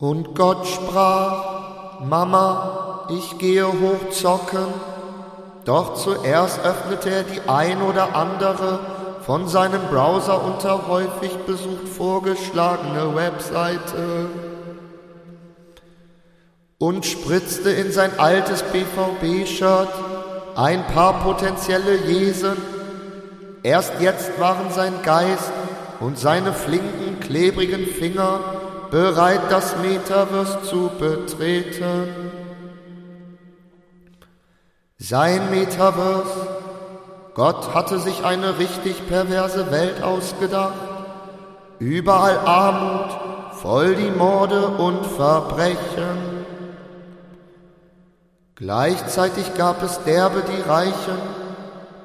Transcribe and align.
Und 0.00 0.36
Gott 0.36 0.64
sprach, 0.64 1.98
Mama, 2.04 3.08
ich 3.10 3.36
gehe 3.38 3.66
hoch 3.66 4.10
zocken. 4.12 4.72
Doch 5.64 5.94
zuerst 5.94 6.60
öffnete 6.64 7.10
er 7.10 7.22
die 7.24 7.40
ein 7.48 7.82
oder 7.82 8.14
andere 8.14 8.78
von 9.26 9.48
seinem 9.48 9.82
Browser 9.90 10.44
unter 10.44 10.86
häufig 10.86 11.36
besucht 11.46 11.88
vorgeschlagene 11.88 13.16
Webseite 13.16 14.26
und 16.78 17.04
spritzte 17.04 17.70
in 17.70 17.90
sein 17.90 18.20
altes 18.20 18.62
BVB-Shirt 18.62 19.88
ein 20.54 20.86
paar 20.86 21.24
potenzielle 21.24 21.96
Jesen. 22.06 22.56
Erst 23.64 23.94
jetzt 24.00 24.38
waren 24.38 24.70
sein 24.70 24.94
Geist 25.02 25.52
und 25.98 26.20
seine 26.20 26.52
flinken, 26.52 27.18
klebrigen 27.18 27.84
Finger 27.84 28.57
bereit, 28.90 29.42
das 29.50 29.76
Metaverse 29.78 30.62
zu 30.62 30.90
betreten. 30.98 32.08
Sein 34.98 35.50
Metaverse, 35.50 36.58
Gott 37.34 37.72
hatte 37.74 38.00
sich 38.00 38.24
eine 38.24 38.58
richtig 38.58 39.06
perverse 39.08 39.70
Welt 39.70 40.02
ausgedacht. 40.02 40.74
Überall 41.78 42.38
Armut, 42.38 43.56
voll 43.62 43.94
die 43.94 44.10
Morde 44.10 44.66
und 44.66 45.06
Verbrechen. 45.06 46.44
Gleichzeitig 48.56 49.54
gab 49.54 49.84
es 49.84 50.02
derbe 50.02 50.42
die 50.42 50.68
Reichen, 50.68 51.18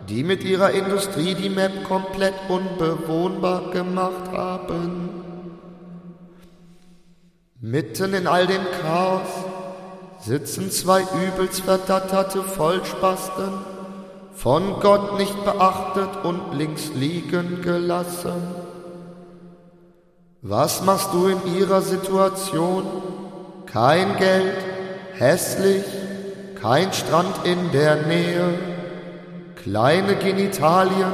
die 0.08 0.24
mit 0.24 0.44
ihrer 0.44 0.70
Industrie 0.70 1.34
die 1.34 1.50
Map 1.50 1.84
komplett 1.86 2.36
unbewohnbar 2.48 3.72
gemacht 3.72 4.32
haben. 4.32 5.13
Mitten 7.66 8.14
in 8.14 8.28
all 8.28 8.46
dem 8.46 8.66
Chaos 8.82 9.30
sitzen 10.20 10.70
zwei 10.70 11.02
übelst 11.02 11.62
verdatterte 11.62 12.44
Vollspasten, 12.44 13.54
von 14.34 14.82
Gott 14.82 15.18
nicht 15.18 15.46
beachtet 15.46 16.10
und 16.26 16.58
links 16.58 16.90
liegen 16.94 17.62
gelassen. 17.62 18.34
Was 20.42 20.84
machst 20.84 21.14
du 21.14 21.28
in 21.28 21.56
ihrer 21.56 21.82
Situation? 21.82 22.84
Kein 23.66 24.18
Geld, 24.18 24.58
hässlich, 25.14 25.86
kein 26.62 26.92
Strand 26.92 27.46
in 27.46 27.72
der 27.72 27.96
Nähe, 28.08 28.56
kleine 29.64 30.18
Genitalien, 30.18 31.14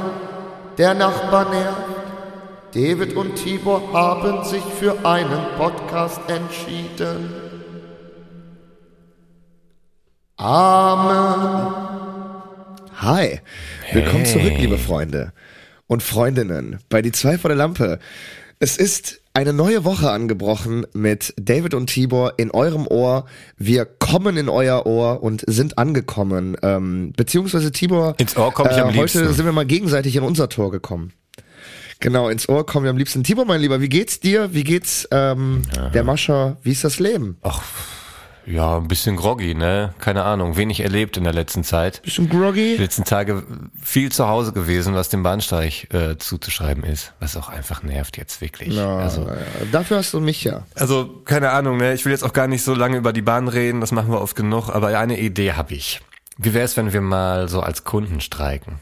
der 0.78 0.94
Nachbar 0.94 1.48
nervt, 1.48 1.89
David 2.72 3.14
und 3.16 3.34
Tibor 3.34 3.92
haben 3.92 4.44
sich 4.44 4.62
für 4.62 5.04
einen 5.04 5.40
Podcast 5.56 6.20
entschieden. 6.28 7.32
Amen. 10.36 11.74
Hi, 12.96 13.40
willkommen 13.92 14.24
hey. 14.24 14.32
zurück, 14.32 14.52
liebe 14.56 14.78
Freunde 14.78 15.32
und 15.88 16.04
Freundinnen 16.04 16.78
bei 16.88 17.02
Die 17.02 17.10
zwei 17.10 17.38
vor 17.38 17.48
der 17.48 17.56
Lampe. 17.56 17.98
Es 18.60 18.76
ist 18.76 19.20
eine 19.34 19.52
neue 19.52 19.84
Woche 19.84 20.12
angebrochen 20.12 20.86
mit 20.92 21.34
David 21.40 21.74
und 21.74 21.88
Tibor 21.88 22.34
in 22.36 22.52
eurem 22.52 22.86
Ohr. 22.86 23.26
Wir 23.56 23.84
kommen 23.84 24.36
in 24.36 24.48
euer 24.48 24.86
Ohr 24.86 25.24
und 25.24 25.42
sind 25.48 25.76
angekommen. 25.76 26.56
Ähm, 26.62 27.14
beziehungsweise 27.16 27.72
Tibor, 27.72 28.14
ins 28.18 28.36
Ohr 28.36 28.52
komme 28.54 28.70
ich 28.70 28.76
äh, 28.76 28.82
am 28.82 28.90
liebsten. 28.90 29.22
Heute 29.22 29.32
sind 29.32 29.44
wir 29.44 29.52
mal 29.52 29.66
gegenseitig 29.66 30.14
in 30.14 30.22
unser 30.22 30.48
Tor 30.48 30.70
gekommen. 30.70 31.12
Genau, 32.00 32.28
ins 32.28 32.48
Ohr 32.48 32.64
kommen 32.64 32.84
wir 32.84 32.90
am 32.90 32.96
liebsten. 32.96 33.22
Tibor, 33.22 33.44
mein 33.44 33.60
Lieber, 33.60 33.80
wie 33.80 33.88
geht's 33.88 34.20
dir? 34.20 34.52
Wie 34.54 34.64
geht's 34.64 35.06
ähm, 35.10 35.62
der 35.94 36.02
Mascha? 36.02 36.56
Wie 36.62 36.72
ist 36.72 36.82
das 36.82 36.98
Leben? 36.98 37.36
Ach, 37.42 37.62
ja, 38.46 38.78
ein 38.78 38.88
bisschen 38.88 39.16
groggy, 39.16 39.54
ne? 39.54 39.94
Keine 39.98 40.24
Ahnung, 40.24 40.56
wenig 40.56 40.80
erlebt 40.80 41.16
in 41.16 41.24
der 41.24 41.32
letzten 41.32 41.62
Zeit. 41.62 42.02
Bisschen 42.02 42.28
groggy? 42.28 42.76
Die 42.76 42.82
letzten 42.82 43.04
Tage 43.04 43.42
viel 43.80 44.10
zu 44.10 44.28
Hause 44.28 44.52
gewesen, 44.52 44.94
was 44.94 45.08
dem 45.10 45.22
Bahnsteig 45.22 45.92
äh, 45.92 46.16
zuzuschreiben 46.16 46.82
ist. 46.82 47.12
Was 47.20 47.36
auch 47.36 47.48
einfach 47.48 47.82
nervt 47.82 48.16
jetzt 48.16 48.40
wirklich. 48.40 48.74
Na, 48.74 48.98
also, 48.98 49.26
ja. 49.26 49.36
Dafür 49.70 49.98
hast 49.98 50.14
du 50.14 50.20
mich 50.20 50.42
ja. 50.42 50.64
Also, 50.74 51.20
keine 51.24 51.50
Ahnung, 51.50 51.76
ne? 51.76 51.92
Ich 51.92 52.04
will 52.04 52.12
jetzt 52.12 52.24
auch 52.24 52.32
gar 52.32 52.48
nicht 52.48 52.64
so 52.64 52.74
lange 52.74 52.96
über 52.96 53.12
die 53.12 53.22
Bahn 53.22 53.46
reden, 53.46 53.80
das 53.80 53.92
machen 53.92 54.10
wir 54.10 54.20
oft 54.20 54.36
genug, 54.36 54.70
aber 54.70 54.88
eine 54.98 55.20
Idee 55.20 55.52
habe 55.52 55.74
ich. 55.74 56.00
Wie 56.38 56.54
wäre 56.54 56.64
es, 56.64 56.76
wenn 56.76 56.92
wir 56.92 57.02
mal 57.02 57.48
so 57.48 57.60
als 57.60 57.84
Kunden 57.84 58.20
streiken? 58.20 58.76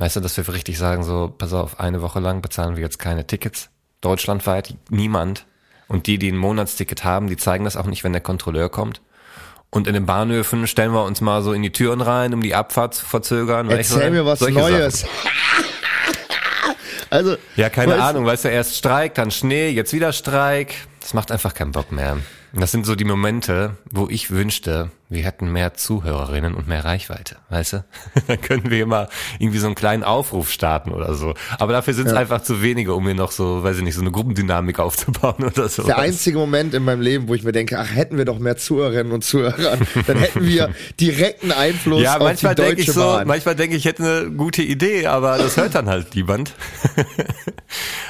Weißt 0.00 0.16
du, 0.16 0.20
dass 0.20 0.34
wir 0.34 0.48
richtig 0.48 0.78
sagen, 0.78 1.04
so, 1.04 1.30
pass 1.36 1.52
auf, 1.52 1.78
eine 1.78 2.00
Woche 2.00 2.20
lang 2.20 2.40
bezahlen 2.40 2.74
wir 2.74 2.82
jetzt 2.82 2.98
keine 2.98 3.26
Tickets. 3.26 3.68
Deutschlandweit, 4.00 4.74
niemand. 4.88 5.44
Und 5.88 6.06
die, 6.06 6.18
die 6.18 6.32
ein 6.32 6.38
Monatsticket 6.38 7.04
haben, 7.04 7.26
die 7.26 7.36
zeigen 7.36 7.64
das 7.64 7.76
auch 7.76 7.84
nicht, 7.84 8.02
wenn 8.02 8.12
der 8.12 8.22
Kontrolleur 8.22 8.70
kommt. 8.70 9.02
Und 9.68 9.86
in 9.86 9.92
den 9.92 10.06
Bahnhöfen 10.06 10.66
stellen 10.66 10.92
wir 10.92 11.04
uns 11.04 11.20
mal 11.20 11.42
so 11.42 11.52
in 11.52 11.62
die 11.62 11.70
Türen 11.70 12.00
rein, 12.00 12.32
um 12.32 12.40
die 12.40 12.54
Abfahrt 12.54 12.94
zu 12.94 13.04
verzögern. 13.04 13.68
Erzähl 13.68 14.10
mir 14.10 14.24
was 14.24 14.40
Neues. 14.40 15.04
also. 17.10 17.36
Ja, 17.56 17.68
keine 17.68 17.92
weißt, 17.92 18.02
Ahnung, 18.02 18.24
weißt 18.24 18.46
du, 18.46 18.48
erst 18.48 18.76
Streik, 18.76 19.14
dann 19.16 19.30
Schnee, 19.30 19.68
jetzt 19.68 19.92
wieder 19.92 20.14
Streik. 20.14 20.76
Das 21.00 21.12
macht 21.12 21.30
einfach 21.30 21.52
keinen 21.52 21.72
Bock 21.72 21.92
mehr. 21.92 22.16
Das 22.54 22.72
sind 22.72 22.86
so 22.86 22.94
die 22.94 23.04
Momente, 23.04 23.76
wo 23.90 24.08
ich 24.08 24.30
wünschte, 24.30 24.90
wir 25.10 25.24
hätten 25.24 25.50
mehr 25.50 25.74
Zuhörerinnen 25.74 26.54
und 26.54 26.68
mehr 26.68 26.84
Reichweite, 26.84 27.36
weißt 27.48 27.72
du? 27.72 27.84
Dann 28.28 28.40
können 28.40 28.70
wir 28.70 28.80
immer 28.80 29.08
irgendwie 29.40 29.58
so 29.58 29.66
einen 29.66 29.74
kleinen 29.74 30.04
Aufruf 30.04 30.52
starten 30.52 30.92
oder 30.92 31.14
so. 31.14 31.34
Aber 31.58 31.72
dafür 31.72 31.94
sind 31.94 32.06
es 32.06 32.12
ja. 32.12 32.18
einfach 32.18 32.42
zu 32.42 32.62
wenige, 32.62 32.94
um 32.94 33.04
mir 33.04 33.16
noch 33.16 33.32
so, 33.32 33.64
weiß 33.64 33.78
ich 33.78 33.82
nicht, 33.82 33.96
so 33.96 34.02
eine 34.02 34.12
Gruppendynamik 34.12 34.78
aufzubauen 34.78 35.44
oder 35.44 35.68
so. 35.68 35.82
Der 35.82 35.98
einzige 35.98 36.38
Moment 36.38 36.74
in 36.74 36.84
meinem 36.84 37.00
Leben, 37.00 37.26
wo 37.26 37.34
ich 37.34 37.42
mir 37.42 37.50
denke, 37.50 37.76
ach, 37.80 37.92
hätten 37.92 38.18
wir 38.18 38.24
doch 38.24 38.38
mehr 38.38 38.56
Zuhörerinnen 38.56 39.12
und 39.12 39.24
Zuhörer, 39.24 39.78
dann 40.06 40.18
hätten 40.18 40.46
wir 40.46 40.70
direkten 41.00 41.50
Einfluss 41.50 42.02
ja, 42.02 42.18
auf 42.18 42.38
die 42.38 42.54
deutsche 42.54 42.80
ich 42.80 42.92
so, 42.92 43.00
Bahn. 43.00 43.26
Manchmal 43.26 43.56
denke 43.56 43.74
ich, 43.74 43.80
ich 43.80 43.86
hätte 43.86 44.04
eine 44.04 44.30
gute 44.30 44.62
Idee, 44.62 45.08
aber 45.08 45.38
das 45.38 45.56
hört 45.56 45.74
dann 45.74 45.88
halt 45.88 46.14
niemand. 46.14 46.54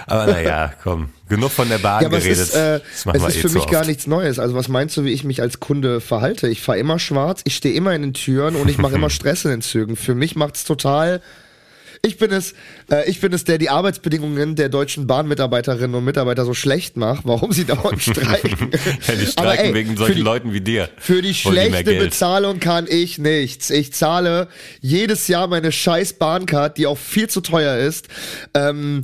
aber 0.06 0.26
naja, 0.26 0.74
komm. 0.82 1.08
Genug 1.30 1.52
von 1.52 1.68
der 1.68 1.78
Bahn 1.78 2.02
ja, 2.02 2.08
geredet. 2.08 2.32
Es 2.32 2.48
ist, 2.48 2.56
äh, 2.56 2.80
es 3.14 3.22
ist 3.22 3.36
eh 3.36 3.48
für 3.48 3.50
mich 3.50 3.66
gar 3.68 3.86
nichts 3.86 4.08
Neues. 4.08 4.40
Also 4.40 4.56
was 4.56 4.66
meinst 4.66 4.96
du, 4.96 5.04
wie 5.04 5.12
ich 5.12 5.22
mich 5.22 5.40
als 5.40 5.60
Kunde 5.60 6.00
verhalte? 6.00 6.48
Ich 6.48 6.60
fahre 6.60 6.78
immer 6.78 6.89
schwarz, 6.98 7.42
ich 7.44 7.56
stehe 7.56 7.74
immer 7.74 7.94
in 7.94 8.02
den 8.02 8.14
Türen 8.14 8.56
und 8.56 8.68
ich 8.68 8.78
mache 8.78 8.94
immer 8.94 9.10
Stress 9.10 9.44
in 9.44 9.50
den 9.50 9.62
Zügen. 9.62 9.96
Für 9.96 10.14
mich 10.14 10.36
macht's 10.36 10.64
total. 10.64 11.20
Ich 12.02 12.16
bin 12.16 12.30
es, 12.30 12.54
äh, 12.90 13.08
ich 13.10 13.20
bin 13.20 13.30
es, 13.34 13.44
der 13.44 13.58
die 13.58 13.68
Arbeitsbedingungen 13.68 14.56
der 14.56 14.70
deutschen 14.70 15.06
Bahnmitarbeiterinnen 15.06 15.94
und 15.94 16.04
Mitarbeiter 16.04 16.46
so 16.46 16.54
schlecht 16.54 16.96
macht, 16.96 17.26
warum 17.26 17.52
sie 17.52 17.64
dauernd 17.66 18.00
streiken. 18.00 18.70
ja, 19.06 19.14
die 19.14 19.26
streiken 19.26 19.66
ey, 19.66 19.74
wegen 19.74 19.96
solchen 19.98 20.16
die, 20.16 20.22
Leuten 20.22 20.54
wie 20.54 20.62
dir. 20.62 20.88
Für 20.96 21.20
die 21.20 21.34
schlechte 21.34 21.84
die 21.84 21.98
Bezahlung 21.98 22.58
kann 22.58 22.86
ich 22.88 23.18
nichts. 23.18 23.68
Ich 23.68 23.92
zahle 23.92 24.48
jedes 24.80 25.28
Jahr 25.28 25.46
meine 25.46 25.72
scheiß 25.72 26.14
Bahncard, 26.14 26.78
die 26.78 26.86
auch 26.86 26.98
viel 26.98 27.28
zu 27.28 27.42
teuer 27.42 27.76
ist. 27.76 28.08
Ähm, 28.54 29.02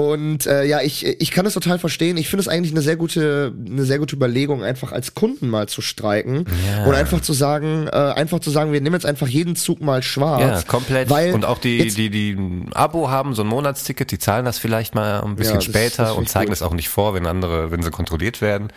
und 0.00 0.46
äh, 0.46 0.64
ja, 0.64 0.80
ich, 0.80 1.04
ich 1.04 1.30
kann 1.30 1.44
das 1.44 1.52
total 1.52 1.78
verstehen. 1.78 2.16
Ich 2.16 2.30
finde 2.30 2.40
es 2.40 2.48
eigentlich 2.48 2.72
eine 2.72 2.80
sehr 2.80 2.96
gute, 2.96 3.52
eine 3.66 3.84
sehr 3.84 3.98
gute 3.98 4.16
Überlegung, 4.16 4.64
einfach 4.64 4.92
als 4.92 5.14
Kunden 5.14 5.50
mal 5.50 5.68
zu 5.68 5.82
streiken 5.82 6.46
ja. 6.66 6.86
und 6.86 6.94
einfach 6.94 7.20
zu 7.20 7.34
sagen, 7.34 7.86
äh, 7.86 7.90
einfach 7.90 8.40
zu 8.40 8.48
sagen, 8.48 8.72
wir 8.72 8.80
nehmen 8.80 8.94
jetzt 8.94 9.04
einfach 9.04 9.28
jeden 9.28 9.56
Zug 9.56 9.82
mal 9.82 10.02
schwarz. 10.02 10.40
Ja, 10.40 10.62
komplett. 10.62 11.10
Weil 11.10 11.34
und 11.34 11.44
auch 11.44 11.58
die, 11.58 11.86
die, 11.88 12.08
die 12.08 12.30
ein 12.30 12.72
Abo 12.72 13.10
haben, 13.10 13.34
so 13.34 13.42
ein 13.42 13.48
Monatsticket, 13.48 14.10
die 14.10 14.18
zahlen 14.18 14.46
das 14.46 14.58
vielleicht 14.58 14.94
mal 14.94 15.20
ein 15.20 15.36
bisschen 15.36 15.56
ja, 15.56 15.60
später 15.60 16.04
das 16.04 16.12
und 16.12 16.30
zeigen 16.30 16.46
gut. 16.46 16.52
das 16.52 16.62
auch 16.62 16.72
nicht 16.72 16.88
vor, 16.88 17.12
wenn 17.12 17.26
andere, 17.26 17.70
wenn 17.70 17.82
sie 17.82 17.90
kontrolliert 17.90 18.40
werden. 18.40 18.68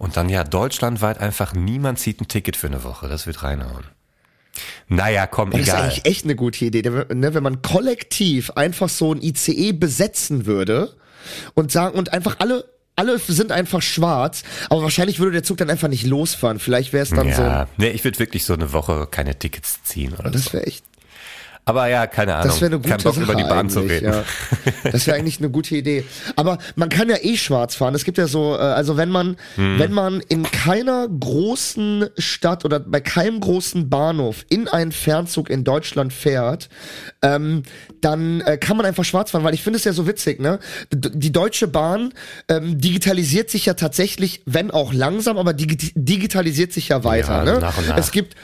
Und 0.00 0.16
dann 0.16 0.28
ja, 0.28 0.42
deutschlandweit 0.42 1.20
einfach 1.20 1.54
niemand 1.54 2.00
zieht 2.00 2.20
ein 2.20 2.26
Ticket 2.26 2.56
für 2.56 2.66
eine 2.66 2.82
Woche. 2.82 3.06
Das 3.08 3.28
wird 3.28 3.44
reinhauen. 3.44 3.84
Naja, 4.88 5.26
komm, 5.26 5.50
das 5.50 5.60
egal. 5.60 5.74
Das 5.74 5.74
ist 5.74 5.92
eigentlich 6.00 6.10
echt 6.10 6.24
eine 6.24 6.36
gute 6.36 6.64
Idee. 6.64 6.82
Ne, 6.82 7.34
wenn 7.34 7.42
man 7.42 7.62
kollektiv 7.62 8.50
einfach 8.52 8.88
so 8.88 9.12
ein 9.12 9.22
ICE 9.22 9.72
besetzen 9.72 10.46
würde 10.46 10.94
und 11.54 11.72
sagen, 11.72 11.98
und 11.98 12.12
einfach 12.12 12.36
alle 12.38 12.64
alle 12.96 13.18
sind 13.18 13.52
einfach 13.52 13.82
schwarz, 13.82 14.42
aber 14.70 14.82
wahrscheinlich 14.82 15.18
würde 15.18 15.32
der 15.32 15.42
Zug 15.42 15.58
dann 15.58 15.68
einfach 15.68 15.88
nicht 15.88 16.06
losfahren. 16.06 16.58
Vielleicht 16.58 16.94
wäre 16.94 17.02
es 17.02 17.10
dann 17.10 17.28
ja, 17.28 17.36
so. 17.36 17.42
Ja, 17.42 17.68
nee, 17.76 17.90
ich 17.90 18.02
würde 18.04 18.18
wirklich 18.18 18.44
so 18.44 18.54
eine 18.54 18.72
Woche 18.72 19.06
keine 19.10 19.38
Tickets 19.38 19.82
ziehen 19.84 20.14
oder 20.14 20.30
Das 20.30 20.52
wäre 20.54 20.66
echt 20.66 20.82
aber 21.68 21.88
ja, 21.88 22.06
keine 22.06 22.36
Ahnung. 22.36 22.46
Das 22.46 22.60
wäre 22.60 22.70
eine 22.70 22.76
gute 22.76 22.90
Kein 22.90 23.02
Bock 23.02 23.14
Sache 23.14 23.24
über 23.24 23.34
die 23.34 23.42
Bahn 23.42 23.68
zu 23.68 23.80
reden. 23.80 24.12
Ja. 24.12 24.24
Das 24.84 25.08
wäre 25.08 25.16
eigentlich 25.16 25.40
eine 25.40 25.50
gute 25.50 25.74
Idee. 25.74 26.04
Aber 26.36 26.58
man 26.76 26.88
kann 26.90 27.08
ja 27.08 27.16
eh 27.20 27.36
schwarz 27.36 27.74
fahren. 27.74 27.92
Es 27.96 28.04
gibt 28.04 28.18
ja 28.18 28.28
so, 28.28 28.54
äh, 28.54 28.58
also 28.58 28.96
wenn 28.96 29.08
man, 29.08 29.36
hm. 29.56 29.80
wenn 29.80 29.92
man 29.92 30.20
in 30.20 30.44
keiner 30.44 31.08
großen 31.08 32.06
Stadt 32.18 32.64
oder 32.64 32.78
bei 32.78 33.00
keinem 33.00 33.40
großen 33.40 33.90
Bahnhof 33.90 34.46
in 34.48 34.68
einen 34.68 34.92
Fernzug 34.92 35.50
in 35.50 35.64
Deutschland 35.64 36.12
fährt, 36.12 36.68
ähm, 37.22 37.64
dann 38.00 38.42
äh, 38.42 38.58
kann 38.58 38.76
man 38.76 38.86
einfach 38.86 39.04
schwarz 39.04 39.32
fahren, 39.32 39.42
weil 39.42 39.54
ich 39.54 39.64
finde 39.64 39.78
es 39.78 39.84
ja 39.84 39.92
so 39.92 40.06
witzig, 40.06 40.40
ne? 40.40 40.60
Die 40.92 41.32
Deutsche 41.32 41.66
Bahn 41.66 42.12
ähm, 42.48 42.80
digitalisiert 42.80 43.50
sich 43.50 43.66
ja 43.66 43.74
tatsächlich, 43.74 44.42
wenn 44.46 44.70
auch 44.70 44.92
langsam, 44.92 45.36
aber 45.36 45.52
digi 45.52 45.92
digitalisiert 45.96 46.72
sich 46.72 46.90
ja 46.90 47.02
weiter. 47.02 47.44
Ja, 47.44 47.54
ne? 47.54 47.58
nach 47.58 47.76
und 47.76 47.88
nach. 47.88 47.98
Es 47.98 48.12
gibt 48.12 48.36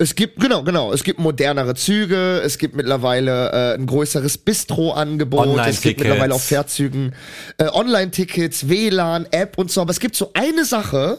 Es 0.00 0.14
gibt, 0.14 0.40
genau, 0.40 0.62
genau. 0.62 0.94
Es 0.94 1.04
gibt 1.04 1.18
modernere 1.18 1.74
Züge, 1.74 2.40
es 2.42 2.56
gibt 2.56 2.74
mittlerweile 2.74 3.52
äh, 3.52 3.74
ein 3.74 3.84
größeres 3.84 4.38
Bistro-Angebot, 4.38 5.58
es 5.66 5.82
gibt 5.82 6.00
mittlerweile 6.00 6.34
auf 6.34 6.42
Fährzügen 6.42 7.12
äh, 7.58 7.68
Online-Tickets, 7.68 8.70
WLAN, 8.70 9.26
App 9.30 9.58
und 9.58 9.70
so. 9.70 9.82
Aber 9.82 9.90
es 9.90 10.00
gibt 10.00 10.16
so 10.16 10.30
eine 10.32 10.64
Sache, 10.64 11.18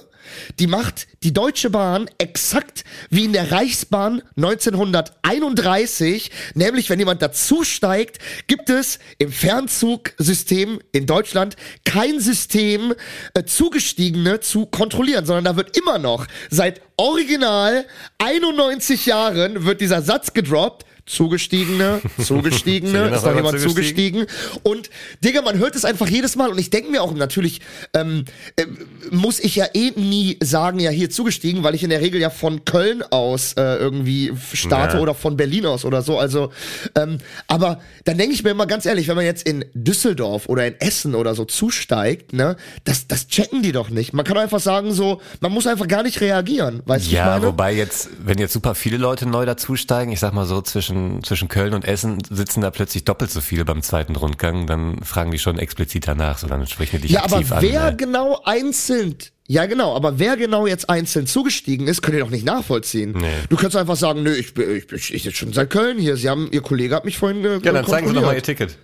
die 0.59 0.67
macht 0.67 1.07
die 1.23 1.33
Deutsche 1.33 1.69
Bahn 1.69 2.09
exakt 2.17 2.83
wie 3.09 3.25
in 3.25 3.33
der 3.33 3.51
Reichsbahn 3.51 4.21
1931, 4.37 6.31
nämlich 6.55 6.89
wenn 6.89 6.99
jemand 6.99 7.21
dazusteigt, 7.21 8.19
gibt 8.47 8.69
es 8.69 8.99
im 9.17 9.31
Fernzugsystem 9.31 10.79
in 10.91 11.05
Deutschland 11.05 11.55
kein 11.85 12.19
System, 12.19 12.93
äh, 13.33 13.43
Zugestiegene 13.43 14.39
zu 14.39 14.65
kontrollieren, 14.65 15.25
sondern 15.25 15.45
da 15.45 15.55
wird 15.55 15.77
immer 15.77 15.97
noch 15.97 16.27
seit 16.49 16.81
original 16.97 17.85
91 18.19 19.05
Jahren 19.05 19.65
wird 19.65 19.81
dieser 19.81 20.01
Satz 20.01 20.33
gedroppt. 20.33 20.85
Zugestiegene, 21.05 22.01
Zugestiegene, 22.23 23.09
ist 23.09 23.25
noch 23.25 23.35
jemand 23.35 23.59
zugestiegen? 23.59 24.25
Und 24.63 24.89
Digga, 25.23 25.41
man 25.41 25.57
hört 25.57 25.75
es 25.75 25.85
einfach 25.85 26.07
jedes 26.07 26.35
Mal 26.35 26.49
und 26.49 26.59
ich 26.59 26.69
denke 26.69 26.91
mir 26.91 27.01
auch 27.01 27.13
natürlich, 27.13 27.61
ähm, 27.93 28.25
äh, 28.55 28.65
muss 29.11 29.39
ich 29.39 29.55
ja 29.55 29.65
eh 29.73 29.91
nie 29.95 30.37
sagen, 30.41 30.79
ja 30.79 30.89
hier 30.89 31.09
zugestiegen, 31.09 31.63
weil 31.63 31.75
ich 31.75 31.83
in 31.83 31.89
der 31.89 32.01
Regel 32.01 32.21
ja 32.21 32.29
von 32.29 32.65
Köln 32.65 33.03
aus 33.09 33.53
äh, 33.53 33.75
irgendwie 33.77 34.31
starte 34.53 34.97
Ja. 34.97 35.03
oder 35.03 35.13
von 35.13 35.37
Berlin 35.37 35.65
aus 35.65 35.85
oder 35.85 36.01
so. 36.01 36.17
Also, 36.19 36.51
ähm, 36.95 37.17
aber 37.47 37.79
dann 38.05 38.17
denke 38.17 38.33
ich 38.33 38.43
mir 38.43 38.51
immer 38.51 38.67
ganz 38.67 38.85
ehrlich, 38.85 39.07
wenn 39.07 39.15
man 39.15 39.25
jetzt 39.25 39.47
in 39.47 39.65
Düsseldorf 39.73 40.47
oder 40.47 40.65
in 40.67 40.79
Essen 40.79 41.15
oder 41.15 41.35
so 41.35 41.45
zusteigt, 41.45 42.33
ne, 42.33 42.55
das, 42.83 43.07
das 43.07 43.27
checken 43.27 43.61
die 43.63 43.71
doch 43.71 43.89
nicht. 43.89 44.13
Man 44.13 44.25
kann 44.25 44.35
doch 44.35 44.41
einfach 44.41 44.59
sagen 44.59 44.91
so, 44.93 45.21
man 45.39 45.51
muss 45.51 45.67
einfach 45.67 45.87
gar 45.87 46.03
nicht 46.03 46.21
reagieren, 46.21 46.81
weißt 46.85 47.07
du, 47.07 47.15
Ja, 47.15 47.41
wobei 47.43 47.73
jetzt, 47.73 48.09
wenn 48.23 48.37
jetzt 48.37 48.53
super 48.53 48.75
viele 48.75 48.97
Leute 48.97 49.25
neu 49.27 49.45
dazusteigen, 49.45 50.13
ich 50.13 50.19
sag 50.19 50.33
mal 50.33 50.45
so 50.45 50.61
zwischen, 50.61 50.90
zwischen 51.23 51.47
Köln 51.47 51.73
und 51.73 51.85
Essen 51.85 52.19
sitzen 52.29 52.61
da 52.61 52.71
plötzlich 52.71 53.03
doppelt 53.05 53.31
so 53.31 53.41
viele 53.41 53.65
beim 53.65 53.81
zweiten 53.81 54.15
Rundgang, 54.15 54.67
dann 54.67 55.03
fragen 55.03 55.31
die 55.31 55.39
schon 55.39 55.57
explizit 55.59 56.07
danach, 56.07 56.37
so 56.37 56.47
dann 56.47 56.65
sprechen 56.67 56.97
die 56.97 57.07
dich 57.07 57.11
Ja, 57.11 57.23
aber 57.23 57.37
aktiv 57.37 57.51
an. 57.51 57.61
wer 57.61 57.91
ne? 57.91 57.97
genau 57.97 58.41
einzeln, 58.45 59.15
ja 59.47 59.65
genau, 59.65 59.95
aber 59.95 60.19
wer 60.19 60.37
genau 60.37 60.65
jetzt 60.67 60.89
einzeln 60.89 61.27
zugestiegen 61.27 61.87
ist, 61.87 62.01
könnt 62.01 62.15
ihr 62.17 62.23
doch 62.23 62.29
nicht 62.29 62.45
nachvollziehen. 62.45 63.11
Nee. 63.17 63.27
Du 63.49 63.55
kannst 63.57 63.75
einfach 63.75 63.95
sagen, 63.97 64.23
nö, 64.23 64.33
ich 64.33 64.53
bin, 64.53 64.81
ich 64.93 65.13
ich 65.13 65.23
bin 65.23 65.33
schon 65.33 65.53
seit 65.53 65.69
Köln 65.69 65.97
hier. 65.97 66.15
Sie 66.17 66.29
haben, 66.29 66.49
ihr 66.51 66.61
Kollege 66.61 66.95
hat 66.95 67.05
mich 67.05 67.17
vorhin 67.17 67.41
ge 67.41 67.59
Ja, 67.63 67.71
dann 67.73 67.85
zeigen 67.85 68.07
Sie 68.07 68.13
doch 68.13 68.21
mal 68.21 68.35
Ihr. 68.35 68.43
Ticket. 68.43 68.77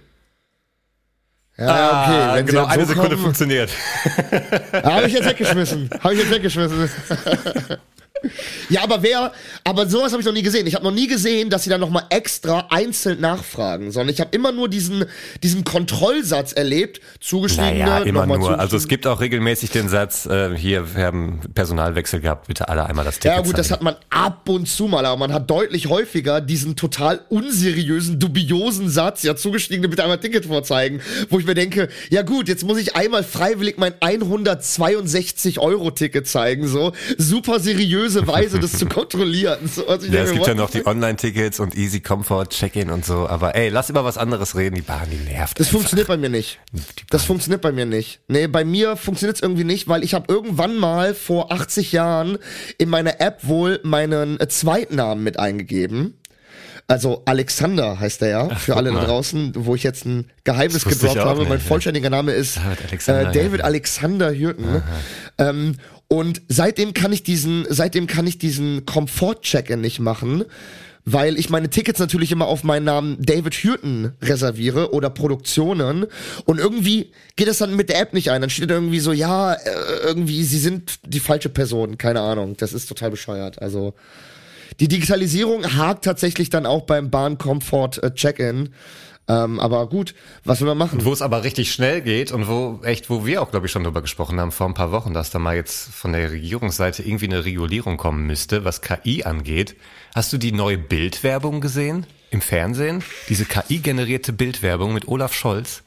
Ja, 1.57 1.65
okay, 1.65 1.73
Ah, 2.21 2.35
wenn 2.35 2.45
genau, 2.45 2.61
Sie 2.63 2.65
dann 2.67 2.71
eine 2.73 2.81
so 2.85 2.89
Sekunde 2.89 3.09
kommen, 3.11 3.21
funktioniert. 3.23 3.71
Habe 4.73 5.07
ich 5.07 5.13
jetzt 5.13 5.25
weggeschmissen. 5.25 5.89
Habe 6.03 6.13
ich 6.13 6.19
jetzt 6.19 6.31
weggeschmissen. 6.31 6.89
ja, 8.69 8.83
aber 8.83 9.03
wer, 9.03 9.31
aber 9.63 9.87
sowas 9.87 10.11
habe 10.11 10.21
ich 10.21 10.25
noch 10.25 10.33
nie 10.33 10.41
gesehen. 10.41 10.67
Ich 10.67 10.75
habe 10.75 10.83
noch 10.83 10.91
nie 10.91 11.07
gesehen, 11.07 11.49
dass 11.49 11.63
sie 11.63 11.69
dann 11.69 11.81
nochmal 11.81 12.03
extra 12.09 12.67
einzeln 12.69 13.19
nachfragen, 13.21 13.91
sondern 13.91 14.13
ich 14.13 14.19
habe 14.19 14.35
immer 14.35 14.51
nur 14.51 14.69
diesen, 14.69 15.05
diesen 15.43 15.63
Kontrollsatz 15.63 16.53
erlebt, 16.53 17.01
zugestiegene, 17.19 17.85
Naja, 17.85 18.03
immer 18.03 18.25
nur. 18.25 18.59
Also 18.59 18.77
es 18.77 18.87
gibt 18.87 19.07
auch 19.07 19.21
regelmäßig 19.21 19.71
den 19.71 19.89
Satz, 19.89 20.25
äh, 20.25 20.55
hier, 20.55 20.95
wir 20.95 21.05
haben 21.05 21.41
Personalwechsel 21.53 22.19
gehabt, 22.19 22.47
bitte 22.47 22.69
alle 22.69 22.85
einmal 22.85 23.05
das 23.05 23.19
Ticket 23.19 23.37
Ja 23.37 23.41
gut, 23.41 23.57
das 23.57 23.67
zeigen. 23.67 23.79
hat 23.79 23.83
man 23.83 23.95
ab 24.09 24.49
und 24.49 24.67
zu 24.67 24.87
mal, 24.87 25.05
aber 25.05 25.17
man 25.17 25.33
hat 25.33 25.49
deutlich 25.49 25.87
häufiger 25.87 26.41
diesen 26.41 26.75
total 26.75 27.21
unseriösen, 27.29 28.19
dubiosen 28.19 28.89
Satz, 28.89 29.23
ja 29.23 29.35
zugestiegene 29.35 29.87
bitte 29.87 30.03
einmal 30.03 30.19
Ticket 30.19 30.45
vorzeigen, 30.45 31.01
wo 31.29 31.39
ich 31.39 31.45
mir 31.45 31.55
denke, 31.55 31.89
ja 32.09 32.21
gut, 32.21 32.47
jetzt 32.47 32.63
muss 32.63 32.77
ich 32.77 32.95
einmal 32.95 33.23
freiwillig 33.23 33.77
mein 33.77 33.93
162 33.99 35.59
Euro 35.59 35.91
Ticket 35.91 36.27
zeigen, 36.27 36.67
so 36.67 36.93
super 37.17 37.59
seriöse 38.09 38.27
Weise, 38.27 38.59
das 38.59 38.73
zu 38.73 38.85
kontrollieren. 38.89 39.69
So, 39.73 39.87
also 39.87 40.07
Ja, 40.07 40.23
es 40.23 40.31
gibt 40.31 40.47
ja 40.47 40.53
noch 40.53 40.69
die 40.69 40.85
Online-Tickets 40.85 41.59
und 41.59 41.75
Easy 41.75 41.99
Comfort, 41.99 42.47
Check-in 42.49 42.89
und 42.89 43.05
so. 43.05 43.27
Aber 43.27 43.55
ey, 43.55 43.69
lass 43.69 43.89
über 43.89 44.03
was 44.03 44.17
anderes 44.17 44.55
reden. 44.55 44.75
Die 44.75 44.81
Bahn, 44.81 45.07
die 45.11 45.17
nervt. 45.17 45.59
Das 45.59 45.67
einfach. 45.67 45.79
funktioniert 45.79 46.07
bei 46.07 46.17
mir 46.17 46.29
nicht. 46.29 46.59
Das 47.09 47.25
funktioniert 47.25 47.61
bei 47.61 47.71
mir 47.71 47.85
nicht. 47.85 48.21
Nee, 48.27 48.47
bei 48.47 48.63
mir 48.63 48.97
funktioniert 48.97 49.37
es 49.37 49.41
irgendwie 49.41 49.63
nicht, 49.63 49.87
weil 49.87 50.03
ich 50.03 50.13
habe 50.13 50.25
irgendwann 50.31 50.77
mal 50.77 51.13
vor 51.13 51.51
80 51.51 51.91
Jahren 51.91 52.37
in 52.77 52.89
meiner 52.89 53.21
App 53.21 53.47
wohl 53.47 53.79
meinen 53.83 54.39
äh, 54.39 54.47
Zweitnamen 54.47 55.23
mit 55.23 55.39
eingegeben. 55.39 56.15
Also 56.89 57.23
Alexander 57.25 57.99
heißt 57.99 58.21
er 58.21 58.29
ja, 58.29 58.55
für 58.55 58.77
alle 58.77 58.93
da 58.93 59.03
draußen, 59.03 59.51
wo 59.57 59.75
ich 59.75 59.83
jetzt 59.83 60.05
ein 60.05 60.31
Geheimnis 60.45 60.85
gedroppt 60.85 61.19
habe. 61.19 61.39
nicht, 61.39 61.49
mein 61.49 61.57
ja. 61.57 61.63
vollständiger 61.65 62.09
Name 62.09 62.31
ist 62.31 62.55
David 62.55 62.85
Alexander 62.87 63.21
äh, 63.21 63.33
David 63.33 63.51
Hürten. 63.51 63.61
Alexander 63.61 64.33
Hürten. 64.33 64.83
Ähm, 65.37 65.75
und 66.07 66.41
seitdem 66.47 66.93
kann 66.93 67.11
ich 67.11 67.23
diesen, 67.23 67.65
seitdem 67.69 68.07
kann 68.07 68.27
ich 68.27 68.37
diesen 68.37 68.85
Komfort-Check-In 68.85 69.81
nicht 69.81 69.99
machen, 69.99 70.45
weil 71.09 71.39
ich 71.39 71.49
meine 71.49 71.69
Tickets 71.69 71.99
natürlich 71.99 72.31
immer 72.33 72.47
auf 72.47 72.63
meinen 72.63 72.83
Namen 72.83 73.17
David 73.19 73.53
Hürten 73.55 74.11
reserviere 74.21 74.93
oder 74.93 75.09
Produktionen 75.09 76.05
und 76.45 76.59
irgendwie 76.59 77.11
geht 77.37 77.47
das 77.47 77.59
dann 77.59 77.75
mit 77.75 77.89
der 77.89 78.01
App 78.01 78.13
nicht 78.13 78.29
ein. 78.29 78.41
Dann 78.41 78.49
steht 78.49 78.69
irgendwie 78.69 78.99
so, 78.99 79.13
ja, 79.13 79.53
äh, 79.53 79.59
irgendwie, 80.03 80.43
sie 80.43 80.59
sind 80.59 80.99
die 81.05 81.21
falsche 81.21 81.49
Person, 81.49 81.97
keine 81.97 82.19
Ahnung. 82.19 82.57
Das 82.57 82.73
ist 82.73 82.87
total 82.87 83.11
bescheuert. 83.11 83.61
Also 83.61 83.93
die 84.79 84.87
Digitalisierung 84.87 85.77
hakt 85.77 86.05
tatsächlich 86.05 86.49
dann 86.49 86.65
auch 86.65 86.83
beim 86.83 87.09
Bahn-Comfort 87.09 88.03
äh, 88.03 88.13
Check-In. 88.13 88.69
Ähm, 89.29 89.59
aber 89.59 89.87
gut, 89.87 90.15
was 90.45 90.61
will 90.61 90.67
man 90.67 90.77
machen? 90.77 91.03
Wo 91.03 91.11
es 91.11 91.21
aber 91.21 91.43
richtig 91.43 91.73
schnell 91.73 92.01
geht 92.01 92.31
und 92.31 92.47
wo 92.47 92.79
echt, 92.83 93.09
wo 93.09 93.25
wir 93.25 93.41
auch, 93.41 93.51
glaube 93.51 93.65
ich, 93.65 93.71
schon 93.71 93.83
drüber 93.83 94.01
gesprochen 94.01 94.39
haben 94.39 94.53
vor 94.53 94.67
ein 94.67 94.73
paar 94.73 94.91
Wochen, 94.91 95.13
dass 95.13 95.31
da 95.31 95.39
mal 95.39 95.55
jetzt 95.55 95.89
von 95.89 96.13
der 96.13 96.31
Regierungsseite 96.31 97.03
irgendwie 97.03 97.25
eine 97.25 97.43
Regulierung 97.43 97.97
kommen 97.97 98.25
müsste, 98.25 98.63
was 98.63 98.81
KI 98.81 99.23
angeht. 99.23 99.75
Hast 100.15 100.31
du 100.31 100.37
die 100.37 100.53
neue 100.53 100.77
Bildwerbung 100.77 101.59
gesehen 101.59 102.05
im 102.31 102.39
Fernsehen? 102.39 103.03
Diese 103.27 103.43
KI-generierte 103.43 104.31
Bildwerbung 104.31 104.93
mit 104.93 105.09
Olaf 105.09 105.33
Scholz? 105.33 105.83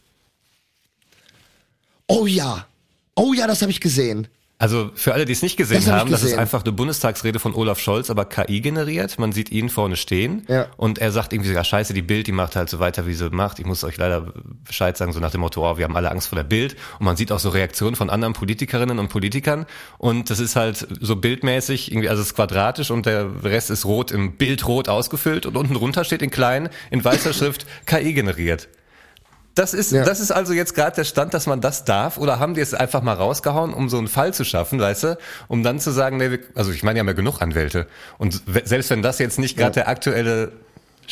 Oh 2.06 2.26
ja. 2.26 2.66
Oh 3.14 3.32
ja, 3.32 3.46
das 3.46 3.62
habe 3.62 3.70
ich 3.70 3.80
gesehen. 3.80 4.28
Also 4.60 4.90
für 4.94 5.14
alle, 5.14 5.24
die 5.24 5.32
es 5.32 5.40
nicht 5.40 5.56
gesehen 5.56 5.78
Das 5.78 5.86
hab 5.86 5.94
ich 5.94 6.00
haben, 6.00 6.10
das 6.10 6.20
ist 6.20 6.26
gesehen. 6.26 6.38
einfach 6.38 6.62
eine 6.62 6.72
Bundestagsrede 6.72 7.38
von 7.38 7.54
Olaf 7.54 7.80
Scholz, 7.80 8.10
aber 8.10 8.26
KI 8.26 8.60
generiert. 8.60 9.18
Man 9.18 9.32
sieht 9.32 9.50
ihn 9.50 9.70
vorne 9.70 9.96
stehen 9.96 10.44
Ja. 10.48 10.66
und 10.76 10.98
er 10.98 11.12
sagt 11.12 11.32
irgendwie, 11.32 11.50
ja 11.50 11.64
scheiße, 11.64 11.94
die 11.94 12.02
Bild, 12.02 12.26
die 12.26 12.32
macht 12.32 12.56
halt 12.56 12.68
so 12.68 12.78
weiter, 12.78 13.06
wie 13.06 13.14
sie 13.14 13.30
macht. 13.30 13.58
Ich 13.58 13.64
muss 13.64 13.82
euch 13.84 13.96
leider 13.96 14.34
Bescheid 14.66 14.98
sagen, 14.98 15.12
so 15.12 15.18
nach 15.18 15.30
dem 15.30 15.40
Motto, 15.40 15.68
oh, 15.68 15.78
wir 15.78 15.84
haben 15.84 15.96
alle 15.96 16.10
Angst 16.10 16.28
vor 16.28 16.36
der 16.36 16.44
Bild. 16.44 16.76
Und 16.98 17.06
man 17.06 17.16
sieht 17.16 17.32
auch 17.32 17.38
so 17.40 17.48
Reaktionen 17.48 17.96
von 17.96 18.10
anderen 18.10 18.34
Politikerinnen 18.34 18.98
und 18.98 19.08
Politikern. 19.08 19.64
Und 19.96 20.28
das 20.28 20.40
ist 20.40 20.56
halt 20.56 20.86
so 21.00 21.16
bildmäßig, 21.16 21.90
irgendwie, 21.90 22.10
also 22.10 22.20
es 22.20 22.28
ist 22.28 22.34
quadratisch 22.34 22.90
und 22.90 23.06
der 23.06 23.28
Rest 23.42 23.70
ist 23.70 23.86
rot 23.86 24.10
im 24.10 24.36
Bild 24.36 24.66
rot 24.68 24.90
ausgefüllt 24.90 25.46
und 25.46 25.56
unten 25.56 25.72
drunter 25.72 26.04
steht 26.04 26.20
in 26.20 26.30
klein, 26.30 26.68
in 26.90 27.02
weißer 27.02 27.32
Schrift, 27.32 27.64
KI 27.86 28.12
generiert. 28.12 28.68
Das 29.54 29.74
ist, 29.74 29.90
Ja. 29.92 30.04
das 30.04 30.20
ist 30.20 30.30
also 30.30 30.52
jetzt 30.52 30.74
gerade 30.74 30.96
der 30.96 31.04
Stand, 31.04 31.34
dass 31.34 31.46
man 31.46 31.60
das 31.60 31.84
darf, 31.84 32.18
oder 32.18 32.38
haben 32.38 32.54
die 32.54 32.60
es 32.60 32.72
einfach 32.72 33.02
mal 33.02 33.14
rausgehauen, 33.14 33.74
um 33.74 33.88
so 33.88 33.98
einen 33.98 34.08
Fall 34.08 34.32
zu 34.32 34.44
schaffen, 34.44 34.78
weißt 34.80 35.02
du, 35.04 35.18
um 35.48 35.62
dann 35.62 35.80
zu 35.80 35.90
sagen, 35.90 36.18
nee, 36.18 36.30
wir, 36.30 36.38
also 36.54 36.70
ich 36.70 36.82
meine, 36.82 36.94
die 36.94 37.00
haben 37.00 37.08
ja 37.08 37.14
genug 37.14 37.40
Anwälte. 37.42 37.86
Und 38.18 38.42
selbst 38.64 38.90
wenn 38.90 39.02
das 39.02 39.18
jetzt 39.18 39.38
nicht 39.38 39.56
gerade 39.56 39.72
der 39.72 39.88
aktuelle 39.88 40.52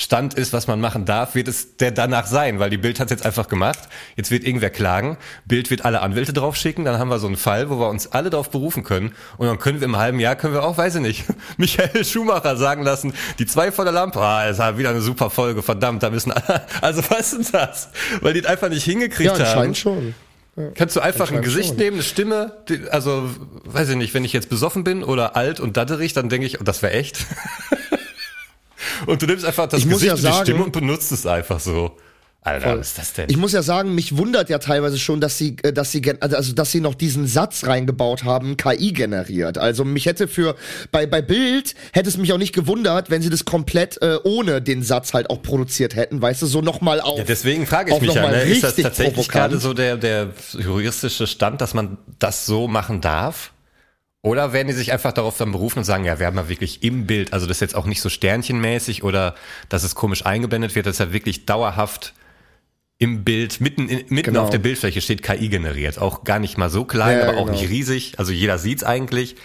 Stand 0.01 0.35
ist, 0.35 0.53
was 0.53 0.69
man 0.69 0.81
machen 0.81 1.07
darf, 1.07 1.35
wird 1.35 1.49
es 1.49 1.77
der 1.77 1.91
danach 1.91 2.27
sein, 2.27 2.61
weil 2.61 2.71
die 2.71 2.77
Bild 2.77 3.01
hat 3.01 3.11
jetzt 3.11 3.27
einfach 3.27 3.49
gemacht. 3.49 3.81
Jetzt 4.15 4.31
wird 4.31 4.45
irgendwer 4.45 4.71
klagen, 4.71 5.17
Bild 5.45 5.71
wird 5.71 5.85
alle 5.85 6.03
Anwälte 6.03 6.33
drauf 6.33 6.55
schicken, 6.55 6.85
dann 6.85 7.01
haben 7.01 7.09
wir 7.09 7.19
so 7.19 7.27
einen 7.27 7.37
Fall, 7.37 7.69
wo 7.69 7.81
wir 7.81 7.89
uns 7.89 8.07
alle 8.13 8.31
darauf 8.31 8.49
berufen 8.51 8.85
können 8.85 9.13
und 9.39 9.49
dann 9.49 9.59
können 9.59 9.81
wir 9.81 9.87
im 9.87 9.97
halben 9.97 10.21
Jahr, 10.21 10.37
können 10.37 10.55
wir 10.55 10.63
auch, 10.63 10.79
weiß 10.79 10.95
ich 10.95 11.01
nicht, 11.01 11.25
Michael 11.57 12.05
Schumacher 12.05 12.57
sagen 12.57 12.85
lassen, 12.85 13.13
die 13.41 13.47
zwei 13.47 13.73
vor 13.73 13.85
der 13.85 13.93
Lampe, 13.93 14.21
ah, 14.21 14.47
das 14.47 14.59
war 14.59 14.79
wieder 14.79 14.91
eine 14.91 15.01
super 15.01 15.31
Folge, 15.31 15.65
verdammt, 15.65 16.05
da 16.05 16.11
müssen 16.11 16.31
alle, 16.31 16.63
also 16.81 17.03
was 17.11 17.33
ist 17.33 17.53
das? 17.53 17.89
Weil 18.21 18.35
die 18.35 18.41
es 18.41 18.47
einfach 18.47 18.69
nicht 18.69 18.85
hingekriegt 18.85 19.37
Ja, 19.37 19.45
haben. 19.47 19.73
anscheinend 19.73 19.79
schon. 19.79 20.15
Kannst 20.75 20.95
du 20.95 21.01
einfach 21.01 21.33
ein 21.33 21.43
Gesicht 21.43 21.71
schon. 21.71 21.77
nehmen, 21.77 21.95
eine 21.97 22.03
Stimme, 22.05 22.53
die, 22.69 22.89
also 22.89 23.29
weiß 23.65 23.89
ich 23.89 23.97
nicht, 23.97 24.15
wenn 24.15 24.25
ich 24.25 24.33
jetzt 24.33 24.49
besoffen 24.49 24.85
bin 24.85 25.03
oder 25.03 25.35
alt 25.35 25.59
und 25.59 25.77
datterig, 25.77 26.13
dann 26.13 26.29
denke 26.29 26.47
ich, 26.47 26.61
oh, 26.61 26.65
das 26.65 26.83
wäre 26.83 26.93
echt. 26.93 27.19
und 29.07 29.23
du 29.23 29.27
nimmst 29.27 29.45
einfach 29.45 29.69
das 29.69 29.81
Ich 29.81 29.89
Gesicht 29.89 30.07
ja 30.07 30.13
und 30.13 30.19
die 30.19 30.23
sagen- 30.23 30.45
Stimme 30.45 30.65
und 30.65 30.73
benutzt 30.73 31.13
es 31.13 31.27
einfach 31.27 31.61
so. 31.61 31.97
Alter, 32.41 32.69
Voll. 32.71 32.79
was 32.79 32.89
ist 32.91 32.99
das 32.99 33.13
denn? 33.15 33.27
Ich 33.29 33.37
muss 33.37 33.53
ja 33.53 33.63
sagen, 33.63 33.97
mich 33.97 34.17
wundert 34.17 34.49
ja 34.49 34.59
teilweise 34.59 34.97
schon, 34.99 35.21
dass 35.21 35.37
sie, 35.37 35.57
äh, 35.65 35.73
dass 35.73 35.91
sie, 35.91 36.01
also 36.21 36.53
dass 36.53 36.71
sie 36.71 36.81
noch 36.81 36.95
diesen 36.95 37.27
Satz 37.27 37.67
reingebaut 37.67 38.23
haben, 38.23 38.57
KI 38.57 38.93
generiert. 38.93 39.59
Also 39.59 39.85
mich 39.85 40.07
hätte 40.07 40.29
für 40.29 40.55
bei 40.93 41.05
bei 41.07 41.21
Bild 41.21 41.75
hätte 41.93 42.09
es 42.09 42.17
mich 42.17 42.33
auch 42.33 42.39
nicht 42.39 42.55
gewundert, 42.55 43.11
wenn 43.11 43.23
sie 43.23 43.29
das 43.29 43.45
komplett 43.45 44.01
äh, 44.01 44.19
ohne 44.23 44.63
den 44.63 44.85
Satz 44.85 45.15
halt 45.15 45.31
auch 45.31 45.43
produziert 45.43 45.97
hätten, 45.97 46.23
weißt 46.23 46.41
du, 46.41 46.47
so 46.47 46.63
nochmal 46.63 47.01
auf. 47.01 47.19
ja, 47.19 47.25
deswegen 47.25 47.67
frage 47.67 47.93
ich 47.93 48.01
mich 48.01 48.15
ja, 48.15 48.31
ne? 48.31 48.43
ist 48.45 48.63
das 48.63 48.77
tatsächlich 48.77 49.15
provokant. 49.17 49.51
gerade 49.51 49.59
so 49.59 49.75
der, 49.75 49.97
der 49.97 50.29
juristische 50.57 51.27
Stand, 51.27 51.61
dass 51.61 51.75
man 51.75 51.99
das 52.21 52.47
so 52.47 52.69
machen 52.69 53.01
darf? 53.01 53.51
Oder 54.23 54.53
werden 54.53 54.67
die 54.69 54.75
sich 54.75 54.93
einfach 54.93 55.13
darauf 55.13 55.37
dann 55.39 55.53
berufen 55.53 55.79
und 55.79 55.85
sagen, 55.85 56.05
ja, 56.05 56.19
wir 56.19 56.27
haben 56.27 56.37
ja 56.37 56.49
wirklich 56.49 56.83
im 56.83 57.07
Bild, 57.07 57.33
also 57.33 57.47
das 57.47 57.59
ist 57.59 57.61
jetzt 57.61 57.75
auch 57.77 57.87
nicht 57.87 58.01
so 58.01 58.09
sternchenmäßig 58.09 59.05
oder 59.05 59.35
dass 59.69 59.85
es 59.85 59.95
komisch 59.95 60.27
eingeblendet 60.27 60.75
wird, 60.75 60.87
das 60.87 60.97
ist 60.97 60.99
ja 61.01 61.13
wirklich 61.13 61.47
dauerhaft 61.47 62.15
im 62.99 63.23
Bild, 63.23 63.61
mitten, 63.61 63.89
in, 63.89 63.99
mitten 64.09 64.33
Genau. 64.33 64.43
auf 64.43 64.51
der 64.51 64.59
Bildfläche 64.59 65.01
steht 65.01 65.23
KI 65.23 65.49
generiert. 65.49 65.99
Auch 65.99 66.25
gar 66.25 66.41
nicht 66.41 66.59
mal 66.59 66.69
so 66.69 66.85
klein, 66.85 67.19
Ja, 67.19 67.29
aber 67.29 67.39
auch 67.39 67.47
genau. 67.47 67.61
nicht 67.61 67.71
riesig. 67.71 68.19
Also 68.19 68.33
jeder 68.33 68.59
sieht's 68.59 68.83
eigentlich. 68.83 69.37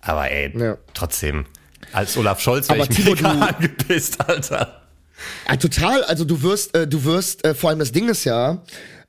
Aber 0.00 0.30
ey, 0.30 0.50
Ja. 0.58 0.78
trotzdem. 0.94 1.44
Als 1.92 2.16
Olaf 2.16 2.40
Scholz 2.40 2.70
wäre 2.70 2.78
ich 2.80 2.88
Timo, 2.88 3.10
mega 3.14 3.34
du- 3.34 3.40
angepisst, 3.54 4.18
Alter. 4.26 4.82
Ja, 5.46 5.56
total. 5.56 6.02
Also 6.04 6.24
du 6.24 6.40
wirst, 6.42 6.74
äh, 6.74 6.88
du 6.88 7.04
wirst, 7.04 7.44
äh, 7.44 7.54
vor 7.54 7.68
allem 7.68 7.80
das 7.80 7.92
Ding 7.92 8.08
ist 8.08 8.24
ja, 8.24 8.62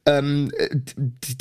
ähm, 0.05 0.51
äh, 0.57 0.69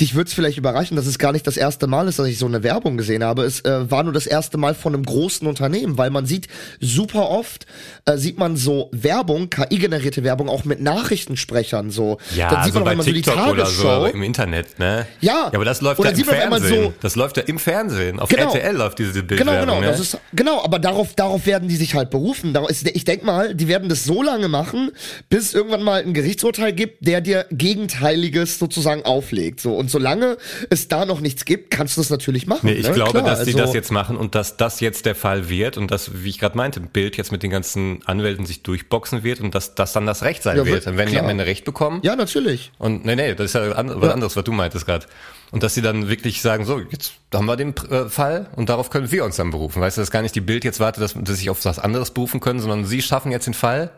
dich 0.01 0.15
wird's 0.15 0.33
vielleicht 0.35 0.57
überraschen, 0.57 0.97
dass 0.97 1.07
es 1.07 1.19
gar 1.19 1.33
nicht 1.33 1.47
das 1.47 1.57
erste 1.57 1.87
Mal 1.89 2.07
ist, 2.07 2.19
dass 2.21 2.29
ich 2.29 2.39
so 2.39 2.47
eine 2.47 2.63
Werbung 2.63 2.97
gesehen 2.97 3.25
habe. 3.25 3.43
Es 3.43 3.61
äh, 3.65 3.91
war 3.91 4.05
nur 4.05 4.13
das 4.13 4.27
erste 4.27 4.57
Mal 4.59 4.75
von 4.75 4.95
einem 4.95 5.05
großen 5.05 5.47
Unternehmen, 5.49 5.99
weil 5.99 6.11
man 6.11 6.27
sieht 6.27 6.47
super 6.81 7.29
oft, 7.29 7.67
äh, 8.05 8.17
sieht 8.17 8.39
man 8.39 8.57
so 8.57 8.89
Werbung, 8.93 9.51
KI-generierte 9.51 10.23
Werbung, 10.23 10.49
auch 10.49 10.65
mit 10.65 10.81
Nachrichtensprechern 10.81 11.91
so. 11.91 12.19
Ja, 12.37 12.51
Dann 12.51 12.65
sieht 12.65 12.75
so 12.75 12.79
man 12.81 12.85
bei 12.85 12.91
auch 12.91 12.95
immer 12.95 13.03
so 13.03 13.13
die 13.13 13.23
TikTok 13.23 13.49
oder 13.49 13.67
so 13.67 14.07
im 14.07 14.23
Internet, 14.23 14.79
ne? 14.79 15.07
Ja. 15.21 15.33
Ja, 15.33 15.47
aber 15.55 15.65
das 15.65 15.81
läuft 15.81 16.03
ja 16.05 16.11
im 16.11 16.17
man 16.51 16.61
Fernsehen. 16.63 16.85
so- 16.85 16.93
das 17.01 17.17
läuft 17.17 17.37
ja 17.39 17.43
im 17.45 17.59
Fernsehen. 17.59 18.21
Auf 18.21 18.29
Genau. 18.29 18.53
RTL 18.53 18.77
läuft 18.77 18.99
diese 19.01 19.13
Genau, 19.25 19.27
Bildwerbung, 19.27 19.61
genau, 19.67 19.81
ne? 19.81 19.87
das 19.87 19.99
ist, 20.01 20.19
genau, 20.33 20.63
aber 20.63 20.79
darauf, 20.79 21.15
darauf 21.15 21.47
werden 21.47 21.69
die 21.69 21.77
sich 21.77 21.95
halt 21.95 22.11
berufen. 22.11 22.57
Ich 22.95 23.05
denk 23.05 23.25
mal, 23.25 23.55
die 23.55 23.67
werden 23.67 23.89
das 23.89 24.05
so 24.05 24.23
lange 24.23 24.49
machen, 24.49 24.91
bis 25.29 25.47
es 25.47 25.55
irgendwann 25.55 25.83
mal 25.83 26.03
ein 26.03 26.15
Gerichtsurteil 26.15 26.73
gibt, 26.73 27.07
der 27.07 27.21
dir 27.21 27.47
Gegenteiliges 27.51 28.52
sozusagen 28.59 29.05
auflegt. 29.05 29.61
So, 29.61 29.75
und 29.77 29.91
solange 29.91 30.37
es 30.71 30.89
da 30.89 31.05
noch 31.05 31.21
nichts 31.21 31.45
gibt, 31.45 31.71
kannst 31.71 31.97
du 31.97 32.01
das 32.01 32.11
natürlich 32.11 32.47
machen. 32.47 32.67
Nee, 32.67 32.73
ich 32.75 32.87
ne? 32.89 32.93
glaube, 32.95 33.11
Klar, 33.13 33.25
dass 33.25 33.45
die 33.45 33.53
also- 33.55 33.59
das 33.59 33.75
jetzt 33.75 33.91
machen 33.91 34.17
und 34.17 34.35
dass 34.35 34.57
das 34.57 34.81
jetzt 34.81 35.07
der 35.07 35.15
Fall 35.15 35.49
wird 35.49 35.77
und 35.77 35.91
dass, 35.91 36.23
wie 36.25 36.31
ich 36.31 36.39
gerade 36.39 36.57
meinte, 36.57 36.81
Bild 36.81 37.17
jetzt 37.17 37.33
mit 37.33 37.43
den 37.43 37.51
ganzen 37.51 38.01
Anwälten 38.07 38.47
sich 38.47 38.63
durchboxen 38.63 39.23
wird 39.23 39.41
und 39.41 39.55
dass 39.55 39.75
das 39.75 39.93
dann 39.93 40.07
das 40.07 40.23
Recht 40.23 40.43
sein 40.43 40.57
Ja, 40.57 40.65
wird. 40.65 40.75
wird- 40.77 40.87
Dann 40.87 40.97
werden 40.97 41.09
die 41.09 41.13
klar. 41.15 41.25
am 41.25 41.31
Ende 41.31 41.47
Recht 41.47 41.65
bekommen. 41.65 42.01
Ja, 42.03 42.17
natürlich. 42.17 42.73
Und 42.79 43.05
nee, 43.05 43.17
nee, 43.17 43.35
das 43.35 43.47
ist 43.47 43.55
ja 43.55 43.73
an- 43.73 44.01
was 44.01 44.11
anderes, 44.13 44.37
was 44.37 44.45
du 44.45 44.53
meintest 44.53 44.87
gerade. 44.87 45.07
Und 45.51 45.63
dass 45.63 45.75
sie 45.75 45.83
dann 45.83 46.09
wirklich 46.09 46.41
sagen, 46.41 46.65
so, 46.65 46.81
jetzt 46.91 47.13
haben 47.35 47.45
wir 47.45 47.57
den 47.57 47.75
äh, 47.91 48.09
Fall 48.09 48.49
und 48.57 48.69
darauf 48.71 48.89
können 48.89 49.11
wir 49.13 49.25
uns 49.25 49.37
dann 49.37 49.51
berufen. 49.51 49.83
Weißt 49.83 49.99
du, 49.99 50.01
dass 50.01 50.11
gar 50.11 50.23
nicht 50.23 50.35
die 50.35 50.41
Bild 50.41 50.65
jetzt 50.65 50.81
wartet, 50.81 51.03
dass, 51.03 51.13
dass 51.13 51.29
sie 51.29 51.35
sich 51.35 51.51
auf 51.51 51.63
was 51.65 51.79
anderes 51.79 52.11
berufen 52.13 52.41
können, 52.41 52.59
sondern 52.61 52.87
sie 52.87 53.03
schaffen 53.03 53.31
jetzt 53.33 53.47
den 53.47 53.53
Fall 53.55 53.91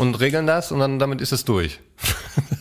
und 0.00 0.18
regeln 0.18 0.46
das 0.48 0.72
und 0.72 0.80
dann 0.80 0.98
damit 0.98 1.20
ist 1.20 1.30
es 1.32 1.44
durch. 1.44 1.78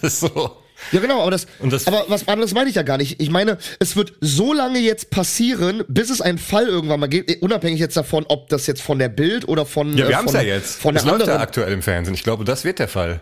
das 0.02 0.14
ist 0.14 0.20
so. 0.20 0.58
Ja, 0.92 1.00
genau, 1.00 1.22
aber 1.22 1.32
das, 1.32 1.48
Und 1.60 1.72
das- 1.74 1.88
aber 1.88 2.06
was 2.08 2.28
anderes 2.28 2.54
meine 2.54 2.70
ich 2.70 2.76
ja 2.76 2.84
gar 2.84 2.98
nicht. 2.98 3.22
Ich 3.22 3.30
meine, 3.30 3.58
es 3.80 3.96
wird 3.96 4.14
so 4.22 4.54
lange 4.54 4.80
jetzt 4.80 5.10
passieren, 5.10 5.84
bis 5.88 6.10
es 6.10 6.22
einen 6.22 6.38
Fall 6.38 6.68
irgendwann 6.68 7.00
mal 7.00 7.08
gibt, 7.08 7.42
unabhängig 7.42 7.80
jetzt 7.80 7.98
davon, 7.98 8.26
ob 8.28 8.50
das 8.50 8.68
jetzt 8.68 8.82
von 8.82 9.00
der 9.00 9.10
Bild 9.10 9.48
oder 9.48 9.66
von, 9.66 9.98
Ja, 9.98 10.08
wir 10.08 10.12
äh, 10.12 10.16
haben 10.16 10.26
es 10.26 10.32
von, 10.34 10.42
ja 10.42 10.48
jetzt. 10.48 10.82
von 10.82 10.94
das 10.94 11.04
der 11.04 11.12
läuft 11.14 11.28
ja 11.28 11.34
anderen 11.34 11.48
aktuell 11.48 11.74
im 11.74 11.82
Fernsehen. 11.82 12.14
Ich 12.14 12.24
glaube, 12.24 12.44
das 12.46 12.64
wird 12.64 12.80
der 12.80 12.88
Fall. 12.88 13.22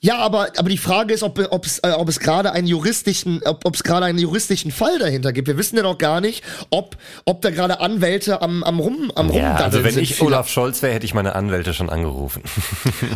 Ja, 0.00 0.18
aber, 0.18 0.48
aber 0.56 0.68
die 0.68 0.78
Frage 0.78 1.12
ist, 1.12 1.24
ob, 1.24 1.40
ob 1.50 1.66
es, 1.66 1.80
äh, 1.80 1.90
ob 1.90 2.08
es 2.08 2.20
gerade 2.20 2.52
einen 2.52 2.68
juristischen, 2.68 3.40
ob, 3.44 3.64
ob 3.64 3.74
es 3.74 3.82
gerade 3.82 4.06
einen 4.06 4.20
juristischen 4.20 4.70
Fall 4.70 4.96
dahinter 5.00 5.32
gibt. 5.32 5.48
Wir 5.48 5.58
wissen 5.58 5.76
ja 5.76 5.82
noch 5.82 5.98
gar 5.98 6.20
nicht, 6.20 6.44
ob, 6.70 6.96
ob 7.24 7.42
da 7.42 7.50
gerade 7.50 7.80
Anwälte 7.80 8.40
am, 8.40 8.62
am 8.62 8.78
rum, 8.78 9.10
am 9.16 9.32
Ja, 9.32 9.56
also 9.56 9.82
wenn 9.82 9.94
sind. 9.94 10.04
ich 10.04 10.22
Olaf 10.22 10.48
Scholz 10.48 10.82
wäre, 10.82 10.94
hätte 10.94 11.04
ich 11.04 11.14
meine 11.14 11.34
Anwälte 11.34 11.74
schon 11.74 11.90
angerufen. 11.90 12.42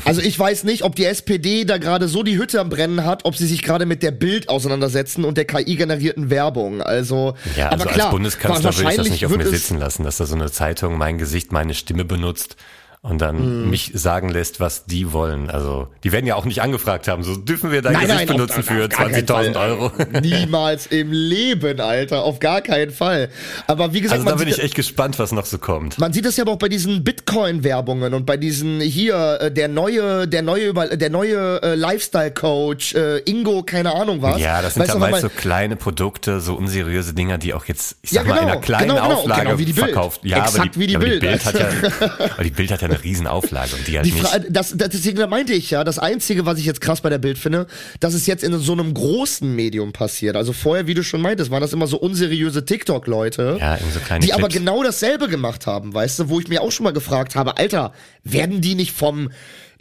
Also 0.05 0.21
ich 0.21 0.37
weiß 0.39 0.65
nicht, 0.65 0.83
ob 0.83 0.97
die 0.97 1.05
SPD 1.05 1.65
da 1.65 1.79
gerade 1.79 2.09
so 2.09 2.23
die 2.23 2.37
Hütte 2.37 2.61
am 2.61 2.69
Brennen 2.69 3.05
hat, 3.05 3.25
ob 3.25 3.37
sie 3.37 3.47
sich 3.47 3.63
gerade 3.63 3.87
mit 3.87 4.03
der 4.03 4.11
Bild 4.11 4.49
auseinandersetzen 4.49 5.25
und 5.25 5.37
der 5.37 5.45
KI-generierten 5.45 6.29
Werbung. 6.31 6.83
Also, 6.83 7.35
Ja, 7.57 7.69
also 7.69 7.85
aber 7.85 7.93
klar, 7.93 8.07
als 8.07 8.15
Bundeskanzler 8.15 8.77
würde 8.77 8.91
ich 8.91 8.97
das 8.97 9.09
nicht 9.09 9.27
auf 9.27 9.37
mir 9.37 9.47
sitzen 9.47 9.79
lassen, 9.79 10.03
dass 10.05 10.17
da 10.17 10.27
so 10.27 10.35
eine 10.35 10.51
Zeitung 10.51 10.99
mein 10.99 11.19
Gesicht, 11.19 11.53
meine 11.53 11.75
Stimme 11.75 12.05
benutzt 12.05 12.57
und 13.05 13.21
dann 13.21 13.65
Mhm. 13.65 13.71
mich 13.71 13.91
sagen 13.95 14.29
lässt, 14.29 14.61
was 14.61 14.85
die 14.85 15.13
wollen. 15.13 15.51
Also 15.51 15.89
die 16.05 16.13
werden 16.13 16.25
ja 16.27 16.37
auch 16.37 16.45
nicht 16.45 16.63
angefragt 16.63 17.09
haben, 17.09 17.25
so 17.25 17.35
dürfen 17.35 17.73
wir 17.73 17.83
dein 17.83 17.95
Nein, 17.95 18.03
Gesicht 18.07 18.19
nein, 18.29 18.37
benutzen 18.37 18.61
auf- 18.61 18.65
für 18.67 18.85
auf 18.85 18.89
gar 18.91 19.09
keinen 19.11 19.27
20.000 19.27 19.53
Fall. 19.55 19.71
Euro. 19.71 19.93
Niemals 20.23 20.87
im 20.87 21.11
Leben, 21.11 21.81
Alter. 21.81 22.23
Auf 22.23 22.39
gar 22.39 22.61
keinen 22.61 22.93
Fall. 22.93 23.29
Aber 23.67 23.93
wie 23.93 24.03
gesagt, 24.03 24.21
Also 24.21 24.31
da 24.31 24.37
bin 24.37 24.47
ich 24.49 24.63
echt 24.63 24.77
gespannt, 24.77 25.19
was 25.19 25.33
noch 25.33 25.47
so 25.47 25.59
kommt. 25.59 25.99
Man 25.99 26.13
sieht 26.13 26.25
das 26.25 26.37
ja 26.37 26.45
aber 26.45 26.53
auch 26.53 26.59
bei 26.59 26.69
diesen 26.69 27.03
Bitcoin-Werbungen 27.03 28.15
und 28.15 28.25
bei 28.25 28.37
diesen 28.37 28.81
hier 28.81 29.39
äh, 29.41 29.51
der 29.51 29.67
neue, 29.67 30.29
der 30.29 30.43
neue, 30.43 30.73
der 30.97 31.11
neue 31.11 31.61
äh, 31.61 31.75
Lifestyle-Coach 31.75 32.95
äh, 32.95 33.19
Ingo, 33.29 33.65
keine 33.65 33.95
Ahnung 33.97 34.23
was. 34.23 34.39
Ja, 34.41 34.63
das 34.63 34.75
sind 34.75 34.83
Weißt 34.85 34.95
ja 34.95 35.01
meist 35.01 35.23
so 35.23 35.29
kleine 35.29 35.75
Produkte, 35.75 36.41
so 36.41 36.55
unseriöse 36.55 37.15
Dinger, 37.15 37.39
die 37.39 37.53
auch 37.53 37.65
jetzt, 37.65 37.97
ich 38.03 38.13
Ja, 38.13 38.21
sag 38.23 38.29
mal, 38.29 38.35
in 38.35 38.41
genau, 38.43 38.53
einer 38.53 38.61
kleinen 38.61 38.89
genau, 38.91 39.03
genau, 39.09 39.15
Auflage 39.21 39.43
genau 39.43 39.59
wie 39.59 39.65
die 39.65 39.73
Bild. 39.73 39.87
verkauft. 39.87 40.21
Ja, 40.23 40.37
aber 40.39 40.47
Exakt 40.47 40.75
die, 40.77 40.81
wie 40.81 40.87
die 40.87 40.97
aber 40.97 41.05
Bild. 41.05 41.21
Bild 41.21 41.45
hat 41.45 41.59
ja, 41.59 41.69
aber 42.35 42.45
die 42.45 42.51
Bild 42.51 42.71
hat 42.71 42.83
ja 42.83 42.89
eine 42.93 43.05
riesen 43.05 43.27
Auflage 43.27 43.75
und 43.77 43.87
die 43.87 43.97
halt 43.97 44.07
Die 44.07 44.13
nicht. 44.13 44.27
Fra 44.27 44.39
das, 44.39 44.75
das, 44.77 44.91
deswegen 44.91 45.19
da 45.19 45.27
meinte 45.27 45.53
ich 45.53 45.71
ja, 45.71 45.85
das 45.85 45.99
Einzige, 45.99 46.47
was 46.47 46.59
ich 46.59 46.65
jetzt 46.65 46.81
krass 46.81 47.01
bei 47.01 47.11
der 47.11 47.19
Bild 47.19 47.39
finde, 47.39 47.67
dass 48.01 48.15
es 48.15 48.27
jetzt 48.27 48.45
in 48.45 48.59
so 48.59 48.73
einem 48.73 48.95
großen 48.95 49.55
Medium 49.55 49.93
passiert. 49.93 50.37
Also 50.37 50.53
vorher, 50.53 50.87
wie 50.87 50.95
du 50.95 51.03
schon 51.03 51.21
meintest, 51.21 51.51
waren 51.51 51.61
das 51.61 51.73
immer 51.73 51.87
so 51.87 51.99
unseriöse 51.99 52.65
TikTok-Leute. 52.65 53.57
Ja, 53.61 53.79
so 53.79 54.19
die 54.19 54.33
aber 54.33 54.49
Clips. 54.49 54.55
genau 54.55 54.83
dasselbe 54.83 55.29
gemacht 55.29 55.67
haben, 55.67 55.95
weißt 55.95 56.21
du, 56.21 56.29
wo 56.29 56.41
ich 56.41 56.49
mir 56.49 56.63
auch 56.63 56.73
schon 56.73 56.85
mal 56.85 56.93
gefragt 56.93 57.35
habe, 57.37 57.57
Alter, 57.57 57.93
werden 58.25 58.61
die 58.61 58.75
nicht 58.75 58.93
vom 58.93 59.31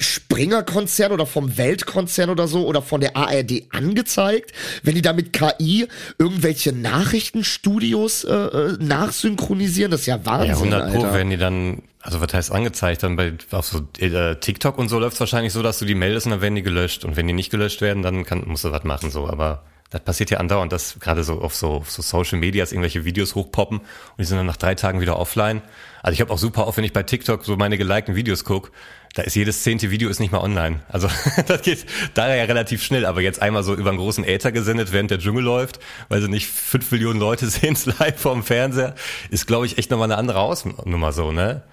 Springer-Konzern 0.01 1.11
oder 1.11 1.25
vom 1.25 1.57
Weltkonzern 1.57 2.29
oder 2.29 2.47
so 2.47 2.65
oder 2.65 2.81
von 2.81 3.01
der 3.01 3.15
ARD 3.15 3.63
angezeigt, 3.71 4.51
wenn 4.83 4.95
die 4.95 5.01
da 5.01 5.13
mit 5.13 5.33
KI 5.33 5.87
irgendwelche 6.17 6.73
Nachrichtenstudios 6.73 8.23
äh, 8.23 8.33
äh, 8.33 8.77
nachsynchronisieren? 8.79 9.91
Das 9.91 10.01
ist 10.01 10.07
ja 10.07 10.25
Wahnsinn, 10.25 10.71
Ja, 10.71 10.79
100 10.83 10.93
Pro 10.93 11.13
werden 11.13 11.29
die 11.29 11.37
dann, 11.37 11.83
also 12.01 12.21
was 12.21 12.33
heißt 12.33 12.51
angezeigt, 12.51 13.03
dann 13.03 13.15
bei 13.15 13.33
auf 13.51 13.67
so 13.67 13.81
äh, 13.99 14.35
TikTok 14.35 14.77
und 14.77 14.89
so 14.89 14.99
läuft 14.99 15.15
es 15.15 15.19
wahrscheinlich 15.19 15.53
so, 15.53 15.63
dass 15.63 15.79
du 15.79 15.85
die 15.85 15.95
meldest 15.95 16.25
und 16.27 16.31
dann 16.31 16.41
werden 16.41 16.55
die 16.55 16.63
gelöscht. 16.63 17.05
Und 17.05 17.15
wenn 17.15 17.27
die 17.27 17.33
nicht 17.33 17.51
gelöscht 17.51 17.81
werden, 17.81 18.03
dann 18.03 18.25
kann, 18.25 18.43
musst 18.45 18.63
du 18.63 18.71
was 18.71 18.83
machen, 18.83 19.09
so. 19.09 19.27
Aber 19.27 19.63
das 19.91 20.01
passiert 20.01 20.31
ja 20.31 20.39
andauernd, 20.39 20.71
dass 20.71 20.99
gerade 20.99 21.23
so 21.23 21.41
auf 21.41 21.53
so, 21.53 21.71
auf 21.71 21.91
so 21.91 22.01
Social 22.01 22.39
Medias 22.39 22.71
irgendwelche 22.71 23.03
Videos 23.03 23.35
hochpoppen 23.35 23.79
und 23.79 23.87
die 24.17 24.23
sind 24.23 24.37
dann 24.37 24.45
nach 24.45 24.57
drei 24.57 24.73
Tagen 24.73 25.01
wieder 25.01 25.19
offline. 25.19 25.61
Also 26.01 26.13
ich 26.13 26.21
habe 26.21 26.31
auch 26.31 26.37
super 26.37 26.65
oft, 26.65 26.77
wenn 26.77 26.85
ich 26.85 26.93
bei 26.93 27.03
TikTok 27.03 27.43
so 27.43 27.57
meine 27.57 27.77
gelikten 27.77 28.15
Videos 28.15 28.45
guck, 28.45 28.71
da 29.13 29.23
ist 29.23 29.35
jedes 29.35 29.63
zehnte 29.63 29.91
Video 29.91 30.09
ist 30.09 30.19
nicht 30.19 30.31
mal 30.31 30.39
online. 30.39 30.79
Also 30.87 31.09
das 31.47 31.61
geht 31.61 31.85
daher 32.13 32.35
ja 32.35 32.43
relativ 32.45 32.83
schnell, 32.83 33.05
aber 33.05 33.21
jetzt 33.21 33.41
einmal 33.41 33.63
so 33.63 33.73
über 33.73 33.89
einen 33.89 33.99
großen 33.99 34.23
Äther 34.23 34.51
gesendet, 34.51 34.91
während 34.91 35.11
der 35.11 35.19
Dschungel 35.19 35.43
läuft, 35.43 35.79
weil 36.09 36.21
sie 36.21 36.29
nicht 36.29 36.47
fünf 36.47 36.91
Millionen 36.91 37.19
Leute 37.19 37.47
sehen 37.49 37.73
es 37.73 37.85
live 37.85 38.19
vorm 38.19 38.43
Fernseher, 38.43 38.95
ist 39.29 39.47
glaube 39.47 39.65
ich 39.65 39.77
echt 39.77 39.91
nochmal 39.91 40.11
eine 40.11 40.17
andere 40.17 40.39
Hausnummer 40.39 41.11
so, 41.11 41.31
ne? 41.31 41.63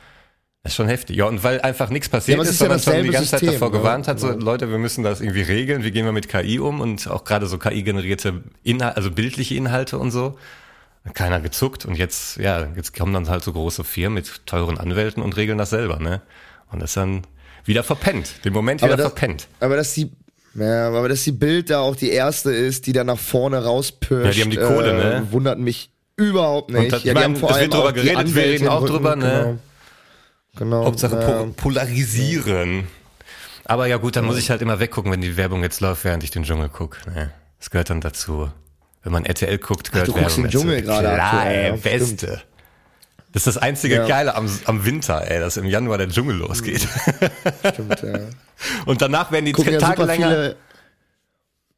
Das 0.65 0.73
ist 0.73 0.77
schon 0.77 0.89
heftig. 0.89 1.17
Ja, 1.17 1.27
und 1.27 1.45
weil 1.45 1.61
einfach 1.61 1.89
nichts 1.89 2.09
passiert 2.09 2.37
Ja, 2.37 2.43
ist, 2.43 2.51
ist 2.51 2.61
ja 2.61 2.67
sondern 2.67 2.81
schon 2.81 3.05
die 3.05 3.11
ganze 3.11 3.31
Zeit 3.31 3.41
System, 3.41 3.61
davor 3.61 3.71
ne? 3.71 3.79
gewarnt 3.79 4.09
hat, 4.09 4.19
so 4.19 4.33
Leute, 4.33 4.71
wir 4.71 4.79
müssen 4.79 5.05
das 5.05 5.21
irgendwie 5.21 5.43
regeln, 5.43 5.85
wie 5.85 5.93
gehen 5.93 6.05
wir 6.05 6.13
mit 6.13 6.29
KI 6.29 6.59
um 6.59 6.81
und 6.81 7.09
auch 7.09 7.25
gerade 7.25 7.47
so 7.47 7.59
KI-generierte 7.59 8.43
Inhalte, 8.65 8.97
also 8.97 9.11
bildliche 9.13 9.55
Inhalte 9.55 9.99
und 9.99 10.11
so. 10.11 10.37
Keiner 11.15 11.41
gezuckt 11.41 11.87
und 11.87 11.95
jetzt, 11.95 12.37
ja, 12.37 12.67
jetzt 12.77 12.95
kommen 12.95 13.15
dann 13.15 13.31
halt 13.31 13.43
so 13.43 13.53
große 13.53 13.83
Firmen 13.83 14.15
mit 14.15 14.45
teuren 14.47 14.77
Anwälten 14.77 15.23
und 15.23 15.37
regeln 15.37 15.57
das 15.57 15.71
selber, 15.71 16.01
ne? 16.01 16.21
Und 16.71 16.81
das 16.81 16.95
dann 16.95 17.23
wieder 17.65 17.83
verpennt. 17.83 18.45
Den 18.45 18.53
Moment 18.53 18.81
wieder 18.83 18.93
Aber 18.95 19.03
das- 19.03 19.13
verpennt. 19.13 19.49
Aber 19.61 19.77
dass 19.77 19.95
die, 19.95 20.11
ja, 20.55 20.89
aber 20.89 21.09
dass 21.09 21.25
die 21.25 21.33
Bild 21.33 21.71
da 21.71 21.81
auch 21.81 21.97
die 21.97 22.11
erste 22.11 22.51
ist, 22.51 22.87
die 22.87 22.93
da 22.93 23.05
nach 23.05 23.19
vorne 23.19 23.63
rauspirscht, 23.65 24.27
Ja, 24.27 24.31
die 24.33 24.43
haben 24.43 24.51
die 24.51 24.57
Kohle, 24.75 24.91
äh, 24.91 25.21
ne? 25.21 25.27
wundert 25.31 25.59
mich 25.59 25.91
überhaupt 26.17 26.71
nicht. 26.71 26.79
Und 26.85 26.93
das- 26.93 27.05
ja, 27.05 27.13
ich 27.13 27.13
die 27.13 27.15
meine, 27.15 27.25
haben 27.27 27.37
vor 27.37 27.51
allem 27.53 27.61
wird 27.63 27.75
drüber 27.75 27.93
geredet, 27.93 28.35
wir 28.35 28.43
reden 28.43 28.69
auch 28.69 28.83
Rücken, 28.83 28.93
drüber, 28.95 29.17
ne? 29.17 29.59
Genau. 30.57 30.71
genau 30.81 30.85
Hauptsache 30.87 31.17
ja. 31.21 31.27
po 31.45 31.47
polarisieren. 31.57 32.87
Aber 33.65 33.87
ja 33.87 33.99
gut, 33.99 34.17
dann 34.17 34.25
muss 34.25 34.39
ich 34.39 34.51
halt 34.51 34.63
immer 34.63 34.81
weggucken, 34.81 35.13
wenn 35.13 35.21
die 35.21 35.37
Werbung 35.37 35.63
jetzt 35.63 35.81
läuft, 35.81 36.05
während 36.05 36.25
ich 36.25 36.31
den 36.31 36.45
Dschungel 36.45 36.71
guck. 36.71 37.07
Ne? 37.07 37.31
Das 37.59 37.69
gehört 37.71 37.91
dann 37.91 38.01
dazu. 38.01 38.51
Wenn 39.03 39.13
man 39.13 39.25
RTL 39.27 39.59
guckt, 39.59 39.93
gehört 39.93 40.09
du 40.09 40.13
guckst 40.13 40.39
Werbung 40.39 40.51
den 40.51 40.51
Dschungel 40.51 40.83
dazu. 40.83 40.87
gerade 41.03 41.15
Klar, 41.15 41.33
aktuell, 41.35 41.67
ja, 41.69 41.77
Beste. 41.77 42.43
Das 43.33 43.47
ist 43.47 43.57
das 43.57 43.63
einzige 43.63 43.97
Ja. 43.97 44.07
Geile 44.07 44.35
am, 44.35 44.49
am 44.65 44.85
Winter, 44.85 45.31
ey, 45.31 45.39
dass 45.39 45.57
im 45.57 45.67
Januar 45.67 45.99
der 45.99 46.09
Dschungel 46.09 46.37
losgeht. 46.37 46.89
Stimmt, 47.73 48.03
ja. 48.03 48.21
Und 48.87 49.03
danach 49.03 49.31
werden 49.31 49.45
die 49.45 49.53
Gucken 49.53 49.75
ja 49.75 49.79
Tage 49.79 50.01
super 50.03 50.07
länger. 50.07 50.29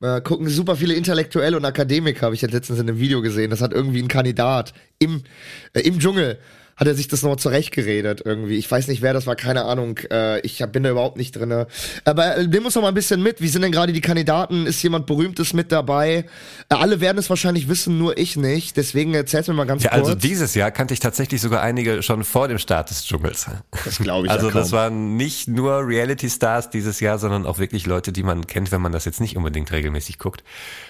viele, 0.00 0.16
äh, 0.16 0.21
gucken 0.21 0.49
super 0.49 0.76
viele 0.76 0.95
Intellektuelle 0.95 1.57
und 1.57 1.64
Akademiker, 1.64 2.26
habe 2.26 2.35
ich 2.35 2.42
ja 2.42 2.49
letztens 2.49 2.78
in 2.78 2.88
einem 2.88 3.00
Video 3.00 3.21
gesehen. 3.21 3.50
Das 3.50 3.61
hat 3.61 3.73
irgendwie 3.73 4.00
ein 4.00 4.09
Kandidat 4.09 4.73
im, 4.99 5.25
äh, 5.73 5.80
im 5.80 5.99
Dschungel 5.99 6.38
hat 6.81 6.87
er 6.87 6.95
sich 6.95 7.09
das 7.09 7.23
noch 7.23 7.37
zurechtgeredet 7.37 8.23
irgendwie. 8.25 8.57
Ich 8.57 8.71
weiß 8.71 8.89
nicht, 8.89 9.03
wer 9.03 9.13
das 9.13 9.27
war, 9.27 9.37
keine 9.37 9.65
Ahnung. 9.67 9.99
Äh, 10.11 10.41
ich 10.41 10.63
hab, 10.63 10.73
bin 10.73 10.83
da 10.83 10.91
überhaupt 10.91 11.19
nicht 11.19 11.33
drinne. 11.37 11.67
Aber 12.07 12.39
äh, 12.39 12.47
nimm 12.47 12.65
uns 12.65 12.73
doch 12.73 12.81
mal 12.81 12.89
ein 12.89 12.95
bisschen 12.95 13.23
mit. 13.23 13.43
Wie 13.43 13.49
sind 13.49 13.61
denn 13.63 13.71
gerade 13.71 13.93
die 13.93 14.01
Kandidaten? 14.01 14.65
Ist 14.67 14.83
jemand 14.83 15.05
Berühmtes 15.07 15.53
mit 15.53 15.71
dabei? 15.73 16.25
Äh, 16.71 16.75
alle 16.75 17.01
werden 17.03 17.19
es 17.19 17.29
wahrscheinlich 17.29 17.69
wissen, 17.69 17.99
nur 17.99 18.17
ich 18.17 18.37
nicht. 18.37 18.79
Deswegen 18.79 19.13
erzähl's 19.13 19.47
mir 19.47 19.53
mal 19.55 19.67
ganz 19.67 19.83
Ja, 19.85 19.91
kurz. 19.91 20.01
also 20.09 20.15
dieses 20.15 20.55
Jahr 20.55 20.71
kannte 20.71 20.95
ich 20.95 21.01
tatsächlich 21.01 21.43
sogar 21.43 21.61
einige 21.61 22.03
schon 22.03 22.25
vor 22.25 22.49
dem 22.49 22.59
Start 22.59 22.89
des 22.89 23.05
Dschungels. 23.05 23.47
das 23.85 23.99
glaube 23.99 24.27
ich 24.27 24.33
Also 24.33 24.49
ja 24.49 24.55
das 24.55 24.73
waren 24.73 25.17
nicht 25.19 25.49
nur 25.49 25.87
Reality-Stars 25.87 26.71
dieses 26.71 27.01
Jahr, 27.01 27.19
sondern 27.19 27.45
auch 27.45 27.59
wirklich 27.59 27.85
Leute, 27.85 28.11
die 28.11 28.23
man 28.23 28.47
kennt, 28.47 28.73
wenn 28.73 28.81
man 28.81 28.93
das 28.93 29.05
jetzt 29.05 29.21
nicht 29.21 29.37
unbedingt 29.37 29.71
regelmäßig 29.71 30.19
guckt. 30.19 30.43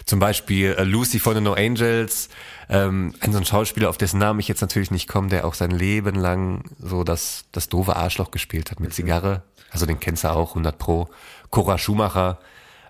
Zum 0.07 0.21
Beispiel 0.21 0.77
äh, 0.79 0.85
Lucy 0.85 1.19
von 1.19 1.35
the 1.35 1.41
No 1.41 1.55
Angels, 1.55 2.29
ähm, 2.71 3.15
ein 3.19 3.33
so 3.33 3.39
ein 3.39 3.45
Schauspieler, 3.45 3.91
auf 3.91 3.99
dessen 3.99 4.21
Namen 4.21 4.39
ich 4.39 4.47
jetzt 4.47 4.61
natürlich 4.61 4.93
nicht 4.93 5.09
komme, 5.09 5.29
der 5.29 5.45
auch 5.45 5.55
sein 5.55 5.73
Leben 5.73 6.15
lang 6.15 6.62
so 6.79 7.03
das, 7.03 7.45
das 7.50 7.69
doofe 7.69 7.97
Arschloch 7.97 8.31
gespielt 8.31 8.71
hat 8.71 8.79
mit 8.79 8.95
Zigarre. 8.95 9.43
Also 9.71 9.87
den 9.87 9.99
kennst 9.99 10.23
du 10.23 10.31
auch, 10.31 10.50
100 10.50 10.79
Pro. 10.79 11.09
Cora 11.50 11.79
Schumacher. 11.79 12.39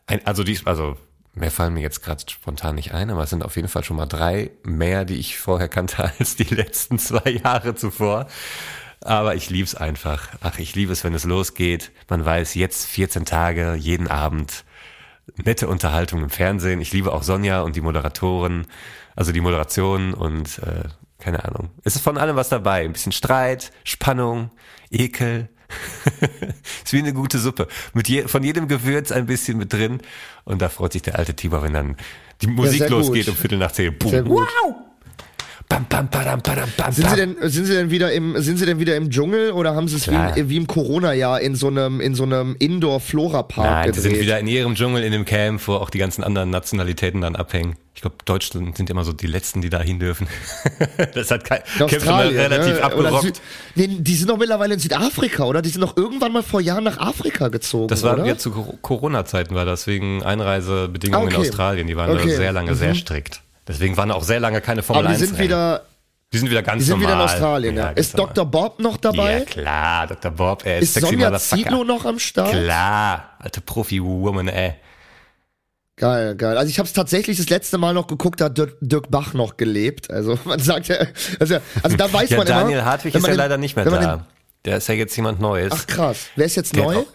Ein, 0.07 0.27
also 0.27 0.45
die, 0.45 0.61
also 0.67 0.99
mehr 1.35 1.51
fallen 1.51 1.73
mir 1.73 1.81
jetzt 1.81 2.03
gerade 2.03 2.23
spontan 2.29 2.75
nicht 2.75 2.93
ein, 2.93 3.11
aber 3.11 3.23
es 3.23 3.31
sind 3.31 3.43
auf 3.43 3.57
jeden 3.57 3.69
Fall 3.69 3.83
schon 3.83 3.97
mal 3.97 4.07
drei 4.07 4.51
mehr, 4.65 5.07
die 5.07 5.17
ich 5.17 5.39
vorher 5.39 5.69
kannte 5.69 6.13
als 6.19 6.37
die 6.37 6.55
letzten 6.55 6.99
zwei 6.99 7.31
Jahre 7.31 7.75
zuvor. 7.75 8.27
Aber 9.03 9.35
ich 9.35 9.49
lieb's 9.49 9.75
einfach. 9.75 10.29
Ach, 10.43 10.59
ich 10.59 10.75
liebe 10.75 10.93
es, 10.93 11.05
wenn 11.05 11.15
es 11.15 11.25
losgeht. 11.25 11.91
Man 12.11 12.23
weiß 12.23 12.55
jetzt 12.55 12.87
14 12.87 13.25
Tage, 13.25 13.75
jeden 13.75 14.09
Abend 14.09 14.65
nette 15.45 15.69
Unterhaltung 15.69 16.23
im 16.23 16.31
Fernsehen. 16.31 16.81
Ich 16.81 16.93
liebe 16.93 17.13
auch 17.13 17.23
Sonja 17.23 17.63
und 17.63 17.77
die 17.77 17.81
Moderatoren, 17.81 18.67
also 19.17 19.33
die 19.33 19.41
Moderation 19.41 20.15
und 20.15 20.59
äh, 20.59 20.89
keine 21.19 21.45
Ahnung. 21.45 21.71
Es 21.85 21.97
ist 21.97 22.03
von 22.03 22.19
allem 22.19 22.37
was 22.37 22.49
dabei. 22.49 22.85
Ein 22.85 22.93
bisschen 22.93 23.13
Streit, 23.13 23.73
Spannung, 23.85 24.51
Ekel. 24.91 25.49
ist 26.85 26.93
wie 26.93 26.99
eine 26.99 27.13
gute 27.13 27.39
Suppe. 27.39 27.69
Mit 27.95 28.09
je, 28.09 28.27
von 28.27 28.43
jedem 28.43 28.67
Gewürz 28.67 29.13
ein 29.13 29.27
bisschen 29.27 29.59
mit 29.59 29.73
drin. 29.73 30.01
Und 30.45 30.63
da 30.63 30.69
freut 30.69 30.93
sich 30.93 31.03
der 31.03 31.19
alte 31.19 31.35
Tibor, 31.35 31.63
wenn 31.63 31.75
dann 31.75 31.97
die 32.43 32.49
Musik 32.49 32.79
sehr 32.79 32.91
losgeht 32.91 33.29
um 33.29 33.37
Viertel 33.37 33.59
nach 33.59 33.73
zehn. 33.73 33.95
Wow! 34.03 34.90
Bam, 35.71 35.87
bam, 35.89 36.09
badam, 36.11 36.41
badam, 36.43 36.69
bam, 36.77 36.93
Sind. 36.93 37.09
Sie 37.09 37.15
denn, 37.17 37.37
sind 37.43 37.65
Sie 37.65 37.73
denn 37.73 37.91
wieder 37.93 38.13
im, 38.13 38.35
sind 38.43 38.57
Sie 38.59 38.67
denn 38.67 38.81
wieder 38.81 38.97
im 38.97 39.09
Dschungel 39.09 39.53
oder 39.53 39.77
haben 39.77 39.87
Sie 39.87 39.95
es 39.97 40.09
wie, 40.11 40.49
wie 40.49 40.57
im 40.57 40.67
Corona-Jahr 40.67 41.41
in 41.41 41.55
so 41.55 41.69
einem, 41.69 42.01
in 42.01 42.17
so 42.17 42.25
einem 42.25 42.57
Indoor-Flora-Park 42.59 43.65
Nein, 43.71 43.83
die 43.85 43.97
gedreht? 43.97 44.03
sind 44.15 44.21
wieder 44.21 44.41
in 44.41 44.49
ihrem 44.49 44.75
Dschungel 44.75 45.05
in 45.05 45.13
dem 45.13 45.25
Camp, 45.25 45.67
wo 45.69 45.75
auch 45.75 45.89
die 45.91 45.99
ganzen 45.99 46.25
anderen 46.25 46.51
Nationalitäten 46.51 47.21
dann 47.21 47.37
abhängen. 47.37 47.77
Ich 47.95 48.01
glaube, 48.03 48.17
Deutschland 48.25 48.77
sind 48.77 48.91
immer 48.91 49.05
so 49.05 49.13
die 49.13 49.29
Letzten, 49.29 49.61
die 49.63 49.71
da 49.71 49.81
hin 49.81 50.01
dürfen. 50.01 50.27
das 51.15 51.31
hat 51.31 51.45
kein 51.45 51.61
In 51.79 51.87
Camp 51.87 51.93
immer 51.93 51.99
Australien, 52.15 52.37
relativ 52.41 52.75
ne? 52.75 52.83
Abgerockt. 52.83 53.23
Süd, 53.23 53.41
nee, 53.77 53.87
die 54.01 54.15
sind 54.17 54.29
doch 54.29 54.39
mittlerweile 54.39 54.75
in 54.75 54.81
Südafrika, 54.81 55.45
oder? 55.45 55.63
Die 55.63 55.69
sind 55.69 55.83
doch 55.83 55.97
irgendwann 55.97 56.33
mal 56.33 56.43
vor 56.43 56.61
Jahren 56.61 56.83
nach 56.83 56.99
Afrika 56.99 57.47
gezogen, 57.47 57.87
Das 57.87 58.03
war 58.03 58.15
oder? 58.15 58.27
ja 58.27 58.37
zu 58.37 58.51
Cor- 58.51 58.75
Corona-Zeiten 58.83 59.55
war 59.55 59.67
das 59.67 59.87
wegen 59.87 60.25
Einreisebedingungen 60.25 61.27
Ah, 61.29 61.31
okay. 61.31 61.35
in 61.37 61.41
Australien. 61.43 61.87
Die 61.87 61.97
waren 61.97 62.11
Okay. 62.11 62.29
da 62.31 62.37
sehr 62.37 62.53
lange 62.53 62.75
sehr 62.75 62.95
strikt. 62.97 63.43
Deswegen 63.71 63.97
waren 63.97 64.11
auch 64.11 64.23
sehr 64.25 64.41
lange 64.41 64.61
keine 64.61 64.83
Formel 64.83 65.05
Aber 65.07 65.09
die 65.15 65.21
1 65.21 65.29
sind 65.29 65.37
Rennen. 65.39 65.49
wieder, 65.49 65.83
die 66.33 66.39
sind 66.39 66.51
wieder 66.51 66.63
ganz 66.63 66.81
die 66.81 66.85
sind 66.87 66.99
wieder 67.01 67.13
in 67.13 67.19
normal. 67.19 67.33
Australien, 67.35 67.77
ja. 67.77 67.87
ganz 67.87 67.99
Ist 68.01 68.17
normal. 68.17 68.35
Dr. 68.35 68.47
Bob 68.51 68.79
noch 68.81 68.97
dabei? 68.97 69.39
Ja, 69.39 69.45
klar, 69.45 70.07
Dr. 70.09 70.31
Bob, 70.31 70.67
er 70.67 70.79
ist, 70.81 70.95
sexy 70.95 71.11
Sonja 71.11 71.31
noch 71.85 72.05
am 72.05 72.19
Start? 72.19 72.51
Klar, 72.51 73.31
alte 73.39 73.61
Profi-Woman, 73.61 74.49
ey. 74.49 74.75
Geil, 75.97 76.35
geil. 76.35 76.57
Also 76.57 76.71
ich 76.71 76.79
habe 76.79 76.87
es 76.87 76.95
tatsächlich 76.95 77.37
das 77.37 77.51
letzte 77.51 77.77
Mal 77.77 77.93
noch 77.93 78.07
geguckt, 78.07 78.41
da 78.41 78.47
hat 78.47 78.57
Dirk, 78.57 78.77
Dirk 78.81 79.11
Bach 79.11 79.35
noch 79.35 79.57
gelebt. 79.59 80.11
Also 80.11 80.39
man 80.45 80.59
sagt 80.59 80.89
ja, 80.89 80.97
also, 81.39 81.59
also 81.83 81.97
da 81.97 82.11
weiß 82.13 82.31
Ja, 82.31 82.39
man 82.39 82.47
Daniel 82.47 82.79
immer. 82.79 82.87
Hartwig 82.87 83.13
wenn 83.15 83.21
ist 83.21 83.27
ja 83.27 83.33
den- 83.35 83.39
leider 83.39 83.59
nicht 83.59 83.77
mehr 83.77 83.85
da. 83.85 84.27
Der 84.65 84.77
ist 84.79 84.89
ja 84.89 84.95
jetzt 84.95 85.15
jemand 85.17 85.41
Neues. 85.41 85.71
Den, 85.71 85.79
ach 85.81 85.87
krass. 85.87 86.27
Wer 86.37 86.47
ist 86.47 86.57
jetzt 86.57 86.75
Der 86.75 86.85
neu? 86.85 86.97
auch- 86.99 87.07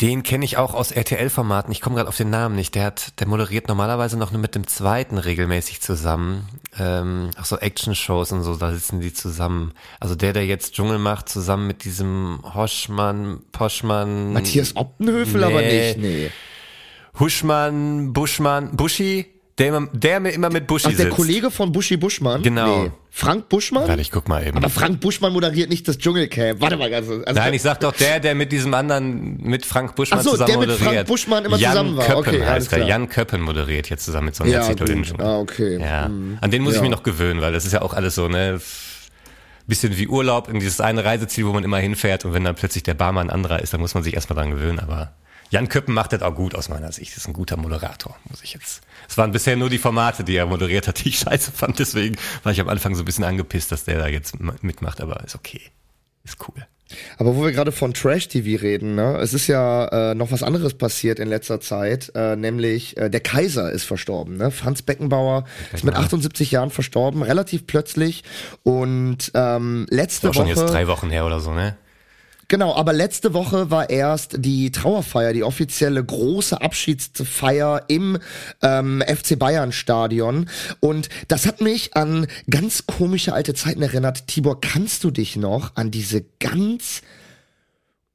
Den 0.00 0.24
kenne 0.24 0.44
ich 0.44 0.56
auch 0.56 0.74
aus 0.74 0.90
RTL-Formaten. 0.90 1.70
Ich 1.70 1.80
komme 1.80 1.94
gerade 1.94 2.08
auf 2.08 2.16
den 2.16 2.28
Namen 2.30 2.56
nicht. 2.56 2.74
Der 2.74 2.84
hat, 2.84 3.20
der 3.20 3.28
moderiert 3.28 3.68
normalerweise 3.68 4.16
noch 4.18 4.32
mit 4.32 4.56
dem 4.56 4.66
zweiten 4.66 5.18
regelmäßig 5.18 5.80
zusammen. 5.82 6.48
Ähm, 6.76 7.30
auch 7.40 7.44
so 7.44 7.58
Action-Shows 7.58 8.32
und 8.32 8.42
so, 8.42 8.56
da 8.56 8.72
sitzen 8.72 9.00
die 9.00 9.12
zusammen. 9.12 9.72
Also 10.00 10.16
der, 10.16 10.32
der 10.32 10.46
jetzt 10.46 10.74
Dschungel 10.74 10.98
macht, 10.98 11.28
zusammen 11.28 11.68
mit 11.68 11.84
diesem 11.84 12.40
Hoschmann, 12.42 13.42
Poschmann. 13.52 14.32
Matthias 14.32 14.74
Optenhöfel 14.74 15.40
Nee. 15.40 15.46
aber 15.46 15.62
nicht. 15.62 15.98
Nee. 15.98 16.30
Huschmann, 17.20 18.12
Buschmann, 18.12 18.74
Buschi, 18.76 19.26
der, 19.58 19.68
immer- 19.68 19.88
der 19.92 20.20
mir 20.20 20.30
immer 20.30 20.50
mit 20.50 20.66
Buschi 20.66 20.86
Ach, 20.88 20.90
der 20.96 21.06
sitzt. 21.06 21.16
Kollege 21.16 21.50
von 21.50 21.70
Buschi 21.72 21.96
Buschmann? 21.96 22.42
Genau. 22.42 22.84
Nee. 22.84 22.90
Frank 23.10 23.48
Buschmann? 23.48 23.86
Warte, 23.86 24.00
ich 24.02 24.10
guck 24.10 24.28
mal 24.28 24.44
eben. 24.44 24.56
Aber 24.56 24.68
Frank 24.68 25.00
Buschmann 25.00 25.32
moderiert 25.32 25.70
nicht 25.70 25.86
das 25.86 25.98
Dschungelcamp. 25.98 26.60
Warte 26.60 26.76
mal 26.76 26.90
ganz. 26.90 27.08
Also 27.08 27.22
Nein, 27.40 27.54
ich 27.54 27.62
sag 27.62 27.78
doch 27.80 27.92
der, 27.92 28.18
der 28.18 28.34
mit 28.34 28.50
diesem 28.50 28.74
anderen, 28.74 29.36
mit 29.40 29.64
Frank 29.64 29.94
Buschmann 29.94 30.18
Ach 30.18 30.24
so, 30.24 30.30
zusammen 30.32 30.48
der 30.50 30.58
mit 30.58 30.68
moderiert. 30.70 30.94
Frank 30.94 31.06
Buschmann 31.06 31.44
immer 31.44 31.56
Jan 31.56 31.70
zusammen 31.72 31.96
war. 31.96 32.04
Köppen 32.06 32.18
Okay, 32.34 32.44
heißt 32.44 32.72
er. 32.72 32.84
Jan 32.86 33.08
Köppen 33.08 33.40
moderiert 33.42 33.88
jetzt 33.90 34.04
zusammen 34.04 34.26
mit 34.26 34.38
Ja, 34.50 34.62
Zietlow 34.62 34.86
den 34.86 34.98
gut. 34.98 35.06
Dschungel. 35.06 35.24
Ah, 35.26 35.38
okay. 35.38 35.78
Ja, 35.80 36.06
Hm. 36.06 36.38
an 36.40 36.50
den 36.50 36.62
muss 36.62 36.72
ich 36.72 36.76
Ja. 36.78 36.82
mich 36.82 36.90
noch 36.90 37.04
gewöhnen, 37.04 37.40
weil 37.40 37.52
das 37.52 37.64
ist 37.64 37.72
ja 37.72 37.82
auch 37.82 37.94
alles 37.94 38.16
so, 38.16 38.26
ne, 38.28 38.60
bisschen 39.66 39.96
wie 39.96 40.08
Urlaub 40.08 40.48
in 40.48 40.60
dieses 40.60 40.80
eine 40.80 41.04
Reiseziel, 41.04 41.46
wo 41.46 41.52
man 41.52 41.64
immer 41.64 41.78
hinfährt 41.78 42.24
und 42.24 42.34
wenn 42.34 42.44
dann 42.44 42.54
plötzlich 42.54 42.82
der 42.82 42.94
Barmann 42.94 43.28
ein 43.28 43.34
anderer 43.34 43.62
ist, 43.62 43.72
dann 43.72 43.80
muss 43.80 43.94
man 43.94 44.02
sich 44.02 44.14
erstmal 44.14 44.36
dran 44.36 44.50
gewöhnen, 44.50 44.78
aber 44.78 45.14
Jan 45.54 45.68
Köppen 45.68 45.94
macht 45.94 46.12
das 46.12 46.20
auch 46.22 46.34
gut 46.34 46.56
aus 46.56 46.68
meiner 46.68 46.90
Sicht. 46.90 47.16
Ist 47.16 47.28
ein 47.28 47.32
guter 47.32 47.56
Moderator, 47.56 48.16
muss 48.28 48.42
ich 48.42 48.54
jetzt. 48.54 48.80
Es 49.08 49.16
waren 49.16 49.30
bisher 49.30 49.54
nur 49.54 49.70
die 49.70 49.78
Formate, 49.78 50.24
die 50.24 50.34
er 50.34 50.46
moderiert 50.46 50.88
hat, 50.88 51.04
die 51.04 51.10
ich 51.10 51.20
scheiße 51.20 51.52
fand, 51.52 51.78
deswegen 51.78 52.16
war 52.42 52.50
ich 52.50 52.60
am 52.60 52.68
Anfang 52.68 52.96
so 52.96 53.02
ein 53.02 53.04
bisschen 53.04 53.22
angepisst, 53.22 53.70
dass 53.70 53.84
der 53.84 54.00
da 54.00 54.08
jetzt 54.08 54.34
mitmacht, 54.64 55.00
aber 55.00 55.22
ist 55.22 55.36
okay. 55.36 55.60
Ist 56.24 56.38
cool. 56.48 56.66
Aber 57.18 57.36
wo 57.36 57.44
wir 57.44 57.52
gerade 57.52 57.70
von 57.70 57.94
Trash-TV 57.94 58.60
reden, 58.60 58.96
ne? 58.96 59.16
es 59.18 59.32
ist 59.32 59.46
ja 59.46 60.10
äh, 60.10 60.14
noch 60.16 60.32
was 60.32 60.42
anderes 60.42 60.74
passiert 60.74 61.20
in 61.20 61.28
letzter 61.28 61.60
Zeit, 61.60 62.10
äh, 62.16 62.34
nämlich 62.34 62.96
äh, 62.96 63.08
der 63.08 63.20
Kaiser 63.20 63.70
ist 63.70 63.84
verstorben. 63.84 64.36
Ne? 64.36 64.50
Franz 64.50 64.82
Beckenbauer 64.82 65.44
ist 65.72 65.84
mit 65.84 65.94
78 65.94 66.50
Jahren 66.50 66.70
verstorben, 66.70 67.22
relativ 67.22 67.68
plötzlich. 67.68 68.24
Und 68.64 69.30
ähm, 69.34 69.86
letzte 69.88 70.30
Auch 70.30 70.34
schon 70.34 70.48
Woche, 70.48 70.60
jetzt 70.60 70.72
drei 70.72 70.88
Wochen 70.88 71.10
her 71.10 71.24
oder 71.24 71.38
so, 71.38 71.52
ne? 71.52 71.76
Genau, 72.48 72.74
aber 72.74 72.92
letzte 72.92 73.34
Woche 73.34 73.70
war 73.70 73.90
erst 73.90 74.36
die 74.38 74.70
Trauerfeier, 74.70 75.32
die 75.32 75.44
offizielle 75.44 76.04
große 76.04 76.60
Abschiedsfeier 76.60 77.84
im 77.88 78.18
ähm, 78.62 79.02
FC 79.06 79.38
Bayern 79.38 79.72
Stadion. 79.72 80.48
Und 80.80 81.08
das 81.28 81.46
hat 81.46 81.60
mich 81.60 81.96
an 81.96 82.26
ganz 82.50 82.86
komische 82.86 83.32
alte 83.32 83.54
Zeiten 83.54 83.82
erinnert. 83.82 84.26
Tibor, 84.26 84.60
kannst 84.60 85.04
du 85.04 85.10
dich 85.10 85.36
noch 85.36 85.76
an 85.76 85.90
diese 85.90 86.24
ganz 86.40 87.02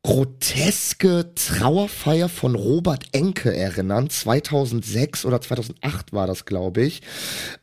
groteske 0.09 1.35
Trauerfeier 1.35 2.29
von 2.29 2.55
Robert 2.55 3.05
Enke 3.11 3.55
erinnern. 3.55 4.09
2006 4.09 5.23
oder 5.23 5.39
2008 5.39 6.13
war 6.13 6.25
das, 6.25 6.45
glaube 6.45 6.81
ich. 6.81 7.03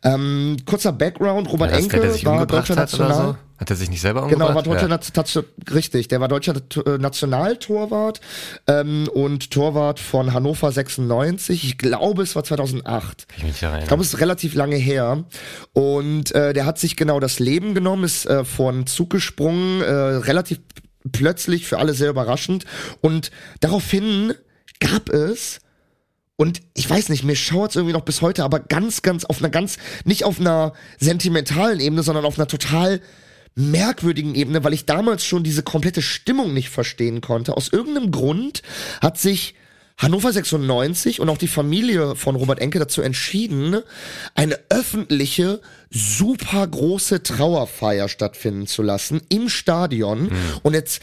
Ähm, 0.05 0.57
kurzer 0.65 0.93
Background, 0.93 1.51
Robert 1.51 1.73
der, 1.73 1.79
Enke 1.79 2.01
war 2.25 2.47
deutscher 2.47 2.77
hat 2.77 2.93
National. 2.93 3.39
Hat 3.59 3.71
er 3.71 3.77
sich 3.77 3.91
nicht 3.91 4.03
selber 4.03 4.29
Genau, 4.29 4.49
umgebracht? 4.49 4.67
war 4.67 4.99
deutscher 4.99 5.41
ja. 5.41 5.75
Richtig, 5.75 6.07
der 6.09 6.21
war 6.21 6.29
deutscher 6.29 6.55
äh, 6.55 6.99
Nationaltorwart 6.99 8.21
ähm, 8.69 9.09
und 9.13 9.51
Torwart 9.51 9.99
von 9.99 10.33
Hannover 10.33 10.71
96. 10.71 11.65
Ich 11.65 11.79
glaube, 11.79 12.23
es 12.23 12.37
war 12.37 12.45
2008. 12.45 13.27
Ich, 13.39 13.43
mich. 13.43 13.55
Ich 13.63 13.89
glaube, 13.89 14.03
es 14.03 14.15
ist 14.15 14.21
relativ 14.21 14.55
lange 14.55 14.77
her. 14.77 15.25
Und 15.73 16.33
äh, 16.33 16.53
der 16.53 16.67
hat 16.67 16.79
sich 16.79 16.97
genau 16.97 17.19
das 17.19 17.41
Leben 17.41 17.75
genommen, 17.75 18.05
ist 18.05 18.27
äh, 18.27 18.45
von 18.45 18.87
Zug 18.87 19.11
gesprungen, 19.11 19.81
äh, 19.81 19.91
relativ 19.91 20.61
plötzlich, 21.13 21.67
für 21.67 21.79
alle 21.79 21.95
sehr 21.95 22.11
überraschend. 22.11 22.65
Und 23.01 23.31
daraufhin 23.61 24.35
gab 24.81 25.09
es 25.09 25.61
und 26.37 26.61
ich 26.75 26.89
weiß 26.89 27.09
nicht, 27.09 27.25
mir 27.25 27.37
schaut 27.37 27.75
irgendwie 27.75 27.95
noch 27.95 28.05
bis 28.05 28.21
heute, 28.21 28.45
aber 28.45 28.61
ganz, 28.61 29.01
ganz 29.01 29.25
auf 29.25 29.39
einer 29.39 29.49
ganz, 29.49 29.79
nicht 30.05 30.25
auf 30.25 30.39
einer 30.39 30.75
sentimentalen 30.99 31.81
Ebene, 31.81 32.03
sondern 32.03 32.27
auf 32.27 32.39
einer 32.39 32.47
total 32.47 33.01
merkwürdigen 33.55 34.35
Ebene, 34.35 34.63
weil 34.63 34.75
ich 34.75 34.85
damals 34.85 35.25
schon 35.25 35.43
diese 35.43 35.63
komplette 35.63 36.03
Stimmung 36.03 36.53
nicht 36.53 36.69
verstehen 36.69 37.23
konnte. 37.23 37.57
Aus 37.57 37.73
irgendeinem 37.73 38.11
Grund 38.11 38.63
hat 39.01 39.19
sich 39.19 39.55
Hannover 39.99 40.31
96 40.31 41.21
und 41.21 41.29
auch 41.31 41.39
die 41.39 41.49
Familie 41.49 42.17
von 42.17 42.37
Robert 42.37 42.59
Enke 42.61 42.79
dazu 42.79 43.01
entschieden, 43.01 43.81
eine 44.35 44.59
öffentliche, 44.69 45.61
super 45.91 46.67
große 46.67 47.23
Trauerfeier 47.23 48.09
stattfinden 48.09 48.67
zu 48.67 48.83
lassen 48.83 49.23
im 49.31 49.49
Stadion. 49.49 50.31
Und 50.63 50.75
jetzt 50.75 51.01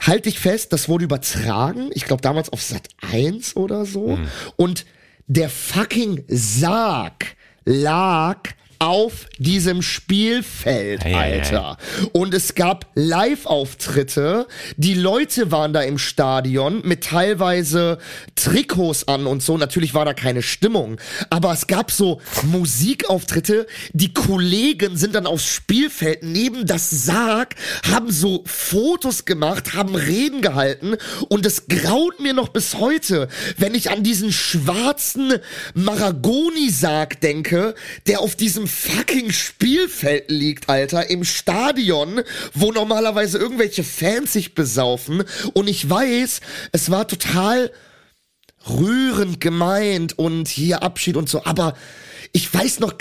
halte 0.00 0.28
ich 0.28 0.38
fest, 0.38 0.74
das 0.74 0.88
wurde 0.90 1.04
übertragen, 1.04 1.90
ich 1.94 2.04
glaube 2.04 2.20
damals 2.20 2.50
auf 2.52 2.60
Sat 2.60 2.88
1 3.00 3.56
oder 3.56 3.86
so. 3.86 4.18
Und 4.56 4.84
der 5.26 5.48
fucking 5.48 6.24
Sarg 6.28 7.36
lag 7.64 8.40
auf 8.84 9.28
diesem 9.38 9.80
Spielfeld, 9.80 11.06
ei. 11.06 11.14
Alter. 11.14 11.78
Und 12.12 12.34
es 12.34 12.54
gab 12.54 12.90
Live-Auftritte. 12.94 14.46
Die 14.76 14.92
Leute 14.92 15.50
waren 15.50 15.72
da 15.72 15.80
im 15.80 15.96
Stadion 15.96 16.82
mit 16.84 17.04
teilweise 17.04 17.96
Trikots 18.34 19.08
an 19.08 19.26
und 19.26 19.42
so. 19.42 19.56
Natürlich 19.56 19.94
war 19.94 20.04
da 20.04 20.12
keine 20.12 20.42
Stimmung. 20.42 21.00
Aber 21.30 21.52
es 21.52 21.66
gab 21.66 21.90
so 21.90 22.20
Musikauftritte. 22.42 23.66
Die 23.94 24.12
Kollegen 24.12 24.98
sind 24.98 25.14
dann 25.14 25.26
aufs 25.26 25.46
Spielfeld 25.46 26.22
neben 26.22 26.66
das 26.66 26.90
Sarg, 26.90 27.54
haben 27.90 28.10
so 28.10 28.44
Fotos 28.44 29.24
gemacht, 29.24 29.72
haben 29.72 29.94
Reden 29.94 30.42
gehalten. 30.42 30.96
Und 31.30 31.46
es 31.46 31.68
graut 31.68 32.20
mir 32.20 32.34
noch 32.34 32.48
bis 32.48 32.74
heute, 32.74 33.28
wenn 33.56 33.74
ich 33.74 33.90
an 33.90 34.02
diesen 34.02 34.30
schwarzen 34.30 35.38
Maragoni-Sarg 35.72 37.20
denke, 37.22 37.74
der 38.06 38.20
auf 38.20 38.36
diesem 38.36 38.66
fucking 38.74 39.32
Spielfeld 39.32 40.30
liegt, 40.30 40.68
Alter, 40.68 41.08
im 41.08 41.24
Stadion, 41.24 42.20
wo 42.52 42.72
normalerweise 42.72 43.38
irgendwelche 43.38 43.84
Fans 43.84 44.32
sich 44.32 44.54
besaufen. 44.54 45.24
Und 45.54 45.68
ich 45.68 45.88
weiß, 45.88 46.40
es 46.72 46.90
war 46.90 47.08
total 47.08 47.70
rührend 48.68 49.40
gemeint 49.40 50.18
und 50.18 50.48
hier 50.48 50.82
Abschied 50.82 51.16
und 51.16 51.28
so, 51.28 51.44
aber 51.44 51.74
ich 52.32 52.52
weiß 52.52 52.80
noch, 52.80 52.94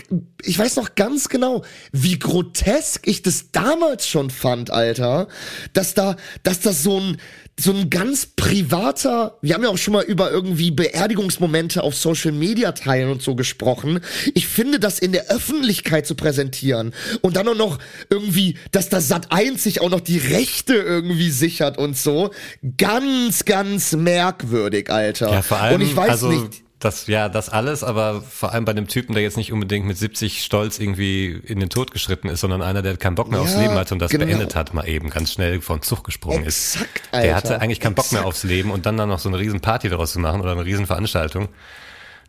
ich 0.44 0.60
weiß 0.60 0.76
noch 0.76 0.94
ganz 0.94 1.28
genau, 1.28 1.64
wie 1.92 2.20
grotesk 2.20 3.08
ich 3.08 3.24
das 3.24 3.52
damals 3.52 4.08
schon 4.08 4.30
fand, 4.30 4.70
Alter, 4.70 5.28
dass 5.74 5.96
da, 5.96 6.18
dass 6.44 6.60
das 6.60 6.84
so 6.84 7.00
ein, 7.00 7.18
so 7.60 7.72
ein 7.72 7.90
ganz 7.90 8.26
privater, 8.26 9.38
wir 9.42 9.54
haben 9.54 9.64
ja 9.64 9.70
auch 9.70 9.78
schon 9.78 9.94
mal 9.94 10.04
über 10.04 10.32
irgendwie 10.32 10.72
Beerdigungsmomente 10.72 11.84
auf 11.84 11.96
Social 11.96 12.32
Media 12.32 12.72
teilen 12.72 13.12
und 13.12 13.22
so 13.22 13.36
gesprochen. 13.36 14.00
Ich 14.34 14.48
finde, 14.48 14.80
das 14.80 14.98
in 15.00 15.12
der 15.12 15.28
Öffentlichkeit 15.30 16.08
zu 16.08 16.16
präsentieren 16.16 16.94
und 17.22 17.36
dann 17.36 17.48
auch 17.48 17.56
noch 17.56 17.80
irgendwie, 18.10 18.58
dass 18.72 18.90
das 18.90 19.08
Sat 19.08 19.32
1 19.32 19.64
sich 19.64 19.82
auch 19.82 19.90
noch 19.90 20.02
die 20.02 20.18
Rechte 20.18 20.74
irgendwie 20.74 21.30
sichert 21.30 21.78
und 21.78 21.96
so, 21.96 22.32
ganz, 22.78 23.46
ganz 23.46 23.94
merkwürdig, 23.94 24.90
Alter. 24.90 25.32
Ja, 25.32 25.42
vor 25.44 25.60
allem, 25.60 25.76
und 25.76 25.82
ich 25.82 25.96
weiß 25.96 26.10
also, 26.10 26.30
nicht, 26.30 26.64
das, 26.84 27.08
ja, 27.08 27.30
das 27.30 27.50
alles, 27.50 27.84
aber 27.84 28.22
vor 28.22 28.52
allem 28.54 28.66
bei 28.66 28.74
dem 28.74 28.88
Typen, 28.88 29.14
der 29.14 29.24
jetzt 29.24 29.38
nicht 29.38 29.52
unbedingt 29.52 29.86
mit 29.86 29.98
70 29.98 30.44
Stolz 30.44 30.80
irgendwie 30.80 31.32
in 31.32 31.60
den 31.60 31.70
Tod 31.70 31.92
geschritten 31.92 32.28
ist, 32.30 32.42
sondern 32.42 32.62
einer, 32.62 32.82
der 32.82 32.98
keinen 32.98 33.16
Bock 33.16 33.30
mehr 33.32 33.42
aufs 33.42 33.54
Ja, 33.54 33.62
Leben 33.62 33.76
hatte 33.76 33.94
und 33.94 34.00
das 34.00 34.12
genau. 34.12 34.26
beendet 34.26 34.56
hat, 34.56 34.74
mal 34.74 34.88
eben 34.88 35.10
ganz 35.10 35.34
schnell 35.34 35.62
von 35.62 35.82
Zug 35.82 36.04
gesprungen 36.04 36.44
ist. 36.46 36.76
Exakt, 36.76 37.02
Der 37.12 37.20
Alter. 37.20 37.36
hatte 37.36 37.62
eigentlich 37.62 37.80
keinen 37.80 37.96
Bock 37.96 38.12
mehr 38.12 38.22
Exakt. 38.22 38.28
aufs 38.36 38.44
Leben 38.44 38.72
und 38.72 38.86
dann 38.86 38.98
dann 38.98 39.10
noch 39.10 39.20
so 39.20 39.30
eine 39.30 39.40
riesen 39.40 39.62
Party 39.62 39.90
daraus 39.90 40.14
zu 40.14 40.20
machen 40.20 40.42
oder 40.42 40.52
eine 40.52 40.66
riesen 40.66 40.86
Veranstaltung. 40.86 41.50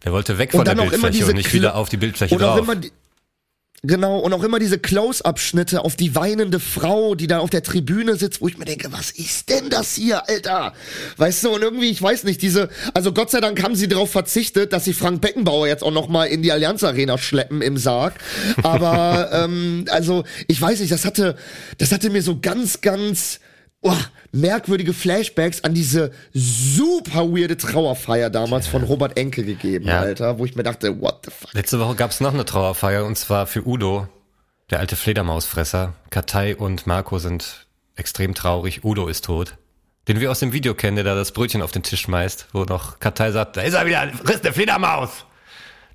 Der 0.05 0.13
wollte 0.13 0.39
weg 0.39 0.53
Und 0.53 0.59
von 0.59 0.65
der 0.65 0.75
Bildfläche 0.83 1.27
und 1.27 1.35
nicht 1.35 1.53
wieder 1.53 1.75
auf 1.77 1.89
die 1.89 1.97
Bildfläche 1.97 2.37
drauf. 2.37 2.67
Genau, 3.85 4.19
und 4.19 4.33
auch 4.33 4.43
immer 4.43 4.59
diese 4.59 4.79
Close-Up-Schnitte 4.79 5.85
auf 5.85 5.97
die 5.97 6.15
weinende 6.15 6.61
Frau, 6.61 7.15
die 7.15 7.27
da 7.27 7.39
auf 7.39 7.51
der 7.51 7.63
Tribüne 7.63 8.17
sitzt, 8.17 8.41
wo 8.41 8.49
ich 8.49 8.59
mir 8.59 8.65
denke, 8.65 8.93
was 8.93 9.11
ist 9.11 9.49
denn 9.49 9.71
das 9.71 9.95
hier, 9.95 10.29
Alter? 10.29 10.73
Weißt 11.17 11.45
du, 11.45 11.51
und 11.51 11.63
irgendwie, 11.63 11.91
ich 11.91 12.03
weiß 12.03 12.25
nicht, 12.25 12.43
diese, 12.43 12.69
also 12.95 13.13
Gott 13.13 13.31
sei 13.31 13.41
Dank 13.41 13.63
haben 13.63 13.77
sie 13.77 13.89
darauf 13.89 14.11
verzichtet, 14.11 14.73
dass 14.73 14.85
sie 14.85 14.93
Frank 14.93 15.21
Beckenbauer 15.21 15.69
jetzt 15.69 15.83
auch 15.83 15.93
noch 15.93 16.09
mal 16.09 16.27
in 16.27 16.43
die 16.43 16.53
Allianz 16.53 16.83
Arena 16.83 17.19
schleppen 17.19 17.63
im 17.63 17.77
Sarg. 17.77 18.15
Aber, 18.63 19.31
ähm, 19.45 19.85
also, 19.91 20.25
ich 20.49 20.61
weiß 20.61 20.81
nicht, 20.81 20.93
das 20.93 21.05
hatte, 21.05 21.37
das 21.79 21.93
hatte 21.93 22.11
mir 22.11 22.23
so 22.23 22.39
ganz, 22.41 22.81
ganz, 22.81 23.41
oh, 23.85 23.97
merkwürdige 24.33 24.93
Flashbacks 24.93 25.63
an 25.63 25.75
diese 25.75 26.11
super 26.33 27.29
weirde 27.29 27.57
Trauerfeier 27.57 28.31
damals 28.31 28.67
von 28.67 28.83
Robert 28.83 29.17
Enke 29.17 29.45
gegeben, 29.45 29.87
Ja. 29.87 30.01
Alter, 30.01 30.39
wo 30.39 30.45
ich 30.45 30.57
mir 30.57 30.65
dachte, 30.65 31.01
what 31.01 31.21
the 31.25 31.31
fuck? 31.31 31.53
Letzte 31.55 31.79
Woche 31.79 31.95
gab 31.95 32.11
es 32.11 32.21
noch 32.21 32.35
eine 32.35 32.45
Trauerfeier 32.45 33.05
und 33.05 33.17
zwar 33.17 33.47
für 33.47 33.67
Udo, 33.67 34.09
der 34.71 34.81
alte 34.81 34.97
Fledermausfresser. 34.97 35.95
Katay 36.11 36.55
und 36.55 36.87
Marco 36.87 37.19
sind 37.19 37.67
extrem 37.95 38.35
traurig. 38.35 38.83
Udo 38.85 39.07
ist 39.07 39.25
tot. 39.27 39.57
Den 40.09 40.21
wir 40.21 40.31
aus 40.31 40.41
dem 40.41 40.53
Video 40.53 40.75
kennen, 40.75 40.97
der 40.97 41.05
da 41.05 41.15
das 41.15 41.33
Brötchen 41.33 41.63
auf 41.63 41.71
den 41.73 41.83
Tisch 41.83 42.03
schmeißt, 42.03 42.49
wo 42.53 42.65
noch 42.65 42.99
Katay 42.99 43.33
sagt, 43.33 43.57
da 43.57 43.63
ist 43.63 43.75
er 43.75 43.87
wieder, 43.87 44.09
frisst 44.25 44.45
der 44.45 44.53
Fledermaus. 44.53 45.25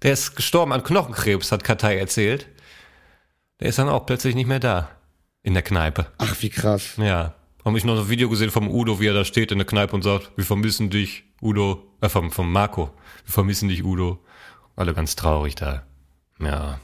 Der 0.02 0.14
ist 0.14 0.36
gestorben 0.36 0.72
an 0.72 0.84
Knochenkrebs, 0.84 1.52
hat 1.52 1.64
Katay 1.64 1.98
erzählt. 2.00 2.48
Der 3.60 3.68
ist 3.70 3.78
dann 3.78 3.90
auch 3.90 4.06
plötzlich 4.06 4.34
nicht 4.36 4.48
mehr 4.48 4.60
da. 4.60 4.90
In 5.42 5.54
der 5.54 5.64
Kneipe. 5.64 6.08
Ach, 6.18 6.36
wie 6.42 6.50
krass. 6.50 6.94
Ja. 6.98 7.34
Habe 7.70 7.78
ich 7.78 7.86
noch 7.86 8.00
ein 8.00 8.10
Video 8.10 8.30
gesehen 8.30 8.50
vom 8.50 8.68
Udo, 8.68 9.00
wie 9.00 9.06
er 9.06 9.14
da 9.14 9.24
steht 9.24 9.52
in 9.52 9.60
der 9.60 9.68
Kneipe 9.68 9.96
und 9.96 10.02
sagt, 10.02 10.32
wir 10.36 10.44
vermissen 10.44 10.90
dich, 10.90 11.26
Udo. 11.40 11.84
Äh, 12.02 12.10
vom, 12.10 12.32
vom 12.32 12.52
Marco. 12.52 12.90
Wir 13.26 13.32
vermissen 13.32 13.70
dich, 13.70 13.84
Udo. 13.84 14.18
Alle 14.76 14.96
ganz 14.96 15.16
traurig 15.16 15.54
da. 15.54 15.84
Ja. 16.42 16.80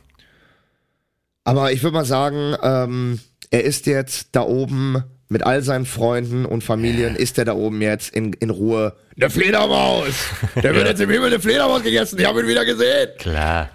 Aber 1.43 1.71
ich 1.71 1.81
würde 1.81 1.95
mal 1.95 2.05
sagen, 2.05 2.55
ähm, 2.61 3.19
er 3.49 3.63
ist 3.63 3.87
jetzt 3.87 4.27
da 4.33 4.41
oben 4.41 5.03
mit 5.27 5.41
all 5.41 5.63
seinen 5.63 5.87
Freunden 5.87 6.45
und 6.45 6.63
Familien, 6.63 7.15
ist 7.15 7.39
er 7.39 7.45
da 7.45 7.53
oben 7.53 7.81
jetzt 7.81 8.13
in, 8.13 8.33
in 8.33 8.51
Ruhe. 8.51 8.95
Der 9.15 9.31
Fledermaus! 9.31 10.13
Der 10.61 10.75
wird 10.75 10.87
jetzt 10.87 11.01
im 11.01 11.09
Himmel 11.09 11.29
eine 11.29 11.39
Fledermaus 11.39 11.81
gegessen, 11.81 12.19
ich 12.19 12.27
habe 12.27 12.41
ihn 12.41 12.47
wieder 12.47 12.63
gesehen. 12.63 13.09
Klar. 13.17 13.71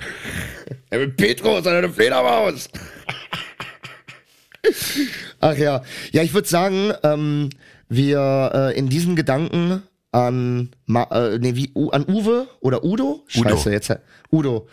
Er 0.90 1.00
wird 1.00 1.16
Petrus, 1.16 1.66
eine 1.66 1.90
Fledermaus. 1.90 2.68
Ach 5.40 5.56
ja. 5.56 5.82
Ja, 6.12 6.22
ich 6.22 6.34
würde 6.34 6.48
sagen, 6.48 6.92
ähm, 7.02 7.50
wir 7.88 8.52
äh, 8.54 8.78
in 8.78 8.88
diesen 8.88 9.16
Gedanken 9.16 9.82
an, 10.12 10.70
Ma 10.86 11.04
äh, 11.10 11.38
nee, 11.38 11.54
wie, 11.54 11.70
U 11.74 11.90
an 11.90 12.04
Uwe 12.08 12.48
oder 12.60 12.84
Udo? 12.84 13.24
Scheiße, 13.26 13.68
Udo. 13.68 13.70
jetzt. 13.70 13.98
Udo. 14.32 14.68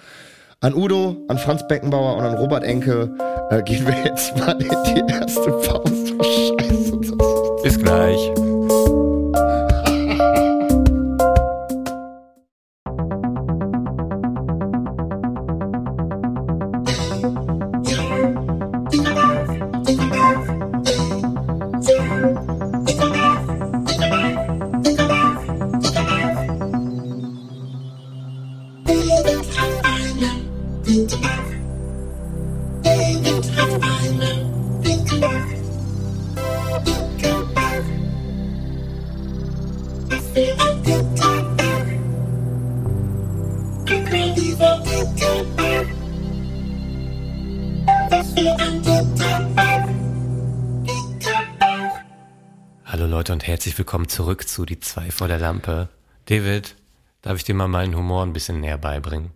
An 0.60 0.73
Udo, 0.73 1.17
an 1.28 1.38
Franz 1.38 1.67
Beckenbauer 1.67 2.17
und 2.17 2.23
an 2.23 2.36
Robert 2.36 2.63
Enke 2.63 3.15
äh, 3.52 3.62
gehen 3.62 3.86
wir 3.86 3.95
jetzt 4.06 4.36
mal 4.38 4.60
in 4.60 4.69
die 4.95 5.13
erste 5.13 5.52
Pause. 5.52 6.17
Scheiße. 6.23 7.00
Das 7.02 7.63
Bis 7.63 7.80
gleich. 7.80 8.46
Herzlich 53.78 53.86
willkommen 53.86 54.10
zurück 54.10 54.48
zu 54.48 54.66
Die 54.66 54.80
zwei 54.80 55.12
vor 55.12 55.28
der 55.28 55.38
Lampe. 55.38 55.88
David, 56.26 56.74
darf 57.22 57.38
ich 57.38 57.44
dir 57.44 57.54
mal 57.54 57.68
meinen 57.68 57.96
Humor 57.96 58.24
ein 58.24 58.34
bisschen 58.34 58.60
näher 58.60 58.80
beibringen? 58.80 59.30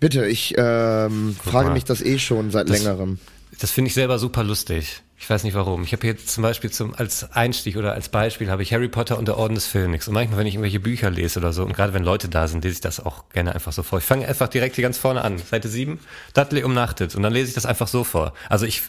Bitte, 0.00 0.24
ich 0.24 0.54
ähm, 0.56 1.36
frage 1.44 1.66
mal. 1.66 1.74
mich 1.74 1.84
das 1.84 2.00
eh 2.00 2.18
schon 2.18 2.50
seit 2.50 2.70
Das- 2.70 2.82
längerem. 2.82 3.18
Das 3.60 3.72
finde 3.72 3.88
ich 3.88 3.94
selber 3.94 4.18
super 4.18 4.42
lustig. 4.42 5.02
Ich 5.18 5.28
weiß 5.28 5.44
nicht 5.44 5.52
warum. 5.52 5.82
Ich 5.84 5.92
habe 5.92 6.06
jetzt 6.06 6.28
zum 6.30 6.40
Beispiel 6.42 6.70
zum, 6.70 6.94
als 6.94 7.30
Einstieg 7.30 7.76
oder 7.76 7.92
als 7.92 8.08
Beispiel 8.08 8.50
habe 8.50 8.62
ich 8.62 8.72
Harry 8.72 8.88
Potter 8.88 9.18
und 9.18 9.28
der 9.28 9.36
Orden 9.36 9.54
des 9.54 9.66
Phönix. 9.66 10.08
Und 10.08 10.14
manchmal, 10.14 10.38
wenn 10.38 10.46
ich 10.46 10.54
irgendwelche 10.54 10.80
Bücher 10.80 11.10
lese 11.10 11.38
oder 11.40 11.52
so, 11.52 11.62
und 11.62 11.74
gerade 11.74 11.92
wenn 11.92 12.04
Leute 12.04 12.30
da 12.30 12.48
sind, 12.48 12.64
lese 12.64 12.76
ich 12.76 12.80
das 12.80 13.00
auch 13.00 13.28
gerne 13.28 13.54
einfach 13.54 13.74
so 13.74 13.82
vor. 13.82 13.98
Ich 13.98 14.04
fange 14.06 14.26
einfach 14.26 14.48
direkt 14.48 14.76
hier 14.76 14.82
ganz 14.82 14.96
vorne 14.96 15.20
an. 15.22 15.36
Seite 15.36 15.68
7, 15.68 16.00
Dudley 16.32 16.64
umnachtet. 16.64 17.14
Und 17.14 17.22
dann 17.22 17.34
lese 17.34 17.48
ich 17.48 17.54
das 17.54 17.66
einfach 17.66 17.86
so 17.86 18.02
vor. 18.02 18.32
Also 18.48 18.64
ich, 18.64 18.82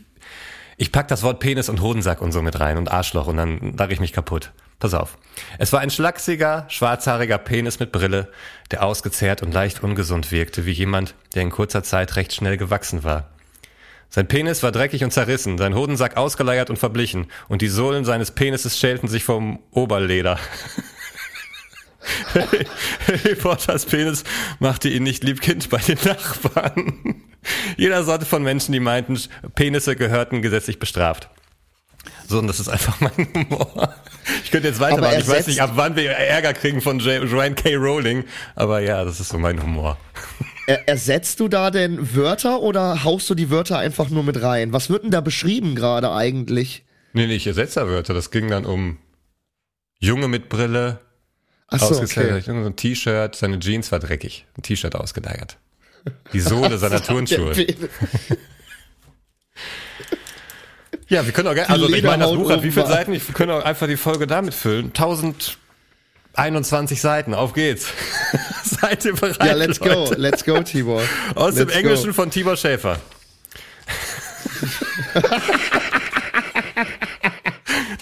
ich 0.78 0.92
pack 0.92 1.08
das 1.08 1.24
Wort 1.24 1.40
Penis 1.40 1.70
und 1.70 1.82
Hodensack 1.82 2.22
und 2.22 2.32
so 2.32 2.42
mit 2.42 2.60
rein 2.60 2.78
und 2.78 2.92
Arschloch 2.92 3.28
und 3.28 3.38
dann 3.38 3.74
lache 3.78 3.94
ich 3.94 4.00
mich 4.00 4.14
kaputt. 4.14 4.52
Pass 4.80 4.94
auf. 4.94 5.18
Es 5.58 5.72
war 5.72 5.80
ein 5.80 5.90
schlachsiger, 5.90 6.66
schwarzhaariger 6.68 7.38
Penis 7.38 7.80
mit 7.80 7.94
Brille, 7.94 8.30
der 8.72 8.84
ausgezehrt 8.84 9.42
und 9.42 9.54
leicht 9.54 9.84
ungesund 9.84 10.32
wirkte, 10.32 10.66
wie 10.66 10.72
jemand, 10.72 11.16
der 11.34 11.44
in 11.44 11.50
kurzer 11.50 11.82
Zeit 11.82 12.18
recht 12.18 12.34
schnell 12.34 12.58
gewachsen 12.58 13.04
war. 13.06 13.30
Sein 14.10 14.28
Penis 14.28 14.64
war 14.64 14.72
dreckig 14.72 15.04
und 15.04 15.12
zerrissen, 15.12 15.58
sein 15.58 15.76
Hodensack 15.76 16.18
ausgeleiert 16.18 16.70
und 16.70 16.78
verblichen, 16.78 17.28
und 17.48 17.62
die 17.62 17.68
Sohlen 17.68 18.06
seines 18.06 18.32
Penises 18.32 18.78
schälten 18.78 19.08
sich 19.08 19.24
vom 19.24 19.60
Oberleder. 19.72 20.38
Harry 23.08 23.36
Potters 23.36 23.86
Penis 23.86 24.24
machte 24.60 24.90
ihn 24.90 25.04
nicht 25.04 25.24
liebkind 25.24 25.70
bei 25.70 25.78
den 25.78 25.98
Nachbarn. 26.06 27.24
Jeder 27.78 28.04
Sorte 28.04 28.26
von 28.26 28.44
Menschen, 28.44 28.72
die 28.72 28.80
meinten, 28.80 29.20
Penisse 29.56 29.96
gehörten 29.96 30.42
gesetzlich 30.42 30.80
bestraft. 30.80 31.30
So, 32.28 32.40
und 32.40 32.48
das 32.48 32.60
ist 32.60 32.70
einfach 32.70 33.00
mein 33.02 33.28
Humor. 33.34 33.94
Ich 34.44 34.52
könnte 34.52 34.68
jetzt 34.68 34.80
weitermachen. 34.80 35.14
er 35.14 35.20
Ich 35.20 35.28
weiß 35.28 35.48
nicht, 35.48 35.62
ab 35.62 35.72
wann 35.76 35.96
wir 35.96 36.12
Ärger 36.12 36.54
kriegen 36.54 36.82
von 36.82 37.00
Jo- 37.00 37.24
Joanne 37.24 37.56
K. 37.56 37.76
Rowling. 37.76 38.26
Aber 38.56 38.80
ja, 38.80 39.04
das 39.06 39.20
ist 39.20 39.30
so 39.30 39.38
mein 39.38 39.62
Humor. 39.62 39.98
Er, 40.68 40.88
ersetzt 40.88 41.40
du 41.40 41.48
da 41.48 41.70
denn 41.70 42.16
Wörter 42.16 42.62
oder 42.62 43.04
haust 43.04 43.30
du 43.30 43.36
die 43.36 43.52
Wörter 43.52 43.78
einfach 43.78 44.10
nur 44.10 44.24
mit 44.24 44.42
rein? 44.42 44.74
Was 44.74 44.90
wird 44.90 45.04
denn 45.04 45.12
da 45.12 45.22
beschrieben 45.22 45.76
gerade 45.76 46.12
eigentlich? 46.12 46.84
Nee, 47.14 47.28
nee, 47.28 47.36
ich 47.36 47.46
ersetze 47.48 47.80
da 47.82 47.88
Wörter. 47.88 48.14
Das 48.16 48.32
ging 48.32 48.50
dann 48.50 48.66
um 48.66 48.98
Junge 50.00 50.28
mit 50.28 50.50
Brille, 50.50 51.00
Achso, 51.68 51.88
ausgezeichnet, 51.88 52.48
okay. 52.48 52.62
so 52.62 52.66
ein 52.68 52.76
T-Shirt, 52.76 53.36
seine 53.36 53.60
Jeans 53.60 53.92
war 53.92 54.00
dreckig. 54.00 54.46
Ein 54.58 54.64
T-Shirt 54.64 54.96
ausgeleiert. 54.96 55.58
Die 56.34 56.40
Sohle 56.40 56.78
seiner 56.78 57.02
Turnschuhe. 57.04 57.54
Ja, 61.08 61.24
wir 61.24 61.34
können 61.34 61.48
auch 61.50 61.54
gerne, 61.54 61.70
also 61.70 61.88
ich 61.88 62.02
meine, 62.02 62.24
das 62.24 62.34
Buch 62.34 62.50
hat 62.50 62.64
wie 62.64 62.72
viele. 62.72 62.88
Seiten? 62.88 63.12
Wir 63.14 63.20
können 63.20 63.52
auch 63.52 63.64
einfach 63.64 63.86
die 63.86 63.96
Folge 63.96 64.26
damit 64.26 64.56
füllen. 64.56 64.86
1021 64.88 67.00
Seiten, 67.00 67.36
auf 67.36 67.54
geht's. 67.54 67.90
Seid 68.64 69.06
ihr 69.06 69.14
bereit, 69.14 69.38
Ja, 69.46 69.54
let's 69.54 69.80
go, 69.80 69.86
Leute? 69.88 70.16
let's 70.16 70.44
go, 70.44 70.64
Tibor. 70.64 71.04
Aus 71.36 71.54
dem 71.56 71.68
Let's 71.68 71.78
Englischen 71.80 72.08
go. 72.08 72.14
von 72.14 72.32
Tibor 72.32 72.58
Schäfer. 72.58 73.00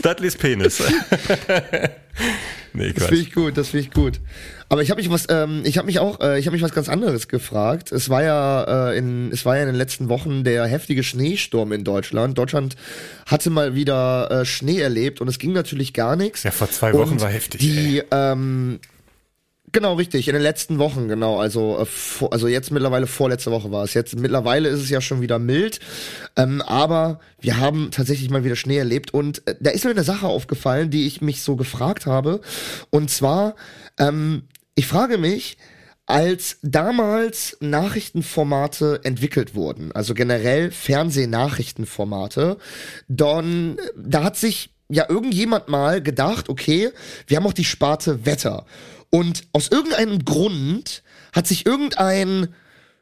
Dudleys 0.01 0.37
Penis. 0.37 0.81
Nee, 2.73 2.91
Das 2.93 3.05
finde 3.05 3.21
ich 3.21 3.33
gut, 3.33 3.57
das 3.57 3.69
finde 3.69 3.87
ich 3.87 3.91
gut. 3.93 4.19
Aber 4.69 4.81
ich 4.81 4.89
habe 4.89 4.99
mich 4.99 5.09
was, 5.11 5.27
ähm, 5.29 5.61
ich 5.63 5.77
habe 5.77 5.85
mich 5.85 5.99
auch, 5.99 6.19
äh, 6.19 6.39
ich 6.39 6.47
habe 6.47 6.55
mich 6.55 6.63
was 6.63 6.73
ganz 6.73 6.89
anderes 6.89 7.27
gefragt. 7.27 7.91
Es 7.91 8.09
war 8.09 8.23
ja 8.23 8.89
äh, 8.89 8.97
in, 8.97 9.31
es 9.31 9.45
war 9.45 9.55
ja 9.55 9.61
in 9.61 9.67
den 9.67 9.75
letzten 9.75 10.09
Wochen 10.09 10.43
der 10.43 10.65
heftige 10.65 11.03
Schneesturm 11.03 11.71
in 11.71 11.83
Deutschland. 11.83 12.37
Deutschland 12.37 12.75
hatte 13.27 13.51
mal 13.51 13.75
wieder 13.75 14.31
äh, 14.31 14.45
Schnee 14.45 14.79
erlebt 14.79 15.21
und 15.21 15.27
es 15.27 15.37
ging 15.37 15.53
natürlich 15.53 15.93
gar 15.93 16.15
nichts. 16.15 16.43
Ja, 16.43 16.51
vor 16.51 16.71
zwei 16.71 16.93
Wochen 16.93 17.13
Und 17.13 17.21
war 17.21 17.29
heftig, 17.29 17.61
Die, 17.61 18.01
ähm, 18.09 18.79
Genau, 19.73 19.95
richtig. 19.95 20.27
In 20.27 20.35
den 20.35 20.43
letzten 20.43 20.77
Wochen, 20.77 21.07
genau. 21.07 21.39
Also, 21.39 21.79
äh, 21.79 21.85
vor, 21.85 22.31
also 22.31 22.47
jetzt 22.47 22.69
mittlerweile 22.69 23.07
vorletzte 23.07 23.49
Woche 23.49 23.71
war 23.71 23.83
es. 23.83 23.95
Jetzt 23.95 24.15
mittlerweile 24.15 24.69
ist 24.69 24.79
es 24.79 24.89
ja 24.91 25.01
schon 25.01 25.21
wieder 25.21 25.39
mild. 25.39 25.79
Ähm, 26.35 26.61
aber 26.61 27.19
wir 27.41 27.57
haben 27.57 27.89
tatsächlich 27.89 28.29
mal 28.29 28.43
wieder 28.43 28.55
Schnee 28.55 28.77
erlebt. 28.77 29.15
Und 29.15 29.45
äh, 29.47 29.55
da 29.59 29.71
ist 29.71 29.83
mir 29.83 29.89
eine 29.89 30.03
Sache 30.03 30.27
aufgefallen, 30.27 30.91
die 30.91 31.07
ich 31.07 31.21
mich 31.21 31.41
so 31.41 31.55
gefragt 31.55 32.05
habe. 32.05 32.41
Und 32.91 33.09
zwar, 33.09 33.55
ähm, 33.97 34.43
ich 34.75 34.85
frage 34.85 35.17
mich, 35.17 35.57
als 36.05 36.59
damals 36.61 37.57
Nachrichtenformate 37.59 38.99
entwickelt 39.03 39.55
wurden, 39.55 39.91
also 39.93 40.13
generell 40.13 40.69
Fernsehnachrichtenformate, 40.69 42.57
dann, 43.07 43.77
da 43.97 44.23
hat 44.23 44.37
sich 44.37 44.69
ja 44.89 45.09
irgendjemand 45.09 45.69
mal 45.69 46.03
gedacht, 46.03 46.49
okay, 46.49 46.91
wir 47.25 47.37
haben 47.37 47.47
auch 47.47 47.53
die 47.53 47.63
Sparte 47.63 48.25
Wetter. 48.25 48.65
Und 49.13 49.43
aus 49.53 49.67
irgendeinem 49.67 50.25
Grund 50.25 51.03
hat 51.33 51.45
sich 51.45 51.67
irgendein 51.67 52.47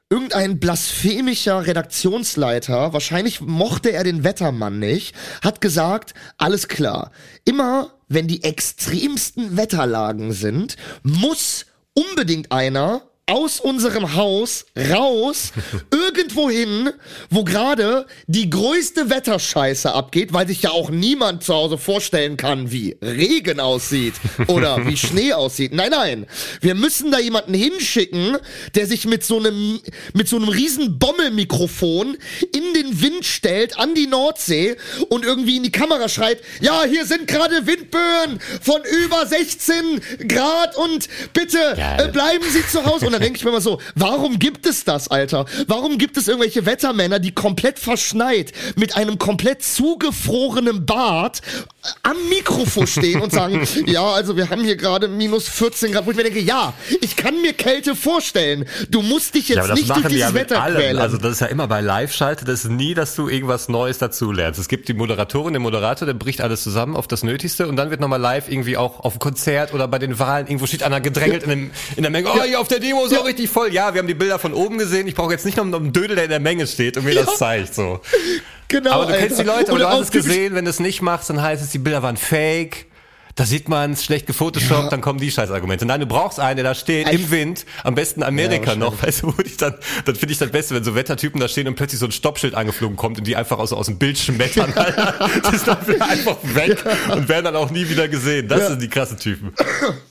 irgendein 0.09 0.59
blasphemischer 0.59 1.65
Redaktionsleiter, 1.65 2.91
wahrscheinlich 2.91 3.39
mochte 3.39 3.93
er 3.93 4.03
den 4.03 4.25
Wettermann 4.25 4.77
nicht, 4.77 5.15
hat 5.41 5.61
gesagt, 5.61 6.13
alles 6.37 6.67
klar, 6.67 7.11
immer 7.45 7.93
wenn 8.09 8.27
die 8.27 8.43
extremsten 8.43 9.55
Wetterlagen 9.55 10.33
sind, 10.33 10.75
muss 11.01 11.65
unbedingt 11.93 12.51
einer 12.51 13.03
aus 13.27 13.59
unserem 13.59 14.15
Haus 14.15 14.65
raus, 14.89 15.53
irgendwo 15.91 16.49
hin, 16.49 16.89
wo 17.29 17.43
gerade 17.43 18.05
die 18.27 18.49
größte 18.49 19.09
Wetterscheiße 19.09 19.93
abgeht, 19.93 20.33
weil 20.33 20.47
sich 20.47 20.63
ja 20.63 20.71
auch 20.71 20.89
niemand 20.89 21.43
zu 21.43 21.53
Hause 21.53 21.77
vorstellen 21.77 22.35
kann, 22.35 22.71
wie 22.71 22.97
Regen 23.01 23.59
aussieht 23.59 24.15
oder 24.47 24.85
wie 24.85 24.97
Schnee 25.11 25.33
aussieht. 25.33 25.73
Nein, 25.73 25.91
nein. 25.91 26.27
Wir 26.59 26.75
müssen 26.75 27.11
da 27.11 27.19
jemanden 27.19 27.53
hinschicken, 27.53 28.37
der 28.75 28.85
sich 28.85 29.05
mit 29.05 29.23
so 29.23 29.39
einem, 29.39 29.79
mit 30.13 30.27
so 30.27 30.35
einem 30.35 30.49
riesen 30.49 30.99
Bommelmikrofon 30.99 32.17
in 32.53 32.73
den 32.73 33.01
Wind 33.01 33.25
stellt, 33.25 33.79
an 33.79 33.95
die 33.95 34.07
Nordsee 34.07 34.75
und 35.09 35.23
irgendwie 35.23 35.57
in 35.57 35.63
die 35.63 35.71
Kamera 35.71 36.09
schreit, 36.09 36.39
ja, 36.59 36.83
hier 36.83 37.05
sind 37.05 37.27
gerade 37.27 37.65
Windböen 37.65 38.39
von 38.61 38.81
über 39.03 39.25
16 39.25 40.01
Grad 40.27 40.75
und 40.75 41.07
bitte 41.33 41.57
äh, 41.77 42.07
bleiben 42.09 42.45
Sie 42.49 42.67
zu 42.67 42.85
Hause. 42.85 43.05
Und 43.05 43.13
dann 43.13 43.20
denke 43.21 43.37
ich 43.37 43.43
mir 43.43 43.49
immer 43.51 43.61
so, 43.61 43.79
warum 43.95 44.39
gibt 44.39 44.65
es 44.65 44.83
das, 44.83 45.07
Alter? 45.07 45.45
Warum 45.67 45.97
gibt 45.97 46.17
es 46.17 46.27
irgendwelche 46.27 46.65
Wettermänner, 46.65 47.19
die 47.19 47.31
komplett 47.31 47.79
verschneit 47.79 48.51
mit 48.75 48.95
einem 48.95 49.17
komplett 49.17 49.63
zugefrorenen 49.63 50.85
Bart 50.85 51.41
äh, 51.83 51.87
am 52.03 52.17
Mikrofon 52.29 52.87
stehen 52.87 53.21
und 53.21 53.31
sagen, 53.31 53.65
ja, 53.85 54.03
also 54.03 54.35
wir 54.35 54.49
haben 54.49 54.63
hier 54.63 54.75
gerade 54.75 55.07
minus 55.07 55.47
14 55.47 55.91
Grad, 55.91 56.05
wo 56.05 56.11
ich 56.11 56.17
mir 56.17 56.23
denke, 56.23 56.39
ja, 56.39 56.73
ich 57.01 57.15
kann 57.15 57.41
mir 57.41 57.53
Kälte 57.53 57.95
vorstellen. 57.95 58.65
Du 58.89 59.01
musst 59.01 59.35
dich 59.35 59.49
jetzt 59.49 59.67
Ja, 59.67 59.73
nicht 59.73 59.89
durch 59.89 60.01
dieses 60.07 60.19
ja 60.19 60.33
Wetter 60.33 60.61
allem. 60.61 60.77
quälen. 60.77 60.97
Also 60.99 61.17
das 61.17 61.33
ist 61.33 61.39
ja 61.41 61.47
immer 61.47 61.67
bei 61.67 61.81
Live-Schalte, 61.81 62.45
das 62.45 62.65
ist 62.65 62.71
nie, 62.71 62.93
dass 62.93 63.15
du 63.15 63.29
irgendwas 63.29 63.69
Neues 63.69 63.97
dazulernst. 63.99 64.59
Es 64.59 64.67
gibt 64.67 64.87
die 64.87 64.93
Moderatorin, 64.93 65.53
den 65.53 65.61
Moderator, 65.61 66.05
der 66.05 66.13
bricht 66.13 66.41
alles 66.41 66.63
zusammen 66.63 66.95
auf 66.95 67.07
das 67.07 67.23
Nötigste 67.23 67.67
und 67.67 67.75
dann 67.75 67.89
wird 67.89 68.01
nochmal 68.01 68.19
live 68.19 68.49
irgendwie 68.49 68.77
auch 68.77 68.99
auf 68.99 69.13
dem 69.13 69.19
Konzert 69.19 69.73
oder 69.73 69.87
bei 69.87 69.99
den 69.99 70.19
Wahlen, 70.19 70.47
irgendwo 70.47 70.65
steht 70.65 70.83
einer 70.83 71.01
gedrängelt 71.01 71.43
in, 71.43 71.49
dem, 71.49 71.71
in 71.95 72.03
der 72.03 72.11
Menge, 72.11 72.29
oh, 72.29 72.43
hier 72.43 72.59
auf 72.59 72.67
der 72.67 72.79
Demo 72.79 73.00
ist 73.05 73.17
auch 73.17 73.25
richtig 73.25 73.49
voll. 73.49 73.73
Ja, 73.73 73.93
wir 73.93 73.99
haben 73.99 74.07
die 74.07 74.13
Bilder 74.13 74.39
von 74.39 74.53
oben 74.53 74.77
gesehen. 74.77 75.07
Ich 75.07 75.15
brauche 75.15 75.31
jetzt 75.31 75.45
nicht 75.45 75.57
noch 75.57 75.63
einen 75.65 75.93
Dödel, 75.93 76.15
der 76.15 76.25
in 76.25 76.29
der 76.29 76.39
Menge 76.39 76.67
steht 76.67 76.97
und 76.97 77.05
mir 77.05 77.15
das 77.15 77.37
zeigt. 77.37 77.73
So. 77.75 77.99
genau, 78.67 78.91
Aber 78.91 79.11
du 79.11 79.17
kennst 79.17 79.37
die 79.39 79.41
Alter. 79.47 79.57
Leute, 79.59 79.71
aber 79.71 79.79
du 79.79 79.87
hast 79.89 79.99
es 80.05 80.11
gesehen, 80.11 80.55
wenn 80.55 80.65
du 80.65 80.71
es 80.71 80.79
nicht 80.79 81.01
machst, 81.01 81.29
dann 81.29 81.41
heißt 81.41 81.63
es, 81.63 81.69
die 81.69 81.79
Bilder 81.79 82.03
waren 82.03 82.17
fake. 82.17 82.87
Da 83.35 83.45
sieht 83.45 83.69
man 83.69 83.93
es 83.93 84.03
schlecht 84.03 84.27
gefotoshoppt, 84.27 84.83
Ja. 84.83 84.89
dann 84.89 84.99
kommen 84.99 85.17
die 85.17 85.31
Scheißargumente. 85.31 85.85
Nein, 85.85 86.01
du 86.01 86.05
brauchst 86.05 86.37
einen, 86.41 86.57
der 86.57 86.65
da 86.65 86.75
steht, 86.75 87.07
Ich- 87.07 87.13
im 87.13 87.31
Wind, 87.31 87.65
am 87.85 87.95
besten 87.95 88.23
Amerika 88.23 88.71
Ja, 88.71 88.75
noch, 88.77 89.01
weißt 89.01 89.23
du, 89.23 89.27
wo 89.27 89.41
ich 89.43 89.55
dann, 89.55 89.73
dann 90.03 90.15
finde 90.15 90.33
ich 90.33 90.37
das 90.37 90.51
Beste, 90.51 90.75
wenn 90.75 90.83
so 90.83 90.95
Wettertypen 90.95 91.39
da 91.39 91.47
stehen 91.47 91.65
und 91.69 91.75
plötzlich 91.75 91.99
so 91.99 92.05
ein 92.07 92.11
Stoppschild 92.11 92.55
angeflogen 92.55 92.97
kommt 92.97 93.19
und 93.19 93.25
die 93.25 93.37
einfach 93.37 93.57
aus, 93.57 93.71
aus 93.71 93.85
dem 93.85 93.97
Bild 93.97 94.17
schmettern. 94.17 94.73
Alter. 94.75 95.29
die 95.49 95.57
sind 95.57 95.67
dann 95.67 96.01
einfach 96.01 96.35
weg 96.43 96.83
und 97.13 97.29
werden 97.29 97.45
dann 97.45 97.55
auch 97.55 97.71
nie 97.71 97.87
wieder 97.87 98.09
gesehen. 98.09 98.49
Das 98.49 98.59
Ja. 98.59 98.67
sind 98.67 98.81
die 98.81 98.89
krassen 98.89 99.17
Typen. 99.17 99.53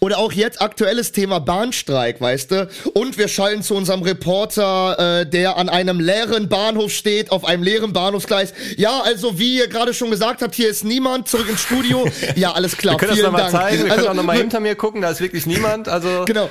Oder 0.00 0.18
auch 0.18 0.32
jetzt 0.32 0.60
aktuelles 0.60 1.12
Thema 1.12 1.40
Bahnstreik, 1.40 2.20
weißt 2.20 2.50
du? 2.50 2.68
Und 2.92 3.16
wir 3.16 3.28
schalten 3.28 3.62
zu 3.62 3.74
unserem 3.74 4.02
Reporter, 4.02 5.20
äh, 5.20 5.26
der 5.26 5.56
an 5.56 5.68
einem 5.68 5.98
leeren 5.98 6.48
Bahnhof 6.48 6.92
steht, 6.92 7.32
auf 7.32 7.44
einem 7.44 7.62
leeren 7.62 7.92
Bahnhofsgleis. 7.92 8.52
Ja, 8.76 9.00
also 9.02 9.38
wie 9.38 9.56
ihr 9.58 9.68
gerade 9.68 9.94
schon 9.94 10.10
gesagt 10.10 10.42
habt, 10.42 10.54
hier 10.54 10.68
ist 10.68 10.84
niemand, 10.84 11.28
zurück 11.28 11.48
ins 11.48 11.62
Studio. 11.62 12.06
Ja, 12.36 12.52
alles 12.52 12.76
klar, 12.76 12.94
Wir 12.94 12.98
können 12.98 13.10
das 13.10 13.18
vielen 13.18 13.32
nochmal 13.32 13.50
Dank. 13.50 13.64
zeigen, 13.64 13.84
wir 13.84 13.92
also, 13.92 14.04
können 14.04 14.08
auch 14.10 14.14
nochmal 14.22 14.36
hinter 14.38 14.60
mir 14.60 14.74
gucken, 14.74 15.02
da 15.02 15.10
ist 15.10 15.20
wirklich 15.20 15.46
niemand. 15.46 15.88
Also 15.88 16.24
Genau. 16.26 16.48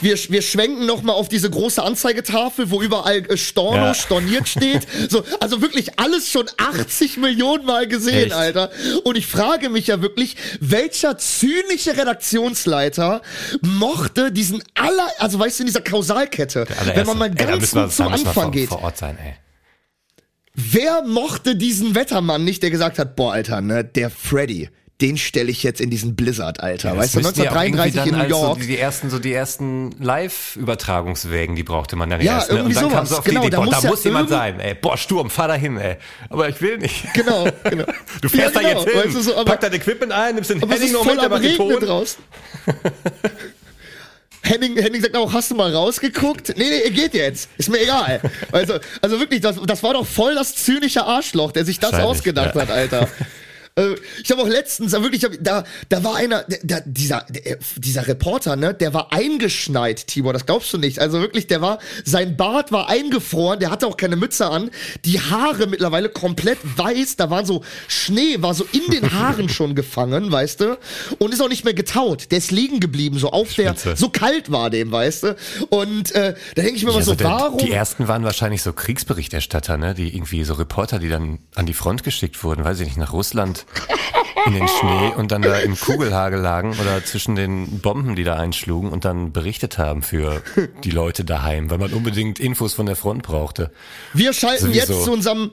Wir, 0.00 0.16
wir 0.28 0.42
schwenken 0.42 0.86
noch 0.86 1.02
mal 1.02 1.12
auf 1.14 1.28
diese 1.28 1.48
große 1.48 1.82
Anzeigetafel, 1.82 2.70
wo 2.70 2.82
überall 2.82 3.18
äh, 3.30 3.36
Storno 3.36 3.86
Ja. 3.86 3.94
storniert 3.94 4.48
steht. 4.48 4.86
So, 5.08 5.24
also 5.40 5.62
wirklich 5.62 5.98
alles 5.98 6.30
schon 6.30 6.46
80 6.56 7.16
Millionen 7.18 7.64
Mal 7.64 7.86
gesehen, 7.86 8.24
Echt? 8.26 8.32
Alter. 8.32 8.70
Und 9.04 9.16
ich 9.16 9.26
frage 9.26 9.68
mich 9.70 9.86
ja 9.86 10.02
wirklich, 10.02 10.36
welcher 10.60 11.16
zynische 11.18 11.96
Redaktionsleiter 11.96 13.22
mochte 13.62 14.32
diesen 14.32 14.62
aller, 14.74 15.06
also 15.18 15.38
weißt 15.38 15.58
du, 15.58 15.62
in 15.62 15.66
dieser 15.68 15.80
Kausalkette, 15.82 16.66
wenn 16.94 17.06
man 17.06 17.18
mal 17.18 17.28
Ey, 17.28 17.34
ganz 17.34 17.74
wir- 17.74 17.84
gut 17.84 17.98
wir 17.98 18.06
Anfang 18.06 18.32
vor, 18.34 18.50
geht. 18.50 18.68
vor 18.68 18.82
Ort 18.82 18.98
sein, 18.98 19.16
ey. 19.22 19.34
Wer 20.54 21.02
mochte 21.02 21.54
diesen 21.56 21.94
Wettermann 21.94 22.42
nicht, 22.44 22.62
der 22.62 22.70
gesagt 22.70 22.98
hat, 22.98 23.14
boah, 23.14 23.32
Alter, 23.34 23.60
ne, 23.60 23.84
der 23.84 24.10
Freddy, 24.10 24.70
den 25.02 25.18
stelle 25.18 25.50
ich 25.50 25.62
jetzt 25.62 25.80
in 25.82 25.90
diesen 25.90 26.16
Blizzard, 26.16 26.60
Alter. 26.60 26.96
weißt 26.96 27.16
du, 27.16 27.18
müssten 27.20 27.42
ja 27.42 27.50
auch 27.50 27.56
1933 27.56 28.12
in 28.12 28.18
New 28.18 28.28
York. 28.34 28.60
So 28.62 28.66
die, 28.66 28.78
ersten, 28.78 29.10
so 29.10 29.18
die 29.18 29.32
ersten 29.34 29.90
Live-Übertragungswägen, 30.00 31.54
die 31.54 31.64
brauchte 31.64 31.96
man 31.96 32.08
dann 32.08 32.22
Ja, 32.22 32.36
erst. 32.36 32.50
Ne? 32.50 32.56
irgendwie 32.58 32.76
Und 32.76 32.82
dann 32.82 32.90
kam 32.92 33.04
sowas. 33.04 33.10
so 33.10 33.18
auf 33.18 33.24
Genau, 33.24 33.40
die 33.42 33.46
Idee, 33.48 33.56
da 33.56 33.58
boah, 33.58 33.64
muss 33.66 33.74
da 33.76 33.80
ja 33.82 33.90
muss 33.90 34.04
jemand 34.04 34.30
irgend- 34.30 34.40
sein, 34.42 34.60
ey. 34.60 34.74
Boah, 34.74 34.96
Sturm, 34.96 35.28
fahr 35.28 35.48
da 35.48 35.54
hin, 35.54 35.76
ey. 35.76 35.96
Aber 36.30 36.48
ich 36.48 36.58
will 36.62 36.78
nicht. 36.78 37.12
Genau, 37.12 37.46
genau. 37.64 37.84
Du 38.22 38.28
fährst 38.30 38.54
Ja, 38.54 38.62
da 38.62 38.68
genau, 38.68 38.80
jetzt 38.84 38.90
hin, 38.94 39.04
weißt 39.04 39.16
du, 39.16 39.20
so, 39.20 39.36
aber- 39.36 39.44
pack 39.44 39.60
dein 39.60 39.74
Equipment 39.74 40.12
ein, 40.12 40.34
nimmst 40.34 40.48
den 40.50 40.60
Henning 40.66 40.92
noch 40.92 41.04
mit, 41.04 41.20
der 41.20 41.28
macht 41.28 41.44
den 41.44 41.56
Ton. 41.56 41.76
Henning, 44.42 44.76
Henning 44.76 45.02
sagt 45.02 45.16
auch, 45.16 45.32
hast 45.32 45.50
du 45.50 45.56
mal 45.56 45.74
rausgeguckt? 45.74 46.54
Nee, 46.56 46.68
nee, 46.70 46.80
er 46.84 46.90
geht 46.90 47.14
jetzt. 47.14 47.48
Ist 47.58 47.68
mir 47.68 47.82
egal. 47.82 48.20
Also, 48.52 48.74
also 49.02 49.18
wirklich, 49.18 49.40
das, 49.40 49.56
das 49.66 49.82
war 49.82 49.94
doch 49.94 50.06
voll 50.06 50.36
das 50.36 50.54
zynische 50.54 51.04
Arschloch, 51.04 51.50
der 51.52 51.64
sich 51.64 51.80
das 51.80 51.94
ausgedacht 51.94 52.54
ja. 52.54 52.62
hat, 52.62 52.70
Alter. 52.70 53.08
Äh, 53.76 53.94
Ich 54.22 54.30
habe 54.30 54.42
auch 54.42 54.48
letztens, 54.48 54.92
da 54.92 55.02
wirklich, 55.02 55.26
da, 55.40 55.64
da 55.88 56.04
war 56.04 56.16
einer, 56.16 56.44
der, 56.62 56.82
dieser, 56.86 57.24
der, 57.28 57.58
dieser 57.76 58.06
Reporter, 58.08 58.56
ne, 58.56 58.72
der 58.74 58.94
war 58.94 59.12
eingeschneit, 59.12 60.06
Tibor, 60.06 60.32
das 60.32 60.46
glaubst 60.46 60.72
du 60.72 60.78
nicht. 60.78 60.98
Also 60.98 61.20
wirklich, 61.20 61.46
der 61.46 61.60
war, 61.60 61.78
sein 62.04 62.36
Bart 62.36 62.72
war 62.72 62.88
eingefroren, 62.88 63.60
der 63.60 63.70
hatte 63.70 63.86
auch 63.86 63.96
keine 63.96 64.16
Mütze 64.16 64.46
an, 64.48 64.70
die 65.04 65.20
Haare 65.20 65.66
mittlerweile 65.66 66.08
komplett 66.08 66.58
weiß, 66.76 67.16
da 67.16 67.30
war 67.30 67.44
so 67.44 67.62
Schnee, 67.88 68.36
war 68.40 68.54
so 68.54 68.66
in 68.72 68.90
den 68.90 69.12
Haaren 69.12 69.48
schon 69.48 69.74
gefangen, 69.74 70.32
weißt 70.32 70.60
du, 70.60 70.78
und 71.18 71.32
ist 71.34 71.42
auch 71.42 71.48
nicht 71.48 71.64
mehr 71.64 71.74
getaut. 71.74 72.30
Der 72.30 72.38
ist 72.38 72.50
liegen 72.50 72.80
geblieben, 72.80 73.18
so 73.18 73.30
auf 73.30 73.50
Spitze. 73.52 73.88
der, 73.90 73.96
so 73.96 74.08
kalt 74.08 74.50
war 74.50 74.70
dem, 74.70 74.90
weißt 74.90 75.22
du. 75.24 75.36
Und 75.68 76.12
äh, 76.14 76.34
da 76.54 76.62
denke 76.62 76.76
ich 76.78 76.84
mir 76.84 76.90
Ja, 76.90 76.96
mal 76.96 77.02
so, 77.04 77.10
so 77.12 77.16
der, 77.16 77.26
warum? 77.28 77.58
die 77.58 77.72
ersten 77.72 78.08
waren 78.08 78.24
wahrscheinlich 78.24 78.62
so 78.62 78.72
Kriegsberichterstatter, 78.72 79.76
ne? 79.76 79.94
Die 79.94 80.14
irgendwie 80.14 80.44
so 80.44 80.54
Reporter, 80.54 80.98
die 80.98 81.08
dann 81.08 81.40
an 81.54 81.66
die 81.66 81.74
Front 81.74 82.04
geschickt 82.04 82.42
wurden, 82.42 82.64
weiß 82.64 82.80
ich 82.80 82.86
nicht, 82.86 82.96
nach 82.96 83.12
Russland 83.12 83.65
in 84.46 84.54
den 84.54 84.68
Schnee 84.68 85.12
und 85.16 85.32
dann 85.32 85.42
da 85.42 85.58
im 85.58 85.78
Kugelhagel 85.78 86.38
lagen 86.40 86.76
oder 86.80 87.04
zwischen 87.04 87.34
den 87.34 87.80
Bomben, 87.80 88.14
die 88.16 88.24
da 88.24 88.36
einschlugen 88.36 88.90
und 88.90 89.04
dann 89.04 89.32
berichtet 89.32 89.78
haben 89.78 90.02
für 90.02 90.42
die 90.84 90.90
Leute 90.90 91.24
daheim, 91.24 91.70
weil 91.70 91.78
man 91.78 91.92
unbedingt 91.92 92.38
Infos 92.38 92.74
von 92.74 92.86
der 92.86 92.96
Front 92.96 93.22
brauchte. 93.22 93.72
Wir 94.12 94.32
schalten 94.32 94.66
Sowieso. 94.66 94.92
jetzt 94.92 95.04
zu 95.04 95.12
unserem, 95.12 95.52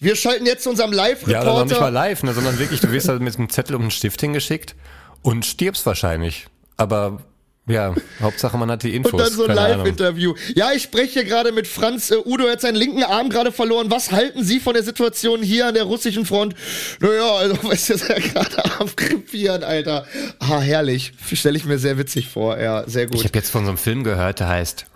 wir 0.00 0.16
schalten 0.16 0.46
jetzt 0.46 0.64
zu 0.64 0.70
unserem 0.70 0.92
Live-Reporter. 0.92 1.46
Ja, 1.46 1.58
noch 1.58 1.64
nicht 1.64 1.80
mal 1.80 1.88
live, 1.88 2.22
ne, 2.22 2.32
sondern 2.32 2.58
wirklich, 2.58 2.80
du 2.80 2.90
wirst 2.92 3.08
da 3.08 3.18
mit 3.18 3.36
einem 3.36 3.48
Zettel 3.48 3.76
und 3.76 3.82
einem 3.82 3.90
Stift 3.90 4.20
hingeschickt 4.20 4.74
und 5.22 5.46
stirbst 5.46 5.86
wahrscheinlich. 5.86 6.46
Aber 6.76 7.22
ja, 7.68 7.94
Hauptsache 8.20 8.56
man 8.58 8.70
hat 8.70 8.82
die 8.82 8.94
Infos. 8.94 9.12
Und 9.12 9.20
dann 9.20 9.32
so 9.32 9.46
ein. 9.46 9.54
Live-Interview. 9.54 10.34
Ja, 10.54 10.72
ich 10.72 10.82
spreche 10.82 11.20
hier 11.20 11.24
gerade 11.24 11.52
mit 11.52 11.66
Franz. 11.66 12.10
Äh, 12.10 12.16
Udo 12.24 12.48
hat 12.48 12.60
seinen 12.60 12.76
linken 12.76 13.02
Arm 13.04 13.28
gerade 13.28 13.52
verloren. 13.52 13.90
Was 13.90 14.12
halten 14.12 14.42
Sie 14.44 14.60
von 14.60 14.74
der 14.74 14.82
Situation 14.82 15.42
hier 15.42 15.66
an 15.66 15.74
der 15.74 15.84
russischen 15.84 16.26
Front? 16.26 16.54
Naja, 17.00 17.30
also, 17.36 17.56
du, 17.62 17.70
ist 17.70 17.88
ja 17.88 17.96
gerade 18.18 18.80
am 18.80 18.94
Krepieren, 18.94 19.62
Alter. 19.62 20.06
Ah, 20.38 20.60
herrlich. 20.60 21.12
Stelle 21.32 21.56
ich 21.56 21.64
mir 21.64 21.78
sehr 21.78 21.98
witzig 21.98 22.28
vor. 22.28 22.58
Ja, 22.58 22.88
sehr 22.88 23.04
Ich 23.04 23.10
gut. 23.12 23.24
habe 23.24 23.38
jetzt 23.38 23.50
von 23.50 23.64
so 23.64 23.70
einem 23.70 23.78
Film 23.78 24.04
gehört, 24.04 24.40
der 24.40 24.48
heißt. 24.48 24.86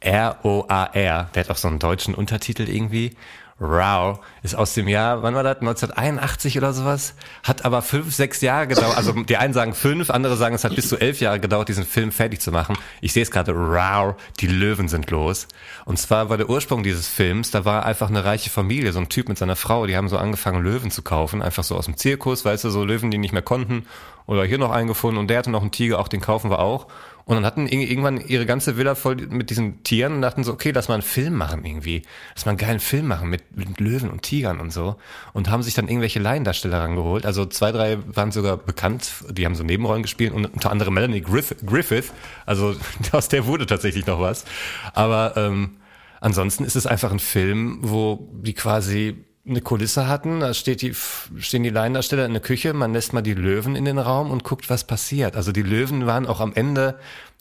R-O-A-R. 0.00 1.30
Der 1.34 1.44
hat 1.44 1.50
auch 1.50 1.56
so 1.56 1.68
einen 1.68 1.78
deutschen 1.78 2.14
Untertitel 2.14 2.68
irgendwie. 2.68 3.16
Wow 3.60 4.20
ist 4.42 4.54
aus 4.54 4.74
dem 4.74 4.86
Jahr, 4.86 5.22
wann 5.24 5.34
war 5.34 5.42
das? 5.42 5.58
1981 5.58 6.56
oder 6.58 6.72
sowas? 6.72 7.14
Hat 7.42 7.64
aber 7.64 7.82
fünf, 7.82 8.14
sechs 8.14 8.40
Jahre 8.40 8.68
gedauert. 8.68 8.96
Also 8.96 9.12
die 9.12 9.36
einen 9.36 9.52
sagen 9.52 9.74
fünf, 9.74 10.10
andere 10.10 10.36
sagen, 10.36 10.54
es 10.54 10.62
hat 10.62 10.76
bis 10.76 10.88
zu 10.88 10.96
elf 10.96 11.20
Jahre 11.20 11.40
gedauert, 11.40 11.68
diesen 11.68 11.84
Film 11.84 12.12
fertig 12.12 12.40
zu 12.40 12.52
machen. 12.52 12.78
Ich 13.00 13.12
sehe 13.12 13.24
es 13.24 13.32
gerade, 13.32 13.54
wow, 13.56 14.14
die 14.38 14.46
Löwen 14.46 14.88
sind 14.88 15.10
los. 15.10 15.48
Und 15.84 15.98
zwar 15.98 16.30
war 16.30 16.36
der 16.36 16.48
Ursprung 16.48 16.84
dieses 16.84 17.08
Films, 17.08 17.50
da 17.50 17.64
war 17.64 17.84
einfach 17.84 18.08
eine 18.08 18.24
reiche 18.24 18.48
Familie, 18.48 18.92
so 18.92 19.00
ein 19.00 19.08
Typ 19.08 19.28
mit 19.28 19.38
seiner 19.38 19.56
Frau, 19.56 19.86
die 19.86 19.96
haben 19.96 20.08
so 20.08 20.18
angefangen, 20.18 20.62
Löwen 20.62 20.92
zu 20.92 21.02
kaufen, 21.02 21.42
einfach 21.42 21.64
so 21.64 21.74
aus 21.74 21.86
dem 21.86 21.96
Zirkus, 21.96 22.44
weißt 22.44 22.62
du, 22.62 22.70
so 22.70 22.84
Löwen, 22.84 23.10
die 23.10 23.18
nicht 23.18 23.32
mehr 23.32 23.42
konnten. 23.42 23.86
Oder 24.26 24.44
hier 24.44 24.58
noch 24.58 24.70
eingefunden 24.70 25.18
und 25.18 25.28
der 25.28 25.38
hatte 25.38 25.50
noch 25.50 25.62
einen 25.62 25.70
Tiger, 25.70 25.98
auch 25.98 26.08
den 26.08 26.20
kaufen 26.20 26.50
wir 26.50 26.58
auch. 26.58 26.86
Und 27.28 27.34
dann 27.34 27.44
hatten 27.44 27.66
irgendwann 27.66 28.26
ihre 28.26 28.46
ganze 28.46 28.78
Villa 28.78 28.94
voll 28.94 29.16
mit 29.16 29.50
diesen 29.50 29.82
Tieren 29.82 30.14
und 30.14 30.22
dachten 30.22 30.44
so, 30.44 30.52
okay, 30.54 30.70
lass 30.70 30.88
mal 30.88 30.94
einen 30.94 31.02
Film 31.02 31.34
machen 31.34 31.62
irgendwie. 31.62 32.00
Lass 32.34 32.46
mal 32.46 32.52
einen 32.52 32.58
geilen 32.58 32.80
Film 32.80 33.06
machen 33.06 33.28
mit, 33.28 33.54
mit 33.54 33.78
Löwen 33.80 34.08
und 34.08 34.22
Tigern 34.22 34.60
und 34.60 34.72
so. 34.72 34.96
Und 35.34 35.50
haben 35.50 35.62
sich 35.62 35.74
dann 35.74 35.88
irgendwelche 35.88 36.20
Laiendarsteller 36.20 36.80
rangeholt. 36.80 37.26
Also 37.26 37.44
zwei, 37.44 37.70
drei 37.70 37.98
waren 38.06 38.32
sogar 38.32 38.56
bekannt, 38.56 39.10
die 39.28 39.44
haben 39.44 39.54
so 39.54 39.62
Nebenrollen 39.62 40.02
gespielt 40.02 40.32
und 40.32 40.46
unter 40.46 40.70
anderem 40.70 40.94
Melanie 40.94 41.20
Griff 41.20 41.54
Griffith. 41.66 42.14
Also 42.46 42.74
aus 43.12 43.28
der 43.28 43.44
wurde 43.44 43.66
tatsächlich 43.66 44.06
noch 44.06 44.20
was. 44.20 44.46
Aber 44.94 45.34
ähm, 45.36 45.76
ansonsten 46.22 46.64
ist 46.64 46.76
es 46.76 46.86
einfach 46.86 47.12
ein 47.12 47.18
Film, 47.18 47.80
wo 47.82 48.26
die 48.42 48.54
quasi 48.54 49.22
eine 49.48 49.60
Kulisse 49.60 50.08
hatten, 50.08 50.40
da 50.40 50.54
steht 50.54 50.82
die, 50.82 50.94
stehen 51.38 51.62
die 51.62 51.70
Laiendarsteller 51.70 52.26
in 52.26 52.32
der 52.32 52.42
Küche, 52.42 52.72
man 52.72 52.92
lässt 52.92 53.12
mal 53.12 53.22
die 53.22 53.34
Löwen 53.34 53.76
in 53.76 53.84
den 53.84 53.98
Raum 53.98 54.30
und 54.30 54.44
guckt, 54.44 54.70
was 54.70 54.84
passiert. 54.84 55.36
Also 55.36 55.52
die 55.52 55.62
Löwen 55.62 56.06
waren 56.06 56.26
auch 56.26 56.40
am 56.40 56.52
Ende, 56.54 56.98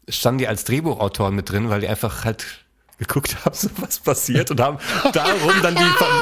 standen 0.10 0.39
die 0.39 0.48
als 0.48 0.63
Drehbuchautoren 0.63 1.36
mit 1.36 1.50
drin, 1.50 1.70
weil 1.70 1.82
die 1.82 1.88
einfach 1.88 2.26
halt 2.26 2.46
geguckt 2.98 3.36
haben, 3.46 3.56
so 3.56 3.70
was 3.78 4.00
passiert 4.00 4.52
und 4.52 4.60
haben 4.60 4.80
darum 5.13 5.54
dann 5.62 5.76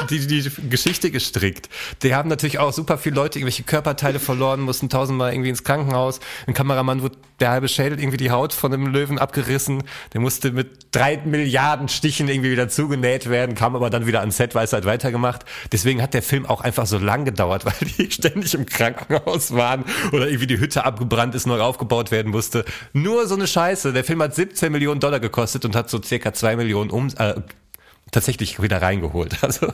die, 0.08 0.26
die, 0.26 0.40
die 0.42 0.68
Geschichte 0.68 1.10
gestrickt. 1.10 1.68
Die 2.02 2.14
haben 2.14 2.28
natürlich 2.28 2.58
auch 2.58 2.72
super 2.72 2.98
viele 2.98 3.16
Leute 3.16 3.38
irgendwelche 3.38 3.62
Körperteile 3.62 4.18
verloren, 4.18 4.60
mussten 4.60 4.88
tausendmal 4.88 5.32
irgendwie 5.32 5.50
ins 5.50 5.64
Krankenhaus. 5.64 6.20
Ein 6.46 6.54
Kameramann 6.54 7.02
wurde 7.02 7.16
der 7.40 7.50
halbe 7.50 7.68
Schädel 7.68 7.98
irgendwie 7.98 8.16
die 8.16 8.30
Haut 8.30 8.52
von 8.52 8.72
einem 8.72 8.86
Löwen 8.86 9.18
abgerissen. 9.18 9.82
Der 10.12 10.20
musste 10.20 10.52
mit 10.52 10.94
drei 10.94 11.18
Milliarden 11.24 11.88
Stichen 11.88 12.28
irgendwie 12.28 12.50
wieder 12.50 12.68
zugenäht 12.68 13.28
werden, 13.28 13.54
kam 13.54 13.74
aber 13.74 13.90
dann 13.90 14.06
wieder 14.06 14.20
ans 14.20 14.36
Set, 14.36 14.54
weiß 14.54 14.72
halt 14.72 14.84
weitergemacht. 14.84 15.44
Deswegen 15.72 16.02
hat 16.02 16.14
der 16.14 16.22
Film 16.22 16.46
auch 16.46 16.60
einfach 16.60 16.86
so 16.86 16.98
lang 16.98 17.24
gedauert, 17.24 17.64
weil 17.64 17.74
die 17.98 18.10
ständig 18.10 18.54
im 18.54 18.66
Krankenhaus 18.66 19.52
waren 19.54 19.84
oder 20.12 20.28
irgendwie 20.28 20.46
die 20.46 20.60
Hütte 20.60 20.84
abgebrannt 20.84 21.34
ist, 21.34 21.46
neu 21.46 21.60
aufgebaut 21.60 22.10
werden 22.10 22.30
musste. 22.30 22.64
Nur 22.92 23.26
so 23.26 23.34
eine 23.34 23.46
Scheiße. 23.46 23.92
Der 23.92 24.04
Film 24.04 24.22
hat 24.22 24.34
17 24.34 24.70
Millionen 24.70 25.00
Dollar 25.00 25.20
gekostet 25.20 25.64
und 25.64 25.74
hat 25.74 25.90
so 25.90 26.02
circa 26.02 26.32
zwei 26.32 26.54
Millionen 26.56 26.66
Millionen 26.66 26.90
um, 26.90 27.08
äh, 27.18 27.34
tatsächlich 28.16 28.62
wieder 28.62 28.80
reingeholt. 28.80 29.36
Also 29.42 29.72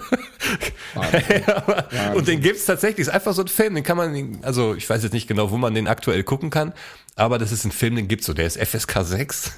ja, 0.94 2.12
und 2.12 2.28
den 2.28 2.40
gibt's 2.40 2.66
tatsächlich. 2.66 3.06
Ist 3.06 3.14
einfach 3.14 3.32
so 3.32 3.42
ein 3.42 3.48
Film, 3.48 3.74
den 3.74 3.84
kann 3.84 3.96
man, 3.96 4.38
also 4.42 4.74
ich 4.74 4.90
weiß 4.90 5.02
jetzt 5.02 5.12
nicht 5.12 5.28
genau, 5.28 5.50
wo 5.50 5.56
man 5.56 5.74
den 5.74 5.86
aktuell 5.86 6.22
gucken 6.24 6.50
kann, 6.50 6.74
aber 7.16 7.38
das 7.38 7.52
ist 7.52 7.64
ein 7.64 7.72
Film, 7.72 7.96
den 7.96 8.08
gibt's 8.08 8.26
so. 8.26 8.34
Der 8.34 8.46
ist 8.46 8.58
FSK 8.58 9.04
6. 9.04 9.52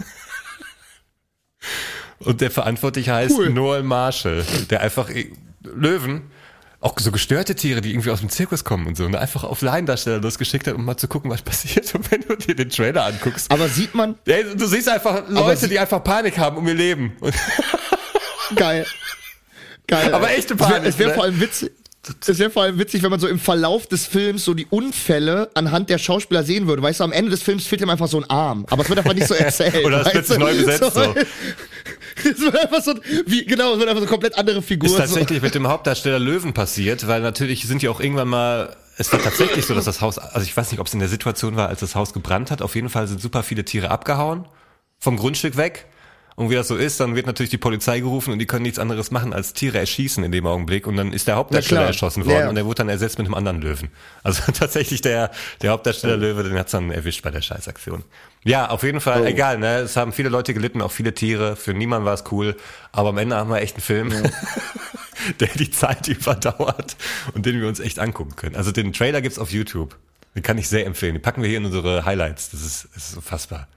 und 2.21 2.41
der 2.41 2.51
Verantwortliche 2.51 3.13
heißt 3.13 3.37
cool. 3.37 3.51
Noel 3.51 3.83
Marshall, 3.83 4.45
der 4.71 4.83
einfach 4.83 5.11
Löwen 5.63 6.31
auch 6.81 6.95
so 6.99 7.11
gestörte 7.11 7.55
Tiere, 7.55 7.81
die 7.81 7.91
irgendwie 7.91 8.11
aus 8.11 8.21
dem 8.21 8.29
Zirkus 8.29 8.63
kommen 8.63 8.87
und 8.87 8.97
so, 8.97 9.07
und 9.07 9.17
einfach 9.17 9.43
auf 9.43 9.63
Laiendarsteller 9.63 10.21
losgeschickt 10.21 10.67
hat, 10.67 10.75
um 10.75 10.85
mal 10.85 10.99
zu 10.99 11.09
gucken, 11.09 11.31
was 11.31 11.43
passiert. 11.51 11.93
Und 11.95 12.11
wenn 12.13 12.21
du 12.21 12.37
dir 12.37 12.55
den 12.55 12.69
Trailer 12.69 13.07
anguckst. 13.07 13.51
Aber 13.51 13.69
sieht 13.69 13.95
man. 13.95 14.17
Ja, 14.27 14.43
du 14.43 14.67
siehst 14.67 14.89
einfach 14.89 15.29
Leute, 15.29 15.67
die 15.69 15.79
einfach 15.79 16.05
Panik 16.05 16.39
haben 16.39 16.59
um 16.59 16.69
ihr 16.69 16.75
Leben. 16.75 17.17
Geil. 18.55 18.87
Geil. 19.87 20.15
Aber 20.15 20.31
echte 20.31 20.57
Panik. 20.57 20.89
Es 20.89 20.99
wäre 20.99 20.99
wär 20.99 21.07
ne? 21.09 21.15
vor 21.15 21.25
allem 21.25 21.41
witzig. 21.41 21.71
Es 22.27 22.39
wäre 22.39 22.51
vor 22.51 22.63
allem 22.65 22.79
witzig, 22.79 23.03
wenn 23.03 23.11
man 23.11 23.21
so 23.21 23.27
im 23.27 23.39
Verlauf 23.39 23.87
des 23.87 24.07
Films 24.07 24.45
so 24.45 24.53
die 24.53 24.67
Unfälle 24.67 25.51
anhand 25.55 25.89
der 25.89 25.97
Schauspieler 25.97 26.43
sehen 26.43 26.67
würde. 26.67 26.83
Weißt 26.83 27.01
du, 27.01 27.05
am 27.05 27.13
Ende 27.13 27.31
des 27.31 27.43
Films 27.43 27.67
fehlt 27.67 27.81
ihm 27.81 27.89
einfach 27.89 28.09
so 28.09 28.19
ein 28.19 28.29
Arm. 28.29 28.67
Aber 28.69 28.83
es 28.83 28.89
wird 28.91 28.99
einfach 28.99 29.15
nicht 29.15 29.27
so 29.27 29.35
erzählt. 29.35 29.75
Oder 29.85 30.07
es 30.07 30.29
wird 30.29 30.39
neu 30.39 30.55
besetzt 30.55 30.81
so. 30.81 30.91
so. 30.91 31.15
Es 32.17 32.41
wird 32.41 32.57
einfach 32.57 32.81
so, 32.81 32.95
wie, 33.27 33.45
genau, 33.45 33.73
es 33.73 33.81
wird 33.81 33.89
einfach 33.89 34.01
so 34.01 34.07
eine 34.07 34.11
komplett 34.11 34.39
andere 34.39 34.63
Figur. 34.63 34.89
Ist 34.89 34.97
tatsächlich 34.97 35.41
so. 35.41 35.45
mit 35.45 35.55
dem 35.55 35.67
Hauptdarsteller 35.67 36.21
Löwen 36.21 36.55
passiert, 36.55 37.07
weil 37.09 37.21
natürlich 37.21 37.67
sind 37.67 37.83
die 37.83 37.89
auch 37.89 38.01
irgendwann 38.01 38.29
mal 38.29 38.77
es 38.97 39.13
war 39.13 39.21
tatsächlich 39.21 39.67
so, 39.67 39.75
dass 39.75 39.85
das 39.85 40.01
Haus, 40.01 40.19
also 40.19 40.47
ich 40.47 40.57
weiß 40.57 40.71
nicht, 40.71 40.81
ob 40.81 40.87
es 40.87 40.95
in 40.95 41.01
der 41.01 41.09
Situation 41.09 41.57
war, 41.57 41.69
als 41.69 41.81
das 41.81 41.95
Haus 41.95 42.13
gebrannt 42.13 42.51
hat. 42.51 42.63
Auf 42.63 42.77
jeden 42.77 42.89
Fall 42.89 43.09
sind 43.09 43.21
super 43.21 43.43
viele 43.43 43.65
Tiere 43.65 43.91
abgehauen 43.91 44.47
vom 45.01 45.17
Grundstück 45.17 45.57
weg. 45.57 45.87
Und 46.37 46.51
wie 46.51 46.55
das 46.55 46.67
so 46.67 46.77
ist, 46.77 46.99
dann 46.99 47.15
wird 47.15 47.27
natürlich 47.27 47.51
die 47.51 47.59
Polizei 47.59 48.01
gerufen 48.01 48.33
und 48.33 48.41
die 48.41 48.47
können 48.47 48.63
nichts 48.63 48.81
anderes 48.81 49.11
machen 49.13 49.33
als 49.33 49.53
Tiere 49.53 49.79
erschießen 49.79 50.25
in 50.25 50.33
dem 50.33 50.47
Augenblick. 50.47 50.87
Und 50.87 50.97
dann 50.97 51.13
ist 51.13 51.29
der 51.29 51.37
Hauptdarsteller 51.37 51.87
erschossen 51.87 52.27
worden 52.27 52.41
ja. 52.41 52.49
und 52.49 52.57
der 52.57 52.65
wurde 52.65 52.79
dann 52.79 52.89
ersetzt 52.89 53.19
mit 53.19 53.27
einem 53.27 53.35
anderen 53.35 53.61
Löwen. 53.61 53.89
Also 54.25 54.43
tatsächlich 54.53 55.01
der, 55.01 55.31
der 55.63 55.71
Hauptdarsteller 55.71 56.17
Löwe, 56.17 56.43
den 56.43 56.59
hat's 56.59 56.73
dann 56.73 56.91
erwischt 56.91 57.23
bei 57.23 57.31
der 57.31 57.41
Scheißaktion. 57.41 58.03
Ja, 58.43 58.69
auf 58.69 58.83
jeden 58.83 59.01
Fall, 59.01 59.23
oh. 59.23 59.27
egal, 59.27 59.59
ne? 59.59 59.79
Es 59.79 59.97
haben 59.97 60.13
viele 60.13 60.29
Leute 60.29 60.55
gelitten, 60.55 60.83
auch 60.83 60.93
viele 60.93 61.15
Tiere. 61.15 61.57
Für 61.57 61.73
niemanden 61.73 62.05
war 62.05 62.15
es 62.15 62.25
cool. 62.33 62.57
Aber 62.91 63.11
am 63.11 63.19
Ende 63.19 63.37
haben 63.37 63.51
wir 63.51 63.61
echt 63.61 63.77
einen 63.77 63.83
Film, 63.83 64.11
ja. 64.11 64.23
der 65.41 65.49
die 65.49 65.71
Zeit 65.71 66.09
überdauert 66.09 66.97
und 67.35 67.47
den 67.47 67.61
wir 67.61 67.69
uns 67.69 67.79
echt 67.79 68.01
angucken 68.01 68.35
können. 68.35 68.57
Also 68.57 68.73
den 68.73 68.93
Trailer 68.93 69.23
gibt's 69.23 69.39
auf 69.39 69.53
YouTube. 69.53 69.97
Den 70.35 70.43
kann 70.43 70.59
ich 70.59 70.69
sehr 70.69 70.85
empfehlen. 70.85 71.15
Den 71.15 71.23
packen 71.23 71.43
wir 71.43 71.49
hier 71.49 71.59
in 71.59 71.65
unsere 71.65 72.05
Highlights. 72.05 72.51
Das 72.51 72.61
ist, 72.61 72.89
das 72.93 73.11
ist 73.11 73.17
unfassbar 73.17 73.69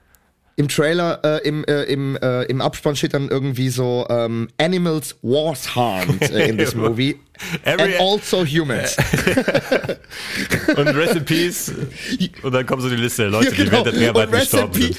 im 0.58 0.66
Trailer, 0.66 1.20
äh, 1.22 1.46
im, 1.46 1.64
äh, 1.66 1.84
im, 1.84 2.16
äh, 2.16 2.42
im 2.46 2.60
Abspann 2.60 2.96
steht 2.96 3.14
dann 3.14 3.28
irgendwie 3.28 3.68
so 3.68 4.04
ähm, 4.10 4.48
Animals 4.58 5.14
was 5.22 5.76
harmed 5.76 6.20
äh, 6.32 6.48
in 6.48 6.58
this 6.58 6.74
movie. 6.74 7.14
Every 7.62 7.94
and 7.94 8.00
also 8.00 8.44
humans. 8.44 8.96
und 10.76 10.88
Rest 10.88 11.14
in 11.14 11.24
Peace. 11.24 11.72
Und 12.42 12.52
dann 12.52 12.66
kommt 12.66 12.82
so 12.82 12.88
die 12.88 12.96
Liste 12.96 13.22
der 13.22 13.30
Leute, 13.30 13.50
ja, 13.50 13.56
genau. 13.56 13.64
die 13.64 13.70
während 13.70 13.86
der 13.86 13.92
Dreharbeiten 13.92 14.32
gestorben 14.32 14.82
sind. 14.82 14.96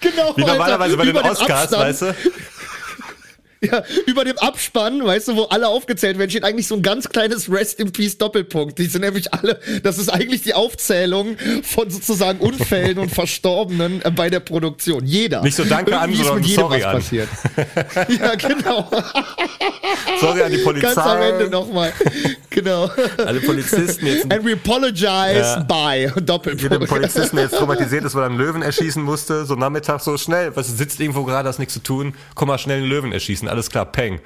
genau. 0.00 0.36
Wie 0.36 0.40
normalerweise 0.40 0.98
Alter, 0.98 1.12
bei 1.12 1.20
den 1.22 1.30
Oscars, 1.30 1.70
weißt 1.70 2.02
du? 2.02 2.14
Ja, 3.70 3.82
über 4.06 4.24
dem 4.24 4.38
Abspann, 4.38 5.04
weißt 5.04 5.28
du, 5.28 5.36
wo 5.36 5.42
alle 5.44 5.68
aufgezählt 5.68 6.18
werden, 6.18 6.30
steht 6.30 6.44
eigentlich 6.44 6.66
so 6.66 6.76
ein 6.76 6.82
ganz 6.82 7.10
kleines 7.10 7.52
Rest 7.52 7.78
in 7.78 7.92
Peace 7.92 8.16
Doppelpunkt. 8.16 8.78
Die 8.78 8.86
sind 8.86 9.02
nämlich 9.02 9.34
alle, 9.34 9.60
das 9.82 9.98
ist 9.98 10.08
eigentlich 10.08 10.40
die 10.42 10.54
Aufzählung 10.54 11.36
von 11.62 11.90
sozusagen 11.90 12.38
Unfällen 12.38 12.98
und 12.98 13.10
Verstorbenen 13.14 14.00
äh, 14.02 14.10
bei 14.10 14.30
der 14.30 14.40
Produktion. 14.40 15.04
Jeder. 15.04 15.42
Nicht 15.42 15.56
so 15.56 15.64
danke 15.64 15.98
an, 15.98 16.14
sondern 16.14 16.42
sorry 16.44 16.82
an. 16.82 16.96
Passiert. 16.96 17.28
ja, 18.08 18.34
genau. 18.36 18.90
sorry 20.18 20.42
an 20.42 20.52
die 20.52 20.58
Polizei. 20.58 20.94
Ganz 20.94 21.06
am 21.06 21.20
Ende 21.20 21.50
nochmal. 21.50 21.92
Genau. 22.48 22.90
Alle 23.18 23.40
Polizisten 23.40 24.06
jetzt. 24.06 24.32
And 24.32 24.42
we 24.42 24.54
apologize 24.54 25.04
ja. 25.04 25.60
by 25.68 26.10
Doppelpunkt. 26.22 26.62
Jeder 26.62 26.78
Polizisten, 26.78 27.36
der 27.36 27.44
jetzt 27.44 27.58
traumatisiert 27.58 28.04
ist, 28.04 28.14
weil 28.14 28.22
er 28.22 28.30
einen 28.30 28.38
Löwen 28.38 28.62
erschießen 28.62 29.02
musste, 29.02 29.44
so 29.44 29.54
Nachmittag 29.54 30.00
so 30.00 30.16
schnell, 30.16 30.56
was 30.56 30.68
sitzt 30.78 30.98
irgendwo 30.98 31.24
gerade, 31.24 31.46
hast 31.46 31.58
nichts 31.58 31.74
zu 31.74 31.80
tun, 31.80 32.14
komm 32.34 32.48
mal 32.48 32.56
schnell 32.56 32.78
einen 32.78 32.88
Löwen 32.88 33.12
erschießen 33.12 33.49
alles 33.50 33.70
klar, 33.70 33.86
peng. 33.86 34.20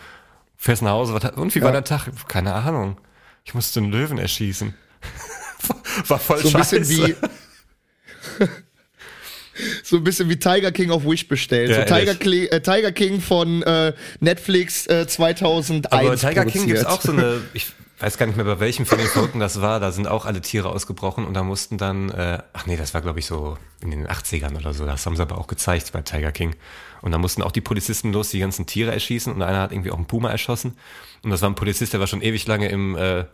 Fährst 0.56 0.82
nach 0.82 0.92
Hause, 0.92 1.14
was, 1.14 1.24
und 1.32 1.54
wie 1.54 1.58
ja. 1.58 1.64
war 1.64 1.72
der 1.72 1.84
Tag? 1.84 2.08
Keine 2.28 2.54
Ahnung. 2.54 2.98
Ich 3.44 3.54
musste 3.54 3.80
einen 3.80 3.90
Löwen 3.90 4.18
erschießen. 4.18 4.74
war 6.08 6.18
voll 6.18 6.38
so 6.38 6.50
scheiße. 6.50 6.76
Ein 6.76 6.82
bisschen 6.82 7.06
wie 7.08 7.16
so 9.82 9.96
ein 9.96 10.04
bisschen 10.04 10.28
wie 10.28 10.38
Tiger 10.38 10.72
King 10.72 10.90
auf 10.90 11.04
Wish 11.04 11.28
bestellt. 11.28 11.70
Ja, 11.70 11.86
so 11.86 11.94
Tiger, 11.94 12.14
Kli 12.14 12.46
äh, 12.46 12.60
Tiger, 12.60 12.92
King 12.92 13.20
von 13.20 13.62
äh, 13.62 13.92
Netflix 14.20 14.86
äh, 14.86 15.06
2001 15.06 15.92
Aber 15.92 16.16
Tiger 16.16 16.42
produziert. 16.42 16.52
King 16.52 16.66
gibt's 16.66 16.86
auch 16.86 17.00
so 17.00 17.12
eine, 17.12 17.42
ich 17.52 17.72
weiß 18.04 18.18
gar 18.18 18.26
nicht 18.26 18.36
mehr 18.36 18.44
bei 18.44 18.60
welchem 18.60 18.84
von 18.84 18.98
den 18.98 19.06
Folgen 19.06 19.40
das 19.40 19.62
war, 19.62 19.80
da 19.80 19.90
sind 19.90 20.06
auch 20.06 20.26
alle 20.26 20.42
Tiere 20.42 20.68
ausgebrochen 20.68 21.24
und 21.24 21.32
da 21.32 21.42
mussten 21.42 21.78
dann, 21.78 22.10
äh, 22.10 22.42
ach 22.52 22.66
nee, 22.66 22.76
das 22.76 22.92
war 22.92 23.00
glaube 23.00 23.18
ich 23.18 23.24
so 23.24 23.56
in 23.80 23.90
den 23.90 24.06
80ern 24.06 24.56
oder 24.56 24.74
so, 24.74 24.84
das 24.84 25.06
haben 25.06 25.16
sie 25.16 25.22
aber 25.22 25.38
auch 25.38 25.46
gezeigt 25.46 25.90
bei 25.92 26.02
Tiger 26.02 26.30
King. 26.30 26.54
Und 27.00 27.12
da 27.12 27.18
mussten 27.18 27.42
auch 27.42 27.52
die 27.52 27.62
Polizisten 27.62 28.12
los, 28.12 28.28
die 28.28 28.40
ganzen 28.40 28.66
Tiere 28.66 28.92
erschießen 28.92 29.32
und 29.32 29.40
einer 29.40 29.60
hat 29.60 29.72
irgendwie 29.72 29.90
auch 29.90 29.96
einen 29.96 30.06
Puma 30.06 30.30
erschossen. 30.30 30.76
Und 31.22 31.30
das 31.30 31.40
war 31.40 31.48
ein 31.48 31.54
Polizist, 31.54 31.94
der 31.94 32.00
war 32.00 32.06
schon 32.06 32.20
ewig 32.20 32.46
lange 32.46 32.68
im, 32.68 32.94
äh, 32.94 33.24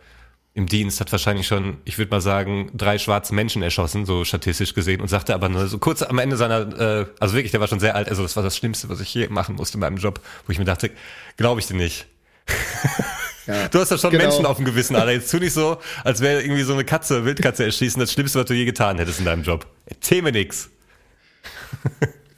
im 0.55 0.67
Dienst, 0.67 1.01
hat 1.01 1.11
wahrscheinlich 1.11 1.49
schon, 1.49 1.79
ich 1.85 1.99
würde 1.99 2.13
mal 2.13 2.21
sagen, 2.21 2.71
drei 2.73 2.99
schwarze 2.99 3.35
Menschen 3.35 3.63
erschossen, 3.63 4.07
so 4.07 4.25
statistisch 4.25 4.75
gesehen, 4.75 5.01
und 5.01 5.09
sagte 5.09 5.35
aber 5.35 5.49
nur 5.49 5.67
so 5.67 5.79
kurz 5.79 6.03
am 6.03 6.19
Ende 6.19 6.37
seiner, 6.37 6.61
äh, 6.79 7.07
also 7.19 7.35
wirklich, 7.35 7.51
der 7.51 7.61
war 7.61 7.67
schon 7.67 7.81
sehr 7.81 7.97
alt, 7.97 8.09
also 8.09 8.23
das 8.23 8.37
war 8.37 8.45
das 8.45 8.57
Schlimmste, 8.57 8.89
was 8.89 9.01
ich 9.01 9.09
hier 9.09 9.31
machen 9.31 9.57
musste 9.57 9.79
in 9.79 9.81
meinem 9.81 9.97
Job, 9.97 10.21
wo 10.47 10.53
ich 10.53 10.59
mir 10.59 10.65
dachte, 10.65 10.91
glaube 11.37 11.61
ich 11.61 11.67
dir 11.67 11.77
nicht. 11.77 12.07
Ja, 13.51 13.69
du 13.69 13.79
hast 13.79 13.91
ja 13.91 13.99
schon 13.99 14.11
genau. 14.11 14.25
Menschen 14.25 14.47
auf 14.47 14.57
dem 14.57 14.65
Gewissen, 14.65 14.97
Alter. 14.97 15.13
Jetzt 15.13 15.31
tu 15.31 15.39
nicht 15.39 15.53
so, 15.53 15.79
als 16.05 16.21
wäre 16.21 16.43
irgendwie 16.43 16.63
so 16.63 16.75
eine 16.75 16.85
Katze, 16.85 17.25
Wildkatze 17.25 17.65
erschießen, 17.65 18.01
das 18.01 18.13
Schlimmste, 18.13 18.39
was 18.39 18.47
du 18.47 18.55
je 18.55 18.65
getan 18.65 18.99
hättest 18.99 19.19
in 19.19 19.25
deinem 19.25 19.43
Job. 19.43 19.67
Erzähl 19.87 20.23
mir 20.23 20.33
nix. 20.33 20.71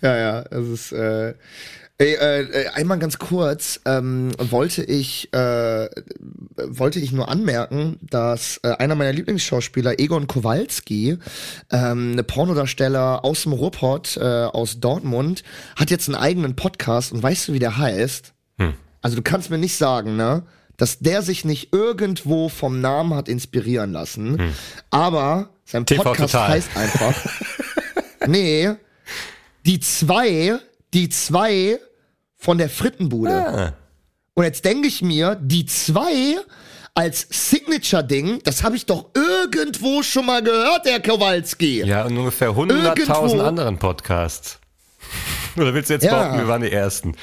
Ja, 0.01 0.17
ja, 0.17 0.43
es 0.51 0.69
ist. 0.69 0.93
Äh, 0.93 1.35
Ey, 1.99 2.15
äh, 2.15 2.67
einmal 2.75 2.99
ganz 2.99 3.19
kurz 3.19 3.81
ähm, 3.85 4.33
wollte 4.37 4.83
ich 4.83 5.33
äh, 5.33 5.89
wollte 6.57 6.99
ich 6.99 7.13
nur 7.13 7.29
anmerken, 7.29 7.99
dass 8.03 8.59
äh, 8.65 8.71
einer 8.71 8.97
meiner 8.97 9.13
Lieblingsschauspieler 9.13 10.01
Egon 10.01 10.27
Kowalski, 10.27 11.19
ähm, 11.71 12.13
eine 12.13 12.25
Pornodarsteller 12.25 13.25
aus 13.25 13.45
dem 13.45 13.53
Ruhrpott 13.53 14.17
äh, 14.17 14.21
aus 14.21 14.81
Dortmund, 14.81 15.45
hat 15.77 15.91
jetzt 15.91 16.09
einen 16.09 16.17
eigenen 16.17 16.57
Podcast 16.57 17.13
und 17.13 17.23
weißt 17.23 17.47
du, 17.47 17.53
wie 17.53 17.61
der 17.61 17.79
heißt? 17.79 18.33
Hm. 18.59 18.75
Also 19.01 19.15
du 19.15 19.23
kannst 19.23 19.51
mir 19.51 19.59
nicht 19.59 19.77
sagen, 19.77 20.17
ne, 20.17 20.43
dass 20.83 20.99
der 20.99 21.23
sich 21.23 21.45
nicht 21.45 21.73
irgendwo 21.73 22.49
vom 22.49 22.81
Namen 22.81 23.15
hat 23.15 23.29
inspirieren 23.29 23.93
lassen, 23.93 24.53
aber 24.91 25.51
sein 25.65 25.87
TV 25.87 26.03
Podcast 26.03 26.33
Total. 26.33 26.49
heißt 26.49 26.77
einfach, 26.77 27.15
nee, 28.27 28.69
die 29.65 29.79
zwei, 29.79 30.59
die 30.93 31.09
zwei 31.09 31.79
von 32.37 32.59
der 32.59 32.69
Frittenbude. 32.69 33.31
Ah. 33.33 33.73
Und 34.35 34.43
jetzt 34.43 34.65
denke 34.65 34.89
ich 34.89 35.03
mir, 35.03 35.37
die 35.41 35.67
zwei 35.67 36.39
als 36.95 37.29
Signature-Ding, 37.31 38.41
das 38.43 38.65
habe 38.65 38.75
ich 38.75 38.85
doch 38.85 39.11
irgendwo 39.15 40.03
schon 40.03 40.27
mal 40.27 40.43
gehört, 40.43 40.85
Herr 40.87 40.99
Kowalski. 40.99 41.85
Ja, 41.85 42.07
und 42.07 42.19
ungefähr 42.19 42.49
100.000 42.51 42.99
Irgendwo. 42.99 43.43
anderen 43.45 43.79
Podcasts. 43.79 44.59
Oder 45.57 45.73
willst 45.75 45.91
du 45.91 45.95
jetzt 45.95 46.03
Ja. 46.03 46.19
behaupten, 46.19 46.39
wir 46.41 46.49
waren 46.49 46.63
die 46.63 46.73
Ersten? 46.73 47.15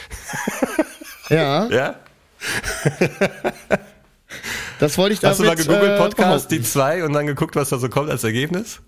Ja, 1.29 1.65
Ja? 1.69 1.95
das 4.79 4.97
wollte 4.97 5.13
ich 5.13 5.19
damit 5.19 5.37
Hast 5.37 5.39
du 5.39 5.45
mal 5.45 5.55
gegoogelt 5.55 5.91
äh, 5.91 5.97
Podcast, 5.97 6.51
die 6.51 6.61
zwei 6.61 7.03
und 7.03 7.13
dann 7.13 7.27
geguckt, 7.27 7.55
was 7.55 7.69
da 7.69 7.77
so 7.77 7.89
kommt 7.89 8.09
als 8.09 8.23
Ergebnis? 8.23 8.81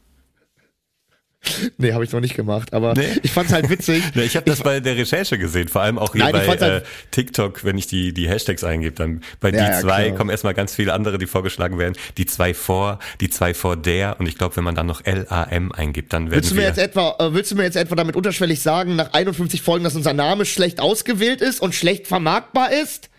Nee, 1.78 1.94
habe 1.94 2.04
ich 2.04 2.12
noch 2.12 2.20
nicht 2.20 2.36
gemacht, 2.36 2.72
aber 2.72 2.94
Nee. 2.94 3.18
ich 3.24 3.32
fand's 3.32 3.52
halt 3.52 3.68
witzig. 3.68 4.04
Ja, 4.14 4.22
ich 4.22 4.36
habe 4.36 4.48
das 4.48 4.62
bei 4.62 4.80
der 4.80 4.96
Recherche 4.96 5.40
gesehen, 5.40 5.70
vor 5.70 5.82
allem 5.82 5.98
auch 5.98 6.12
hier 6.14 6.24
Nein, 6.24 6.36
ich 6.36 6.42
bei 6.46 6.60
halt- 6.60 6.84
äh, 6.84 6.86
TikTok, 7.10 7.64
wenn 7.64 7.80
ich 7.80 7.88
die, 7.88 8.14
die 8.14 8.30
Hashtags 8.30 8.64
eingebe, 8.64 8.96
dann 8.96 9.24
bei 9.40 9.50
Ja, 9.50 9.54
die 9.66 9.72
ja, 9.72 9.80
zwei 9.80 10.06
klar. 10.06 10.18
kommen 10.18 10.30
erstmal 10.30 10.54
ganz 10.54 10.76
viele 10.76 10.94
andere, 10.94 11.18
die 11.18 11.26
vorgeschlagen 11.26 11.80
werden. 11.80 11.96
Die 12.18 12.28
zwei 12.28 12.54
vor, 12.54 13.00
die 13.22 13.32
zwei 13.32 13.56
vor 13.56 13.76
der 13.76 14.20
und 14.20 14.28
ich 14.28 14.38
glaube, 14.38 14.56
wenn 14.56 14.64
man 14.64 14.76
dann 14.76 14.86
noch 14.86 15.02
LAM 15.04 15.72
eingibt, 15.72 16.14
dann 16.14 16.26
werden 16.26 16.36
Willst 16.36 16.52
du 16.52 16.56
mir 16.56 16.62
jetzt 16.62 16.78
etwa, 16.78 17.16
äh, 17.18 17.34
willst 17.34 17.50
du 17.50 17.56
mir 17.56 17.64
jetzt 17.64 17.76
etwa 17.76 17.96
damit 17.96 18.16
unterschwellig 18.16 18.62
sagen, 18.62 18.96
nach 18.96 19.12
51 19.14 19.64
Folgen, 19.64 19.84
dass 19.84 19.96
unser 19.96 20.14
Name 20.14 20.46
schlecht 20.46 20.80
ausgewählt 20.80 21.42
ist 21.42 21.60
und 21.60 21.74
schlecht 21.74 22.06
vermarktbar 22.08 22.72
ist? 22.72 23.10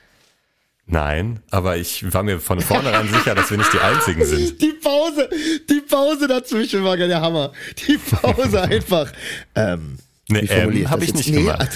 Nein, 0.87 1.41
aber 1.51 1.77
ich 1.77 2.13
war 2.13 2.23
mir 2.23 2.41
von 2.41 2.61
vornherein 2.61 3.09
sicher, 3.09 3.35
dass 3.35 3.51
wir 3.51 3.57
nicht 3.59 3.73
die 3.73 3.79
Einzigen 3.79 4.25
sind. 4.25 4.61
Die 4.61 4.73
Pause, 4.83 5.31
die 5.71 5.81
Pause 5.81 6.27
dazwischen 6.27 6.83
war 6.85 6.97
der 6.97 7.21
Hammer. 7.21 7.53
Die 7.87 7.99
Pause 7.99 8.63
einfach. 8.63 9.11
Ähm, 9.55 9.99
Nee, 10.29 10.47
ähm, 10.51 10.73
ich 10.73 10.89
habe 10.89 11.05
ich 11.05 11.15
nicht 11.15 11.29
Nee, 11.29 11.43
gemacht. 11.43 11.69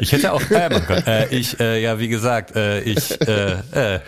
Ich 0.00 0.12
hätte 0.12 0.32
auch 0.32 0.42
äh 0.50 0.68
machen 0.68 0.84
können. 0.86 1.06
Äh, 1.06 1.34
ich, 1.34 1.58
äh, 1.58 1.80
ja, 1.82 1.98
wie 1.98 2.08
gesagt, 2.08 2.54
äh, 2.54 2.80
ich, 2.80 3.18
äh, 3.20 3.52
äh. 3.72 4.00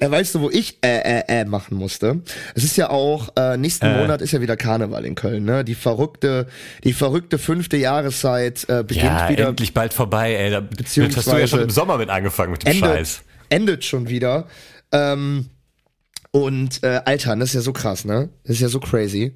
Äh, 0.00 0.10
weißt 0.10 0.34
du, 0.34 0.40
wo 0.40 0.50
ich 0.50 0.78
äh, 0.84 1.20
äh, 1.20 1.22
äh 1.28 1.44
machen 1.44 1.76
musste? 1.76 2.20
Es 2.54 2.64
ist 2.64 2.76
ja 2.76 2.90
auch, 2.90 3.30
äh, 3.36 3.56
nächsten 3.56 3.86
Äh. 3.86 3.98
Monat 3.98 4.22
ist 4.22 4.32
ja 4.32 4.40
wieder 4.40 4.56
Karneval 4.56 5.04
in 5.04 5.14
Köln, 5.14 5.44
ne? 5.44 5.64
Die 5.64 5.74
verrückte, 5.74 6.46
die 6.84 6.92
verrückte 6.92 7.38
fünfte 7.38 7.76
Jahreszeit 7.76 8.68
äh, 8.68 8.82
beginnt 8.82 9.04
Ja, 9.04 9.28
wieder. 9.28 9.48
endlich 9.48 9.74
bald 9.74 9.94
vorbei, 9.94 10.34
ey. 10.34 10.50
Da 10.50 10.56
hast 10.56 10.96
du 10.96 11.00
ja 11.00 11.06
Beziehungsweise 11.06 11.48
schon 11.48 11.60
im 11.60 11.70
Sommer 11.70 11.98
mit 11.98 12.10
angefangen 12.10 12.52
mit 12.52 12.64
dem 12.64 12.72
endet, 12.72 12.82
Scheiß. 12.82 13.22
endet 13.50 13.84
schon 13.84 14.08
wieder. 14.08 14.46
Ähm, 14.92 15.46
und 16.30 16.82
äh, 16.82 17.00
Alter, 17.04 17.36
das 17.36 17.50
ist 17.50 17.54
ja 17.54 17.60
so 17.60 17.72
krass, 17.72 18.04
ne? 18.04 18.28
Das 18.44 18.56
ist 18.56 18.60
ja 18.60 18.68
so 18.68 18.80
crazy. 18.80 19.34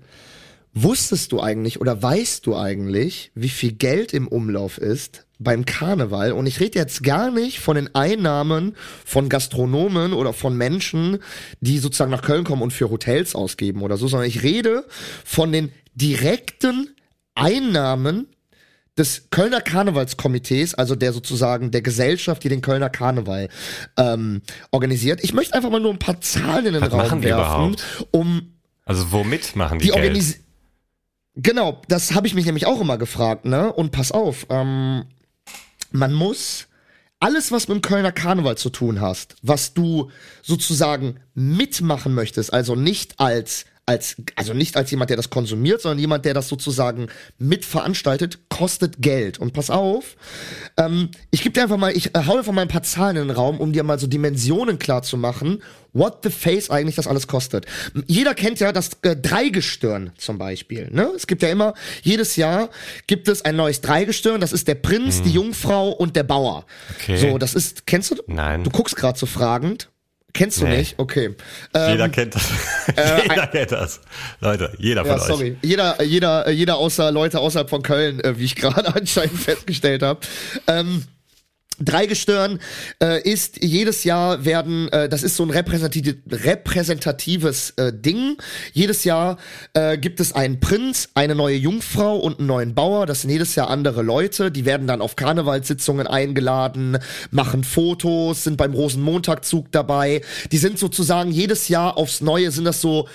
Wusstest 0.75 1.33
du 1.33 1.41
eigentlich 1.41 1.81
oder 1.81 2.03
weißt 2.03 2.47
du 2.47 2.57
eigentlich, 2.57 3.31
wie 3.35 3.51
viel 3.51 3.73
Geld 3.73 4.15
im 4.15 4.27
Umlauf 4.27 4.79
ist 4.79 5.27
beim 5.43 5.65
Karneval? 5.65 6.33
Und 6.33 6.47
ich 6.47 6.61
rede 6.61 6.79
jetzt 6.79 7.03
gar 7.03 7.31
nicht 7.31 7.61
von 7.61 7.77
den 7.77 7.95
Einnahmen 7.95 8.77
von 9.05 9.29
Gastronomen 9.29 10.13
oder 10.13 10.33
von 10.33 10.57
Menschen, 10.57 11.19
die 11.61 11.79
sozusagen 11.79 12.11
nach 12.11 12.23
Köln 12.23 12.45
kommen 12.45 12.63
und 12.63 12.73
für 12.73 12.91
Hotels 12.91 13.35
ausgeben 13.35 13.83
oder 13.83 13.97
so, 13.97 14.09
sondern 14.09 14.29
ich 14.29 14.43
rede 14.43 14.85
von 15.25 15.53
den 15.53 15.73
direkten 15.95 16.91
Einnahmen 17.35 18.27
des 18.99 19.31
Kölner 19.31 19.61
Karnevalskomitees, 19.61 20.75
also 20.75 20.95
der 20.95 21.13
sozusagen 21.13 21.71
der 21.71 21.81
Gesellschaft, 21.81 22.45
die 22.45 22.51
den 22.51 22.61
Kölner 22.61 22.91
Karneval 22.91 23.49
ähm, 23.97 24.43
organisiert. 24.71 25.25
Ich 25.25 25.33
möchte 25.33 25.55
einfach 25.55 25.71
mal 25.71 25.81
nur 25.81 25.93
ein 25.93 25.99
paar 25.99 26.21
Zahlen 26.21 26.67
in 26.67 26.75
den 26.75 26.83
Was 26.83 26.93
Raum 26.93 27.23
werfen, 27.23 27.23
überhaupt? 27.23 28.07
um 28.11 28.53
Also 28.85 29.11
womit 29.11 29.57
machen 29.57 29.79
die, 29.79 29.87
die 29.87 29.93
Geld? 29.93 30.41
Genau, 31.35 31.81
das 31.89 32.15
habe 32.15 32.27
ich 32.27 32.35
mich 32.35 32.45
nämlich 32.45 32.67
auch 32.67 32.81
immer 32.81 32.99
gefragt, 32.99 33.47
ne? 33.47 33.73
Und 33.73 33.91
pass 33.91 34.13
auf, 34.13 34.47
ähm, 34.51 35.05
man 35.93 36.13
muss 36.13 36.67
alles, 37.21 37.53
was 37.53 37.69
mit 37.69 37.77
dem 37.77 37.83
Kölner 37.83 38.11
Karneval 38.11 38.57
zu 38.57 38.71
tun 38.71 39.01
hast, 39.01 39.37
was 39.43 39.75
du 39.75 40.11
sozusagen 40.43 41.21
mitmachen 41.35 42.15
möchtest, 42.15 42.53
also 42.53 42.75
nicht 42.75 43.21
als 43.21 43.65
als 43.85 44.17
also 44.37 44.55
nicht 44.55 44.77
als 44.77 44.91
jemand, 44.93 45.11
der 45.11 45.17
das 45.17 45.31
konsumiert, 45.31 45.83
sondern 45.83 45.99
jemand, 45.99 46.25
der 46.25 46.35
das 46.35 46.49
sozusagen 46.49 47.09
mitveranstaltet, 47.39 48.49
kostet 48.49 49.03
Geld. 49.03 49.39
Und 49.39 49.53
pass 49.55 49.71
auf, 49.71 50.17
ähm, 50.77 51.11
ich 51.33 51.43
gebe 51.43 51.53
dir 51.53 51.63
einfach 51.63 51.79
mal, 51.79 51.97
ich 51.97 52.15
äh, 52.15 52.25
hau 52.27 52.39
einfach 52.39 52.53
mal 52.53 52.63
ein 52.63 52.69
paar 52.69 52.85
Zahlen 52.85 53.17
in 53.17 53.29
den 53.29 53.37
Raum, 53.37 53.59
um 53.59 53.73
dir 53.73 53.83
mal 53.83 53.99
so 53.99 54.07
Dimensionen 54.07 54.79
klar 54.79 55.03
zu 55.03 55.17
machen, 55.17 55.63
what 55.93 56.19
the 56.23 56.31
face 56.31 56.71
eigentlich 56.71 56.95
das 56.95 57.09
alles 57.09 57.27
kostet. 57.27 57.67
Jeder 58.07 58.35
kennt 58.35 58.61
ja 58.61 58.73
das 58.73 58.91
äh, 59.03 59.17
Dreigestirn 59.17 60.13
zum 60.17 60.39
Beispiel. 60.39 60.89
Ne? 60.93 61.11
Es 61.17 61.27
gibt 61.27 61.43
ja 61.43 61.49
immer, 61.49 61.75
jedes 62.03 62.37
Jahr 62.37 62.71
gibt 63.09 63.27
es 63.27 63.45
ein 63.45 63.57
neues 63.57 63.81
Dreigestirn, 63.81 64.41
das 64.41 64.53
ist 64.53 64.69
der 64.69 64.77
Prinz, 64.77 65.23
die 65.23 65.31
Jungfrau 65.31 65.91
und 65.91 66.15
der 66.15 66.23
Bauer. 66.23 66.67
Okay. 66.95 67.17
So, 67.17 67.37
das 67.37 67.55
ist, 67.55 67.87
kennst 67.87 68.13
du? 68.13 68.17
Nein. 68.29 68.63
Du 68.63 68.71
guckst 68.71 68.95
gerade 68.95 69.19
so 69.19 69.27
fragend. 69.27 69.89
Kennst 70.35 70.61
du 70.61 70.65
Nee. 70.65 70.79
nicht? 70.79 70.95
Okay. 70.99 71.35
Ähm, 71.75 71.91
Jeder 71.91 72.09
kennt 72.09 72.35
das. 72.35 72.43
jeder 73.23 73.47
kennt 73.49 73.73
das. 73.73 74.01
Leute, 74.41 74.73
jeder 74.79 75.03
von 75.05 75.11
ja, 75.17 75.21
euch. 75.21 75.27
sorry. 75.29 75.57
Jeder, 75.63 76.03
jeder, 76.03 76.51
jeder 76.51 76.77
außer 76.79 77.13
Leute 77.13 77.39
außerhalb 77.39 77.69
von 77.69 77.83
Köln, 77.83 78.19
äh, 78.21 78.39
wie 78.39 78.45
ich 78.45 78.57
gerade 78.57 78.95
anscheinend 78.95 79.39
festgestellt 79.39 80.03
habe. 80.03 80.21
Ähm, 80.67 81.05
Dreigestirn 81.85 82.59
äh, 83.03 83.23
ist 83.23 83.63
jedes 83.63 84.05
Jahr 84.05 84.45
werden, 84.45 84.89
äh, 84.93 85.09
das 85.09 85.23
ist 85.23 85.37
so 85.37 85.45
ein 85.45 85.51
repräsentativ, 85.51 86.17
repräsentatives 86.31 87.71
äh, 87.77 87.93
Ding. 87.93 88.37
Jedes 88.73 89.05
Jahr 89.05 89.39
äh, 89.75 89.99
gibt 89.99 90.21
es 90.21 90.35
einen 90.35 90.61
Prinz, 90.61 91.09
eine 91.15 91.35
neue 91.35 91.57
Jungfrau 91.57 92.17
und 92.17 92.39
einen 92.39 92.49
neuen 92.49 92.75
Bauer. 92.75 93.07
Das 93.07 93.23
sind 93.23 93.31
jedes 93.31 93.55
Jahr 93.55 93.71
andere 93.71 94.03
Leute. 94.03 94.51
Die 94.51 94.65
werden 94.65 94.87
dann 94.87 95.01
auf 95.01 95.17
Karnevalssitzungen 95.17 96.07
eingeladen, 96.07 96.99
machen 97.31 97.65
Fotos, 97.65 98.45
sind 98.45 98.57
beim 98.57 98.73
Rosenmontagzug 98.73 99.73
dabei. 99.73 100.23
Die 100.51 100.59
sind 100.59 100.79
sozusagen 100.79 101.31
jedes 101.31 101.69
Jahr 101.69 101.97
aufs 101.97 102.21
Neue 102.21 102.51
sind 102.51 102.65
das 102.65 102.81
so 102.81 103.09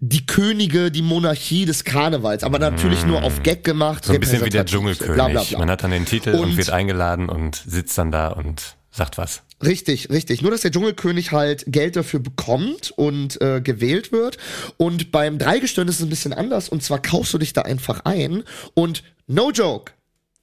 die 0.00 0.26
Könige, 0.26 0.90
die 0.90 1.02
Monarchie 1.02 1.64
des 1.64 1.84
Karnevals, 1.84 2.44
aber 2.44 2.58
natürlich 2.58 3.04
nur 3.06 3.22
auf 3.22 3.42
Gag 3.42 3.64
gemacht. 3.64 4.04
So 4.04 4.12
ein 4.12 4.20
bisschen 4.20 4.44
wie 4.44 4.50
der 4.50 4.66
Dschungelkönig. 4.66 5.14
bla, 5.14 5.28
bla, 5.28 5.42
bla. 5.42 5.58
Man 5.58 5.70
hat 5.70 5.82
dann 5.82 5.90
den 5.90 6.04
Titel 6.04 6.30
und, 6.34 6.40
Und- 6.50 6.56
wird 6.56 6.70
eingeladen 6.70 7.28
und 7.28 7.62
sitzt 7.66 7.96
dann 7.96 8.10
da 8.12 8.28
und 8.28 8.76
sagt 8.90 9.16
was. 9.18 9.42
Richtig, 9.64 10.10
richtig. 10.10 10.42
Nur, 10.42 10.50
dass 10.50 10.60
der 10.60 10.70
Dschungelkönig 10.70 11.32
halt 11.32 11.64
Geld 11.66 11.96
dafür 11.96 12.20
bekommt 12.20 12.90
und 12.90 13.40
äh, 13.40 13.62
gewählt 13.62 14.12
wird. 14.12 14.36
Und 14.76 15.12
beim 15.12 15.38
Dreigestirn 15.38 15.88
ist 15.88 15.96
es 15.96 16.02
ein 16.02 16.10
bisschen 16.10 16.34
anders. 16.34 16.68
Und 16.68 16.82
zwar 16.82 17.00
kaufst 17.00 17.32
du 17.32 17.38
dich 17.38 17.54
da 17.54 17.62
einfach 17.62 18.00
ein. 18.04 18.44
Und 18.74 19.02
no 19.26 19.50
joke, 19.50 19.92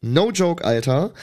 no 0.01 0.31
joke, 0.31 0.65
Alter, 0.65 1.13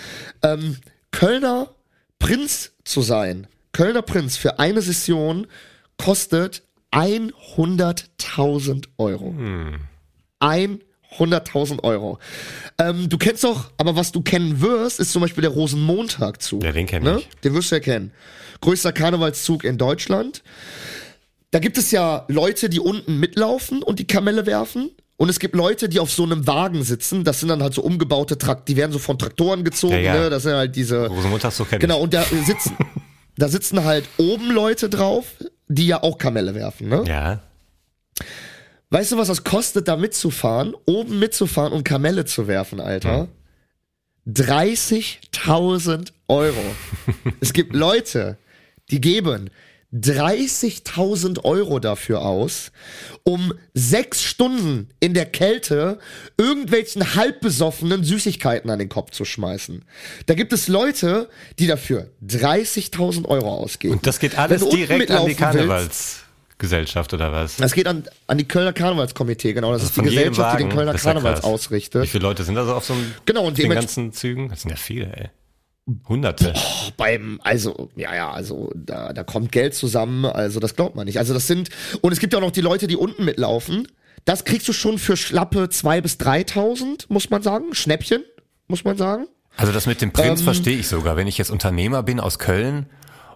ähm, 0.43 0.77
Kölner 1.11 1.75
Prinz 2.21 2.71
zu 2.85 3.03
sein, 3.03 3.49
Kölner 3.73 4.03
Prinz 4.03 4.37
für 4.37 4.61
eine 4.61 4.83
Session 4.83 5.49
kostet 5.99 6.63
100.000 6.93 8.87
Euro. 8.99 9.35
100.000 11.19 11.83
Euro. 11.83 12.19
Ähm, 12.79 13.09
du 13.09 13.19
kennst 13.19 13.45
doch, 13.45 13.73
aber 13.77 13.97
was 13.97 14.13
du 14.13 14.23
kennen 14.23 14.61
wirst, 14.61 15.01
ist 15.01 15.13
zum 15.13 15.23
Beispiel 15.23 15.43
der 15.43 15.51
Rosenmontagzug. 15.51 16.63
Ja, 16.63 16.73
den 16.73 16.87
kenn 16.87 17.03
ne? 17.03 17.19
ich. 17.19 17.29
Den 17.43 17.55
wirst 17.55 17.71
du 17.71 17.77
ja 17.77 17.81
kennen. 17.81 18.13
Größter 18.61 18.93
Karnevalszug 18.93 19.65
in 19.65 19.79
Deutschland. 19.79 20.43
Da 21.51 21.59
gibt 21.59 21.79
es 21.79 21.91
ja 21.91 22.25
Leute, 22.29 22.69
die 22.69 22.81
unten 22.81 23.19
mitlaufen 23.19 23.83
und 23.83 23.99
die 23.99 24.07
Kamelle 24.07 24.47
werfen. 24.47 24.91
Und 25.17 25.29
es 25.29 25.39
gibt 25.39 25.55
Leute, 25.55 25.89
die 25.89 26.01
auf 26.01 26.11
so 26.11 26.23
einem 26.23 26.47
Wagen 26.47 26.83
sitzen. 26.83 27.25
Das 27.25 27.41
sind 27.41 27.49
dann 27.49 27.63
halt 27.63 27.75
so 27.75 27.83
umgebaute 27.83 28.39
Trakt, 28.39 28.69
die 28.69 28.77
werden 28.77 28.93
so 28.93 28.99
von 28.99 29.19
Traktoren 29.19 29.65
gezogen. 29.65 29.95
Ja, 29.95 30.01
ja. 30.01 30.15
Ne? 30.15 30.31
Das 30.31 30.45
sind 30.45 30.53
halt 30.55 30.77
diese. 30.77 31.09
Rosenmontag 31.09 31.53
so 31.53 31.65
kenn 31.65 31.79
Genau, 31.81 32.01
und 32.01 32.15
da 32.15 32.23
sitzen, 32.23 32.77
da 33.37 33.49
sitzen 33.49 33.85
halt 33.85 34.07
oben 34.17 34.51
Leute 34.51 34.89
drauf, 34.89 35.27
die 35.71 35.87
ja 35.87 36.03
auch 36.03 36.19
Kamelle 36.19 36.55
werfen. 36.55 36.89
Ne? 36.89 37.05
Ja. 37.07 37.41
Weißt 38.91 39.13
du, 39.13 39.17
was 39.17 39.29
das 39.29 39.45
kostet, 39.45 39.87
da 39.87 39.97
mitzufahren, 39.97 40.75
oben 40.85 41.21
mitzufahren 41.21 41.73
und 41.73 41.85
Kamelle 41.85 42.25
zu 42.25 42.49
werfen, 42.49 42.81
Alter? 42.81 43.29
30.000 44.27 46.13
Euro. 46.27 46.61
es 47.41 47.53
gibt 47.53 47.75
Leute, 47.75 48.37
die 48.91 49.01
geben 49.01 49.51
30.000 49.93 51.45
Euro 51.45 51.81
dafür 51.81 52.23
aus, 52.23 52.71
um 53.25 53.53
sechs 53.75 54.23
Stunden 54.23 54.89
in 55.01 55.15
der 55.15 55.27
Kälte 55.27 55.99
irgendwelchen 56.37 57.17
halbbesoffenen 57.17 58.05
Süßigkeiten 58.05 58.71
an 58.71 58.79
den 58.79 58.89
Kopf 58.89 59.11
zu 59.11 59.25
schmeißen. 59.25 59.85
Da 60.27 60.35
gibt 60.35 60.53
es 60.53 60.69
Leute, 60.69 61.29
die 61.59 61.67
dafür 61.67 62.09
30.000 62.25 63.27
Euro 63.27 63.53
ausgeben. 63.53 63.95
Und 63.95 64.07
das 64.07 64.21
geht 64.21 64.39
alles 64.39 64.69
direkt 64.69 65.11
an 65.11 65.27
die 65.27 65.35
Karnevalsgesellschaft 65.35 67.13
oder 67.13 67.33
was? 67.33 67.57
das 67.57 67.73
geht 67.73 67.89
an, 67.89 68.05
an 68.29 68.39
die 68.39 68.47
Kölner 68.47 68.73
Karnevalskomitee, 68.73 69.55
genau. 69.55 69.73
Das 69.73 69.83
ist 69.83 69.97
die 69.97 70.03
Also 70.03 70.11
Von 70.11 70.19
jedem 70.19 70.31
Gesellschaft, 70.31 70.55
die 70.55 70.63
den 70.63 70.67
Wagen? 70.69 70.77
Kölner 70.77 70.95
ist 70.95 71.05
ja 71.05 71.13
Karnevals 71.13 71.43
ausrichtet. 71.43 72.05
Wie 72.05 72.07
viele 72.07 72.23
Leute 72.23 72.45
sind 72.45 72.55
da 72.55 72.65
so 72.65 72.75
auf 72.75 72.85
so 72.85 72.93
einem, 72.93 73.13
Genau, 73.27 73.43
und 73.43 73.53
auf 73.55 73.59
den 73.59 73.71
ganzen 73.71 74.13
Zügen? 74.13 74.51
Das 74.51 74.61
sind 74.63 74.71
ja 74.71 74.77
viele, 74.77 75.07
ey. 75.17 75.31
Hunderte. 76.09 76.55
beim, 76.97 77.41
also, 77.43 77.91
ja, 77.97 78.15
ja, 78.15 78.31
also 78.31 78.71
da, 78.75 79.13
da 79.13 79.23
kommt 79.25 79.53
Geld 79.53 79.75
zusammen, 79.75 80.25
also 80.25 80.61
das 80.61 80.77
glaubt 80.77 80.97
man 80.97 81.07
nicht. 81.07 81.19
Also 81.19 81.35
das 81.35 81.47
sind, 81.47 81.71
und 82.01 82.13
es 82.13 82.19
gibt 82.21 82.33
ja 82.33 82.39
auch 82.39 82.43
noch 82.45 82.51
die 82.51 82.61
Leute, 82.61 82.87
die 82.87 82.97
unten 82.97 83.25
mitlaufen. 83.25 83.89
Das 84.25 84.45
kriegst 84.45 84.69
du 84.69 84.73
schon 84.73 84.99
für 84.99 85.17
schlappe 85.17 85.69
zwei 85.71 86.01
bis 86.01 86.17
3.000, 86.17 87.07
muss 87.09 87.31
man 87.31 87.43
sagen. 87.43 87.73
Schnäppchen, 87.75 88.23
muss 88.69 88.85
man 88.85 88.97
sagen. 88.97 89.27
Also 89.57 89.73
das 89.73 89.87
mit 89.87 90.01
dem 90.03 90.13
Prinz 90.13 90.41
Ähm, 90.41 90.45
verstehe 90.45 90.77
ich 90.79 90.89
sogar. 90.89 91.17
Wenn 91.17 91.27
ich 91.27 91.39
jetzt 91.39 91.51
Unternehmer 91.51 92.03
bin 92.03 92.21
aus 92.21 92.39
Köln 92.39 92.87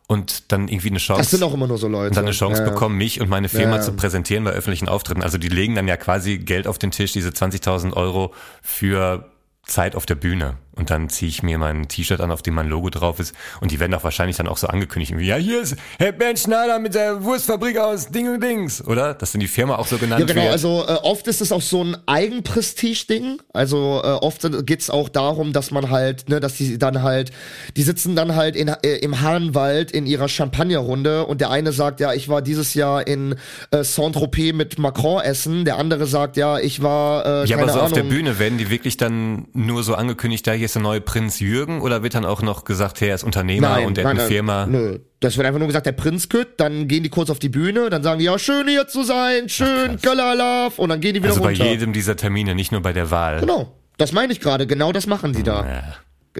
und 0.06 0.52
dann 0.52 0.68
irgendwie 0.68 0.90
eine 0.90 0.98
Chance 0.98 1.22
Das 1.22 1.30
sind 1.30 1.42
auch 1.42 1.54
immer 1.54 1.66
nur 1.66 1.78
so 1.78 1.88
Leute. 1.88 2.08
und 2.10 2.16
dann 2.16 2.24
eine 2.26 2.32
Chance 2.34 2.62
Ja, 2.62 2.68
bekommen, 2.68 2.96
mich 2.98 3.20
und 3.20 3.28
meine 3.30 3.48
Firma 3.48 3.76
ja. 3.76 3.82
zu 3.82 3.92
präsentieren 3.94 4.44
bei 4.44 4.50
öffentlichen 4.50 4.88
Auftritten. 4.88 5.22
Also 5.22 5.38
die 5.38 5.48
legen 5.48 5.74
dann 5.74 5.88
ja 5.88 5.96
quasi 5.96 6.38
Geld 6.38 6.66
auf 6.66 6.78
den 6.78 6.90
Tisch, 6.90 7.12
diese 7.12 7.30
20.000 7.30 7.94
Euro 7.94 8.34
für 8.62 9.30
Zeit 9.66 9.96
auf 9.96 10.04
der 10.06 10.14
Bühne. 10.16 10.58
Und 10.76 10.90
dann 10.90 11.08
ziehe 11.08 11.28
ich 11.28 11.42
mir 11.42 11.56
mein 11.58 11.88
T-Shirt 11.88 12.20
an, 12.20 12.30
auf 12.30 12.42
dem 12.42 12.54
mein 12.54 12.68
Logo 12.68 12.90
drauf 12.90 13.20
ist. 13.20 13.34
Und 13.60 13.70
die 13.70 13.78
werden 13.80 13.94
auch 13.94 14.02
wahrscheinlich 14.04 14.36
dann 14.36 14.48
auch 14.48 14.56
so 14.56 14.66
angekündigt, 14.66 15.16
wie, 15.16 15.26
ja, 15.26 15.36
hier 15.36 15.60
ist 15.62 15.76
Herr 15.98 16.12
Bernd 16.12 16.38
Schneider 16.38 16.78
mit 16.78 16.94
der 16.94 17.22
Wurstfabrik 17.22 17.78
aus 17.78 18.08
Ding 18.08 18.28
und 18.32 18.42
Dings, 18.42 18.84
oder? 18.86 19.14
Dass 19.14 19.32
dann 19.32 19.40
die 19.40 19.48
Firma 19.48 19.76
auch 19.76 19.86
so 19.86 19.98
genannt 19.98 20.20
Ja, 20.20 20.26
genau. 20.26 20.42
wird. 20.42 20.52
Also 20.52 20.84
äh, 20.86 20.92
oft 21.02 21.26
ist 21.28 21.40
es 21.40 21.52
auch 21.52 21.62
so 21.62 21.82
ein 21.84 21.96
Eigenprestige-Ding. 22.06 23.38
Also 23.52 24.00
äh, 24.02 24.06
oft 24.08 24.46
geht's 24.66 24.90
auch 24.90 25.08
darum, 25.08 25.52
dass 25.52 25.70
man 25.70 25.90
halt, 25.90 26.28
ne, 26.28 26.40
dass 26.40 26.54
die 26.56 26.78
dann 26.78 27.02
halt, 27.02 27.30
die 27.76 27.82
sitzen 27.82 28.16
dann 28.16 28.34
halt 28.34 28.56
in, 28.56 28.68
äh, 28.68 28.96
im 28.96 29.20
Hahnwald 29.20 29.90
in 29.92 30.06
ihrer 30.06 30.28
Champagnerrunde 30.28 31.26
und 31.26 31.40
der 31.40 31.50
eine 31.50 31.72
sagt, 31.72 32.00
ja, 32.00 32.12
ich 32.12 32.28
war 32.28 32.42
dieses 32.42 32.74
Jahr 32.74 33.06
in 33.06 33.36
äh, 33.70 33.84
Saint-Tropez 33.84 34.52
mit 34.54 34.78
Macron 34.78 35.20
essen. 35.22 35.64
Der 35.64 35.76
andere 35.76 36.06
sagt, 36.06 36.36
ja, 36.36 36.58
ich 36.58 36.82
war, 36.82 37.44
äh, 37.44 37.46
Ja, 37.46 37.56
aber 37.56 37.66
so 37.68 37.74
Ahnung. 37.74 37.84
auf 37.86 37.92
der 37.92 38.02
Bühne 38.02 38.38
werden 38.38 38.58
die 38.58 38.70
wirklich 38.70 38.96
dann 38.96 39.46
nur 39.52 39.82
so 39.82 39.94
angekündigt, 39.94 40.46
da 40.46 40.52
hier 40.52 40.63
ist 40.64 40.74
der 40.74 40.82
neue 40.82 41.00
Prinz 41.00 41.40
Jürgen 41.40 41.80
oder 41.80 42.02
wird 42.02 42.14
dann 42.14 42.24
auch 42.24 42.42
noch 42.42 42.64
gesagt, 42.64 43.00
hey, 43.00 43.08
er 43.08 43.14
ist 43.14 43.24
Unternehmer 43.24 43.80
und 43.82 43.98
er 43.98 44.04
hat 44.04 44.10
eine 44.18 44.26
Firma? 44.26 44.66
Nö. 44.66 44.98
Das 45.20 45.36
wird 45.36 45.46
einfach 45.46 45.58
nur 45.58 45.68
gesagt, 45.68 45.86
der 45.86 45.92
Prinz 45.92 46.28
kütt, 46.28 46.48
dann 46.58 46.86
gehen 46.88 47.02
die 47.02 47.08
kurz 47.08 47.30
auf 47.30 47.38
die 47.38 47.48
Bühne, 47.48 47.88
dann 47.90 48.02
sagen 48.02 48.18
die, 48.18 48.26
ja, 48.26 48.38
schön 48.38 48.68
hier 48.68 48.86
zu 48.88 49.02
sein, 49.02 49.48
schön, 49.48 49.96
Göller 50.02 50.70
und 50.76 50.88
dann 50.90 51.00
gehen 51.00 51.14
die 51.14 51.20
wieder 51.22 51.30
Also 51.30 51.42
bei 51.42 51.50
runter. 51.50 51.64
jedem 51.66 51.92
dieser 51.92 52.16
Termine, 52.16 52.54
nicht 52.54 52.72
nur 52.72 52.82
bei 52.82 52.92
der 52.92 53.10
Wahl. 53.10 53.40
Genau. 53.40 53.72
Das 53.96 54.12
meine 54.12 54.32
ich 54.32 54.40
gerade, 54.40 54.66
genau 54.66 54.92
das 54.92 55.06
machen 55.06 55.32
die 55.32 55.42
da. 55.42 55.66
Ja. 55.66 55.82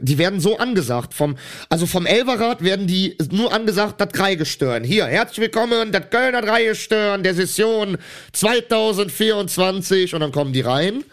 Die 0.00 0.18
werden 0.18 0.40
so 0.40 0.58
angesagt. 0.58 1.14
Vom, 1.14 1.36
also 1.68 1.86
vom 1.86 2.04
Elverrat 2.04 2.64
werden 2.64 2.88
die 2.88 3.16
nur 3.30 3.52
angesagt, 3.52 4.00
das 4.00 4.08
Dreigestirn. 4.08 4.82
Hier, 4.82 5.06
herzlich 5.06 5.38
willkommen, 5.38 5.92
das 5.92 6.10
Kölner 6.10 6.42
Dreigestirn 6.42 7.22
der 7.22 7.32
Session 7.34 7.96
2024. 8.32 10.14
Und 10.14 10.20
dann 10.20 10.32
kommen 10.32 10.52
die 10.52 10.62
rein. 10.62 11.04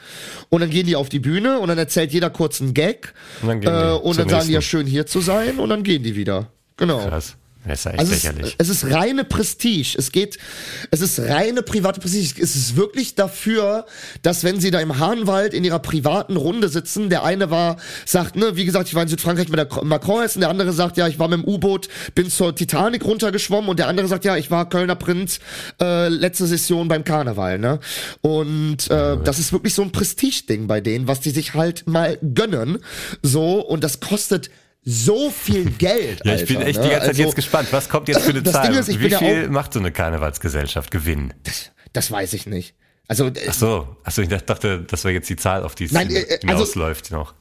Und 0.54 0.60
dann 0.60 0.70
gehen 0.70 0.86
die 0.86 0.98
auf 0.98 1.08
die 1.08 1.20
Bühne 1.20 1.60
und 1.60 1.70
dann 1.70 1.78
erzählt 1.78 2.12
jeder 2.12 2.30
kurz 2.30 2.60
einen 2.60 2.74
Gag. 2.74 3.14
Und 3.42 3.64
dann 3.64 3.90
äh, 3.90 3.98
und 3.98 4.20
dann 4.20 4.28
sagen 4.28 4.48
die 4.48 4.54
ja 4.54 4.62
schön 4.62 4.86
hier 4.86 5.06
zu 5.06 5.22
sein 5.22 5.60
und 5.60 5.70
dann 5.70 5.84
gehen 5.84 6.04
die 6.04 6.18
wieder. 6.18 6.52
Genau. 6.76 7.08
Krass. 7.08 7.38
Das 7.68 7.82
ist 7.82 7.86
echt 7.86 8.00
Also 8.00 8.14
es, 8.14 8.24
lächerlich. 8.24 8.56
es 8.58 8.70
ist 8.70 8.86
reine 8.86 9.24
Prestige. 9.24 9.96
Es 9.98 10.12
geht, 10.12 10.38
es 10.90 11.02
ist 11.02 11.20
reine 11.20 11.62
private 11.62 12.00
Prestige. 12.00 12.42
Es 12.42 12.56
ist 12.56 12.76
wirklich 12.76 13.16
dafür, 13.16 13.86
dass 14.24 14.44
wenn 14.44 14.60
sie 14.60 14.72
da 14.72 14.80
im 14.80 14.98
Hahnwald 14.98 15.54
in 15.54 15.64
ihrer 15.64 15.80
privaten 15.80 16.38
Runde 16.38 16.70
sitzen, 16.70 17.10
der 17.10 17.24
eine 17.24 17.52
war, 17.52 17.78
sagt, 18.06 18.36
ne, 18.36 18.56
wie 18.56 18.66
gesagt, 18.66 18.88
ich 18.88 18.96
war 18.96 19.04
in 19.04 19.10
Südfrankreich 19.10 19.50
mit 19.50 19.60
der 19.60 19.84
Macron 19.84 20.24
essen, 20.24 20.40
der 20.40 20.50
andere 20.50 20.74
sagt, 20.74 20.98
ja, 20.98 21.08
ich 21.08 21.20
war 21.20 21.28
mit 21.28 21.40
dem 21.40 21.48
U-Boot, 21.48 21.88
bin 22.16 22.30
zur 22.30 22.56
Titanic 22.56 23.06
runtergeschwommen 23.06 23.70
und 23.70 23.78
der 23.78 23.88
andere 23.88 24.08
sagt, 24.08 24.26
ja, 24.26 24.38
ich 24.38 24.50
war 24.50 24.68
Kölner 24.68 24.96
Prinz, 24.96 25.40
äh, 25.80 26.08
letzte 26.08 26.48
Session 26.48 26.88
beim 26.88 27.04
Karneval, 27.04 27.60
ne? 27.60 27.80
Und 28.22 28.90
äh, 28.90 29.18
das 29.24 29.40
ist 29.40 29.54
wirklich 29.54 29.74
so 29.74 29.84
ein 29.84 29.92
Prestige-Ding 29.92 30.68
bei 30.68 30.82
denen, 30.82 31.08
was 31.08 31.20
die 31.20 31.32
sich 31.32 31.54
halt 31.54 31.88
mal 31.88 32.18
gönnen. 32.22 32.80
So, 33.22 33.60
und 33.60 33.84
das 33.84 34.00
kostet 34.00 34.50
so 34.84 35.30
viel 35.30 35.70
Geld. 35.78 36.22
ja, 36.26 36.36
ich 36.36 36.46
bin 36.46 36.58
Alter, 36.58 36.68
echt 36.70 36.80
ne? 36.80 36.84
die 36.86 36.90
ganze 36.90 37.00
Zeit 37.02 37.10
Also- 37.10 37.22
jetzt 37.24 37.36
gespannt. 37.36 37.68
Was 37.72 37.90
kommt 37.90 38.08
jetzt 38.08 38.22
für 38.24 38.30
eine 38.32 38.42
Das 38.42 38.54
Zahl? 38.54 38.74
Ist, 38.76 38.90
ich 38.90 39.00
Wie 39.00 39.10
bin 39.10 39.18
viel 39.18 39.50
macht 39.50 39.74
so 39.74 39.80
eine 39.80 39.92
Karnevalsgesellschaft 39.92 40.92
Gewinn? 40.92 41.34
Das 41.94 42.12
weiß 42.12 42.34
ich 42.34 42.46
nicht. 42.48 42.76
Also, 43.08 43.28
äh, 43.28 43.34
Ach 43.50 43.54
so, 43.54 43.98
ach 44.04 44.12
so, 44.12 44.22
ich 44.22 44.30
dachte, 44.30 44.82
das 44.90 45.04
wäre 45.04 45.14
jetzt 45.14 45.30
die 45.30 45.36
Zahl, 45.36 45.64
auf 45.64 45.76
die 45.76 45.86
es 45.86 45.92
Nein, 45.92 46.10
äh, 46.10 46.20
äh, 46.22 46.34
also- 46.34 46.48
hinausläuft 46.48 47.12
noch. 47.12 47.34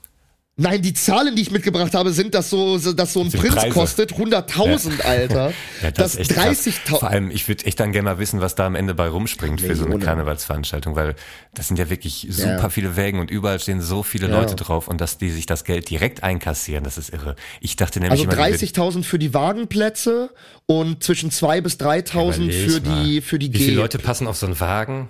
Nein, 0.61 0.82
die 0.82 0.94
Zahlen, 0.94 1.34
die 1.34 1.42
ich 1.42 1.50
mitgebracht 1.50 1.94
habe, 1.94 2.12
sind, 2.12 2.34
dass 2.34 2.50
so, 2.50 2.78
dass 2.78 3.12
so 3.12 3.20
ein 3.20 3.30
sind 3.30 3.40
Prinz 3.40 3.54
Preise. 3.56 3.70
kostet 3.70 4.12
100.000, 4.12 5.00
Alter. 5.02 5.52
Ja, 5.82 5.90
das 5.90 6.16
krass. 6.16 6.66
30.000. 6.66 6.98
Vor 6.98 7.08
allem, 7.11 7.30
ich 7.30 7.48
würde 7.48 7.64
echt 7.64 7.80
dann 7.80 7.92
gerne 7.92 8.04
mal 8.11 8.18
wissen, 8.18 8.40
was 8.40 8.54
da 8.54 8.66
am 8.66 8.74
Ende 8.74 8.94
bei 8.94 9.08
rumspringt 9.08 9.61
für 9.61 9.74
so 9.74 9.86
eine. 9.86 9.98
Karnevalsveranstaltung, 9.98 10.94
weil 10.94 11.14
das 11.54 11.68
sind 11.68 11.78
ja 11.78 11.88
wirklich 11.90 12.26
super 12.30 12.50
Ja. 12.58 12.68
viele 12.70 12.96
Wägen 12.96 13.18
und 13.18 13.30
überall 13.30 13.58
stehen 13.61 13.80
so 13.80 14.02
viele 14.02 14.28
Ja. 14.28 14.38
Leute 14.40 14.56
drauf 14.56 14.88
und 14.88 15.00
dass 15.00 15.18
die 15.18 15.30
sich 15.30 15.46
das 15.46 15.64
Geld 15.64 15.88
direkt 15.90 16.22
einkassieren, 16.22 16.84
das 16.84 16.98
ist 16.98 17.11
irre. 17.11 17.34
Ich 17.61 17.76
dachte 17.76 17.98
nämlich 18.00 18.12
Also 18.20 18.24
immer, 18.24 18.32
die 18.32 18.38
würden- 18.52 18.58
30.000 18.58 19.04
für 19.04 19.18
die 19.18 19.32
Wagenplätze 19.34 20.30
und 20.66 21.02
zwischen 21.02 21.30
2.000 21.30 21.61
bis 21.62 21.76
3.000 21.78 22.44
Überleg 22.44 22.70
für 22.70 22.80
mal. 22.88 23.04
die, 23.04 23.20
für 23.20 23.38
die 23.38 23.52
Wie 23.52 23.58
viele 23.58 23.70
G. 23.70 23.76
Leute 23.76 23.98
passen 23.98 24.26
auf 24.26 24.36
so 24.36 24.46
einen 24.46 24.61
Wagen? 24.61 25.08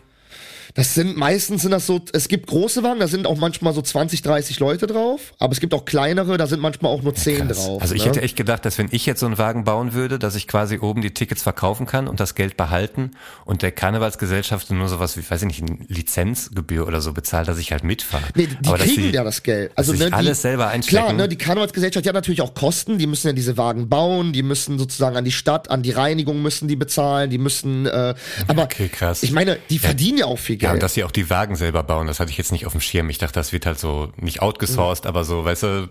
Das 0.75 0.95
sind 0.95 1.17
meistens 1.17 1.63
sind 1.63 1.71
das 1.73 1.87
so, 1.87 2.01
es 2.13 2.29
gibt 2.29 2.47
große 2.47 2.83
Wagen, 2.83 3.01
da 3.01 3.09
sind 3.09 3.27
auch 3.27 3.37
manchmal 3.37 3.75
so 3.75 3.83
20, 3.83 4.23
30 4.23 4.59
Leute 4.61 4.87
drauf, 4.87 5.33
aber 5.39 5.53
es 5.53 5.61
gibt 5.61 5.75
auch 5.75 5.85
kleinere, 5.85 6.37
da 6.37 6.47
sind 6.47 6.61
manchmal 6.61 6.93
auch 6.93 7.03
nur 7.03 7.15
10 7.15 7.49
Krass. 7.49 7.65
drauf. 7.65 7.83
Also 7.83 7.95
ich 7.95 8.03
ne? 8.05 8.09
hätte 8.11 8.23
echt 8.23 8.37
gedacht, 8.37 8.65
dass 8.65 8.79
wenn 8.79 8.89
ich 8.91 9.07
jetzt 9.07 9.21
so 9.21 9.27
einen 9.27 9.39
Wagen 9.39 9.65
bauen 9.65 9.93
würde, 9.95 10.19
dass 10.19 10.35
ich 10.37 10.47
quasi 10.47 10.79
oben 10.79 11.03
die 11.03 11.13
Tickets 11.13 11.43
verkaufen 11.43 11.87
kann 11.87 12.07
und 12.09 12.21
das 12.21 12.35
Geld 12.35 12.57
behalten 12.57 13.13
und 13.45 13.63
der 13.63 13.73
Karnevalsgesellschaft 13.73 14.71
nur 14.71 14.89
sowas 14.89 15.17
wie, 15.17 15.29
weiß 15.29 15.43
ich 15.43 15.49
nicht, 15.49 15.63
eine 15.63 15.79
Lizenzgebühr 15.89 16.87
oder 16.87 17.01
so 17.01 17.13
bezahlt, 17.13 17.49
dass 17.49 17.59
ich 17.59 17.73
halt 17.73 17.85
mitfahre. 17.85 18.23
Nee, 18.35 18.47
die 18.47 18.69
Aber 18.69 18.79
kriegen 18.79 19.03
sie- 19.03 19.11
ja 19.11 19.25
das 19.25 19.43
Geld. 19.43 19.73
Also 19.75 19.93
ne, 19.93 20.07
die, 20.07 20.13
alles 20.13 20.43
selber 20.43 20.69
einstecken. 20.69 21.05
Klar, 21.05 21.13
ne, 21.15 21.29
die 21.29 21.37
Karnevalsgesellschaft 21.37 22.05
die 22.05 22.09
hat 22.09 22.15
natürlich 22.15 22.43
auch 22.43 22.55
Kosten. 22.55 22.99
Die 22.99 23.07
müssen 23.07 23.27
ja 23.29 23.33
diese 23.33 23.57
Wagen 23.57 23.89
bauen, 23.89 24.33
die 24.33 24.43
müssen 24.43 24.79
sozusagen 24.79 25.17
an 25.17 25.25
die 25.25 25.33
Stadt, 25.33 25.71
an 25.71 25.83
die 25.83 25.91
Reinigung 25.91 26.43
müssen 26.43 26.69
die 26.69 26.77
bezahlen, 26.77 27.31
die 27.31 27.39
müssen. 27.39 27.87
Äh, 27.87 28.15
aber 28.47 28.63
Okay, 28.65 28.89
krass. 28.89 29.23
ich 29.23 29.33
meine, 29.33 29.59
die 29.71 29.79
verdienen 29.79 30.19
ja 30.19 30.27
auch 30.27 30.39
viel 30.39 30.57
Ja, 30.61 30.73
und 30.73 30.83
dass 30.83 30.95
sie 30.95 31.05
auch 31.05 31.11
die 31.11 31.31
Wagen 31.31 31.57
selber 31.57 31.83
bauen, 31.83 32.07
das 32.07 32.21
hatte 32.21 32.31
ich 32.31 32.39
jetzt 32.39 32.53
nicht 32.53 32.67
auf 32.67 32.73
dem 32.73 32.81
Schirm. 32.81 33.09
Ich 33.11 33.19
dachte, 33.19 33.35
das 33.35 33.53
wird 33.53 33.67
halt 33.67 33.79
so 33.79 34.13
nicht 34.17 34.43
outgesourced, 34.43 35.07
aber 35.07 35.25
so, 35.25 35.45
weißt 35.45 35.63
du, 35.63 35.89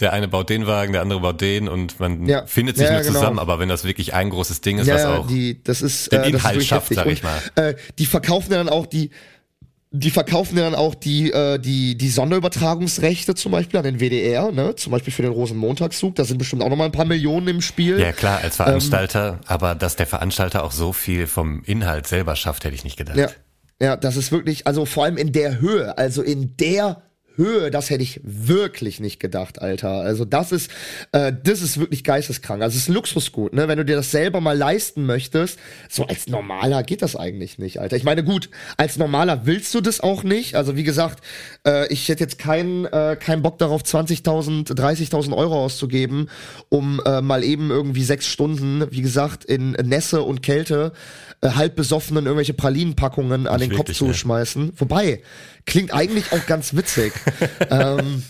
der 0.00 0.12
eine 0.12 0.28
baut 0.28 0.50
den 0.50 0.66
Wagen, 0.66 0.92
der 0.92 1.02
andere 1.02 1.20
baut 1.20 1.40
den 1.40 1.68
und 1.68 1.98
man 2.00 2.26
Ja. 2.26 2.44
findet 2.46 2.76
sich 2.76 2.86
Ja, 2.86 2.92
nur 2.94 3.02
genau. 3.02 3.12
zusammen. 3.14 3.38
Aber 3.38 3.58
wenn 3.58 3.68
das 3.68 3.84
wirklich 3.84 4.14
ein 4.14 4.30
großes 4.30 4.60
Ding 4.60 4.78
ist, 4.78 4.86
ja, 4.86 4.94
was 4.94 5.04
auch 5.04 5.26
die, 5.26 5.62
das 5.62 5.82
ist, 5.82 6.12
den 6.12 6.20
äh, 6.20 6.28
ist 6.28 6.34
Inhalt 6.34 6.54
wirklich 6.54 6.68
schafft, 6.68 6.92
sag 6.94 7.06
ich 7.06 7.22
Und, 7.22 7.30
Äh, 7.56 7.74
die 7.98 8.06
verkaufen 8.06 8.52
ja 8.52 8.58
dann 8.58 8.68
auch 8.68 8.86
die. 8.86 9.10
Die 9.92 10.10
verkaufen 10.10 10.56
dann 10.56 10.74
auch 10.74 10.94
die, 10.94 11.30
äh, 11.32 11.58
die, 11.58 11.96
die 11.96 12.10
Sonderübertragungsrechte 12.10 13.34
zum 13.34 13.52
Beispiel 13.52 13.78
an 13.78 13.84
den 13.84 13.98
WDR, 14.00 14.50
ne? 14.52 14.74
Zum 14.74 14.90
Beispiel 14.90 15.12
für 15.12 15.22
den 15.22 15.30
Rosenmontagszug. 15.30 16.14
Da 16.16 16.24
sind 16.24 16.38
bestimmt 16.38 16.62
auch 16.62 16.68
nochmal 16.68 16.86
ein 16.86 16.92
paar 16.92 17.04
Millionen 17.06 17.48
im 17.48 17.60
Spiel. 17.62 17.98
Ja, 18.00 18.12
klar, 18.12 18.38
Ähm, 18.40 18.44
als 18.44 18.56
Veranstalter, 18.56 19.40
aber 19.46 19.74
dass 19.74 19.96
der 19.96 20.06
Veranstalter 20.06 20.64
auch 20.64 20.72
so 20.72 20.92
viel 20.92 21.26
vom 21.26 21.62
Inhalt 21.64 22.06
selber 22.08 22.36
schafft, 22.36 22.64
hätte 22.64 22.74
ich 22.74 22.84
nicht 22.84 22.96
gedacht. 22.96 23.16
Ja, 23.16 23.28
ja, 23.80 23.96
das 23.96 24.16
ist 24.16 24.32
wirklich, 24.32 24.66
also 24.66 24.84
vor 24.84 25.04
allem 25.04 25.16
in 25.16 25.32
der 25.32 25.60
Höhe, 25.60 25.96
also 25.98 26.22
in 26.22 26.56
der 26.56 27.02
Höhe, 27.36 27.70
das 27.70 27.90
hätte 27.90 28.02
ich 28.02 28.20
wirklich 28.22 29.00
nicht 29.00 29.20
gedacht, 29.20 29.60
Alter. 29.60 30.00
Also 30.00 30.24
das 30.24 30.52
ist, 30.52 30.70
äh, 31.12 31.32
das 31.42 31.62
ist 31.62 31.78
wirklich 31.78 32.04
geisteskrank. 32.04 32.62
Also 32.62 32.76
es 32.76 32.82
ist 32.82 32.88
ein 32.88 32.94
Luxusgut, 32.94 33.52
ne? 33.52 33.68
Wenn 33.68 33.78
du 33.78 33.84
dir 33.84 33.96
das 33.96 34.10
selber 34.10 34.40
mal 34.40 34.56
leisten 34.56 35.06
möchtest, 35.06 35.58
so 35.88 36.06
als 36.06 36.26
Normaler 36.26 36.82
geht 36.82 37.02
das 37.02 37.16
eigentlich 37.16 37.58
nicht, 37.58 37.80
Alter. 37.80 37.96
Ich 37.96 38.04
meine, 38.04 38.24
gut, 38.24 38.50
als 38.76 38.96
Normaler 38.96 39.46
willst 39.46 39.74
du 39.74 39.80
das 39.80 40.00
auch 40.00 40.22
nicht. 40.22 40.54
Also 40.54 40.76
wie 40.76 40.84
gesagt, 40.84 41.22
äh, 41.66 41.92
ich 41.92 42.08
hätte 42.08 42.24
jetzt 42.24 42.38
keinen 42.38 42.86
äh, 42.86 43.16
keinen 43.18 43.42
Bock 43.42 43.58
darauf, 43.58 43.82
20.000, 43.82 44.74
30.000 44.74 45.36
Euro 45.36 45.64
auszugeben, 45.64 46.28
um 46.68 47.00
äh, 47.04 47.20
mal 47.20 47.44
eben 47.44 47.70
irgendwie 47.70 48.04
sechs 48.04 48.26
Stunden, 48.26 48.86
wie 48.90 49.02
gesagt, 49.02 49.44
in 49.44 49.72
Nässe 49.72 50.22
und 50.22 50.42
Kälte 50.42 50.92
äh, 51.42 51.50
halb 51.50 51.76
besoffenen 51.76 52.24
irgendwelche 52.24 52.54
Pralinenpackungen 52.54 53.46
an 53.46 53.60
Nicht 53.60 53.72
den 53.72 53.76
Kopf 53.76 53.92
zu 53.92 54.06
ne? 54.06 54.14
schmeißen. 54.14 54.72
Wobei, 54.76 55.22
klingt 55.66 55.92
eigentlich 55.92 56.32
auch 56.32 56.46
ganz 56.46 56.74
witzig. 56.74 57.12
ähm, 57.70 58.22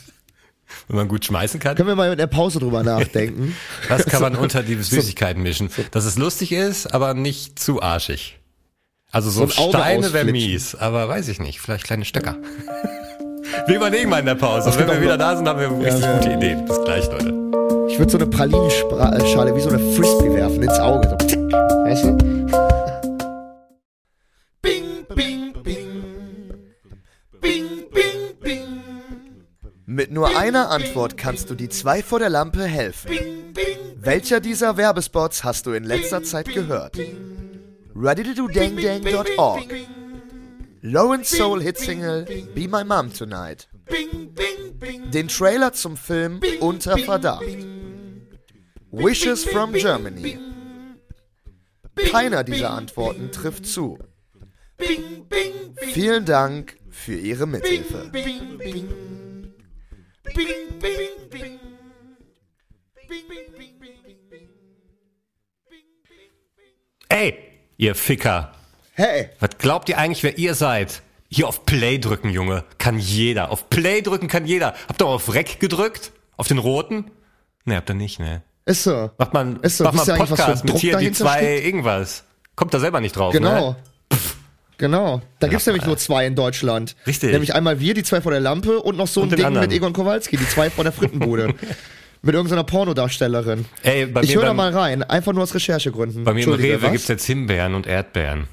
Wenn 0.89 0.97
man 0.97 1.09
gut 1.09 1.25
schmeißen 1.25 1.61
kann. 1.61 1.77
können 1.77 1.89
wir 1.89 1.97
mal 1.97 2.13
in 2.13 2.19
der 2.19 2.27
Pause 2.27 2.59
drüber 2.59 2.83
nachdenken? 2.83 3.57
Was 3.89 4.07
kann 4.07 4.23
man 4.23 4.37
unter 4.37 4.63
die 4.63 4.75
Süßigkeiten 4.75 5.43
mischen? 5.43 5.71
Dass 5.91 6.05
es 6.05 6.17
lustig 6.17 6.53
ist, 6.53 6.93
aber 6.93 7.15
nicht 7.15 7.59
zu 7.59 7.83
arschig. 7.83 8.39
Also 9.11 9.31
so, 9.31 9.47
So 9.47 9.69
Steine 9.71 10.13
wäre 10.13 10.27
mies, 10.27 10.75
aber 10.75 11.09
weiß 11.09 11.29
ich 11.29 11.39
nicht. 11.39 11.61
Vielleicht 11.61 11.85
kleine 11.85 12.05
Stöcker. 12.05 12.37
Wir 13.67 13.77
überlegen 13.77 14.11
mal 14.11 14.19
in 14.19 14.27
der 14.27 14.35
Pause. 14.35 14.71
Und 14.71 14.79
wenn 14.79 14.89
wir 14.89 15.01
wieder 15.01 15.17
da 15.17 15.37
sind, 15.37 15.49
haben 15.49 15.61
wir 15.61 15.71
richtig 15.71 16.03
ja. 16.03 16.19
gute 16.19 16.33
Ideen. 16.33 16.65
Bis 16.65 16.83
gleich, 16.85 17.07
Leute. 17.07 17.29
Ich 17.89 17.99
würde 17.99 18.11
so 18.11 18.19
eine 18.19 18.27
Pralinenschale 18.27 19.55
wie 19.55 19.61
so 19.61 19.69
eine 19.69 19.79
Frisbee 19.95 20.35
werfen 20.35 20.63
ins 20.63 20.79
Auge. 20.79 21.09
So, 21.09 21.27
weißt 21.29 22.05
du? 22.05 22.36
Mit 29.97 30.11
nur 30.11 30.37
einer 30.37 30.69
Antwort 30.69 31.17
kannst 31.17 31.49
du 31.49 31.55
die 31.55 31.71
zwei 31.71 32.03
vor 32.03 32.19
der 32.19 32.29
Lampe 32.29 32.65
helfen. 32.65 33.13
Welcher 33.97 34.41
dieser 34.41 34.77
Werbespots 34.77 35.43
hast 35.43 35.65
du 35.65 35.73
in 35.73 35.85
letzter 35.85 36.23
Zeit 36.23 36.53
gehört? 36.53 36.99
readytododangdang.org 37.95 39.65
Lawrence 40.83 41.35
Soul 41.35 41.63
Hit 41.63 41.79
Single 41.79 42.27
Be 42.55 42.69
My 42.69 42.85
Mom 42.85 43.11
Tonight 43.11 43.71
Den 45.15 45.29
Trailer 45.29 45.73
zum 45.73 45.97
Film 45.97 46.41
Unter 46.61 46.99
Verdacht. 46.99 47.57
Wishes 48.91 49.45
from 49.45 49.73
Germany. 49.73 50.39
Keiner 52.11 52.45
dieser 52.45 52.73
Antworten 52.73 53.33
trifft 53.33 53.65
zu. 53.65 53.99
Vielen 55.79 56.27
Dank 56.27 56.77
für 56.91 57.15
Ihre 57.17 57.47
Mithilfe. 57.47 58.13
Ey, 67.09 67.39
ihr 67.77 67.95
Ficker. 67.95 68.53
Hey, 68.93 69.29
Was 69.41 69.51
glaubt 69.59 69.89
ihr 69.89 69.99
eigentlich, 69.99 70.23
wer 70.23 70.39
ihr 70.39 70.55
seid? 70.55 71.03
Hier 71.29 71.49
auf 71.49 71.67
Play 71.67 71.99
drücken, 71.99 72.31
Junge. 72.31 72.65
Kann 72.79 72.99
jeder. 72.99 73.51
Auf 73.51 73.69
Play 73.69 74.01
drücken 74.01 74.29
kann 74.29 74.47
jeder. 74.47 74.75
Habt 74.89 75.03
ihr 75.03 75.07
auf 75.07 75.35
Rec 75.35 75.61
gedrückt? 75.61 76.13
Auf 76.37 76.49
den 76.49 76.59
roten? 76.59 77.11
Ne, 77.65 77.77
habt 77.77 77.91
ihr 77.91 77.95
nicht, 77.95 78.19
ne? 78.21 78.43
ist 78.65 78.83
so. 78.85 79.11
Macht 79.19 79.33
man, 79.33 79.61
Ist 79.63 79.77
so, 79.79 79.85
macht 79.85 79.95
man 80.07 80.19
Podcast 80.19 80.65
mit 80.65 80.77
hier 80.79 80.97
die 80.99 81.13
zwei 81.13 81.39
steht? 81.39 81.65
irgendwas. 81.65 82.25
Kommt 82.57 82.75
da 82.75 82.81
selber 82.81 83.01
nicht 83.01 83.15
drauf, 83.17 83.33
Genau. 83.33 83.71
ne? 83.73 83.77
Genau. 84.79 85.23
Da 85.39 85.49
gibt's 85.49 85.67
nämlich 85.67 85.87
nur 85.87 85.97
zwei 85.97 86.27
in 86.27 86.35
Deutschland. 86.35 86.97
Richtig. 87.07 87.33
Nämlich 87.33 87.55
einmal 87.55 87.81
wir, 87.81 87.95
die 87.95 88.03
zwei 88.03 88.21
vor 88.21 88.33
der 88.33 88.41
Lampe 88.41 88.81
und 88.81 88.97
noch 88.97 89.07
so 89.07 89.21
ein 89.21 89.25
Und 89.25 89.31
den 89.31 89.37
Ding 89.37 89.47
anderen. 89.47 89.69
mit 89.69 89.77
Egon 89.77 89.93
Kowalski, 89.93 90.37
die 90.37 90.49
zwei 90.49 90.71
vor 90.71 90.85
der 90.85 90.93
Frittenbude. 90.93 91.55
mit 92.23 92.35
irgendeiner 92.35 92.65
Pornodarstellerin. 92.65 93.65
Ey, 93.83 94.07
bei 94.07 94.23
ich 94.23 94.35
höre 94.35 94.45
da 94.45 94.55
mal 94.55 94.73
rein, 94.73 95.03
einfach 95.03 95.33
nur 95.33 95.43
aus 95.43 95.55
Recherchegründen. 95.55 96.25
Bei 96.25 96.35
mir 96.35 96.45
im 96.45 96.53
Rewe 96.53 96.83
was? 96.83 96.93
gibt's 96.93 97.09
jetzt 97.09 97.25
Himbeeren 97.25 97.75
und 97.75 97.87
Erdbeeren. 97.87 98.49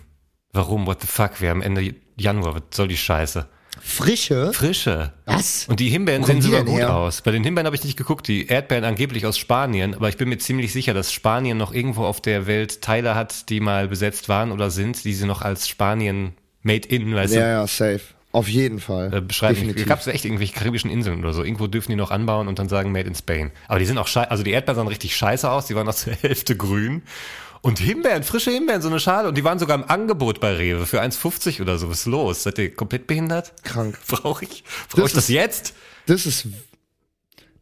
Warum? 0.54 0.86
What 0.86 1.02
the 1.02 1.08
fuck? 1.08 1.42
Wir 1.42 1.50
haben 1.50 1.62
Ende 1.62 1.96
Januar. 2.16 2.56
Was 2.56 2.62
soll 2.72 2.88
die 2.88 2.98
Scheiße? 2.98 3.48
Frische? 3.82 4.54
Frische. 4.54 5.14
Was? 5.26 5.68
Und 5.68 5.80
die 5.80 5.90
Himbeeren 5.90 6.24
sehen 6.24 6.42
sogar 6.42 6.64
gut 6.64 6.78
her? 6.78 6.96
aus. 6.96 7.22
Bei 7.22 7.32
den 7.32 7.44
Himbeeren 7.44 7.66
habe 7.66 7.76
ich 7.76 7.84
nicht 7.84 7.98
geguckt. 7.98 8.28
Die 8.28 8.48
Erdbeeren 8.48 8.84
angeblich 8.86 9.26
aus 9.26 9.38
Spanien. 9.38 9.94
Aber 9.94 10.10
ich 10.10 10.18
bin 10.18 10.30
mir 10.30 10.38
ziemlich 10.38 10.72
sicher, 10.74 10.94
dass 10.94 11.12
Spanien 11.12 11.58
noch 11.58 11.74
irgendwo 11.74 12.06
auf 12.06 12.22
der 12.22 12.48
Welt 12.48 12.82
Teile 12.82 13.16
hat, 13.16 13.50
die 13.50 13.60
mal 13.60 13.88
besetzt 13.88 14.30
waren 14.30 14.52
oder 14.52 14.70
sind, 14.72 15.04
die 15.04 15.14
sie 15.14 15.26
noch 15.26 15.42
als 15.42 15.68
Spanien 15.68 16.34
made 16.62 16.88
in, 16.88 17.14
weißt 17.14 17.34
Ja, 17.34 17.42
du, 17.42 17.48
ja, 17.48 17.68
safe. 17.68 18.02
Auf 18.32 18.48
jeden 18.48 18.80
Fall. 18.80 19.14
äh, 19.14 19.22
beschreiben. 19.22 19.56
Definitiv. 19.56 19.86
Gab 19.88 20.00
es 20.00 20.08
echt 20.08 20.26
irgendwelche 20.26 20.54
karibischen 20.54 20.90
Inseln 20.90 21.20
oder 21.20 21.34
so. 21.34 21.44
Irgendwo 21.44 21.68
dürfen 21.68 21.92
die 21.92 21.96
noch 21.98 22.10
anbauen 22.10 22.48
und 22.48 22.58
dann 22.58 22.68
sagen 22.68 22.92
Made 22.92 23.08
in 23.08 23.14
Spain. 23.14 23.52
Aber 23.68 23.78
die 23.78 23.86
sind 23.86 24.00
auch 24.00 24.08
scheiße. 24.08 24.32
Also 24.32 24.44
die 24.44 24.50
Erdbeeren 24.52 24.78
sahen 24.78 24.88
richtig 24.88 25.16
scheiße 25.16 25.48
aus. 25.50 25.68
Die 25.68 25.76
waren 25.76 25.86
noch 25.86 25.94
zur 25.94 26.14
Hälfte 26.22 26.56
grün. 26.58 27.04
Und 27.66 27.80
Himbeeren, 27.80 28.24
frische 28.24 28.52
Himbeeren, 28.52 28.82
so 28.82 28.90
eine 28.90 29.00
Schale. 29.00 29.30
Und 29.30 29.36
die 29.38 29.44
waren 29.46 29.58
sogar 29.58 29.78
im 29.78 29.90
Angebot 29.90 30.42
bei 30.42 30.54
Rewe 30.54 30.86
für 30.86 31.02
1,50 31.02 31.62
oder 31.62 31.78
so. 31.80 31.90
Was 31.90 32.00
ist 32.02 32.06
los? 32.08 32.44
Seid 32.44 32.60
ihr 32.60 32.74
komplett 32.76 33.08
behindert? 33.08 33.54
Krank. 33.64 33.98
Brauche 34.08 34.44
ich, 34.44 34.66
brauch 34.90 35.00
Das 35.04 35.12
ich 35.12 35.16
das 35.16 35.24
ist- 35.24 35.30
jetzt? 35.30 35.74
Das 36.06 36.26
ist 36.26 36.48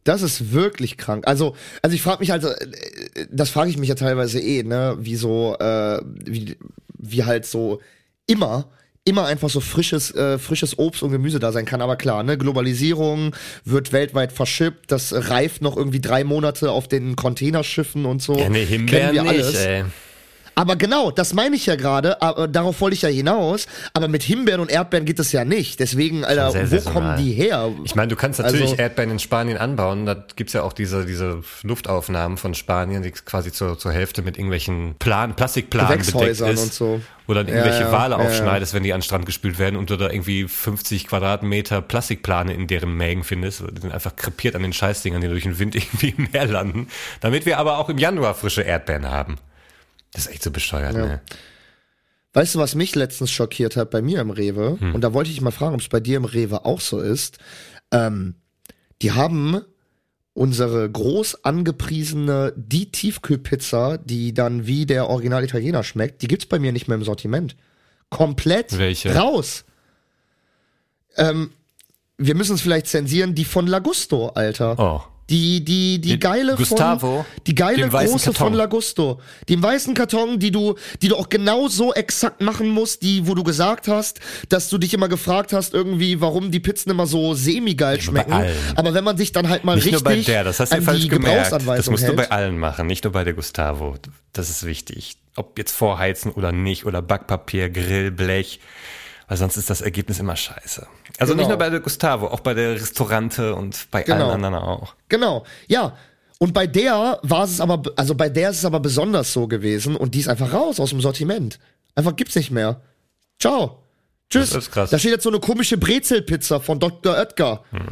das 0.04 0.22
ist 0.22 0.50
wirklich 0.52 0.98
krank. 0.98 1.28
Also, 1.28 1.54
also 1.80 1.94
ich 1.94 2.02
frage 2.02 2.18
mich 2.18 2.32
also, 2.32 2.48
äh, 2.48 3.26
das 3.30 3.50
frage 3.50 3.70
ich 3.70 3.78
mich 3.78 3.88
ja 3.88 3.94
teilweise 3.94 4.40
eh, 4.40 4.64
ne, 4.64 4.96
wie 4.98 5.14
so, 5.14 5.56
äh, 5.60 6.02
wie, 6.24 6.56
wie 6.98 7.22
halt 7.24 7.46
so 7.46 7.80
immer, 8.26 8.68
immer 9.04 9.26
einfach 9.26 9.50
so 9.50 9.60
frisches, 9.60 10.14
äh, 10.14 10.38
frisches 10.38 10.78
Obst 10.78 11.02
und 11.02 11.10
Gemüse 11.10 11.40
da 11.40 11.52
sein 11.52 11.64
kann. 11.64 11.82
Aber 11.82 11.96
klar, 11.96 12.22
ne, 12.22 12.38
Globalisierung 12.38 13.34
wird 13.64 13.92
weltweit 13.92 14.32
verschippt, 14.32 14.92
das 14.92 15.12
reift 15.28 15.60
noch 15.62 15.76
irgendwie 15.76 16.00
drei 16.00 16.22
Monate 16.24 16.70
auf 16.70 16.86
den 16.88 17.16
Containerschiffen 17.16 18.04
und 18.06 18.22
so. 18.22 18.34
Ja, 18.34 18.44
Kennen 18.44 18.66
Himbeeren 18.66 19.14
wir 19.14 19.22
nicht, 19.22 19.30
alles. 19.32 19.54
ey. 19.56 19.84
Aber 20.54 20.76
genau, 20.76 21.10
das 21.10 21.32
meine 21.32 21.56
ich 21.56 21.66
ja 21.66 21.76
gerade, 21.76 22.20
aber 22.20 22.46
darauf 22.48 22.80
wollte 22.80 22.94
ich 22.94 23.02
ja 23.02 23.08
hinaus. 23.08 23.66
Aber 23.94 24.08
mit 24.08 24.22
Himbeeren 24.22 24.60
und 24.60 24.70
Erdbeeren 24.70 25.06
geht 25.06 25.18
es 25.18 25.32
ja 25.32 25.44
nicht. 25.44 25.80
Deswegen, 25.80 26.24
Alter, 26.24 26.50
sehr 26.50 26.62
wo 26.64 26.66
saisonal. 26.66 26.92
kommen 26.94 27.16
die 27.24 27.32
her? 27.32 27.70
Ich 27.84 27.94
meine, 27.94 28.08
du 28.08 28.16
kannst 28.16 28.38
natürlich 28.40 28.62
Also- 28.72 28.76
Erdbeeren 28.76 29.10
in 29.12 29.18
Spanien 29.18 29.56
anbauen. 29.58 30.04
Da 30.06 30.14
gibt's 30.36 30.52
ja 30.52 30.62
auch 30.62 30.72
diese, 30.72 31.06
diese 31.06 31.42
Luftaufnahmen 31.62 32.36
von 32.38 32.54
Spanien, 32.54 33.02
die 33.02 33.12
quasi 33.12 33.50
zur, 33.52 33.78
zur 33.78 33.92
Hälfte 33.92 34.22
mit 34.22 34.36
irgendwelchen 34.36 34.94
Plan, 34.98 35.34
Plastikplanen 35.36 35.98
bedeckt 36.00 36.40
ist. 36.40 36.40
und 36.42 36.72
so. 36.72 37.00
Wo 37.26 37.34
dann 37.34 37.46
irgendwelche 37.46 37.82
Ja, 37.82 37.86
ja, 37.86 37.92
Wale 37.92 38.16
ja. 38.16 38.20
aufschneidest, 38.20 38.74
wenn 38.74 38.82
die 38.82 38.92
an 38.92 38.98
den 38.98 39.04
Strand 39.04 39.26
gespült 39.26 39.58
werden 39.58 39.76
und 39.76 39.88
du 39.90 39.96
da 39.96 40.10
irgendwie 40.10 40.48
50 40.48 41.06
Quadratmeter 41.06 41.80
Plastikplane 41.80 42.52
in 42.52 42.66
deren 42.66 42.96
Mägen 42.96 43.22
findest. 43.24 43.60
Die 43.72 43.80
sind 43.80 43.92
einfach 43.92 44.16
krepiert 44.16 44.56
an 44.56 44.62
den 44.62 44.72
Scheißdingern, 44.72 45.20
die 45.20 45.28
durch 45.28 45.44
den 45.44 45.58
Wind 45.58 45.74
irgendwie 45.76 46.14
im 46.18 46.28
Meer 46.32 46.46
landen. 46.46 46.88
Damit 47.20 47.46
wir 47.46 47.58
aber 47.58 47.78
auch 47.78 47.88
im 47.88 47.98
Januar 47.98 48.34
frische 48.34 48.62
Erdbeeren 48.62 49.08
haben. 49.10 49.36
Das 50.12 50.26
ist 50.26 50.32
echt 50.32 50.42
so 50.42 50.50
bescheuert, 50.50 50.94
ne? 50.94 51.20
Weißt 52.34 52.54
du, 52.54 52.58
was 52.58 52.74
mich 52.74 52.94
letztens 52.94 53.30
schockiert 53.30 53.76
hat 53.76 53.90
bei 53.90 54.00
mir 54.00 54.20
im 54.20 54.30
Rewe? 54.30 54.78
Hm. 54.80 54.94
Und 54.94 55.02
da 55.02 55.12
wollte 55.12 55.30
ich 55.30 55.40
mal 55.40 55.50
fragen, 55.50 55.74
ob 55.74 55.80
es 55.80 55.88
bei 55.88 56.00
dir 56.00 56.16
im 56.16 56.24
Rewe 56.24 56.64
auch 56.64 56.80
so 56.80 57.00
ist. 57.00 57.38
Ähm, 57.90 58.36
die 59.02 59.12
haben 59.12 59.60
unsere 60.34 60.90
groß 60.90 61.44
angepriesene 61.44 62.54
die 62.56 62.90
Tiefkühlpizza, 62.90 63.98
die 63.98 64.32
dann 64.32 64.66
wie 64.66 64.86
der 64.86 65.10
Original 65.10 65.44
Italiener 65.44 65.82
schmeckt, 65.82 66.22
die 66.22 66.28
gibt's 66.28 66.46
bei 66.46 66.58
mir 66.58 66.72
nicht 66.72 66.88
mehr 66.88 66.96
im 66.96 67.04
Sortiment. 67.04 67.56
Komplett 68.08 68.78
Welche? 68.78 69.14
raus. 69.14 69.64
Ähm, 71.16 71.50
wir 72.16 72.34
müssen 72.34 72.54
es 72.54 72.62
vielleicht 72.62 72.86
zensieren, 72.86 73.34
die 73.34 73.44
von 73.44 73.66
Lagusto, 73.66 74.28
Alter. 74.28 74.78
Oh. 74.78 75.11
Die, 75.32 75.64
die, 75.64 75.98
die 75.98 76.10
Die 76.10 76.18
geile 76.18 76.54
Gustavo, 76.56 77.24
von, 77.24 77.42
die 77.46 77.54
geile 77.54 77.76
den 77.88 77.90
große 77.90 78.26
Karton. 78.26 78.34
von 78.34 78.52
Lagusto. 78.52 79.20
Die 79.48 79.54
im 79.54 79.62
weißen 79.62 79.94
Karton, 79.94 80.38
die 80.38 80.50
du, 80.50 80.74
die 81.00 81.08
du 81.08 81.16
auch 81.16 81.30
genau 81.30 81.68
so 81.68 81.94
exakt 81.94 82.42
machen 82.42 82.68
musst, 82.68 83.02
die, 83.02 83.26
wo 83.26 83.34
du 83.34 83.42
gesagt 83.42 83.88
hast, 83.88 84.20
dass 84.50 84.68
du 84.68 84.76
dich 84.76 84.92
immer 84.92 85.08
gefragt 85.08 85.52
hast, 85.54 85.72
irgendwie, 85.72 86.20
warum 86.20 86.50
die 86.50 86.60
Pizzen 86.60 86.90
immer 86.90 87.06
so 87.06 87.32
semi-geil 87.32 87.96
Ja, 87.96 88.02
schmecken. 88.02 88.32
Aber 88.76 88.92
wenn 88.92 89.04
man 89.04 89.16
sich 89.16 89.32
dann 89.32 89.48
halt 89.48 89.64
mal 89.64 89.76
Nicht 89.76 89.86
richtig 89.86 90.04
nur 90.04 90.12
bei 90.12 90.20
der, 90.20 90.44
das 90.44 90.60
hast 90.60 90.72
du 90.74 90.82
falsch 90.82 91.08
gemerkt. 91.08 91.50
Das 91.50 91.88
musst 91.88 92.06
du 92.06 92.12
bei 92.14 92.22
hält. 92.24 92.32
allen 92.32 92.58
machen, 92.58 92.86
nicht 92.86 93.04
nur 93.04 93.12
bei 93.14 93.24
der 93.24 93.32
Gustavo. 93.32 93.96
Das 94.34 94.50
ist 94.50 94.66
wichtig. 94.66 95.16
Ob 95.34 95.56
jetzt 95.56 95.72
vorheizen 95.72 96.30
oder 96.32 96.52
nicht, 96.52 96.84
oder 96.84 97.00
Backpapier, 97.00 97.70
Grill, 97.70 98.10
Blech, 98.10 98.60
weil 99.32 99.38
sonst 99.38 99.56
ist 99.56 99.70
das 99.70 99.80
Ergebnis 99.80 100.18
immer 100.18 100.36
scheiße. 100.36 100.86
Also 101.18 101.32
Genau. 101.32 101.40
nicht 101.40 101.48
nur 101.48 101.56
bei 101.56 101.70
der 101.70 101.80
Gustavo, 101.80 102.26
auch 102.26 102.40
bei 102.40 102.52
der 102.52 102.74
Restaurante 102.74 103.54
und 103.54 103.90
bei 103.90 104.02
Genau. 104.02 104.26
allen 104.26 104.44
anderen 104.44 104.56
auch. 104.56 104.94
Genau, 105.08 105.46
ja. 105.68 105.96
Und 106.38 106.52
bei 106.52 106.66
der 106.66 107.18
war 107.22 107.44
es 107.44 107.58
aber, 107.58 107.82
also 107.96 108.14
bei 108.14 108.28
der 108.28 108.50
ist 108.50 108.58
es 108.58 108.66
aber 108.66 108.78
besonders 108.78 109.32
so 109.32 109.48
gewesen 109.48 109.96
und 109.96 110.14
die 110.14 110.20
ist 110.20 110.28
einfach 110.28 110.52
raus 110.52 110.78
aus 110.80 110.90
dem 110.90 111.00
Sortiment. 111.00 111.58
Einfach 111.94 112.14
gibt's 112.14 112.34
nicht 112.36 112.50
mehr. 112.50 112.82
Ciao. 113.40 113.78
Tschüss. 114.28 114.50
Das 114.50 114.64
ist 114.64 114.70
krass. 114.70 114.90
Da 114.90 114.98
steht 114.98 115.12
jetzt 115.12 115.22
so 115.22 115.30
eine 115.30 115.40
komische 115.40 115.78
Brezelpizza 115.78 116.60
von 116.60 116.78
Dr. 116.78 117.14
Oetker. 117.16 117.64
Hm. 117.70 117.86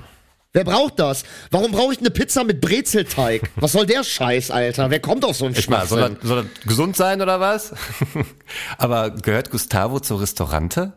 Wer 0.53 0.65
braucht 0.65 0.99
das? 0.99 1.23
Warum 1.51 1.73
brauche 1.73 1.95
ich 1.95 2.01
eine 2.01 2.11
Pizza 2.11 2.45
mit 2.45 2.61
Brezelteig? 2.61 3.49
Was 3.57 3.73
soll 3.73 3.87
der 3.87 4.05
Scheiß, 4.05 4.51
Alter? 4.51 4.91
Wer 4.91 5.01
kommt 5.01 5.25
auf 5.25 5.37
so 5.37 5.47
einen 5.47 5.55
Ich 5.57 5.71
mal, 5.71 5.87
soll 5.87 6.19
soll 6.23 6.43
das 6.55 6.67
gesund 6.67 6.97
sein 6.97 7.23
oder 7.23 7.41
was? 7.41 7.73
Aber 8.77 9.09
gehört 9.09 9.51
Gustavo 9.51 10.01
zur 10.01 10.21
Restaurante? 10.21 10.93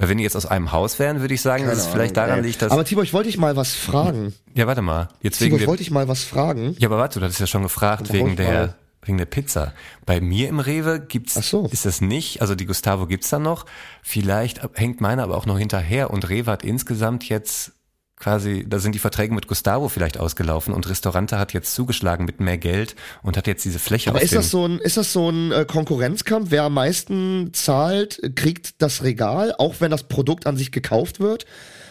Weil 0.00 0.08
wenn 0.08 0.16
die 0.16 0.24
jetzt 0.24 0.34
aus 0.34 0.46
einem 0.46 0.72
Haus 0.72 0.98
wären, 0.98 1.20
würde 1.20 1.34
ich 1.34 1.42
sagen, 1.42 1.66
dass 1.66 1.76
es 1.76 1.86
vielleicht 1.86 2.16
Ahnung, 2.16 2.28
daran 2.28 2.38
ey. 2.44 2.46
liegt, 2.48 2.62
dass... 2.62 2.72
Aber 2.72 2.86
Tibor, 2.86 3.04
ich 3.04 3.12
wollte 3.12 3.28
dich 3.28 3.36
mal 3.36 3.54
was 3.54 3.74
fragen. 3.74 4.32
ja, 4.54 4.66
warte 4.66 4.80
mal. 4.80 5.08
Jetzt 5.20 5.38
Tibor, 5.38 5.58
wegen 5.58 5.62
ich 5.62 5.68
wollte 5.68 5.82
dich 5.82 5.90
mal 5.90 6.08
was 6.08 6.24
fragen. 6.24 6.74
Ja, 6.78 6.88
aber 6.88 6.96
warte, 6.96 7.18
du 7.18 7.24
hattest 7.26 7.38
ja 7.38 7.46
schon 7.46 7.62
gefragt 7.62 8.10
wegen 8.10 8.34
der, 8.34 8.52
mal. 8.52 8.74
wegen 9.02 9.18
der 9.18 9.26
Pizza. 9.26 9.74
Bei 10.06 10.22
mir 10.22 10.48
im 10.48 10.58
Rewe 10.58 11.00
gibt's, 11.00 11.36
Ach 11.36 11.42
so. 11.42 11.68
ist 11.70 11.84
das 11.84 12.00
nicht, 12.00 12.40
also 12.40 12.54
die 12.54 12.64
Gustavo 12.64 13.06
gibt's 13.06 13.28
da 13.28 13.38
noch. 13.38 13.66
Vielleicht 14.02 14.62
hängt 14.72 15.02
meine 15.02 15.22
aber 15.22 15.36
auch 15.36 15.44
noch 15.44 15.58
hinterher 15.58 16.10
und 16.10 16.30
Rewe 16.30 16.50
hat 16.50 16.64
insgesamt 16.64 17.28
jetzt 17.28 17.72
quasi, 18.20 18.64
da 18.68 18.78
sind 18.78 18.94
die 18.94 18.98
Verträge 18.98 19.34
mit 19.34 19.48
Gustavo 19.48 19.88
vielleicht 19.88 20.20
ausgelaufen 20.20 20.72
und 20.74 20.88
Restaurante 20.88 21.38
hat 21.38 21.52
jetzt 21.52 21.74
zugeschlagen 21.74 22.26
mit 22.26 22.38
mehr 22.38 22.58
Geld 22.58 22.94
und 23.22 23.36
hat 23.36 23.46
jetzt 23.46 23.64
diese 23.64 23.78
Fläche 23.78 24.10
Aber 24.10 24.22
ist 24.22 24.34
das 24.34 24.50
so 24.50 24.66
ein, 24.68 24.78
ist 24.78 24.96
das 24.98 25.12
so 25.12 25.30
ein 25.30 25.50
äh, 25.50 25.64
Konkurrenzkampf? 25.64 26.50
Wer 26.50 26.64
am 26.64 26.74
meisten 26.74 27.50
zahlt, 27.54 28.20
kriegt 28.36 28.80
das 28.82 29.02
Regal, 29.02 29.54
auch 29.58 29.76
wenn 29.80 29.90
das 29.90 30.04
Produkt 30.04 30.46
an 30.46 30.56
sich 30.56 30.70
gekauft 30.70 31.18
wird? 31.18 31.46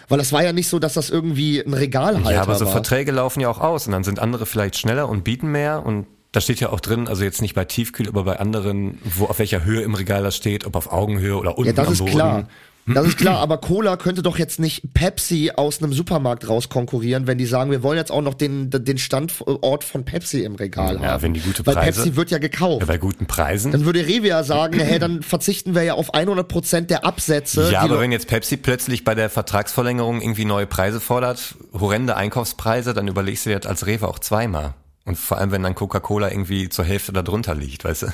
Weil 0.08 0.20
das 0.20 0.32
war 0.32 0.44
ja 0.44 0.54
nicht 0.54 0.68
so, 0.70 0.80
dass 0.80 0.94
das 0.94 1.10
irgendwie 1.10 1.60
ein 1.60 1.74
Regalhalter 1.74 2.32
Ja, 2.32 2.42
aber 2.42 2.56
so 2.56 2.66
war. 2.66 2.72
Verträge 2.74 3.12
laufen 3.12 3.42
ja 3.42 3.50
auch 3.50 3.60
aus 3.60 3.86
und 3.88 3.92
dann 3.94 4.04
sind 4.04 4.20
andere 4.20 4.46
vielleicht 4.46 4.78
schneller 4.78 5.10
und 5.10 5.24
bieten 5.24 5.52
mehr 5.52 5.86
und 5.86 6.06
da 6.32 6.42
steht 6.42 6.60
ja 6.60 6.70
auch 6.70 6.80
drin, 6.80 7.08
also 7.08 7.24
jetzt 7.24 7.42
nicht 7.42 7.56
bei 7.56 7.66
Tiefkühl, 7.66 8.08
aber 8.08 8.24
bei 8.24 8.40
anderen, 8.40 9.00
wo 9.04 9.26
auf 9.26 9.40
welcher 9.40 9.64
Höhe 9.64 9.82
im 9.82 9.96
Regal 9.96 10.22
das 10.22 10.36
steht, 10.36 10.66
ob 10.68 10.76
auf 10.76 10.92
Augenhöhe 10.92 11.36
oder 11.36 11.58
unten 11.58 11.70
Ja, 11.70 11.74
das 11.74 11.88
am 11.88 11.94
ist 11.94 12.00
Boden. 12.00 12.12
klar. 12.12 12.48
Das 12.94 13.08
ist 13.08 13.18
klar, 13.18 13.38
aber 13.40 13.58
Cola 13.60 13.98
könnte 13.98 14.22
doch 14.22 14.38
jetzt 14.38 14.60
nicht 14.60 14.94
Pepsi 14.94 15.52
aus 15.56 15.82
einem 15.82 15.94
Supermarkt 15.94 16.48
raus 16.50 16.70
konkurrieren, 16.70 17.28
wenn 17.28 17.38
die 17.38 17.46
sagen, 17.46 17.72
wir 17.72 17.84
wollen 17.84 17.98
jetzt 17.98 18.12
auch 18.12 18.22
noch 18.22 18.34
den, 18.34 18.70
den 18.70 18.98
Standort 18.98 19.84
von 19.84 20.06
Pepsi 20.06 20.44
im 20.44 20.56
Regal 20.56 20.96
haben. 20.98 21.04
Ja, 21.04 21.22
wenn 21.22 21.34
die 21.34 21.40
gute 21.42 21.66
Weil 21.66 21.76
Preise- 21.76 22.02
Pepsi 22.04 22.16
wird 22.16 22.32
ja 22.32 22.38
gekauft. 22.38 22.82
Ja, 22.82 22.86
bei 22.88 22.98
guten 22.98 23.26
Preisen. 23.26 23.72
dann 23.72 23.86
würde 23.86 24.06
Rewe 24.06 24.28
ja 24.28 24.44
sagen, 24.44 24.80
hey, 24.80 25.00
dann 25.00 25.22
verzichten 25.24 25.76
wir 25.76 25.84
ja 25.84 25.94
auf 25.94 26.14
100% 26.14 26.82
der 26.88 27.06
Absätze. 27.06 27.70
Ja, 27.72 27.82
aber 27.82 28.00
wenn 28.00 28.12
jetzt 28.12 28.28
Pepsi 28.28 28.58
plötzlich 28.58 29.04
bei 29.04 29.16
der 29.16 29.30
Vertragsverlängerung 29.30 30.22
irgendwie 30.22 30.46
neue 30.46 30.68
Preise 30.68 31.00
fordert, 31.00 31.56
horrende 31.74 32.16
Einkaufspreise, 32.16 32.94
dann 32.94 33.08
überlegst 33.08 33.46
du 33.46 33.50
dir 33.52 33.60
das 33.60 33.70
als 33.70 33.86
Rewe 33.86 34.08
auch 34.08 34.20
zweimal. 34.20 34.74
Und 35.06 35.18
vor 35.18 35.38
allem, 35.40 35.52
wenn 35.52 35.64
dann 35.64 35.74
Coca-Cola 35.74 36.30
irgendwie 36.30 36.70
zur 36.70 36.86
Hälfte 36.86 37.12
da 37.12 37.24
drunter 37.24 37.56
liegt, 37.56 37.84
weißt 37.84 38.04
du? 38.04 38.08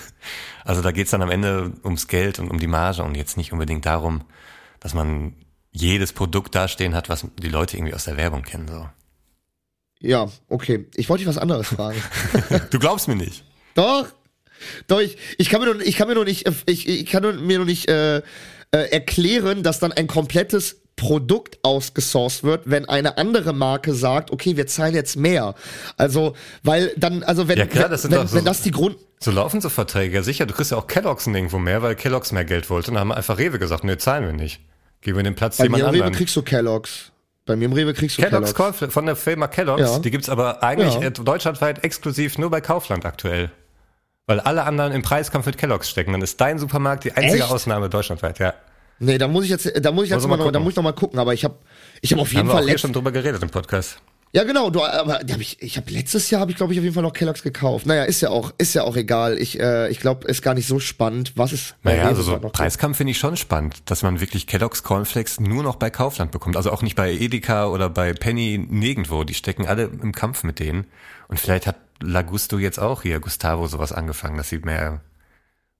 Also 0.63 0.81
da 0.81 0.91
geht's 0.91 1.11
dann 1.11 1.21
am 1.21 1.29
Ende 1.29 1.73
ums 1.83 2.07
Geld 2.07 2.39
und 2.39 2.49
um 2.49 2.57
die 2.59 2.67
Marge 2.67 3.03
und 3.03 3.15
jetzt 3.15 3.35
nicht 3.37 3.51
unbedingt 3.51 3.85
darum, 3.85 4.21
dass 4.79 4.93
man 4.93 5.35
jedes 5.71 6.13
Produkt 6.13 6.55
dastehen 6.55 6.95
hat, 6.95 7.09
was 7.09 7.25
die 7.41 7.49
Leute 7.49 7.77
irgendwie 7.77 7.93
aus 7.93 8.05
der 8.05 8.17
Werbung 8.17 8.43
kennen. 8.43 8.67
So. 8.67 8.89
Ja, 9.99 10.29
okay. 10.47 10.85
Ich 10.95 11.09
wollte 11.09 11.23
dich 11.23 11.27
was 11.27 11.37
anderes 11.37 11.67
fragen. 11.67 12.01
Du 12.71 12.79
glaubst 12.79 13.07
mir 13.07 13.15
nicht. 13.15 13.43
Doch. 13.73 14.07
Doch, 14.87 15.01
ich, 15.01 15.17
ich 15.37 15.49
kann 15.49 15.61
mir 15.61 15.73
nur, 15.73 15.81
ich 15.81 15.97
kann 15.97 16.07
mir 16.07 16.15
nur 16.15 16.25
nicht, 16.25 16.47
äh, 16.47 16.53
ich, 16.65 16.87
ich 16.87 17.05
kann 17.07 17.23
mir 17.45 17.57
nur 17.57 17.65
nicht 17.65 17.89
äh, 17.89 18.17
äh, 18.17 18.21
erklären, 18.71 19.63
dass 19.63 19.79
dann 19.79 19.91
ein 19.91 20.07
komplettes 20.07 20.81
Produkt 20.95 21.59
ausgesourced 21.63 22.43
wird, 22.43 22.63
wenn 22.69 22.87
eine 22.87 23.17
andere 23.17 23.51
Marke 23.53 23.93
sagt, 23.93 24.31
okay, 24.31 24.55
wir 24.55 24.65
zahlen 24.67 24.93
jetzt 24.95 25.17
mehr. 25.17 25.55
Also, 25.97 26.35
weil 26.63 26.93
dann, 26.95 27.21
also 27.23 27.47
wenn, 27.49 27.57
Ja, 27.57 27.65
klar, 27.65 27.89
das 27.89 28.03
sind 28.03 28.11
wenn, 28.11 28.27
so- 28.27 28.37
wenn 28.37 28.45
das 28.45 28.61
die 28.61 28.71
Grund, 28.71 28.97
So 29.19 29.31
laufen 29.31 29.59
so 29.61 29.69
Verträge. 29.69 30.15
Ja, 30.15 30.23
sicher, 30.23 30.45
du 30.45 30.53
kriegst 30.53 30.71
ja 30.71 30.77
auch 30.77 30.87
Kellogg's 30.87 31.27
nirgendwo 31.27 31.57
mehr, 31.59 31.81
weil 31.81 31.95
Kellogg's 31.95 32.31
mehr 32.31 32.45
Geld 32.45 32.69
wollte. 32.69 32.91
Und 32.91 32.95
dann 32.95 33.01
haben 33.01 33.11
einfach 33.11 33.37
Rewe 33.37 33.59
gesagt, 33.59 33.83
nee, 33.83 33.97
zahlen 33.97 34.25
wir 34.25 34.33
nicht. 34.33 34.61
Geben 35.01 35.17
wir 35.17 35.23
den 35.23 35.35
Platz 35.35 35.57
bei 35.57 35.65
jemand 35.65 35.83
mir 35.83 35.89
im 35.89 35.93
Rewe 35.95 36.03
anderen. 36.05 36.17
kriegst 36.17 36.35
du 36.35 36.41
Kellogg's. 36.41 37.11
Bei 37.45 37.55
mir 37.55 37.65
im 37.65 37.73
Rewe 37.73 37.93
kriegst 37.93 38.17
du 38.17 38.21
Kellogg's 38.23 38.55
Kellogg's. 38.55 38.93
Von 38.93 39.05
der 39.05 39.15
Firma 39.15 39.47
Kellogg's, 39.47 39.81
Ja. 39.81 39.99
die 39.99 40.09
gibt's 40.11 40.29
aber 40.29 40.63
eigentlich 40.63 40.95
Ja. 40.95 41.01
äh, 41.01 41.11
deutschlandweit 41.11 41.83
exklusiv 41.83 42.37
nur 42.37 42.49
bei 42.49 42.61
Kaufland 42.61 43.05
aktuell. 43.05 43.51
Weil 44.27 44.39
alle 44.39 44.63
anderen 44.63 44.91
im 44.93 45.01
Preiskampf 45.03 45.45
mit 45.45 45.57
Kellogg's 45.57 45.89
stecken. 45.89 46.11
Dann 46.13 46.21
ist 46.23 46.41
dein 46.41 46.57
Supermarkt 46.57 47.03
die 47.03 47.11
einzige 47.11 47.43
Echt? 47.43 47.51
Ausnahme 47.51 47.89
deutschlandweit, 47.89 48.39
ja. 48.39 48.53
Nee, 48.99 49.17
da 49.17 49.27
muss 49.27 49.43
ich 49.43 49.49
jetzt, 49.49 49.71
da 49.81 49.91
muss 49.91 50.05
ich 50.05 50.09
jetzt 50.09 50.17
Also 50.17 50.27
mal, 50.27 50.37
mal 50.37 50.45
noch, 50.45 50.51
da 50.51 50.59
muss 50.59 50.71
ich 50.71 50.75
noch 50.77 50.83
mal 50.83 50.93
gucken, 50.93 51.19
aber 51.19 51.33
ich 51.33 51.43
habe 51.43 51.57
ich 52.01 52.11
habe 52.11 52.21
auf 52.21 52.29
jeden 52.29 52.39
Haben 52.39 52.47
wir 52.47 52.53
Fall 52.53 52.63
auch 52.63 52.67
hier 52.67 52.77
schon 52.77 52.93
drüber 52.93 53.11
geredet 53.11 53.41
im 53.41 53.49
Podcast. 53.49 53.97
Ja, 54.31 54.43
genau, 54.43 54.69
du, 54.69 54.83
aber 54.83 55.13
hab 55.19 55.39
ich, 55.39 55.61
ich 55.61 55.77
habe 55.77 55.89
letztes 55.91 56.29
Jahr 56.29 56.41
habe 56.41 56.51
ich 56.51 56.57
glaube 56.57 56.73
ich 56.73 56.79
auf 56.79 56.83
jeden 56.83 56.93
Fall 56.93 57.03
noch 57.03 57.13
Kellogg's 57.13 57.41
gekauft. 57.41 57.85
Naja, 57.85 58.03
ist 58.03 58.19
ja 58.19 58.29
auch 58.31 58.53
ist 58.57 58.73
ja 58.73 58.83
auch 58.83 58.97
egal. 58.97 59.37
Ich 59.37 59.59
äh, 59.59 59.89
ich 59.89 59.99
glaube, 59.99 60.27
ist 60.27 60.41
gar 60.41 60.53
nicht 60.53 60.67
so 60.67 60.79
spannend, 60.79 61.33
was 61.35 61.53
ist 61.53 61.75
Naja, 61.83 62.03
also 62.03 62.21
so. 62.21 62.37
Preiskampf 62.37 62.97
finde 62.97 63.11
ich 63.11 63.17
schon 63.17 63.37
spannend, 63.37 63.89
dass 63.89 64.03
man 64.03 64.19
wirklich 64.19 64.45
Kellogg's 64.45 64.83
Cornflakes 64.83 65.39
nur 65.39 65.63
noch 65.63 65.77
bei 65.77 65.89
Kaufland 65.89 66.31
bekommt. 66.31 66.57
Also 66.57 66.71
auch 66.71 66.81
nicht 66.81 66.95
bei 66.95 67.13
Edeka 67.13 67.67
oder 67.67 67.89
bei 67.89 68.13
Penny 68.13 68.57
nirgendwo. 68.57 69.23
Die 69.23 69.33
stecken 69.33 69.67
alle 69.67 69.83
im 69.83 70.11
Kampf 70.11 70.43
mit 70.43 70.59
denen. 70.59 70.85
Und 71.29 71.39
vielleicht 71.39 71.65
hat 71.65 71.77
Lagusto 72.01 72.57
jetzt 72.59 72.79
auch 72.79 73.03
hier, 73.03 73.19
Gustavo, 73.19 73.67
sowas 73.67 73.93
angefangen, 73.93 74.37
dass 74.37 74.49
sie 74.49 74.59
mehr 74.59 75.01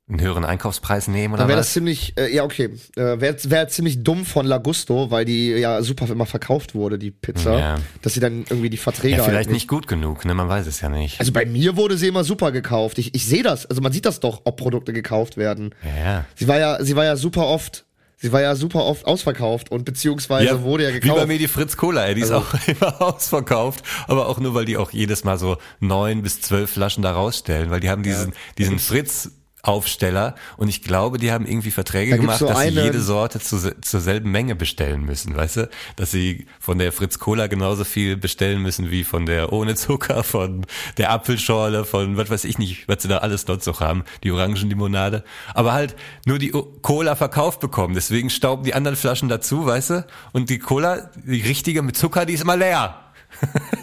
einen 0.07 0.21
höheren 0.21 0.45
Einkaufspreis 0.45 1.07
nehmen 1.07 1.33
oder 1.33 1.41
Dann 1.43 1.47
wäre 1.47 1.57
das 1.57 1.73
ziemlich, 1.73 2.13
äh, 2.15 2.31
ja 2.33 2.43
okay, 2.43 2.69
äh, 2.95 3.19
wäre 3.19 3.35
wär 3.45 3.67
ziemlich 3.69 4.03
dumm 4.03 4.23
von 4.23 4.45
Lagusto, 4.45 5.09
weil 5.09 5.25
die 5.25 5.49
ja 5.49 5.81
super 5.81 6.07
immer 6.09 6.27
verkauft 6.27 6.75
wurde, 6.75 6.99
die 6.99 7.09
Pizza, 7.09 7.57
Ja. 7.59 7.75
dass 8.03 8.13
sie 8.13 8.19
dann 8.19 8.45
irgendwie 8.47 8.69
die 8.69 8.77
Verträge 8.77 9.17
Ja, 9.17 9.23
vielleicht 9.23 9.49
nicht 9.49 9.67
gut 9.67 9.87
genug, 9.87 10.23
ne? 10.25 10.35
Man 10.35 10.47
weiß 10.47 10.67
es 10.67 10.79
ja 10.81 10.89
nicht. 10.89 11.19
Also 11.19 11.31
bei 11.31 11.45
mir 11.47 11.75
wurde 11.75 11.97
sie 11.97 12.07
immer 12.07 12.23
super 12.23 12.51
gekauft. 12.51 12.99
Ich, 12.99 13.15
ich 13.15 13.25
sehe 13.25 13.41
das, 13.41 13.65
also 13.65 13.81
man 13.81 13.91
sieht 13.93 14.05
das 14.05 14.19
doch, 14.19 14.41
ob 14.43 14.57
Produkte 14.57 14.93
gekauft 14.93 15.37
werden. 15.37 15.73
Ja, 15.83 16.03
ja. 16.11 16.25
Sie 16.35 16.47
war 16.47 16.59
ja, 16.59 16.83
sie 16.83 16.95
war 16.95 17.05
ja 17.05 17.15
super 17.15 17.47
oft, 17.47 17.85
sie 18.17 18.31
war 18.31 18.41
ja 18.41 18.55
super 18.55 18.85
oft 18.85 19.07
ausverkauft 19.07 19.71
und 19.71 19.85
beziehungsweise 19.85 20.61
wurde 20.61 20.83
ja 20.83 20.89
Wie 20.89 20.93
bei 20.93 20.99
gekauft. 20.99 21.17
Also 21.21 21.27
mir 21.33 21.39
die 21.39 21.47
Fritz 21.47 21.77
Cola, 21.77 22.05
ey, 22.05 22.13
die 22.13 22.21
ist 22.21 22.31
auch 22.31 22.53
immer 22.67 23.01
ausverkauft, 23.01 23.83
aber 24.07 24.27
auch 24.27 24.39
nur, 24.39 24.53
weil 24.53 24.65
die 24.65 24.77
auch 24.77 24.91
jedes 24.91 25.23
Mal 25.23 25.39
so 25.39 25.57
neun 25.79 26.21
bis 26.21 26.41
zwölf 26.41 26.69
Flaschen 26.69 27.01
da 27.01 27.13
rausstellen, 27.13 27.71
weil 27.71 27.79
die 27.79 27.89
haben 27.89 28.03
diesen, 28.03 28.33
diesen 28.59 28.77
Fritz 28.77 29.31
Aufsteller 29.67 30.35
und 30.57 30.67
ich 30.67 30.81
glaube, 30.81 31.17
die 31.17 31.31
haben 31.31 31.45
irgendwie 31.45 31.71
Verträge 31.71 32.11
Da 32.11 32.17
gemacht, 32.17 32.39
so 32.39 32.47
dass 32.47 32.61
sie 32.61 32.69
jede 32.69 33.01
Sorte 33.01 33.39
zu, 33.39 33.79
zur 33.81 33.99
selben 33.99 34.31
Menge 34.31 34.55
bestellen 34.55 35.03
müssen, 35.03 35.35
weißt 35.35 35.57
du? 35.57 35.69
Dass 35.95 36.11
sie 36.11 36.45
von 36.59 36.77
der 36.77 36.91
Fritz 36.91 37.19
Cola 37.19 37.47
genauso 37.47 37.83
viel 37.83 38.17
bestellen 38.17 38.61
müssen 38.61 38.91
wie 38.91 39.03
von 39.03 39.25
der 39.25 39.51
ohne 39.51 39.75
Zucker, 39.75 40.23
von 40.23 40.65
der 40.97 41.11
Apfelschorle, 41.11 41.85
von 41.85 42.17
was 42.17 42.29
weiß 42.29 42.43
ich 42.45 42.57
nicht, 42.57 42.87
was 42.87 43.01
sie 43.01 43.07
da 43.07 43.17
alles 43.17 43.45
dort 43.45 43.65
noch 43.65 43.79
haben, 43.79 44.03
die 44.23 44.31
Orangenlimonade, 44.31 45.23
aber 45.53 45.73
halt 45.73 45.95
nur 46.25 46.37
die 46.37 46.51
Cola 46.81 47.15
verkauft 47.15 47.59
bekommen, 47.59 47.95
deswegen 47.95 48.29
stauben 48.29 48.63
die 48.63 48.73
anderen 48.73 48.95
Flaschen 48.95 49.29
dazu, 49.29 49.65
weißt 49.65 49.89
du? 49.91 50.05
Und 50.31 50.49
die 50.49 50.59
Cola, 50.59 51.09
die 51.15 51.41
richtige 51.41 51.81
mit 51.81 51.97
Zucker, 51.97 52.25
die 52.25 52.33
ist 52.33 52.41
immer 52.41 52.57
leer. 52.57 53.04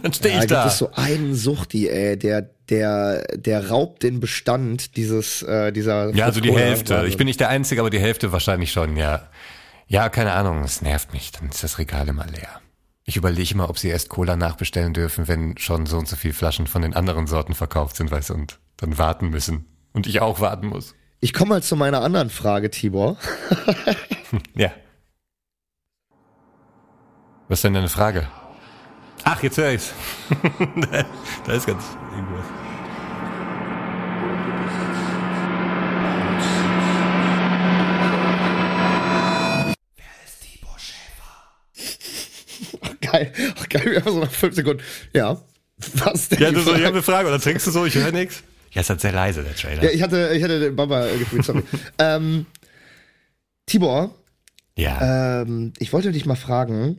Dann 0.03 0.13
stehe 0.13 0.35
ja, 0.35 0.41
ich 0.41 0.49
gibt 0.49 0.53
da. 0.53 0.67
es 0.67 0.79
so 0.79 0.91
einen 0.93 1.35
Suchti, 1.35 1.89
ey, 1.89 2.19
der, 2.19 2.43
der, 2.69 3.23
der 3.37 3.71
raubt 3.71 4.03
den 4.03 4.21
Bestand 4.21 4.97
dieses, 4.97 5.43
äh, 5.43 5.73
dieser. 5.73 6.15
Ja, 6.15 6.27
also 6.27 6.41
die. 6.41 6.53
Hälfte. 6.53 6.95
Wahnsinn. 6.95 7.11
Ich 7.11 7.17
bin 7.17 7.27
nicht 7.27 7.41
der 7.41 7.49
Einzige, 7.49 7.81
aber 7.81 7.91
die 7.91 8.01
Hälfte 8.01 8.33
wahrscheinlich 8.33 8.73
schon, 8.73 8.97
ja. 8.97 9.29
Ja, 9.87 10.09
keine 10.09 10.33
Ahnung, 10.33 10.63
es 10.65 10.81
nervt 10.81 11.13
mich. 11.13 11.33
Dann 11.33 11.51
ist 11.51 11.63
das 11.63 11.79
Regal 11.79 12.09
immer 12.09 12.27
leer. 12.27 12.61
Ich 13.05 13.17
überlege 13.17 13.53
immer, 13.53 13.69
ob 13.69 13.79
sie 13.79 13.89
erst 13.89 14.09
Cola 14.09 14.37
nachbestellen 14.37 14.95
dürfen, 14.95 15.29
wenn 15.29 15.59
schon 15.59 15.87
so 15.87 15.99
und 15.99 16.09
so 16.09 16.17
viele 16.17 16.35
Flaschen 16.35 16.67
von 16.67 16.83
den 16.83 16.95
anderen 16.95 17.27
Sorten 17.27 17.55
verkauft 17.55 17.97
sind, 17.97 18.11
weißt 18.11 18.31
du, 18.31 18.35
und 18.35 18.61
dann 18.77 18.97
warten 18.97 19.29
müssen. 19.29 19.67
Und 19.93 20.07
ich 20.07 20.21
auch 20.21 20.41
warten 20.41 20.69
muss. 20.69 20.95
Ich 21.21 21.33
komme 21.33 21.51
mal 21.51 21.63
zu 21.63 21.77
meiner 21.77 22.01
anderen 22.01 22.31
Frage, 22.31 22.71
Tibor. 22.71 23.17
Ja. 24.55 24.73
Was 27.49 27.59
ist 27.59 27.65
denn 27.65 27.75
deine 27.75 27.91
Frage? 27.91 28.29
Ach, 29.25 29.43
jetzt 29.43 29.57
höre 29.57 29.73
ich's. 29.73 29.93
da, 30.91 31.05
da 31.47 31.53
ist 31.53 31.67
ganz 31.67 31.85
irgendwas. 32.15 32.45
Geil, 43.01 43.33
Ach, 43.59 43.69
geil, 43.69 43.97
einfach 43.97 44.11
so 44.11 44.21
nach 44.21 44.31
fünf 44.31 44.55
Sekunden. 44.55 44.83
Ja. 45.13 45.41
Was 45.95 46.29
denn? 46.29 46.41
Ja, 46.41 46.49
die 46.49 46.55
du 46.55 46.63
so, 46.63 46.71
ich 46.71 46.77
Frage? 46.77 46.87
habe 46.87 46.95
eine 46.95 47.03
Frage. 47.03 47.29
Oder 47.29 47.41
trinkst 47.41 47.67
du 47.67 47.71
so? 47.71 47.85
Ich 47.85 47.95
höre 47.95 48.13
nichts. 48.13 48.43
Ja, 48.71 48.81
ist 48.81 48.91
halt 48.91 49.01
sehr 49.01 49.13
leise, 49.13 49.43
der 49.43 49.55
Trailer. 49.55 49.85
Ja, 49.85 49.91
ich 49.91 50.03
hatte, 50.03 50.33
ich 50.35 50.43
hatte 50.43 50.61
den 50.61 50.75
Baba 50.77 51.07
gefühlt, 51.07 51.45
sorry. 51.45 51.63
ähm, 51.99 52.47
Tibor, 53.67 54.15
ja. 54.77 55.43
ähm, 55.43 55.75
ich 55.79 55.93
wollte 55.93 56.11
dich 56.11 56.25
mal 56.25 56.37
fragen, 56.37 56.99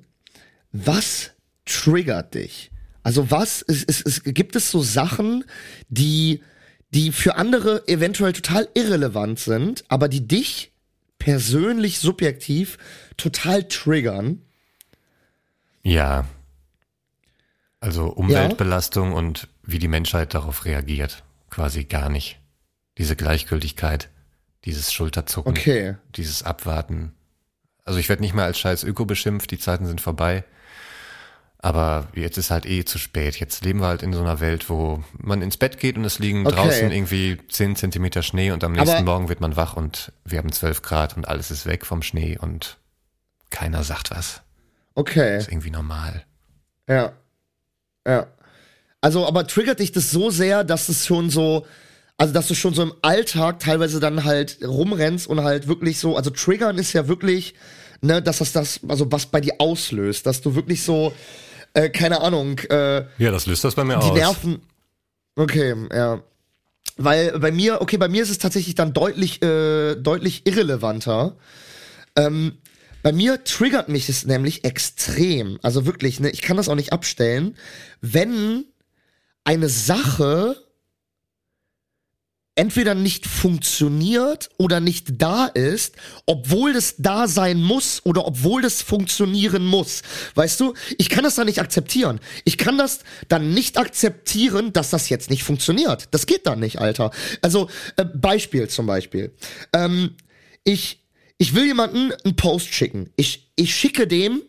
was 0.71 1.32
triggert 1.73 2.33
dich? 2.33 2.71
Also 3.03 3.31
was, 3.31 3.63
es, 3.67 3.83
es, 3.83 4.01
es, 4.01 4.23
gibt 4.23 4.55
es 4.55 4.71
so 4.71 4.81
Sachen, 4.81 5.43
die, 5.89 6.41
die 6.91 7.11
für 7.11 7.35
andere 7.35 7.87
eventuell 7.87 8.33
total 8.33 8.69
irrelevant 8.73 9.39
sind, 9.39 9.83
aber 9.89 10.07
die 10.07 10.25
dich 10.25 10.71
persönlich 11.19 11.99
subjektiv 11.99 12.77
total 13.17 13.67
triggern? 13.67 14.41
Ja. 15.83 16.25
Also 17.81 18.05
Umweltbelastung 18.07 19.11
und 19.11 19.49
wie 19.63 19.79
die 19.79 19.89
Menschheit 19.89 20.33
darauf 20.33 20.63
reagiert. 20.63 21.23
Quasi 21.49 21.83
gar 21.83 22.09
nicht. 22.09 22.39
Diese 22.97 23.15
Gleichgültigkeit, 23.15 24.09
dieses 24.63 24.93
Schulterzucken, 24.93 25.51
Okay. 25.51 25.95
dieses 26.15 26.43
Abwarten. 26.43 27.11
Also 27.83 27.99
ich 27.99 28.07
werde 28.07 28.21
nicht 28.21 28.33
mehr 28.33 28.45
als 28.45 28.59
scheiß 28.59 28.83
Öko 28.85 29.05
beschimpft, 29.05 29.51
die 29.51 29.59
Zeiten 29.59 29.85
sind 29.85 29.99
vorbei. 29.99 30.45
Aber 31.63 32.09
jetzt 32.13 32.37
ist 32.37 32.51
halt 32.51 32.65
eh 32.65 32.83
zu 32.83 32.97
spät. 32.97 33.39
Jetzt 33.39 33.63
leben 33.63 33.79
wir 33.79 33.87
halt 33.87 34.03
in 34.03 34.11
so 34.11 34.19
einer 34.19 34.41
Welt, 34.41 34.69
wo 34.69 35.01
man 35.17 35.41
ins 35.41 35.55
Bett 35.55 35.79
geht 35.79 35.95
und 35.95 36.03
es 36.03 36.19
liegen 36.19 36.45
Okay. 36.45 36.55
draußen 36.57 36.91
irgendwie 36.91 37.37
10 37.49 37.77
Zentimeter 37.77 38.21
Schnee 38.21 38.51
und 38.51 38.65
am 38.65 38.73
nächsten 38.73 38.97
Aber- 38.97 39.03
Morgen 39.05 39.29
wird 39.29 39.39
man 39.39 39.55
wach 39.55 39.77
und 39.77 40.11
wir 40.25 40.39
haben 40.39 40.51
12 40.51 40.81
Grad 40.81 41.15
und 41.15 41.25
alles 41.25 41.51
ist 41.51 41.65
weg 41.65 41.85
vom 41.85 42.01
Schnee 42.01 42.37
und 42.37 42.77
keiner 43.49 43.85
sagt 43.85 44.11
was. 44.11 44.41
Okay. 44.95 45.37
ist 45.37 45.47
irgendwie 45.47 45.71
normal. 45.71 46.25
Ja. 46.89 47.13
Ja. 48.05 48.27
Also, 48.99 49.25
aber 49.25 49.47
triggert 49.47 49.79
dich 49.79 49.93
das 49.93 50.11
so 50.11 50.29
sehr, 50.31 50.65
dass 50.65 50.89
es 50.89 51.05
schon 51.05 51.29
so, 51.29 51.65
also 52.17 52.33
dass 52.33 52.49
du 52.49 52.55
schon 52.55 52.73
so 52.73 52.83
im 52.83 52.93
Alltag 53.01 53.59
teilweise 53.59 54.01
dann 54.01 54.25
halt 54.25 54.57
rumrennst 54.61 55.27
und 55.27 55.41
halt 55.43 55.69
wirklich 55.69 55.97
so, 55.97 56.17
also 56.17 56.29
triggern 56.29 56.77
ist 56.77 56.91
ja 56.91 57.07
wirklich, 57.07 57.53
ne, 58.01 58.21
dass 58.21 58.39
das 58.39 58.51
das, 58.51 58.81
also 58.89 59.09
was 59.13 59.27
bei 59.27 59.39
dir 59.39 59.55
auslöst, 59.59 60.25
dass 60.25 60.41
du 60.41 60.55
wirklich 60.55 60.83
so, 60.83 61.13
äh, 61.73 61.89
keine 61.89 62.21
Ahnung, 62.21 62.59
äh, 62.69 63.05
Ja, 63.17 63.31
das 63.31 63.45
löst 63.45 63.63
das 63.63 63.75
bei 63.75 63.83
mir 63.83 63.97
die 63.99 64.09
aus. 64.09 64.13
Nerven. 64.13 64.61
Okay, 65.35 65.75
ja. 65.91 66.21
Weil 66.97 67.39
bei 67.39 67.51
mir, 67.51 67.81
okay, 67.81 67.97
bei 67.97 68.07
mir 68.07 68.21
ist 68.21 68.29
es 68.29 68.37
tatsächlich 68.37 68.75
dann 68.75 68.93
deutlich, 68.93 69.41
äh, 69.41 69.95
deutlich 69.95 70.45
irrelevanter. 70.45 71.35
Ähm, 72.15 72.57
bei 73.01 73.11
mir 73.11 73.43
triggert 73.43 73.89
mich 73.89 74.07
es 74.09 74.25
nämlich 74.25 74.63
extrem. 74.63 75.59
Also 75.63 75.85
wirklich, 75.85 76.19
ne, 76.19 76.29
ich 76.29 76.41
kann 76.41 76.57
das 76.57 76.69
auch 76.69 76.75
nicht 76.75 76.93
abstellen, 76.93 77.57
wenn 78.01 78.65
eine 79.43 79.69
Sache 79.69 80.62
entweder 82.55 82.93
nicht 82.93 83.25
funktioniert 83.25 84.49
oder 84.57 84.79
nicht 84.79 85.21
da 85.21 85.47
ist, 85.47 85.95
obwohl 86.25 86.75
es 86.75 86.95
da 86.97 87.27
sein 87.27 87.61
muss 87.61 88.01
oder 88.05 88.27
obwohl 88.27 88.63
es 88.63 88.81
funktionieren 88.81 89.65
muss. 89.65 90.03
Weißt 90.35 90.59
du, 90.59 90.73
ich 90.97 91.09
kann 91.09 91.23
das 91.23 91.35
dann 91.35 91.47
nicht 91.47 91.59
akzeptieren. 91.59 92.19
Ich 92.45 92.57
kann 92.57 92.77
das 92.77 92.99
dann 93.27 93.53
nicht 93.53 93.77
akzeptieren, 93.77 94.71
dass 94.71 94.91
das 94.91 95.09
jetzt 95.09 95.29
nicht 95.29 95.43
funktioniert. 95.43 96.07
Das 96.11 96.27
geht 96.27 96.45
dann 96.45 96.59
nicht, 96.59 96.79
Alter. 96.79 97.11
Also, 97.41 97.69
äh, 97.97 98.05
Beispiel 98.05 98.67
zum 98.67 98.85
Beispiel. 98.85 99.33
Ähm, 99.73 100.15
ich, 100.63 101.03
ich 101.39 101.55
will 101.55 101.65
jemanden 101.65 102.13
einen 102.23 102.35
Post 102.35 102.73
schicken. 102.73 103.09
Ich, 103.15 103.51
ich 103.55 103.75
schicke 103.75 104.07
dem 104.07 104.43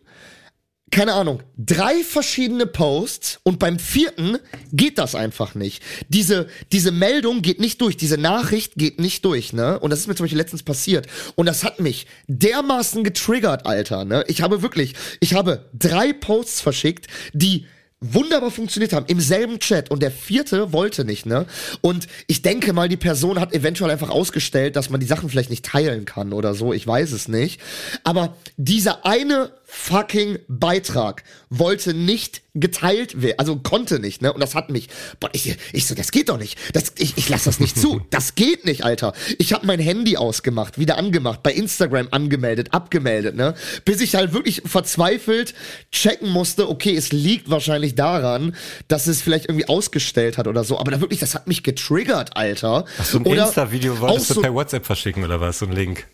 keine 0.91 1.15
Ahnung, 1.15 1.43
drei 1.57 2.05
verschiedene 2.05 2.67
Posts 2.67 3.41
und 3.43 3.59
beim 3.59 3.79
vierten 3.79 4.39
geht 4.73 4.99
das 4.99 5.15
einfach 5.15 5.55
nicht. 5.55 5.83
Diese, 6.09 6.47
diese 6.73 6.93
Meldung 6.93 7.43
geht 7.43 7.59
nicht 7.59 7.81
durch, 7.81 7.97
diese 7.97 8.19
Nachricht 8.19 8.75
geht 8.77 9.01
nicht 9.01 9.25
durch, 9.25 9.53
ne? 9.53 9.79
Und 9.81 9.91
das 9.91 10.01
ist 10.01 10.07
mir 10.07 10.15
zum 10.15 10.25
Beispiel 10.25 10.39
letztens 10.39 10.63
passiert. 10.63 11.07
Und 11.35 11.47
das 11.47 11.65
hat 11.65 11.81
mich 11.81 12.07
dermaßen 12.29 13.03
getriggert, 13.03 13.67
Alter, 13.67 14.05
ne? 14.05 14.25
Ich 14.29 14.43
habe 14.43 14.63
wirklich, 14.63 14.95
ich 15.21 15.35
habe 15.35 15.69
drei 15.73 16.13
Posts 16.13 16.61
verschickt, 16.61 17.09
die 17.33 17.67
wunderbar 18.13 18.51
funktioniert 18.51 18.93
haben 18.93 19.07
im 19.07 19.21
selben 19.21 19.59
Chat 19.59 19.91
und 19.91 20.03
der 20.03 20.11
vierte 20.11 20.73
wollte 20.73 21.05
nicht, 21.05 21.27
ne? 21.27 21.47
Und 21.81 22.07
ich 22.27 22.43
denke 22.43 22.73
mal, 22.73 22.89
die 22.89 22.97
Person 22.97 23.41
hat 23.41 23.53
eventuell 23.53 23.91
einfach 23.91 24.11
ausgestellt, 24.11 24.77
dass 24.77 24.91
man 24.91 25.01
die 25.01 25.07
Sachen 25.07 25.31
vielleicht 25.31 25.51
nicht 25.51 25.65
teilen 25.65 26.05
kann 26.05 26.33
oder 26.33 26.55
so, 26.55 26.73
ich 26.73 26.87
weiß 26.87 27.13
es 27.13 27.29
nicht. 27.29 27.61
Aber 28.05 28.37
dieser 28.57 29.07
eine 29.07 29.51
fucking 29.77 30.39
Beitrag 30.47 31.25
wollte 31.51 31.95
nicht 31.95 32.43
geteilt 32.55 33.21
werden, 33.21 33.39
also 33.39 33.57
konnte 33.57 33.99
nicht, 33.99 34.23
ne? 34.23 34.33
Und 34.33 34.41
das 34.41 34.55
hat 34.55 34.71
mich, 34.71 34.89
boah, 35.19 35.29
ich, 35.33 35.57
ich 35.73 35.87
so, 35.87 35.97
das 35.97 36.13
geht 36.13 36.29
doch 36.29 36.39
nicht. 36.39 36.57
Das, 36.73 36.93
ich, 36.99 37.19
ich 37.19 37.29
lasse 37.29 37.47
das 37.47 37.59
nicht 37.59 37.77
zu. 37.77 38.01
Das 38.11 38.37
geht 38.37 38.65
nicht, 38.65 38.85
Alter. 38.85 39.13
Ich 39.39 39.53
habe 39.53 39.67
mein 39.67 39.81
Handy 39.81 40.17
ausgemacht, 40.17 40.79
wieder 40.79 40.97
angemacht, 40.97 41.43
bei 41.43 41.53
Instagram 41.53 42.09
angemeldet, 42.13 42.73
abgemeldet, 42.73 43.35
ne? 43.35 43.55
Bis 43.85 44.01
ich 44.01 44.15
halt 44.15 44.33
wirklich 44.33 44.63
verzweifelt 44.65 45.55
checken 45.91 46.31
musste, 46.31 46.69
okay, 46.69 46.95
es 46.97 47.11
liegt 47.11 47.51
wahrscheinlich 47.51 47.97
daran, 47.97 48.55
dass 48.87 49.09
es 49.09 49.21
vielleicht 49.23 49.47
irgendwie 49.49 49.69
ausgestellt 49.69 50.39
hat 50.39 50.47
oder 50.47 50.63
so. 50.63 50.79
Aber 50.79 50.93
da 50.93 51.01
wirklich, 51.01 51.19
das 51.19 51.35
hat 51.35 51.49
mich 51.49 51.65
getriggert, 51.65 52.37
Alter. 52.37 52.85
Ach, 52.99 53.05
so 53.05 53.19
ein 53.19 53.25
Insta-Video 53.27 53.99
wolltest 53.99 54.31
du 54.31 54.35
so- 54.35 54.43
per 54.43 54.55
WhatsApp 54.55 54.87
verschicken 54.87 55.25
oder 55.25 55.41
was? 55.41 55.59
So 55.59 55.67
ein 55.67 55.73
Link. 55.73 56.07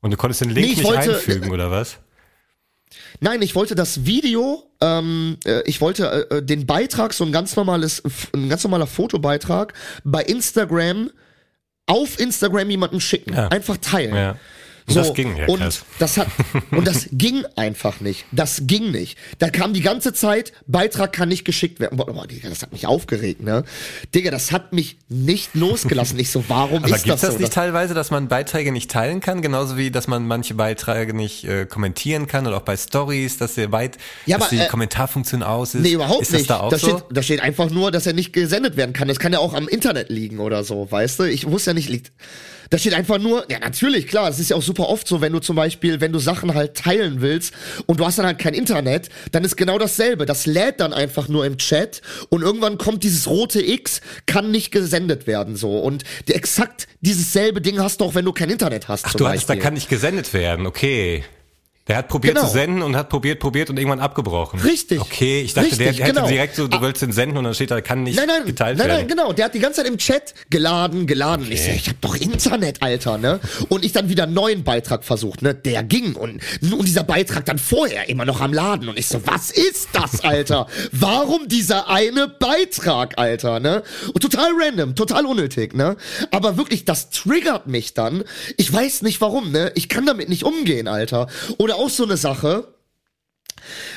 Und 0.00 0.12
du 0.12 0.16
konntest 0.16 0.42
den 0.42 0.50
Link 0.50 0.64
Nee, 0.66 0.72
ich 0.74 0.78
nicht 0.78 0.86
wollte- 0.86 1.16
einfügen 1.16 1.50
oder 1.50 1.72
was? 1.72 1.98
Nein, 3.20 3.42
ich 3.42 3.54
wollte 3.54 3.74
das 3.74 4.04
Video, 4.06 4.64
ähm, 4.80 5.36
äh, 5.44 5.62
ich 5.66 5.80
wollte 5.80 6.28
äh, 6.30 6.42
den 6.42 6.66
Beitrag, 6.66 7.12
so 7.12 7.24
ein 7.24 7.32
ganz 7.32 7.56
normales, 7.56 8.02
ein 8.34 8.48
ganz 8.48 8.62
normaler 8.64 8.86
Fotobeitrag 8.86 9.74
bei 10.04 10.22
Instagram 10.22 11.10
auf 11.86 12.20
Instagram 12.20 12.70
jemandem 12.70 13.00
schicken, 13.00 13.32
Ja. 13.34 13.48
einfach 13.48 13.76
teilen. 13.78 14.14
Ja. 14.14 14.36
Und 14.88 14.94
So, 14.94 15.00
das 15.00 15.14
ging 15.14 15.36
ja 15.36 15.46
und 15.46 15.84
das 15.98 16.16
hat 16.16 16.28
und 16.70 16.86
das 16.86 17.08
ging 17.12 17.44
einfach 17.56 18.00
nicht. 18.00 18.24
Das 18.32 18.62
ging 18.66 18.90
nicht. 18.90 19.18
Da 19.38 19.50
kam 19.50 19.74
die 19.74 19.82
ganze 19.82 20.12
Zeit 20.12 20.52
Beitrag 20.66 21.12
kann 21.12 21.28
nicht 21.28 21.44
geschickt 21.44 21.78
werden. 21.78 21.96
Boah, 21.98 22.26
Digga, 22.26 22.48
das 22.48 22.62
hat 22.62 22.72
mich 22.72 22.86
aufgeregt, 22.86 23.42
ne? 23.42 23.64
Digga, 24.14 24.30
das 24.30 24.50
hat 24.52 24.72
mich 24.72 24.96
nicht 25.08 25.54
losgelassen. 25.54 26.18
Ich 26.18 26.30
so, 26.30 26.44
warum 26.48 26.84
Aber 26.84 26.96
ist 26.96 27.04
gibt's 27.04 27.20
das 27.20 27.30
das 27.30 27.34
so? 27.34 27.40
nicht 27.40 27.52
teilweise, 27.52 27.92
dass 27.94 28.10
man 28.10 28.28
Beiträge 28.28 28.72
nicht 28.72 28.90
teilen 28.90 29.20
kann, 29.20 29.42
genauso 29.42 29.76
wie 29.76 29.90
dass 29.90 30.06
man 30.08 30.26
manche 30.26 30.54
Beiträge 30.54 31.14
nicht 31.14 31.44
äh, 31.44 31.66
kommentieren 31.66 32.26
kann 32.26 32.46
oder 32.46 32.56
auch 32.56 32.62
bei 32.62 32.76
Stories, 32.76 33.36
dass 33.38 33.54
der 33.54 33.70
weit, 33.72 33.98
Ja, 34.26 34.38
dass 34.38 34.48
aber, 34.48 34.56
die 34.56 34.62
äh, 34.62 34.68
Kommentarfunktion 34.68 35.42
aus 35.42 35.74
ist. 35.74 35.82
Nee, 35.82 35.92
überhaupt 35.92 36.22
ist 36.22 36.32
das 36.32 36.38
nicht. 36.40 36.50
da 36.50 36.60
auch 36.60 36.70
da, 36.70 36.78
so? 36.78 36.88
steht, 36.88 37.04
da 37.10 37.22
steht 37.22 37.40
einfach 37.40 37.70
nur, 37.70 37.90
dass 37.90 38.06
er 38.06 38.14
nicht 38.14 38.32
gesendet 38.32 38.76
werden 38.76 38.92
kann. 38.94 39.08
Das 39.08 39.18
kann 39.18 39.32
ja 39.32 39.38
auch 39.38 39.52
am 39.54 39.68
Internet 39.68 40.08
liegen 40.08 40.38
oder 40.38 40.64
so, 40.64 40.90
weißt 40.90 41.20
du? 41.20 41.24
Ich 41.24 41.50
wusste 41.50 41.70
ja 41.70 41.74
nicht, 41.74 41.88
liegt. 41.88 42.12
Da 42.70 42.78
steht 42.78 42.94
einfach 42.94 43.18
nur, 43.18 43.44
ja 43.50 43.58
natürlich, 43.58 44.06
klar, 44.06 44.28
es 44.28 44.38
ist 44.38 44.50
ja 44.50 44.56
auch 44.56 44.62
super 44.62 44.88
oft 44.88 45.08
so, 45.08 45.20
wenn 45.20 45.32
du 45.32 45.38
zum 45.40 45.56
Beispiel, 45.56 46.00
wenn 46.00 46.12
du 46.12 46.18
Sachen 46.18 46.54
halt 46.54 46.76
teilen 46.76 47.20
willst 47.20 47.54
und 47.86 48.00
du 48.00 48.06
hast 48.06 48.18
dann 48.18 48.26
halt 48.26 48.38
kein 48.38 48.54
Internet, 48.54 49.08
dann 49.32 49.44
ist 49.44 49.56
genau 49.56 49.78
dasselbe. 49.78 50.26
Das 50.26 50.46
lädt 50.46 50.80
dann 50.80 50.92
einfach 50.92 51.28
nur 51.28 51.46
im 51.46 51.56
Chat 51.58 52.02
und 52.28 52.42
irgendwann 52.42 52.78
kommt 52.78 53.04
dieses 53.04 53.26
rote 53.28 53.64
X, 53.64 54.00
kann 54.26 54.50
nicht 54.50 54.70
gesendet 54.70 55.26
werden 55.26 55.56
so. 55.56 55.78
Und 55.78 56.04
exakt 56.28 56.88
dieses 57.00 57.32
selbe 57.32 57.60
Ding 57.60 57.80
hast 57.80 58.00
du 58.00 58.04
auch, 58.04 58.14
wenn 58.14 58.24
du 58.24 58.32
kein 58.32 58.50
Internet 58.50 58.88
hast 58.88 59.04
Ach, 59.06 59.14
du 59.14 59.26
hast, 59.26 59.44
da 59.44 59.54
Beispiel. 59.54 59.62
kann 59.62 59.74
nicht 59.74 59.88
gesendet 59.88 60.32
werden, 60.34 60.66
okay. 60.66 61.24
Der 61.88 61.96
hat 61.96 62.08
probiert 62.08 62.34
Genau. 62.36 62.46
zu 62.46 62.52
senden 62.52 62.82
und 62.82 62.96
hat 62.96 63.08
probiert, 63.08 63.40
probiert 63.40 63.70
und 63.70 63.78
irgendwann 63.78 64.00
abgebrochen. 64.00 64.60
Richtig. 64.60 65.00
Okay, 65.00 65.40
ich 65.40 65.54
dachte, 65.54 65.70
der 65.76 65.88
Richtig, 65.88 66.04
hätte 66.04 66.14
genau. 66.14 66.28
direkt 66.28 66.54
so, 66.56 66.68
du 66.68 66.76
Ah. 66.76 66.82
willst 66.82 67.00
den 67.02 67.12
senden 67.12 67.38
und 67.38 67.44
dann 67.44 67.54
steht 67.54 67.70
da, 67.70 67.80
kann 67.80 68.02
nicht 68.02 68.16
Nein, 68.16 68.26
nein, 68.28 68.44
geteilt 68.44 68.76
nein, 68.78 68.86
werden. 68.88 68.98
nein, 69.00 69.08
genau. 69.08 69.32
Der 69.32 69.46
hat 69.46 69.54
die 69.54 69.58
ganze 69.58 69.80
Zeit 69.82 69.90
im 69.90 69.96
Chat 69.98 70.34
geladen, 70.50 71.06
geladen. 71.06 71.46
Und 71.46 71.52
ich 71.52 71.62
so, 71.62 71.68
Okay. 71.70 71.78
ich 71.82 71.88
hab 71.88 72.00
doch 72.02 72.14
Internet, 72.14 72.82
Alter, 72.82 73.16
ne? 73.18 73.40
Und 73.70 73.84
ich 73.84 73.92
dann 73.92 74.08
wieder 74.10 74.24
einen 74.24 74.34
neuen 74.34 74.64
Beitrag 74.64 75.02
versucht, 75.04 75.40
ne? 75.42 75.54
Der 75.54 75.82
ging 75.82 76.14
und, 76.14 76.40
und 76.60 76.84
dieser 76.86 77.04
Beitrag 77.04 77.46
dann 77.46 77.58
vorher 77.58 78.08
immer 78.08 78.24
noch 78.26 78.40
am 78.40 78.52
Laden. 78.52 78.88
Und 78.88 78.98
ich 78.98 79.06
so, 79.08 79.20
was 79.26 79.50
ist 79.50 79.88
das, 79.92 80.20
Alter? 80.20 80.66
Warum 80.92 81.48
dieser 81.48 81.88
eine 81.88 82.28
Beitrag, 82.28 83.18
Alter, 83.18 83.60
ne? 83.60 83.82
Und 84.12 84.20
total 84.20 84.50
random, 84.60 84.94
total 84.94 85.24
unnötig, 85.24 85.74
ne? 85.74 85.96
Aber 86.32 86.56
wirklich, 86.58 86.84
das 86.84 87.08
triggert 87.10 87.66
mich 87.66 87.94
dann. 87.94 88.24
Ich 88.58 88.70
weiß 88.70 89.02
nicht 89.02 89.20
warum, 89.22 89.52
ne? 89.52 89.72
Ich 89.74 89.88
kann 89.88 90.04
damit 90.04 90.28
nicht 90.28 90.44
umgehen, 90.44 90.86
Alter. 90.88 91.28
Oder 91.56 91.77
auch 91.78 91.90
so 91.90 92.04
eine 92.04 92.16
Sache, 92.16 92.68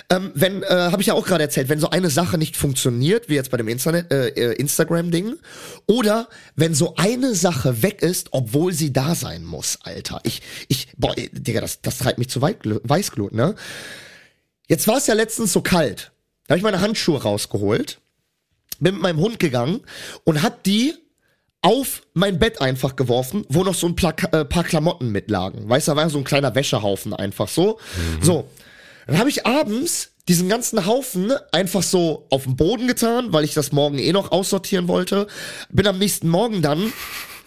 ähm, 0.09 0.31
wenn, 0.33 0.63
äh, 0.63 0.67
habe 0.67 1.01
ich 1.01 1.07
ja 1.07 1.13
auch 1.13 1.25
gerade 1.25 1.43
erzählt, 1.43 1.69
wenn 1.69 1.79
so 1.79 1.89
eine 1.89 2.09
Sache 2.09 2.37
nicht 2.37 2.57
funktioniert, 2.57 3.29
wie 3.29 3.35
jetzt 3.35 3.51
bei 3.51 3.57
dem 3.57 3.67
Internet, 3.67 4.11
äh, 4.11 4.29
äh, 4.29 4.53
Instagram-Ding, 4.53 5.35
oder 5.87 6.27
wenn 6.55 6.73
so 6.73 6.95
eine 6.95 7.35
Sache 7.35 7.81
weg 7.83 8.01
ist, 8.01 8.29
obwohl 8.31 8.73
sie 8.73 8.91
da 8.93 9.15
sein 9.15 9.43
muss, 9.43 9.79
Alter. 9.83 10.19
Ich, 10.23 10.41
ich, 10.67 10.89
boah, 10.97 11.13
Digga, 11.15 11.61
das, 11.61 11.81
das 11.81 11.99
treibt 11.99 12.17
mich 12.17 12.29
zu 12.29 12.41
Weißglut, 12.41 13.33
ne? 13.33 13.55
Jetzt 14.67 14.87
war 14.87 14.97
es 14.97 15.07
ja 15.07 15.13
letztens 15.13 15.53
so 15.53 15.61
kalt. 15.61 16.11
Da 16.47 16.53
habe 16.53 16.57
ich 16.57 16.63
meine 16.63 16.81
Handschuhe 16.81 17.21
rausgeholt, 17.21 17.99
bin 18.79 18.95
mit 18.95 19.03
meinem 19.03 19.19
Hund 19.19 19.39
gegangen 19.39 19.81
und 20.23 20.43
hab 20.43 20.63
die 20.63 20.95
auf 21.61 22.01
mein 22.13 22.39
Bett 22.39 22.59
einfach 22.61 22.95
geworfen, 22.95 23.45
wo 23.49 23.63
noch 23.63 23.75
so 23.75 23.87
ein 23.87 23.95
paar, 23.95 24.15
äh, 24.33 24.45
paar 24.45 24.63
Klamotten 24.63 25.11
mitlagen. 25.11 25.69
Weißt 25.69 25.87
du, 25.87 25.91
da 25.91 25.97
war 25.97 26.09
so 26.09 26.17
ein 26.17 26.23
kleiner 26.23 26.55
Wäschehaufen 26.55 27.13
einfach 27.13 27.47
so. 27.47 27.79
So. 28.21 28.47
Dann 29.07 29.19
habe 29.19 29.29
ich 29.29 29.45
abends 29.45 30.11
diesen 30.27 30.49
ganzen 30.49 30.85
Haufen 30.85 31.33
einfach 31.51 31.83
so 31.83 32.25
auf 32.29 32.43
den 32.43 32.55
Boden 32.55 32.87
getan, 32.87 33.33
weil 33.33 33.43
ich 33.43 33.53
das 33.53 33.71
morgen 33.71 33.99
eh 33.99 34.11
noch 34.11 34.31
aussortieren 34.31 34.87
wollte. 34.87 35.27
Bin 35.69 35.87
am 35.87 35.99
nächsten 35.99 36.29
Morgen 36.29 36.61
dann, 36.61 36.93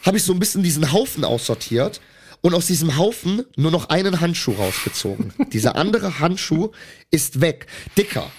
habe 0.02 0.16
ich 0.16 0.22
so 0.22 0.32
ein 0.32 0.38
bisschen 0.38 0.62
diesen 0.62 0.92
Haufen 0.92 1.24
aussortiert 1.24 2.00
und 2.40 2.54
aus 2.54 2.66
diesem 2.66 2.98
Haufen 2.98 3.44
nur 3.56 3.70
noch 3.70 3.88
einen 3.88 4.20
Handschuh 4.20 4.52
rausgezogen. 4.52 5.32
Dieser 5.52 5.76
andere 5.76 6.18
Handschuh 6.20 6.70
ist 7.10 7.40
weg. 7.40 7.66
Dicker. 7.96 8.30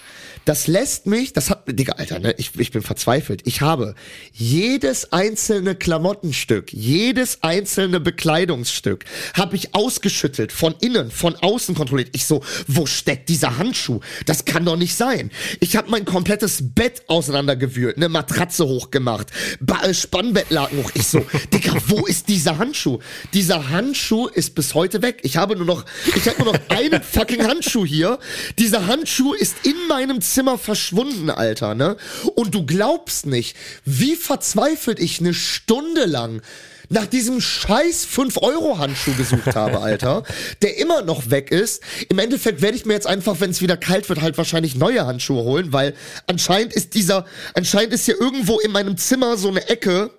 Das 0.46 0.68
lässt 0.68 1.08
mich, 1.08 1.34
das 1.34 1.50
hat, 1.50 1.64
Digga, 1.68 1.94
Alter, 1.94 2.20
ne, 2.20 2.36
ich, 2.38 2.52
ich 2.56 2.72
bin 2.72 2.84
verzweifelt. 2.84 3.42
Ich 3.46 3.62
habe 3.62 3.96
jedes 4.32 5.12
einzelne 5.12 5.74
Klamottenstück, 5.74 6.72
jedes 6.72 7.42
einzelne 7.42 8.00
Bekleidungsstück, 8.00 9.06
habe 9.34 9.56
ich 9.56 9.74
ausgeschüttelt, 9.74 10.52
von 10.52 10.76
innen, 10.82 11.10
von 11.10 11.36
außen 11.36 11.74
kontrolliert. 11.74 12.10
Ich 12.14 12.26
so, 12.26 12.44
wo 12.68 12.86
steckt 12.86 13.30
dieser 13.30 13.58
Handschuh? 13.58 14.02
Das 14.28 14.46
kann 14.46 14.66
doch 14.66 14.78
nicht 14.78 14.96
sein. 14.96 15.32
Ich 15.62 15.76
habe 15.76 15.90
mein 15.90 16.06
komplettes 16.06 16.60
Bett 16.62 17.02
auseinandergewühlt, 17.08 17.98
eine 17.98 18.08
Matratze 18.08 18.68
hochgemacht, 18.68 19.32
ba 19.60 19.82
äh, 19.82 19.96
Spannbettlaken 19.96 20.84
hoch. 20.84 20.92
Ich 20.94 21.08
so, 21.08 21.26
Digga, 21.54 21.74
wo 21.88 22.06
ist 22.06 22.30
dieser 22.30 22.60
Handschuh? 22.60 23.00
Dieser 23.34 23.72
Handschuh 23.72 24.28
ist 24.28 24.54
bis 24.54 24.76
heute 24.76 25.02
weg. 25.02 25.22
Ich 25.24 25.38
habe 25.38 25.56
nur 25.56 25.66
noch, 25.66 25.86
ich 26.16 26.28
habe 26.28 26.44
nur 26.44 26.54
noch 26.54 26.60
einen 26.70 27.02
fucking 27.02 27.48
Handschuh 27.48 27.84
hier. 27.84 28.20
Dieser 28.60 28.86
Handschuh 28.86 29.34
ist 29.34 29.56
in 29.64 29.76
meinem 29.88 30.22
Zimmer 30.22 30.35
verschwunden, 30.58 31.30
Alter, 31.30 31.76
ne? 31.76 31.98
Und 32.36 32.54
du 32.56 32.66
glaubst 32.66 33.26
nicht, 33.26 33.56
wie 33.86 34.16
verzweifelt 34.16 35.00
ich 35.00 35.20
eine 35.20 35.34
Stunde 35.34 36.06
lang 36.06 36.42
nach 36.90 37.06
diesem 37.06 37.42
scheiß 37.42 38.08
5-Euro-Handschuh 38.08 39.14
gesucht 39.16 39.56
habe, 39.56 39.80
Alter, 39.80 40.24
der 40.62 40.78
immer 40.78 41.02
noch 41.02 41.30
weg 41.30 41.52
ist. 41.52 41.82
Im 42.10 42.20
Endeffekt 42.20 42.62
werde 42.62 42.78
ich 42.78 42.86
mir 42.86 42.94
jetzt 42.94 43.08
einfach, 43.08 43.40
wenn 43.40 43.50
es 43.50 43.62
wieder 43.62 43.78
kalt 43.78 44.08
wird, 44.10 44.22
halt 44.22 44.38
wahrscheinlich 44.38 44.76
neue 44.76 45.06
Handschuhe 45.06 45.44
holen, 45.44 45.74
weil 45.74 45.94
anscheinend 46.28 46.74
ist 46.74 46.94
dieser, 46.94 47.26
anscheinend 47.54 47.94
ist 47.94 48.06
hier 48.06 48.20
irgendwo 48.20 48.60
in 48.60 48.72
meinem 48.72 48.98
Zimmer 48.98 49.38
so 49.38 49.50
eine 49.50 49.68
Ecke, 49.68 50.12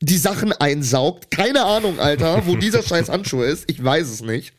die 0.00 0.18
Sachen 0.18 0.52
einsaugt. 0.52 1.30
Keine 1.30 1.64
Ahnung, 1.64 1.98
Alter, 1.98 2.46
wo 2.46 2.56
dieser 2.56 2.82
scheiß 2.82 3.08
Handschuh 3.08 3.42
ist. 3.42 3.64
Ich 3.68 3.82
weiß 3.82 4.08
es 4.08 4.22
nicht. 4.22 4.52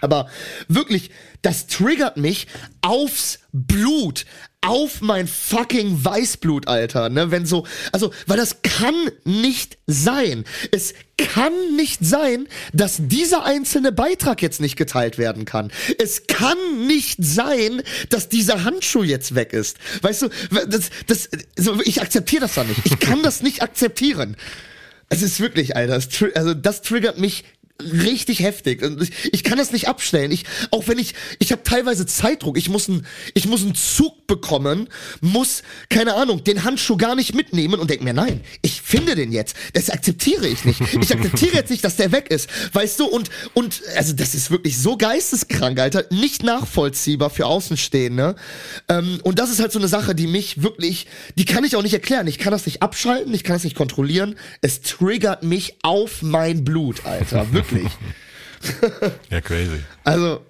Aber 0.00 0.28
wirklich, 0.68 1.10
das 1.42 1.66
triggert 1.66 2.16
mich 2.16 2.46
aufs 2.82 3.38
Blut, 3.52 4.26
auf 4.60 5.02
mein 5.02 5.28
fucking 5.28 6.04
Weißblut, 6.04 6.68
Alter, 6.68 7.10
ne, 7.10 7.30
wenn 7.30 7.44
so, 7.44 7.66
also, 7.92 8.12
weil 8.26 8.38
das 8.38 8.62
kann 8.62 8.94
nicht 9.24 9.78
sein. 9.86 10.44
Es 10.72 10.94
kann 11.18 11.52
nicht 11.76 11.98
sein, 12.04 12.48
dass 12.72 12.96
dieser 12.98 13.44
einzelne 13.44 13.92
Beitrag 13.92 14.42
jetzt 14.42 14.60
nicht 14.60 14.76
geteilt 14.76 15.18
werden 15.18 15.44
kann. 15.44 15.70
Es 15.98 16.26
kann 16.26 16.86
nicht 16.86 17.22
sein, 17.22 17.82
dass 18.08 18.28
dieser 18.28 18.64
Handschuh 18.64 19.02
jetzt 19.02 19.34
weg 19.34 19.52
ist. 19.52 19.76
Weißt 20.00 20.22
du, 20.22 20.28
das, 20.66 20.90
das, 21.06 21.28
so, 21.56 21.80
ich 21.82 22.00
akzeptiere 22.00 22.42
das 22.42 22.54
da 22.54 22.64
nicht. 22.64 22.80
Ich 22.86 22.98
kann 22.98 23.22
das 23.22 23.42
nicht 23.42 23.62
akzeptieren. 23.62 24.36
Es 25.10 25.22
ist 25.22 25.40
wirklich, 25.40 25.76
Alter, 25.76 25.94
das, 25.94 26.08
also 26.34 26.54
das 26.54 26.80
triggert 26.82 27.18
mich 27.18 27.44
richtig 27.84 28.40
heftig. 28.40 28.82
Ich, 29.00 29.32
ich 29.32 29.44
kann 29.44 29.58
das 29.58 29.72
nicht 29.72 29.88
abstellen. 29.88 30.32
Ich, 30.32 30.44
auch 30.70 30.88
wenn 30.88 30.98
ich, 30.98 31.14
ich 31.38 31.52
habe 31.52 31.62
teilweise 31.62 32.06
Zeitdruck. 32.06 32.58
Ich 32.58 32.68
muss 32.68 32.88
einen, 32.88 33.06
ich 33.34 33.46
muss 33.46 33.62
einen 33.62 33.74
Zug 33.74 34.26
bekommen, 34.26 34.88
muss, 35.20 35.62
keine 35.88 36.14
Ahnung, 36.14 36.44
den 36.44 36.64
Handschuh 36.64 36.96
gar 36.96 37.14
nicht 37.14 37.34
mitnehmen 37.34 37.78
und 37.80 37.90
denke 37.90 38.04
mir, 38.04 38.14
nein, 38.14 38.40
ich 38.62 38.80
finde 38.82 39.14
den 39.14 39.32
jetzt. 39.32 39.56
Das 39.72 39.90
akzeptiere 39.90 40.46
ich 40.46 40.64
nicht. 40.64 40.80
Ich 40.80 41.12
akzeptiere 41.12 41.54
jetzt 41.54 41.70
nicht, 41.70 41.84
dass 41.84 41.96
der 41.96 42.12
weg 42.12 42.30
ist. 42.30 42.48
Weißt 42.72 43.00
du, 43.00 43.06
und, 43.06 43.30
und, 43.52 43.82
also 43.96 44.12
das 44.12 44.34
ist 44.34 44.50
wirklich 44.50 44.78
so 44.78 44.96
geisteskrank, 44.96 45.78
Alter. 45.78 46.04
Nicht 46.10 46.42
nachvollziehbar 46.42 47.30
für 47.30 47.46
Außenstehende. 47.46 48.36
Ähm, 48.88 49.20
und 49.22 49.38
das 49.38 49.50
ist 49.50 49.60
halt 49.60 49.72
so 49.72 49.78
eine 49.78 49.88
Sache, 49.88 50.14
die 50.14 50.26
mich 50.26 50.62
wirklich, 50.62 51.06
die 51.36 51.44
kann 51.44 51.64
ich 51.64 51.76
auch 51.76 51.82
nicht 51.82 51.94
erklären. 51.94 52.26
Ich 52.26 52.38
kann 52.38 52.52
das 52.52 52.66
nicht 52.66 52.82
abschalten, 52.82 53.32
ich 53.34 53.44
kann 53.44 53.56
das 53.56 53.64
nicht 53.64 53.76
kontrollieren. 53.76 54.36
Es 54.60 54.80
triggert 54.80 55.42
mich 55.42 55.76
auf 55.82 56.22
mein 56.22 56.64
Blut, 56.64 57.04
Alter. 57.04 57.52
Wirklich. 57.52 57.73
Ja, 59.30 59.40
crazy. 59.40 59.80
Also, 60.04 60.40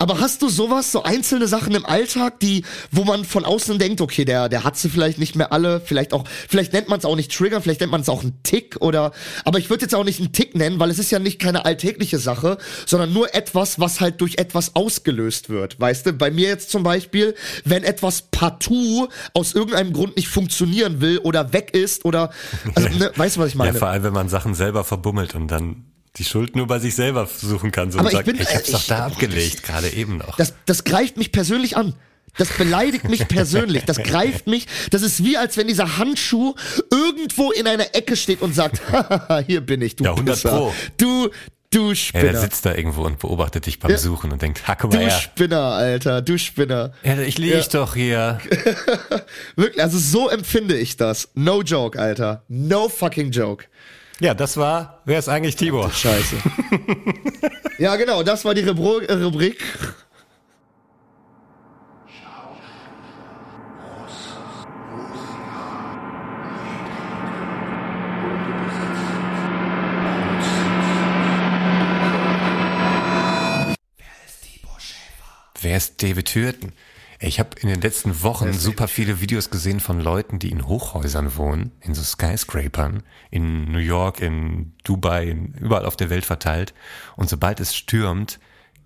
aber 0.00 0.20
hast 0.20 0.42
du 0.42 0.48
sowas, 0.48 0.92
so 0.92 1.02
einzelne 1.02 1.48
Sachen 1.48 1.74
im 1.74 1.84
Alltag, 1.84 2.38
die, 2.38 2.64
wo 2.92 3.02
man 3.02 3.24
von 3.24 3.44
außen 3.44 3.80
denkt, 3.80 4.00
okay, 4.00 4.24
der, 4.24 4.48
der 4.48 4.62
hat 4.62 4.76
sie 4.76 4.88
vielleicht 4.88 5.18
nicht 5.18 5.34
mehr 5.34 5.52
alle, 5.52 5.80
vielleicht 5.80 6.12
auch, 6.12 6.22
vielleicht 6.48 6.72
nennt 6.72 6.88
man 6.88 7.00
es 7.00 7.04
auch 7.04 7.16
nicht 7.16 7.32
Trigger, 7.36 7.60
vielleicht 7.60 7.80
nennt 7.80 7.90
man 7.90 8.00
es 8.02 8.08
auch 8.08 8.22
einen 8.22 8.40
Tick 8.44 8.76
oder, 8.80 9.10
aber 9.44 9.58
ich 9.58 9.70
würde 9.70 9.82
jetzt 9.82 9.96
auch 9.96 10.04
nicht 10.04 10.20
einen 10.20 10.32
Tick 10.32 10.54
nennen, 10.54 10.78
weil 10.78 10.90
es 10.90 11.00
ist 11.00 11.10
ja 11.10 11.18
nicht 11.18 11.40
keine 11.40 11.64
alltägliche 11.64 12.18
Sache, 12.20 12.58
sondern 12.86 13.12
nur 13.12 13.34
etwas, 13.34 13.80
was 13.80 14.00
halt 14.00 14.20
durch 14.20 14.38
etwas 14.38 14.76
ausgelöst 14.76 15.48
wird, 15.48 15.80
weißt 15.80 16.06
du? 16.06 16.12
Bei 16.12 16.30
mir 16.30 16.46
jetzt 16.48 16.70
zum 16.70 16.84
Beispiel, 16.84 17.34
wenn 17.64 17.82
etwas 17.82 18.22
partout 18.30 19.08
aus 19.34 19.52
irgendeinem 19.52 19.92
Grund 19.92 20.14
nicht 20.16 20.28
funktionieren 20.28 21.00
will 21.00 21.18
oder 21.18 21.52
weg 21.52 21.74
ist 21.74 22.04
oder, 22.04 22.30
also, 22.76 22.88
ne, 22.90 23.10
weißt 23.16 23.36
du, 23.36 23.40
was 23.40 23.48
ich 23.48 23.54
Ja, 23.54 23.58
meine? 23.58 23.78
vor 23.78 23.88
allem, 23.88 24.04
wenn 24.04 24.12
man 24.12 24.28
Sachen 24.28 24.54
selber 24.54 24.84
verbummelt 24.84 25.34
und 25.34 25.48
dann 25.48 25.86
die 26.18 26.24
Schuld 26.24 26.56
nur 26.56 26.66
bei 26.66 26.78
sich 26.78 26.94
selber 26.94 27.26
suchen 27.26 27.70
kann. 27.72 27.90
So 27.90 27.98
Aber 27.98 28.06
und 28.08 28.12
ich 28.12 28.16
sagt, 28.18 28.26
bin- 28.26 28.40
ich 28.40 28.54
hab's 28.54 28.70
doch 28.70 28.80
ich- 28.80 28.86
da 28.86 29.06
abgelegt, 29.06 29.62
gerade 29.62 29.88
eben 29.90 30.18
noch. 30.18 30.36
Das, 30.36 30.54
das 30.66 30.84
greift 30.84 31.16
mich 31.16 31.32
persönlich 31.32 31.76
an. 31.76 31.94
Das 32.36 32.48
beleidigt 32.50 33.08
mich 33.08 33.26
persönlich. 33.28 33.84
Das 33.84 33.96
greift 33.98 34.46
mich. 34.46 34.66
Das 34.90 35.02
ist 35.02 35.24
wie, 35.24 35.36
als 35.36 35.56
wenn 35.56 35.66
dieser 35.66 35.98
Handschuh 35.98 36.54
irgendwo 36.90 37.50
in 37.52 37.66
einer 37.66 37.94
Ecke 37.94 38.16
steht 38.16 38.42
und 38.42 38.54
sagt, 38.54 38.80
Hahaha, 38.92 39.38
hier 39.46 39.60
bin 39.60 39.82
ich, 39.82 39.96
du 39.96 40.04
Ja, 40.04 40.10
100 40.12 40.34
Pisser. 40.36 40.48
Pro. 40.50 40.74
Du, 40.98 41.30
du 41.70 41.80
ja, 41.80 41.86
der 41.88 41.94
Spinner. 41.96 42.40
sitzt 42.40 42.64
da 42.64 42.74
irgendwo 42.74 43.02
und 43.02 43.18
beobachtet 43.18 43.66
dich 43.66 43.80
beim 43.80 43.90
Ja. 43.90 43.98
Suchen 43.98 44.30
und 44.30 44.40
denkt, 44.40 44.68
ha, 44.68 44.74
guck 44.76 44.92
mal 44.92 44.98
du 45.00 45.04
her. 45.06 45.10
Spinner, 45.18 45.62
Alter. 45.72 46.22
Du 46.22 46.38
Spinner. 46.38 46.92
Ja, 47.02 47.18
ich 47.18 47.38
lieg 47.38 47.54
Ja. 47.54 47.60
doch 47.72 47.94
hier. 47.94 48.38
Wirklich, 49.56 49.82
also 49.82 49.98
so 49.98 50.28
empfinde 50.28 50.76
ich 50.76 50.96
das. 50.96 51.30
No 51.34 51.62
joke, 51.62 51.98
Alter. 51.98 52.44
No 52.48 52.88
fucking 52.88 53.30
joke. 53.32 53.64
Ja, 54.20 54.34
das 54.34 54.56
war, 54.56 55.00
wer 55.04 55.20
ist 55.20 55.28
eigentlich 55.28 55.54
Tibor? 55.54 55.92
Scheiße. 55.92 56.36
ja, 57.78 57.94
genau, 57.94 58.24
das 58.24 58.44
war 58.44 58.52
die 58.52 58.62
Rubro 58.62 58.98
äh, 58.98 59.12
Rubrik. 59.12 59.62
Wer 75.60 75.76
ist 75.76 76.02
David 76.02 76.34
Hürten? 76.34 76.72
Ich 77.20 77.40
habe 77.40 77.50
in 77.60 77.68
den 77.68 77.80
letzten 77.80 78.22
Wochen 78.22 78.52
super 78.52 78.86
viele 78.86 79.20
Videos 79.20 79.50
gesehen 79.50 79.80
von 79.80 80.00
Leuten, 80.00 80.38
die 80.38 80.52
in 80.52 80.68
Hochhäusern 80.68 81.36
wohnen, 81.36 81.72
in 81.80 81.92
so 81.94 82.02
Skyscrapern, 82.02 83.02
in 83.32 83.72
New 83.72 83.80
York, 83.80 84.20
in 84.20 84.72
Dubai, 84.84 85.26
in, 85.26 85.54
überall 85.54 85.84
auf 85.84 85.96
der 85.96 86.10
Welt 86.10 86.24
verteilt. 86.24 86.74
Und 87.16 87.28
sobald 87.28 87.58
es 87.58 87.74
stürmt, 87.74 88.38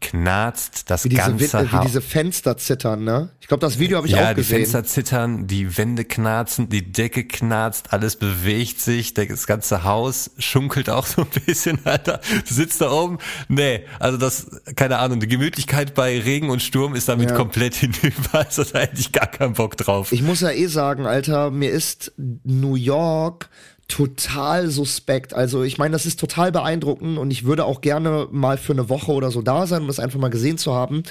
knarzt 0.03 0.91
das 0.91 1.05
Wie 1.05 1.09
diese, 1.11 1.23
ganze 1.23 1.53
Win- 1.59 1.67
äh, 1.67 1.73
wie 1.73 1.87
diese 1.87 2.01
Fenster 2.03 2.57
zittern, 2.59 3.05
ne? 3.05 3.31
Ich 3.41 3.49
glaube, 3.49 3.61
das 3.63 3.79
Video 3.79 3.97
habe 3.99 4.07
ich 4.07 4.13
ja, 4.13 4.25
auch 4.25 4.29
die 4.31 4.35
gesehen. 4.37 4.59
Fenster 4.59 4.85
zittern, 4.85 5.47
die 5.47 5.79
Wände 5.79 6.05
knarzen, 6.05 6.69
die 6.69 6.93
Decke 6.93 7.25
knarzt, 7.25 7.93
alles 7.93 8.17
bewegt 8.17 8.81
sich, 8.81 9.15
das 9.15 9.47
ganze 9.47 9.85
Haus 9.85 10.31
schunkelt 10.39 10.91
auch 10.91 11.07
so 11.07 11.23
ein 11.23 11.29
bisschen, 11.47 11.79
Alter. 11.85 12.21
Du 12.49 12.53
sitzt 12.55 12.81
da 12.81 12.91
oben. 12.91 13.19
Nee, 13.49 13.85
also 13.99 14.19
das, 14.19 14.47
keine 14.77 14.99
Ahnung, 14.99 15.21
die 15.21 15.29
Gemütlichkeit 15.29 15.95
bei 15.95 16.21
Regen 16.21 16.51
und 16.51 16.61
Sturm 16.63 16.95
ist 16.95 17.09
damit 17.09 17.31
Ja. 17.31 17.37
komplett 17.37 17.75
hinüber. 17.77 18.13
Also 18.33 18.65
da 18.65 18.81
hätte 18.81 19.01
ich 19.01 19.13
gar 19.13 19.27
keinen 19.29 19.55
Bock 19.55 19.77
drauf. 19.77 20.13
Ich 20.13 20.23
muss 20.23 20.41
ja 20.41 20.51
eh 20.51 20.67
sagen, 20.67 21.07
Alter, 21.07 21.51
mir 21.51 21.71
ist 21.71 22.13
New 22.17 22.75
York 22.75 23.49
total 23.93 24.71
suspekt. 24.71 25.35
Also 25.35 25.63
ich 25.65 25.77
meine, 25.77 25.93
das 25.93 26.07
ist 26.07 26.19
total 26.19 26.51
beeindruckend 26.51 27.19
und 27.19 27.31
ich 27.31 27.45
würde 27.45 27.67
auch 27.67 27.83
gerne 27.83 28.27
mal 28.31 28.57
für 28.57 28.73
eine 28.73 28.89
Woche 28.89 29.13
oder 29.13 29.31
so 29.31 29.43
da 29.43 29.67
sein, 29.67 29.83
um 29.83 29.87
das 29.87 30.01
einfach 30.01 30.19
mal 30.19 30.31
gesehen 30.31 30.57
zu 30.57 30.73
haben. 30.73 31.03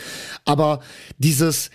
Aber 0.46 0.80
dieses 1.20 1.70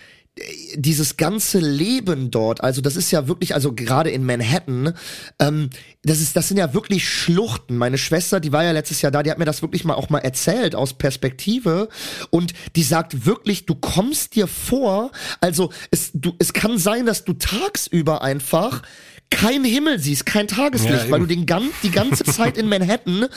dieses 0.75 1.17
ganze 1.17 1.59
Leben 1.59 2.29
dort, 2.29 2.63
also 2.63 2.79
das 2.79 2.95
ist 2.95 3.09
ja 3.09 3.27
wirklich, 3.27 3.55
also 3.55 3.73
gerade 3.73 4.11
in 4.11 4.23
Manhattan, 4.23 4.93
ähm, 5.39 5.71
das 6.03 6.21
ist, 6.21 6.35
das 6.35 6.47
sind 6.47 6.57
ja 6.57 6.75
wirklich 6.75 7.09
Schluchten. 7.09 7.75
Meine 7.75 7.97
Schwester, 7.97 8.39
die 8.39 8.51
war 8.51 8.63
ja 8.63 8.71
letztes 8.71 9.01
Jahr 9.01 9.11
da, 9.11 9.23
die 9.23 9.31
hat 9.31 9.39
mir 9.39 9.45
das 9.45 9.63
wirklich 9.63 9.83
mal 9.83 9.95
auch 9.95 10.09
mal 10.09 10.19
erzählt 10.19 10.75
aus 10.75 10.93
Perspektive 10.93 11.89
und 12.29 12.53
die 12.75 12.83
sagt 12.83 13.25
wirklich, 13.25 13.65
du 13.65 13.73
kommst 13.73 14.35
dir 14.35 14.45
vor, 14.45 15.11
also 15.41 15.71
es, 15.89 16.11
du, 16.13 16.33
es 16.37 16.53
kann 16.53 16.77
sein, 16.77 17.07
dass 17.07 17.23
du 17.23 17.33
tagsüber 17.33 18.21
einfach 18.21 18.83
kein 19.29 19.63
Himmel 19.63 19.99
siehst, 19.99 20.25
kein 20.25 20.47
Tageslicht, 20.47 21.05
Ja, 21.05 21.11
weil 21.11 21.19
du 21.19 21.25
den 21.25 21.45
gan 21.45 21.69
die 21.83 21.91
ganze 21.91 22.23
Zeit 22.25 22.57
in 22.57 22.67
Manhattan 22.69 23.27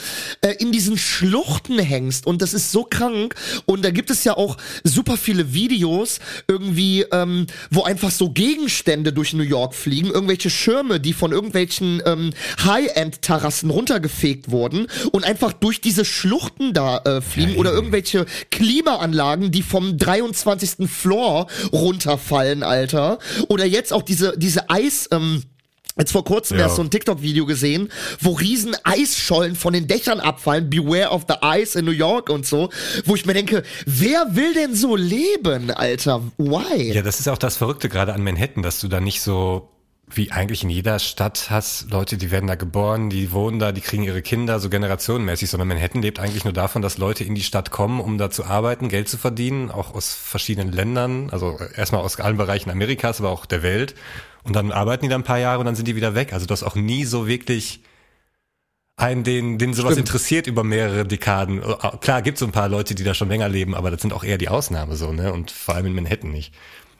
äh, 0.41 0.53
in 0.59 0.71
diesen 0.71 0.97
Schluchten 0.97 1.79
hängst. 1.79 2.25
Und 2.25 2.41
das 2.41 2.53
ist 2.53 2.71
so 2.71 2.83
krank. 2.83 3.35
Und 3.65 3.83
da 3.83 3.91
gibt 3.91 4.09
es 4.09 4.23
ja 4.23 4.37
auch 4.37 4.57
super 4.83 5.17
viele 5.17 5.53
Videos 5.53 6.19
irgendwie, 6.47 7.05
ähm, 7.11 7.47
wo 7.69 7.83
einfach 7.83 8.11
so 8.11 8.31
Gegenstände 8.31 9.13
durch 9.13 9.33
New 9.33 9.43
York 9.43 9.75
fliegen, 9.75 10.09
irgendwelche 10.09 10.49
Schirme, 10.49 10.99
die 10.99 11.13
von 11.13 11.31
irgendwelchen 11.31 12.01
ähm, 12.05 12.31
High-End-Terrassen 12.63 13.69
runtergefegt 13.69 14.51
wurden 14.51 14.87
und 15.11 15.25
einfach 15.25 15.53
durch 15.53 15.81
diese 15.81 16.05
Schluchten 16.05 16.73
da 16.73 16.99
äh, 16.99 17.21
fliegen. 17.21 17.55
Oder 17.55 17.71
irgendwelche 17.71 18.25
Klimaanlagen, 18.49 19.51
die 19.51 19.61
vom 19.61 19.97
23. 19.97 20.89
Floor 20.89 21.47
runterfallen, 21.71 22.63
Alter. 22.63 23.19
Oder 23.49 23.65
jetzt 23.65 23.93
auch 23.93 24.01
diese 24.01 24.33
diese 24.37 24.69
Eis 24.69 25.07
ähm, 25.11 25.43
Jetzt 25.97 26.11
vor 26.11 26.23
kurzem 26.23 26.57
Ja. 26.57 26.65
erst 26.65 26.77
so 26.77 26.81
ein 26.81 26.89
TikTok-Video 26.89 27.45
gesehen, 27.45 27.89
wo 28.19 28.31
riesen 28.31 28.75
Eisschollen 28.83 29.55
von 29.55 29.73
den 29.73 29.87
Dächern 29.87 30.19
abfallen, 30.19 30.69
Beware 30.69 31.09
of 31.09 31.25
the 31.27 31.35
Ice 31.43 31.77
in 31.77 31.85
New 31.85 31.91
York 31.91 32.29
und 32.29 32.45
so, 32.45 32.69
wo 33.05 33.15
ich 33.15 33.25
mir 33.25 33.33
denke, 33.33 33.63
wer 33.85 34.35
will 34.35 34.53
denn 34.53 34.75
so 34.75 34.95
leben, 34.95 35.71
Alter? 35.71 36.21
Why? 36.37 36.93
Ja, 36.93 37.01
das 37.01 37.19
ist 37.19 37.27
auch 37.27 37.37
das 37.37 37.57
Verrückte 37.57 37.89
gerade 37.89 38.13
an 38.13 38.23
Manhattan, 38.23 38.63
dass 38.63 38.79
du 38.79 38.87
da 38.87 38.99
nicht 38.99 39.21
so 39.21 39.69
wie 40.15 40.31
eigentlich 40.31 40.63
in 40.63 40.69
jeder 40.69 40.99
Stadt 40.99 41.47
hast, 41.49 41.89
Leute, 41.91 42.17
die 42.17 42.31
werden 42.31 42.47
da 42.47 42.55
geboren, 42.55 43.09
die 43.09 43.31
wohnen 43.31 43.59
da, 43.59 43.71
die 43.71 43.81
kriegen 43.81 44.03
ihre 44.03 44.21
Kinder 44.21 44.59
so 44.59 44.69
generationenmäßig, 44.69 45.49
sondern 45.49 45.69
Manhattan 45.69 46.01
lebt 46.01 46.19
eigentlich 46.19 46.43
nur 46.43 46.53
davon, 46.53 46.81
dass 46.81 46.97
Leute 46.97 47.23
in 47.23 47.35
die 47.35 47.43
Stadt 47.43 47.71
kommen, 47.71 48.01
um 48.01 48.17
da 48.17 48.29
zu 48.29 48.43
arbeiten, 48.45 48.89
Geld 48.89 49.07
zu 49.07 49.17
verdienen, 49.17 49.71
auch 49.71 49.95
aus 49.95 50.13
verschiedenen 50.13 50.71
Ländern, 50.73 51.29
also 51.31 51.57
erstmal 51.75 52.01
aus 52.01 52.19
allen 52.19 52.37
Bereichen 52.37 52.69
Amerikas, 52.69 53.19
aber 53.19 53.29
auch 53.29 53.45
der 53.45 53.63
Welt. 53.63 53.95
Und 54.43 54.55
dann 54.55 54.71
arbeiten 54.71 55.03
die 55.03 55.09
da 55.09 55.15
ein 55.15 55.23
paar 55.23 55.39
Jahre 55.39 55.59
und 55.59 55.65
dann 55.65 55.75
sind 55.75 55.87
die 55.87 55.95
wieder 55.95 56.15
weg. 56.15 56.33
Also 56.33 56.45
das 56.45 56.63
auch 56.63 56.75
nie 56.75 57.05
so 57.05 57.27
wirklich 57.27 57.81
einen, 58.97 59.23
den, 59.23 59.57
den 59.57 59.73
sowas 59.73 59.93
Stimmt. 59.93 60.07
interessiert 60.07 60.47
über 60.47 60.63
mehrere 60.63 61.05
Dekaden. 61.05 61.61
Klar, 62.01 62.21
gibt 62.21 62.37
so 62.37 62.45
ein 62.45 62.51
paar 62.51 62.69
Leute, 62.69 62.95
die 62.95 63.03
da 63.03 63.13
schon 63.13 63.29
länger 63.29 63.49
leben, 63.49 63.75
aber 63.75 63.91
das 63.91 64.01
sind 64.01 64.13
auch 64.13 64.23
eher 64.23 64.37
die 64.37 64.49
Ausnahme 64.49 64.95
so, 64.95 65.11
ne? 65.11 65.33
Und 65.33 65.49
vor 65.51 65.75
allem 65.75 65.87
in 65.87 65.95
Manhattan 65.95 66.31
nicht. 66.31 66.53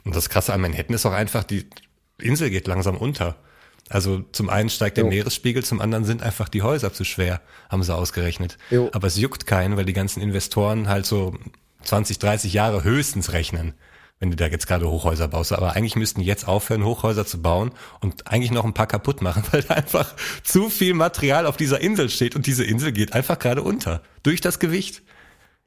Und 0.04 0.16
das 0.16 0.30
Krasse 0.30 0.54
an 0.54 0.62
Manhattan 0.62 0.96
ist 0.96 1.06
auch 1.06 1.12
einfach, 1.14 1.44
die 1.44 1.68
Insel 2.20 2.50
geht 2.50 2.68
langsam 2.68 2.98
unter. 2.98 3.36
Also 3.90 4.24
zum 4.32 4.50
einen 4.50 4.70
steigt 4.70 4.98
der 4.98 5.04
Jo. 5.04 5.10
Meeresspiegel, 5.10 5.64
zum 5.64 5.82
anderen 5.82 6.06
sind 6.06 6.24
einfach 6.24 6.48
die 6.50 6.62
Häuser 6.62 6.94
zu 6.94 7.04
schwer, 7.04 7.42
haben 7.70 7.84
sie 7.84 7.94
ausgerechnet. 7.94 8.58
Jo. 8.70 8.90
Aber 8.94 9.08
es 9.08 9.18
juckt 9.18 9.46
keinen, 9.46 9.76
weil 9.78 9.86
die 9.86 9.94
ganzen 9.94 10.22
Investoren 10.22 10.88
halt 10.88 11.06
so 11.06 11.36
20, 11.84 12.18
30 12.18 12.54
Jahre 12.54 12.84
höchstens 12.84 13.34
rechnen, 13.34 13.74
wenn 14.22 14.30
du 14.30 14.38
da 14.38 14.46
jetzt 14.46 14.68
gerade 14.68 14.88
Hochhäuser 14.88 15.28
baust. 15.28 15.52
Aber 15.52 15.76
eigentlich 15.76 15.96
müssten 15.96 16.22
jetzt 16.22 16.48
aufhören, 16.48 16.86
Hochhäuser 16.86 17.26
zu 17.26 17.42
bauen 17.42 17.72
und 18.00 18.28
eigentlich 18.28 18.52
noch 18.52 18.64
ein 18.64 18.74
paar 18.74 18.88
kaputt 18.88 19.22
machen, 19.22 19.44
weil 19.52 19.64
da 19.64 19.74
einfach 19.74 20.14
zu 20.44 20.70
viel 20.70 20.94
Material 20.94 21.46
auf 21.46 21.58
dieser 21.58 21.82
Insel 21.82 22.10
steht 22.10 22.36
und 22.36 22.46
diese 22.46 22.64
Insel 22.64 22.94
geht 22.94 23.14
einfach 23.14 23.40
gerade 23.40 23.64
unter. 23.64 24.02
Durch 24.24 24.40
das 24.40 24.60
Gewicht. 24.60 25.02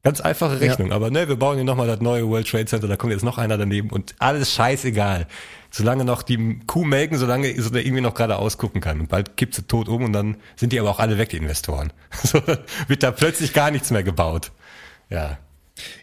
Ganz 0.04 0.20
einfache 0.20 0.60
Rechnung. 0.60 0.92
Aber 0.92 1.10
ne, 1.10 1.28
wir 1.28 1.36
bauen 1.36 1.56
hier 1.56 1.64
nochmal 1.64 1.86
das 1.86 2.00
neue 2.00 2.28
World 2.28 2.46
Trade 2.46 2.66
Center, 2.66 2.88
da 2.88 2.96
kommt 2.96 3.12
jetzt 3.12 3.24
noch 3.24 3.38
einer 3.38 3.56
daneben 3.56 3.90
und 3.90 4.14
alles 4.18 4.52
scheißegal. 4.52 5.26
Solange 5.70 6.04
noch 6.04 6.22
die 6.22 6.60
Kuh 6.66 6.84
melken, 6.84 7.16
solange 7.18 7.60
so 7.60 7.70
der 7.70 7.84
irgendwie 7.84 8.02
noch 8.02 8.14
gerade 8.14 8.36
ausgucken 8.36 8.82
kann. 8.82 9.00
Und 9.00 9.08
bald 9.08 9.36
kippt 9.36 9.54
sie 9.54 9.62
tot 9.62 9.88
um 9.88 10.04
und 10.04 10.12
dann 10.12 10.36
sind 10.56 10.72
die 10.72 10.78
aber 10.78 10.90
auch 10.90 11.00
alle 11.00 11.18
weg, 11.18 11.30
die 11.30 11.38
Investoren. 11.38 11.92
So 12.22 12.40
wird 12.86 13.02
da 13.02 13.10
plötzlich 13.10 13.52
gar 13.54 13.70
nichts 13.70 13.90
mehr 13.90 14.04
gebaut. 14.04 14.52
Ja. 15.08 15.38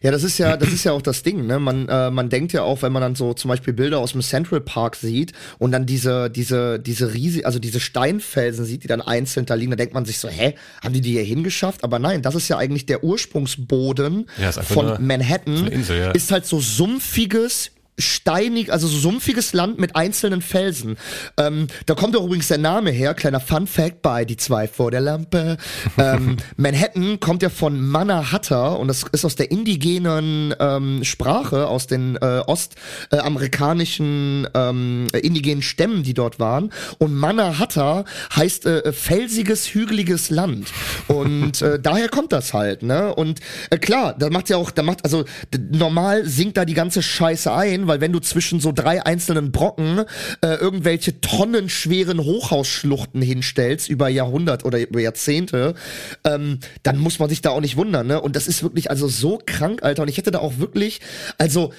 Ja, 0.01 0.11
das 0.11 0.23
ist 0.23 0.37
ja, 0.37 0.57
das 0.57 0.73
ist 0.73 0.83
ja 0.83 0.91
auch 0.91 1.01
das 1.01 1.23
Ding, 1.23 1.45
ne? 1.47 1.57
Man, 1.57 1.87
äh, 1.87 2.11
man 2.11 2.29
denkt 2.29 2.51
ja 2.51 2.63
auch, 2.63 2.81
wenn 2.81 2.91
man 2.91 3.01
dann 3.01 3.15
so 3.15 3.33
zum 3.33 3.47
Beispiel 3.49 3.73
Bilder 3.73 3.99
aus 3.99 4.11
dem 4.11 4.21
Central 4.21 4.59
Park 4.59 4.97
sieht 4.97 5.31
und 5.59 5.71
dann 5.71 5.85
diese, 5.85 6.29
diese, 6.29 6.77
diese 6.77 7.13
riesige, 7.13 7.45
also 7.45 7.57
diese 7.57 7.79
Steinfelsen 7.79 8.65
sieht, 8.65 8.83
die 8.83 8.87
dann 8.87 9.01
einzeln 9.01 9.45
da 9.45 9.53
liegen, 9.53 9.71
dann 9.71 9.77
denkt 9.77 9.93
man 9.93 10.03
sich 10.03 10.17
so, 10.19 10.27
hä, 10.27 10.55
haben 10.83 10.93
die 10.93 10.99
die 10.99 11.11
hier 11.11 11.23
hingeschafft? 11.23 11.85
Aber 11.85 11.99
nein, 11.99 12.21
das 12.21 12.35
ist 12.35 12.49
ja 12.49 12.57
eigentlich 12.57 12.85
der 12.85 13.03
Ursprungsboden 13.03 14.27
Ja, 14.41 14.51
von 14.51 15.05
Manhattan. 15.05 15.57
eine 15.57 15.69
Insel, 15.69 15.99
ja. 15.99 16.11
Ist 16.11 16.31
halt 16.31 16.45
so 16.45 16.59
sumpfiges, 16.59 17.71
steinig, 18.01 18.71
also 18.71 18.87
so 18.87 18.97
sumpfiges 18.97 19.53
Land 19.53 19.79
mit 19.79 19.95
einzelnen 19.95 20.41
Felsen. 20.41 20.97
Ähm, 21.37 21.67
da 21.85 21.95
kommt 21.95 22.15
auch 22.15 22.25
übrigens 22.25 22.47
der 22.47 22.57
Name 22.57 22.91
her, 22.91 23.13
kleiner 23.13 23.39
Fun 23.39 23.67
Fact 23.67 24.01
bei 24.01 24.25
Die 24.25 24.37
zwei 24.37 24.67
vor 24.67 24.91
der 24.91 25.01
Lampe. 25.01 25.57
ähm, 25.97 26.37
Manhattan 26.57 27.19
kommt 27.19 27.43
ja 27.43 27.49
von 27.49 27.81
Manahatta 27.81 28.69
und 28.69 28.87
das 28.87 29.05
ist 29.11 29.25
aus 29.25 29.35
der 29.35 29.51
indigenen 29.51 30.53
ähm, 30.59 31.03
Sprache, 31.03 31.67
aus 31.67 31.87
den 31.87 32.15
äh, 32.17 32.41
ostamerikanischen 32.45 34.47
ähm, 34.53 35.07
indigenen 35.21 35.61
Stämmen, 35.61 36.03
die 36.03 36.13
dort 36.13 36.39
waren. 36.39 36.71
Und 36.97 37.13
Manahatta 37.13 38.05
heißt 38.35 38.65
äh, 38.65 38.93
felsiges, 38.93 39.73
hügeliges 39.73 40.29
Land. 40.29 40.71
Und 41.07 41.61
äh, 41.61 41.79
daher 41.81 42.09
kommt 42.09 42.31
das 42.31 42.53
halt, 42.53 42.83
ne? 42.83 43.13
Und 43.13 43.39
äh, 43.69 43.77
klar, 43.77 44.15
da 44.17 44.29
macht 44.29 44.49
ja 44.49 44.57
auch, 44.57 44.71
da 44.71 44.83
macht, 44.83 45.03
also 45.03 45.25
normal 45.71 46.25
sinkt 46.25 46.57
da 46.57 46.65
die 46.65 46.73
ganze 46.73 47.01
Scheiße 47.01 47.51
ein, 47.51 47.87
weil 47.91 47.99
wenn 47.99 48.13
du 48.13 48.19
zwischen 48.21 48.61
so 48.61 48.71
drei 48.71 49.05
einzelnen 49.05 49.51
Brocken 49.51 50.05
äh, 50.41 50.55
irgendwelche 50.55 51.19
tonnenschweren 51.19 52.19
Hochhausschluchten 52.21 53.21
hinstellst 53.21 53.89
über 53.89 54.07
Jahrhundert 54.07 54.63
oder 54.63 54.79
über 54.79 55.01
Jahrzehnte, 55.01 55.75
ähm, 56.23 56.59
dann 56.83 56.97
muss 56.97 57.19
man 57.19 57.27
sich 57.27 57.41
da 57.41 57.49
auch 57.49 57.59
nicht 57.59 57.75
wundern, 57.75 58.07
ne? 58.07 58.21
Und 58.21 58.37
das 58.37 58.47
ist 58.47 58.63
wirklich 58.63 58.89
also 58.89 59.09
so 59.09 59.41
krank, 59.45 59.83
Alter. 59.83 60.03
Und 60.03 60.07
ich 60.07 60.17
hätte 60.17 60.31
da 60.31 60.39
auch 60.39 60.57
wirklich, 60.57 61.01
also 61.37 61.73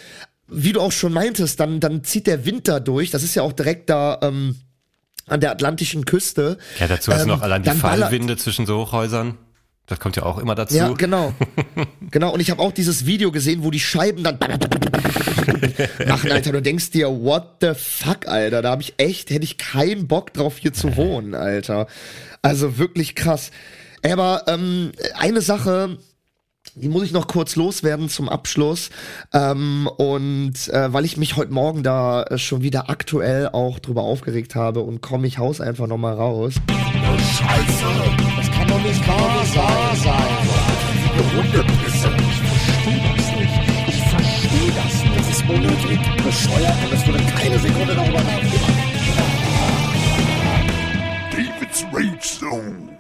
wie 0.48 0.74
du 0.74 0.82
auch 0.82 0.92
schon 0.92 1.14
meintest, 1.14 1.58
dann 1.60 1.80
dann 1.80 2.04
zieht 2.04 2.26
der 2.26 2.44
Wind 2.44 2.68
da 2.68 2.78
durch. 2.78 3.10
Das 3.10 3.22
ist 3.22 3.34
ja 3.34 3.42
auch 3.42 3.54
direkt 3.54 3.88
da. 3.88 4.18
Ähm, 4.22 4.56
an 5.28 5.40
der 5.40 5.52
atlantischen 5.52 6.04
Küste. 6.04 6.58
Ja, 6.80 6.88
dazu 6.88 7.12
hast 7.12 7.20
du 7.20 7.22
Ähm, 7.22 7.28
noch 7.28 7.42
allein 7.42 7.62
die 7.62 7.70
ballert- 7.70 8.10
Fallwinde 8.10 8.36
zwischen 8.36 8.66
so 8.66 8.78
Hochhäusern. 8.80 9.38
Das 9.92 10.00
kommt 10.00 10.16
ja 10.16 10.22
auch 10.22 10.38
immer 10.38 10.54
dazu. 10.54 10.74
Ja, 10.74 10.88
genau. 10.88 11.34
genau. 12.10 12.32
Und 12.32 12.40
ich 12.40 12.50
habe 12.50 12.62
auch 12.62 12.72
dieses 12.72 13.04
Video 13.04 13.30
gesehen, 13.30 13.62
wo 13.62 13.70
die 13.70 13.78
Scheiben 13.78 14.24
dann 14.24 14.38
machen, 16.08 16.32
Alter. 16.32 16.52
Du 16.52 16.62
denkst 16.62 16.92
dir, 16.92 17.08
what 17.10 17.56
the 17.60 17.72
fuck, 17.74 18.26
Alter. 18.26 18.62
Da 18.62 18.70
habe 18.70 18.80
ich 18.80 18.94
echt, 18.96 19.28
hätte 19.28 19.44
ich 19.44 19.58
keinen 19.58 20.08
Bock 20.08 20.32
drauf, 20.32 20.56
hier 20.56 20.72
zu 20.72 20.96
wohnen, 20.96 21.34
Alter. 21.34 21.88
Also 22.40 22.78
wirklich 22.78 23.14
krass. 23.14 23.50
Aber 24.02 24.44
ähm, 24.46 24.92
eine 25.18 25.42
Sache, 25.42 25.98
die 26.74 26.88
muss 26.88 27.02
ich 27.02 27.12
noch 27.12 27.26
kurz 27.26 27.56
loswerden 27.56 28.08
zum 28.08 28.28
Abschluss. 28.28 28.90
Ähm, 29.32 29.88
und 29.96 30.68
äh, 30.68 30.92
weil 30.92 31.04
ich 31.04 31.16
mich 31.16 31.36
heute 31.36 31.52
Morgen 31.52 31.82
da 31.82 32.22
äh, 32.22 32.38
schon 32.38 32.62
wieder 32.62 32.88
aktuell 32.88 33.50
auch 33.50 33.78
drüber 33.78 34.02
aufgeregt 34.02 34.54
habe 34.54 34.80
und 34.80 35.00
komme 35.02 35.26
ich 35.26 35.38
Haus 35.38 35.60
einfach 35.60 35.86
noch 35.86 35.98
mal 35.98 36.14
raus. 36.14 36.54
Scheiße, 36.54 37.84
das 38.36 38.50
kann 38.50 38.68
doch 38.68 38.82
nicht 38.82 39.06
wahr 39.06 39.44
sein. 39.44 40.22
Die 41.14 41.36
Hundepisse. 41.36 42.08
Ich 42.16 42.40
verstehe 42.40 43.02
das 43.16 43.26
nicht. 43.36 43.88
Ich 43.88 44.02
verstehe 44.08 44.72
das 44.74 45.02
nicht. 45.02 45.18
Das 45.18 45.28
ist 45.28 45.42
unnötig, 45.48 46.00
bescheuert 46.24 46.76
und 46.84 46.92
es 46.92 47.06
würde 47.06 47.22
keine 47.36 47.58
Sekunde 47.58 47.94
darüber 47.94 48.22
nachdenken. 48.22 48.92
David's 51.32 51.84
Rage 51.92 52.20
Zone. 52.20 52.91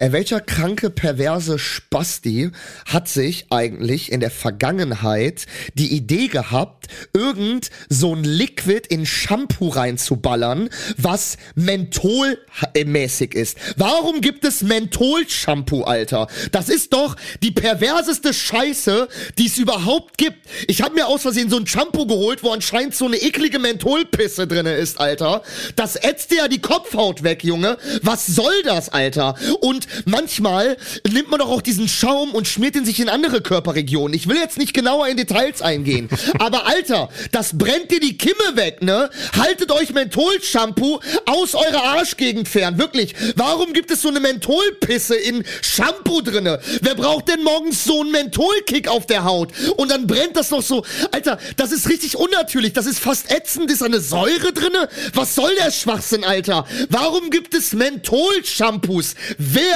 Äh, 0.00 0.10
welcher 0.10 0.40
kranke, 0.40 0.90
perverse 0.90 1.56
Spasti 1.58 2.50
hat 2.86 3.08
sich 3.08 3.46
eigentlich 3.50 4.10
in 4.10 4.18
der 4.18 4.32
Vergangenheit 4.32 5.46
die 5.74 5.94
Idee 5.94 6.26
gehabt, 6.26 6.88
irgend 7.12 7.70
so 7.88 8.12
ein 8.12 8.24
Liquid 8.24 8.88
in 8.88 9.06
Shampoo 9.06 9.68
reinzuballern, 9.68 10.68
was 10.96 11.36
mentholmäßig 11.54 13.34
ist? 13.34 13.56
Warum 13.76 14.20
gibt 14.20 14.44
es 14.44 14.62
Menthol-Shampoo, 14.62 15.84
Alter? 15.84 16.26
Das 16.50 16.68
ist 16.68 16.92
doch 16.92 17.14
die 17.42 17.52
perverseste 17.52 18.34
Scheiße, 18.34 19.08
die 19.38 19.46
es 19.46 19.58
überhaupt 19.58 20.18
gibt. 20.18 20.38
Ich 20.66 20.82
habe 20.82 20.96
mir 20.96 21.06
aus 21.06 21.22
Versehen 21.22 21.50
so 21.50 21.56
ein 21.56 21.68
Shampoo 21.68 22.06
geholt, 22.06 22.42
wo 22.42 22.50
anscheinend 22.50 22.96
so 22.96 23.06
eine 23.06 23.16
eklige 23.16 23.60
Mentholpisse 23.60 24.48
drinne 24.48 24.74
ist, 24.74 24.98
Alter. 24.98 25.42
Das 25.76 25.94
ätzt 25.94 26.32
dir 26.32 26.38
ja 26.38 26.48
die 26.48 26.60
Kopfhaut 26.60 27.22
weg, 27.22 27.44
Junge. 27.44 27.78
Was 28.02 28.26
soll 28.26 28.62
das, 28.64 28.88
Alter? 28.88 29.36
Und 29.60 29.83
manchmal 30.04 30.76
nimmt 31.10 31.30
man 31.30 31.40
doch 31.40 31.48
auch 31.48 31.62
diesen 31.62 31.88
Schaum 31.88 32.34
und 32.34 32.46
schmiert 32.48 32.76
ihn 32.76 32.84
sich 32.84 33.00
in 33.00 33.08
andere 33.08 33.40
Körperregionen. 33.40 34.14
Ich 34.14 34.28
will 34.28 34.36
jetzt 34.36 34.58
nicht 34.58 34.74
genauer 34.74 35.08
in 35.08 35.16
Details 35.16 35.62
eingehen. 35.62 36.08
Aber 36.38 36.66
Alter, 36.66 37.08
das 37.32 37.56
brennt 37.56 37.90
dir 37.90 38.00
die 38.00 38.18
Kimme 38.18 38.56
weg, 38.56 38.82
ne? 38.82 39.10
Haltet 39.36 39.70
euch 39.72 39.92
Menthol-Shampoo 39.92 41.00
aus 41.26 41.54
eurer 41.54 41.84
Arschgegend 41.84 42.48
fern. 42.48 42.78
Wirklich. 42.78 43.14
Warum 43.36 43.72
gibt 43.72 43.90
es 43.90 44.02
so 44.02 44.08
eine 44.08 44.20
Mentholpisse 44.20 45.14
in 45.14 45.44
Shampoo 45.62 46.20
drinne? 46.20 46.60
Wer 46.80 46.94
braucht 46.94 47.28
denn 47.28 47.42
morgens 47.42 47.84
so 47.84 48.00
einen 48.00 48.10
Mentholkick 48.10 48.88
auf 48.88 49.06
der 49.06 49.24
Haut? 49.24 49.52
Und 49.76 49.90
dann 49.90 50.06
brennt 50.06 50.36
das 50.36 50.50
noch 50.50 50.62
so. 50.62 50.84
Alter, 51.12 51.38
das 51.56 51.72
ist 51.72 51.88
richtig 51.88 52.16
unnatürlich. 52.16 52.72
Das 52.72 52.86
ist 52.86 52.98
fast 52.98 53.30
ätzend. 53.30 53.70
Ist 53.70 53.80
da 53.80 53.86
eine 53.86 54.00
Säure 54.00 54.52
drinne? 54.52 54.88
Was 55.14 55.34
soll 55.34 55.54
der 55.56 55.70
Schwachsinn, 55.70 56.24
Alter? 56.24 56.66
Warum 56.88 57.30
gibt 57.30 57.54
es 57.54 57.72
Menthol-Shampoos? 57.72 59.14
Wer 59.38 59.73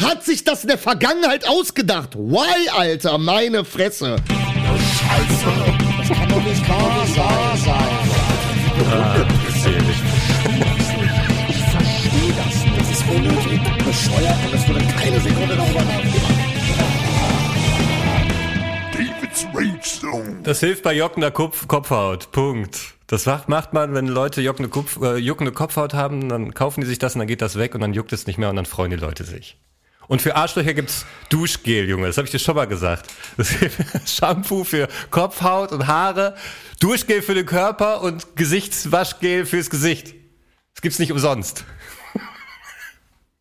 hat 0.00 0.24
sich 0.24 0.44
das 0.44 0.62
in 0.62 0.68
der 0.68 0.78
Vergangenheit 0.78 1.48
ausgedacht? 1.48 2.14
Why, 2.14 2.68
Alter? 2.76 3.18
Meine 3.18 3.64
Fresse. 3.64 4.16
Scheiße, 4.16 5.52
das 5.98 6.08
kann 6.08 6.28
doch 6.28 6.42
nicht 6.42 6.68
wahr 6.68 7.06
sein. 7.06 8.10
Hundepisse. 8.78 9.70
Ich 11.48 11.62
verstehe 11.64 12.32
das. 12.36 12.54
Das 12.78 12.90
ist 12.90 13.04
unnötig, 13.08 13.60
bescheuert 13.84 14.36
und 14.46 14.54
es 14.54 14.68
würde 14.68 14.84
keine 15.00 15.20
Sekunde 15.20 15.56
darüber 15.56 15.80
nachdenken. 15.80 16.60
Das 20.42 20.60
hilft 20.60 20.82
bei 20.82 20.94
juckender 20.94 21.30
Kopf 21.30 21.68
Kopfhaut. 21.68 22.30
Punkt. 22.32 22.99
Das 23.10 23.26
macht, 23.26 23.72
man, 23.72 23.92
wenn 23.92 24.06
Leute 24.06 24.40
juckende, 24.40 24.68
Kopf, 24.68 25.00
äh, 25.02 25.16
juckende 25.16 25.50
Kopfhaut 25.50 25.94
haben, 25.94 26.28
dann 26.28 26.54
kaufen 26.54 26.80
die 26.80 26.86
sich 26.86 27.00
das 27.00 27.14
und 27.16 27.18
dann 27.18 27.26
geht 27.26 27.42
das 27.42 27.58
weg 27.58 27.74
und 27.74 27.80
dann 27.80 27.92
juckt 27.92 28.12
es 28.12 28.28
nicht 28.28 28.38
mehr 28.38 28.48
und 28.50 28.54
dann 28.54 28.66
freuen 28.66 28.92
die 28.92 28.96
Leute 28.96 29.24
sich. 29.24 29.58
Und 30.06 30.22
für 30.22 30.36
Arschlöcher 30.36 30.74
gibt's 30.74 31.06
Duschgel, 31.28 31.88
Junge. 31.88 32.06
Das 32.06 32.18
habe 32.18 32.26
ich 32.26 32.30
dir 32.30 32.38
schon 32.38 32.54
mal 32.54 32.66
gesagt. 32.66 33.10
Das 33.36 33.50
ist 33.50 33.72
Shampoo 34.16 34.62
für 34.62 34.86
Kopfhaut 35.10 35.72
und 35.72 35.88
Haare, 35.88 36.36
Duschgel 36.78 37.20
für 37.22 37.34
den 37.34 37.46
Körper 37.46 38.00
und 38.02 38.36
Gesichtswaschgel 38.36 39.44
fürs 39.44 39.70
Gesicht. 39.70 40.14
Das 40.74 40.82
gibt's 40.82 41.00
nicht 41.00 41.10
umsonst. 41.10 41.64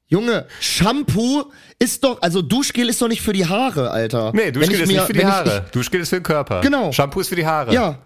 Junge, 0.08 0.48
Shampoo 0.60 1.52
ist 1.78 2.04
doch, 2.04 2.20
also 2.24 2.42
Duschgel 2.42 2.90
ist 2.90 3.00
doch 3.02 3.08
nicht 3.08 3.22
für 3.22 3.34
die 3.34 3.46
Haare, 3.46 3.92
Alter. 3.92 4.32
Nee, 4.34 4.52
Duschgel 4.52 4.80
ist 4.82 4.88
mir- 4.88 4.94
nicht 4.96 5.06
für 5.06 5.14
die 5.14 5.20
wenn 5.20 5.28
ich- 5.28 5.34
Haare. 5.34 5.66
Duschgel 5.72 6.02
ist 6.02 6.10
für 6.10 6.16
den 6.18 6.24
Körper. 6.24 6.62
Genau. 6.62 6.92
Shampoo 6.92 7.20
ist 7.20 7.30
für 7.30 7.36
die 7.36 7.46
Haare. 7.46 7.72
Ja. 7.74 8.00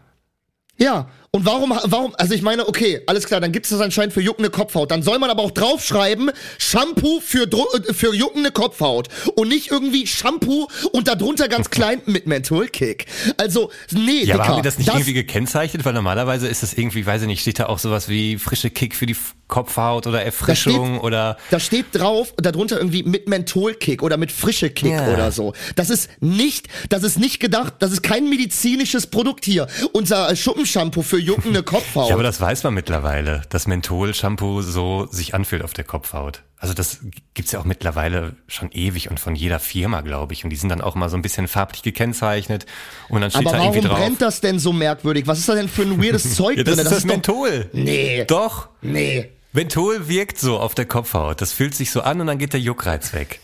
Ja. 0.78 1.08
Und 1.36 1.48
warum, 1.48 1.74
warum, 1.86 2.14
also 2.20 2.36
ich 2.36 2.44
meine, 2.44 2.68
okay, 2.68 3.02
alles 3.08 3.26
klar, 3.26 3.42
dann 3.42 3.52
gibt 3.52 3.66
es 3.66 3.72
das 3.72 3.82
anscheinend 3.82 4.14
für 4.14 4.22
juckende 4.22 4.52
Kopfhaut. 4.52 4.92
Dann 4.92 5.02
soll 5.02 5.18
man 5.18 5.32
aber 5.32 5.42
auch 5.42 5.50
draufschreiben, 5.50 6.30
Shampoo 6.60 7.22
für, 7.22 7.46
äh, 7.46 7.92
für 7.92 8.14
juckende 8.14 8.52
Kopfhaut. 8.52 9.08
Und 9.36 9.48
nicht 9.48 9.72
irgendwie 9.72 10.06
Shampoo 10.06 10.68
und 10.92 11.08
darunter 11.08 11.48
ganz 11.48 11.70
klein 11.72 12.04
mit 12.06 12.28
Mentholkick. 12.28 13.08
Also, 13.38 13.72
nee, 13.90 14.26
Ja, 14.26 14.36
aber 14.36 14.48
haben 14.48 14.56
die 14.58 14.62
das 14.62 14.78
nicht 14.78 14.90
irgendwie 14.90 15.14
gekennzeichnet? 15.14 15.84
Weil 15.86 15.94
normalerweise 15.94 16.48
ist 16.48 16.62
das 16.62 16.74
irgendwie, 16.76 17.04
weiß 17.04 17.24
ich 17.24 17.28
nicht, 17.28 17.42
steht 17.42 17.58
da 17.58 17.66
auch 17.66 17.80
sowas 17.80 18.10
wie 18.10 18.38
frische 18.38 18.70
Kick 18.70 18.94
für 18.96 19.08
die 19.08 19.16
Kopfhaut 19.48 20.06
oder 20.08 20.24
Erfrischung 20.24 20.94
steht- 20.96 21.04
oder 21.04 21.38
Da 21.52 21.60
steht 21.60 21.86
drauf, 21.94 22.34
darunter 22.38 22.78
irgendwie 22.78 23.04
mit 23.04 23.28
Mentholkick 23.28 24.02
oder 24.04 24.18
mit 24.18 24.32
frische 24.32 24.70
Kick 24.70 24.92
Ja. 24.92 25.12
oder 25.12 25.32
so. 25.32 25.54
Das 25.76 25.90
ist 25.90 26.10
nicht, 26.22 26.68
das 26.90 27.02
ist 27.04 27.20
nicht 27.20 27.40
gedacht, 27.40 27.74
das 27.80 27.92
ist 27.92 28.04
kein 28.04 28.30
medizinisches 28.30 29.08
Produkt 29.08 29.46
hier. 29.46 29.68
Unser 29.94 30.30
äh, 30.30 30.36
Schuppenshampoo 30.36 31.02
für 31.02 31.23
juckende 31.24 31.64
Kopfhaut. 31.64 32.10
Ja, 32.10 32.16
aber 32.16 32.24
das 32.24 32.40
weiß 32.40 32.64
man 32.64 32.74
mittlerweile, 32.74 33.42
dass 33.50 33.68
Menthol-Shampoo 33.68 34.62
so 34.62 35.08
sich 35.12 35.34
anfühlt 35.34 35.64
auf 35.64 35.74
der 35.74 35.84
Kopfhaut. 35.84 36.44
Also 36.58 36.74
das 36.74 37.00
gibt's 37.34 37.52
ja 37.52 37.60
auch 37.60 37.66
mittlerweile 37.66 38.36
schon 38.48 38.72
ewig 38.72 39.10
und 39.10 39.20
von 39.20 39.36
jeder 39.36 39.60
Firma, 39.60 40.02
glaube 40.02 40.34
ich. 40.34 40.44
Und 40.44 40.50
die 40.50 40.56
sind 40.56 40.70
dann 40.70 40.82
auch 40.82 40.96
mal 40.96 41.10
so 41.10 41.18
ein 41.18 41.22
bisschen 41.22 41.48
farblich 41.48 41.84
gekennzeichnet. 41.84 42.66
Und 43.10 43.22
dann 43.22 43.32
steht 43.32 43.42
aber 43.48 43.52
da 43.52 43.58
warum 43.60 43.74
irgendwie 43.74 43.88
drauf. 43.90 44.00
brennt 44.00 44.22
das 44.22 44.40
denn 44.42 44.60
so 44.60 44.72
merkwürdig? 44.72 45.28
Was 45.28 45.40
ist 45.40 45.50
da 45.50 45.56
denn 45.56 45.68
für 45.68 45.82
ein 45.82 46.02
weirdes 46.02 46.34
Zeug 46.36 46.58
ja, 46.58 46.64
das 46.64 46.76
drin? 46.76 46.86
ist 46.86 46.92
das, 46.92 47.02
doch- 47.04 47.08
Menthol. 47.10 47.70
Nee. 47.74 48.24
Doch. 48.28 48.70
Nee. 48.82 49.30
Menthol 49.52 50.08
wirkt 50.08 50.40
so 50.40 50.58
auf 50.60 50.74
der 50.74 50.86
Kopfhaut. 50.86 51.42
Das 51.42 51.52
fühlt 51.52 51.76
sich 51.76 51.92
so 51.92 52.02
an 52.02 52.22
und 52.22 52.28
dann 52.28 52.38
geht 52.38 52.54
der 52.54 52.60
Juckreiz 52.62 53.14
weg. 53.14 53.40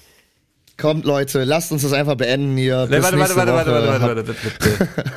Kommt, 0.78 1.04
Leute, 1.04 1.44
lasst 1.44 1.74
uns 1.74 1.82
das 1.82 1.92
einfach 1.92 2.16
beenden 2.16 2.56
hier. 2.56 2.88
Nee, 2.90 2.96
Bis 2.96 3.04
warte, 3.04 3.18
warte, 3.18 3.18
nächste 3.18 3.36
warte, 3.36 3.54
warte, 3.54 3.72
Woche. 3.72 4.02
warte, 4.02 4.28
warte, 4.28 4.28
warte, 4.28 4.90
warte. 4.90 5.12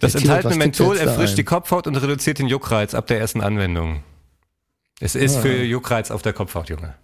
Das 0.00 0.14
enthaltene 0.14 0.56
Menthol 0.56 0.96
erfrischt 0.96 1.38
die 1.38 1.44
Kopfhaut 1.44 1.86
und 1.86 1.96
reduziert 1.96 2.38
den 2.38 2.46
Juckreiz 2.48 2.94
ab 2.94 3.06
der 3.06 3.20
ersten 3.20 3.40
Anwendung. 3.40 4.02
Es 5.00 5.14
ist 5.14 5.36
Ah. 5.36 5.40
für 5.40 5.62
Juckreiz 5.62 6.10
auf 6.10 6.22
der 6.22 6.32
Kopfhaut, 6.32 6.68
Junge. 6.68 6.94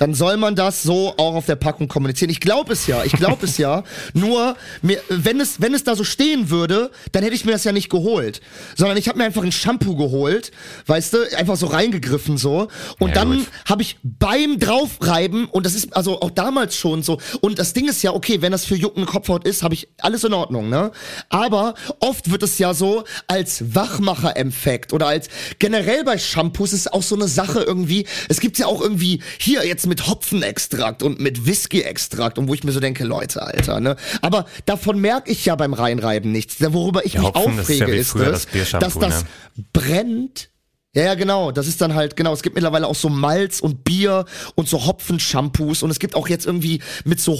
Dann 0.00 0.14
soll 0.14 0.38
man 0.38 0.56
das 0.56 0.82
so 0.82 1.12
auch 1.18 1.34
auf 1.34 1.44
der 1.44 1.56
Packung 1.56 1.86
kommunizieren. 1.86 2.30
Ich 2.30 2.40
glaube 2.40 2.72
es 2.72 2.86
ja, 2.86 3.04
ich 3.04 3.12
glaube 3.12 3.44
es 3.44 3.58
ja. 3.58 3.84
Nur, 4.14 4.56
mir, 4.80 4.98
wenn, 5.10 5.38
es, 5.40 5.60
wenn 5.60 5.74
es 5.74 5.84
da 5.84 5.94
so 5.94 6.04
stehen 6.04 6.48
würde, 6.48 6.90
dann 7.12 7.22
hätte 7.22 7.34
ich 7.34 7.44
mir 7.44 7.52
das 7.52 7.64
ja 7.64 7.72
nicht 7.72 7.90
geholt. 7.90 8.40
Sondern 8.76 8.96
ich 8.96 9.08
habe 9.08 9.18
mir 9.18 9.24
einfach 9.24 9.42
ein 9.42 9.52
Shampoo 9.52 9.96
geholt, 9.96 10.52
weißt 10.86 11.12
du, 11.12 11.36
einfach 11.36 11.56
so 11.56 11.66
reingegriffen 11.66 12.38
so. 12.38 12.68
Und 12.98 13.10
Ja, 13.10 13.16
dann 13.16 13.46
habe 13.68 13.82
ich 13.82 13.98
beim 14.02 14.58
draufreiben, 14.58 15.44
und 15.44 15.66
das 15.66 15.74
ist 15.74 15.94
also 15.94 16.22
auch 16.22 16.30
damals 16.30 16.76
schon 16.76 17.02
so, 17.02 17.18
und 17.42 17.58
das 17.58 17.74
Ding 17.74 17.86
ist 17.86 18.02
ja, 18.02 18.14
okay, 18.14 18.40
wenn 18.40 18.52
das 18.52 18.64
für 18.64 18.76
juckende 18.76 19.06
Kopfhaut 19.06 19.46
ist, 19.46 19.62
habe 19.62 19.74
ich 19.74 19.88
alles 19.98 20.24
in 20.24 20.32
Ordnung, 20.32 20.70
ne? 20.70 20.92
Aber 21.28 21.74
oft 21.98 22.30
wird 22.30 22.42
es 22.42 22.58
ja 22.58 22.72
so 22.72 23.04
als 23.26 23.74
Wachmacher-Effekt 23.74 24.94
oder 24.94 25.08
als 25.08 25.28
generell 25.58 26.04
bei 26.04 26.16
Shampoos 26.16 26.72
ist 26.72 26.90
auch 26.90 27.02
so 27.02 27.16
eine 27.16 27.28
Sache 27.28 27.60
irgendwie, 27.60 28.06
es 28.30 28.40
gibt 28.40 28.58
ja 28.58 28.64
auch 28.64 28.80
irgendwie 28.80 29.20
hier 29.38 29.66
jetzt 29.66 29.89
mit 29.90 30.06
Hopfenextrakt 30.06 31.02
und 31.02 31.20
mit 31.20 31.44
Whisky-Extrakt 31.46 32.38
und 32.38 32.48
wo 32.48 32.54
ich 32.54 32.64
mir 32.64 32.72
so 32.72 32.80
denke, 32.80 33.04
Leute, 33.04 33.42
Alter, 33.42 33.80
ne? 33.80 33.96
Aber 34.22 34.46
davon 34.64 35.00
merke 35.00 35.30
ich 35.30 35.44
ja 35.44 35.56
beim 35.56 35.74
Reinreiben 35.74 36.32
nichts. 36.32 36.56
Worüber 36.60 37.04
ich 37.04 37.14
Ja, 37.14 37.20
mich 37.20 37.34
Hopfen, 37.34 37.56
das 37.56 37.68
ist 37.68 37.78
ja 37.80 37.86
aufrege, 37.86 38.00
ist, 38.00 38.14
das 38.14 38.46
dass 38.70 38.94
das 38.94 39.24
ne? 39.24 39.64
brennt 39.72 40.49
ja, 40.94 41.04
ja, 41.04 41.14
genau. 41.14 41.52
Das 41.52 41.66
ist 41.68 41.80
dann 41.80 41.94
halt, 41.94 42.16
genau. 42.16 42.32
Es 42.32 42.42
gibt 42.42 42.56
mittlerweile 42.56 42.86
auch 42.86 42.94
so 42.96 43.08
Malz 43.08 43.60
und 43.60 43.84
Bier 43.84 44.24
und 44.56 44.68
so 44.68 44.86
Hopfenshampoos 44.86 45.82
und 45.82 45.90
es 45.90 45.98
gibt 46.00 46.14
auch 46.16 46.28
jetzt 46.28 46.46
irgendwie 46.46 46.80
mit 47.04 47.20
so 47.20 47.32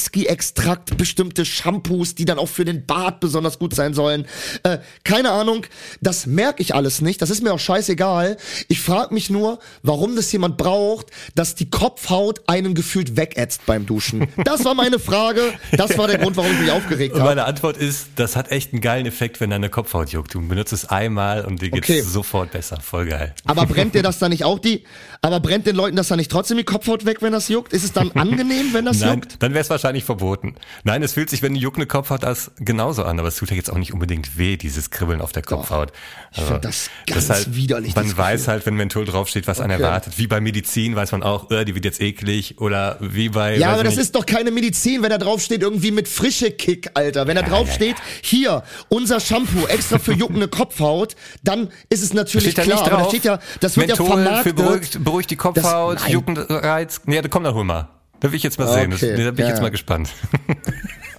Honig-Whisky-Extrakt 0.00 0.96
bestimmte 0.96 1.44
Shampoos, 1.44 2.14
die 2.14 2.24
dann 2.24 2.38
auch 2.38 2.48
für 2.48 2.64
den 2.64 2.86
Bart 2.86 3.20
besonders 3.20 3.58
gut 3.58 3.74
sein 3.74 3.94
sollen. 3.94 4.26
Äh, 4.64 4.78
keine 5.04 5.30
Ahnung, 5.30 5.66
das 6.00 6.26
merke 6.26 6.62
ich 6.62 6.74
alles 6.74 7.00
nicht. 7.00 7.22
Das 7.22 7.30
ist 7.30 7.42
mir 7.42 7.52
auch 7.52 7.58
scheißegal. 7.60 8.36
Ich 8.68 8.80
frage 8.80 9.14
mich 9.14 9.30
nur, 9.30 9.58
warum 9.82 10.16
das 10.16 10.32
jemand 10.32 10.56
braucht, 10.56 11.06
dass 11.34 11.54
die 11.54 11.70
Kopfhaut 11.70 12.40
einen 12.48 12.74
gefühlt 12.74 13.16
wegätzt 13.16 13.66
beim 13.66 13.86
Duschen. 13.86 14.26
Das 14.44 14.64
war 14.64 14.74
meine 14.74 14.98
Frage. 14.98 15.42
Das 15.76 15.96
war 15.96 16.08
der 16.08 16.18
Grund, 16.18 16.36
warum 16.36 16.50
ich 16.52 16.58
mich 16.60 16.70
aufgeregt 16.70 17.14
Und 17.14 17.20
habe. 17.20 17.30
meine 17.30 17.44
Antwort 17.44 17.76
ist, 17.76 18.08
das 18.16 18.34
hat 18.36 18.50
echt 18.50 18.72
einen 18.72 18.80
geilen 18.82 19.06
Effekt, 19.06 19.40
wenn 19.40 19.50
deine 19.50 19.68
Kopfhaut 19.68 20.10
juckt. 20.10 20.34
Du 20.34 20.40
benutzt 20.46 20.72
es 20.72 20.86
einmal 20.86 21.44
und 21.44 21.62
dir 21.62 21.70
geht's 21.70 21.88
Okay. 21.88 22.00
sofort 22.02 22.50
besser. 22.50 22.79
Voll 22.82 23.06
geil. 23.06 23.34
Aber 23.44 23.66
brennt 23.66 23.94
dir 23.94 24.02
das 24.04 24.18
dann 24.18 24.30
nicht 24.30 24.44
auch 24.44 24.58
die, 24.58 24.84
aber 25.22 25.40
brennt 25.40 25.66
den 25.66 25.76
Leuten 25.76 25.96
das 25.96 26.08
dann 26.08 26.18
nicht 26.18 26.30
trotzdem 26.30 26.56
die 26.56 26.64
Kopfhaut 26.64 27.04
weg, 27.04 27.22
wenn 27.22 27.32
das 27.32 27.48
juckt? 27.48 27.72
Ist 27.72 27.84
es 27.84 27.92
dann 27.92 28.10
angenehm, 28.12 28.72
wenn 28.72 28.84
das 28.84 29.00
Nein, 29.00 29.20
juckt? 29.20 29.42
dann 29.42 29.52
wäre 29.52 29.62
es 29.62 29.70
wahrscheinlich 29.70 30.04
verboten. 30.04 30.54
Nein, 30.84 31.02
es 31.02 31.12
fühlt 31.12 31.30
sich, 31.30 31.42
wenn 31.42 31.54
du 31.54 31.60
juckende 31.60 31.86
Kopfhaut 31.86 32.24
hast, 32.24 32.52
genauso 32.58 33.04
an, 33.04 33.18
aber 33.18 33.28
es 33.28 33.36
tut 33.36 33.50
ja 33.50 33.56
jetzt 33.56 33.70
auch 33.70 33.78
nicht 33.78 33.92
unbedingt 33.92 34.38
weh, 34.38 34.56
dieses 34.56 34.90
Kribbeln 34.90 35.20
auf 35.20 35.32
der 35.32 35.42
Kopfhaut. 35.42 35.92
Ich 36.32 36.42
find 36.42 36.64
das 36.64 36.90
ganz 37.06 37.46
widerlich, 37.50 37.94
Man 37.94 38.16
weiß 38.16 38.48
halt, 38.48 38.66
wenn 38.66 38.74
Menthol 38.74 39.04
draufsteht, 39.04 39.46
was 39.46 39.60
einen 39.60 39.72
erwartet. 39.72 40.18
Wie 40.18 40.26
bei 40.26 40.40
Medizin 40.40 40.96
weiß 40.96 41.12
man 41.12 41.22
auch, 41.22 41.50
äh, 41.50 41.64
die 41.64 41.74
wird 41.74 41.84
jetzt 41.84 42.00
eklig 42.00 42.60
oder 42.60 42.96
wie 43.00 43.28
bei. 43.30 43.56
Ja, 43.56 43.72
aber 43.72 43.84
das 43.84 43.96
nicht, 43.96 44.04
ist 44.04 44.14
doch 44.14 44.26
keine 44.26 44.50
Medizin, 44.50 45.02
wenn 45.02 45.10
da 45.10 45.18
drauf 45.18 45.42
steht 45.42 45.62
irgendwie 45.62 45.90
mit 45.90 46.08
frische 46.08 46.50
Kick, 46.50 46.90
Alter. 46.94 47.26
Wenn 47.26 47.36
da 47.36 47.42
drauf 47.42 47.68
ja, 47.68 47.74
steht, 47.74 47.96
hier, 48.22 48.62
unser 48.88 49.20
Shampoo 49.20 49.66
extra 49.66 49.98
für 49.98 50.12
juckende 50.12 50.48
Kopfhaut, 50.48 51.16
dann 51.42 51.70
ist 51.88 52.02
es 52.02 52.12
natürlich 52.12 52.54
da 52.54 52.64
klar. 52.76 52.82
nicht 52.82 52.86
aber 52.92 52.96
da 52.96 53.02
drauf. 53.02 53.08
steht 53.10 53.24
ja, 53.24 53.38
das 53.60 53.76
wird 53.76 53.86
Menthol 53.88 54.06
ja 54.08 54.14
vermarktet. 54.14 54.42
für 54.42 54.54
beruhigt, 54.62 55.04
beruhigt 55.04 55.30
die 55.30 55.36
Kopfhaut, 55.36 55.96
Das- 55.96 56.02
nein. 56.04 56.12
juckender 56.12 56.48
Reiz. 56.48 57.00
Nee, 57.06 57.20
komm, 57.30 57.44
dann 57.44 57.54
hol 57.54 57.64
mal. 57.64 57.88
Da 58.20 58.30
will 58.30 58.36
ich 58.36 58.42
jetzt 58.42 58.58
mal 58.58 58.68
sehen. 58.68 58.90
Das, 58.90 59.02
Okay, 59.02 59.16
da 59.16 59.30
bin 59.30 59.34
ich 59.34 59.38
ja, 59.40 59.48
jetzt 59.48 59.60
mal 59.62 59.70
gespannt. 59.70 60.10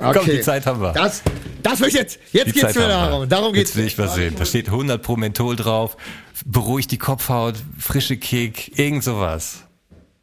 Okay. 0.03 0.17
Komm, 0.17 0.25
die 0.31 0.41
Zeit 0.41 0.65
haben 0.65 0.81
wir. 0.81 0.93
Das, 0.93 1.21
das 1.61 1.79
will 1.79 1.89
ich 1.89 1.93
jetzt. 1.93 2.17
Jetzt 2.31 2.47
Die 2.47 2.51
geht's 2.53 2.73
Zeit 2.73 2.75
mir 2.75 2.87
darum. 2.87 3.29
Darum 3.29 3.53
geht's. 3.53 3.69
Jetzt 3.69 3.77
will 3.77 3.85
ich 3.85 3.99
was 3.99 4.15
sehen. 4.15 4.33
Da 4.35 4.45
steht 4.45 4.65
100 4.67 4.99
pro 4.99 5.15
Menthol 5.15 5.55
drauf, 5.55 5.95
beruhigt 6.43 6.89
die 6.89 6.97
Kopfhaut, 6.97 7.53
frische 7.77 8.17
Kick, 8.17 8.79
irgend 8.79 9.03
sowas. 9.03 9.65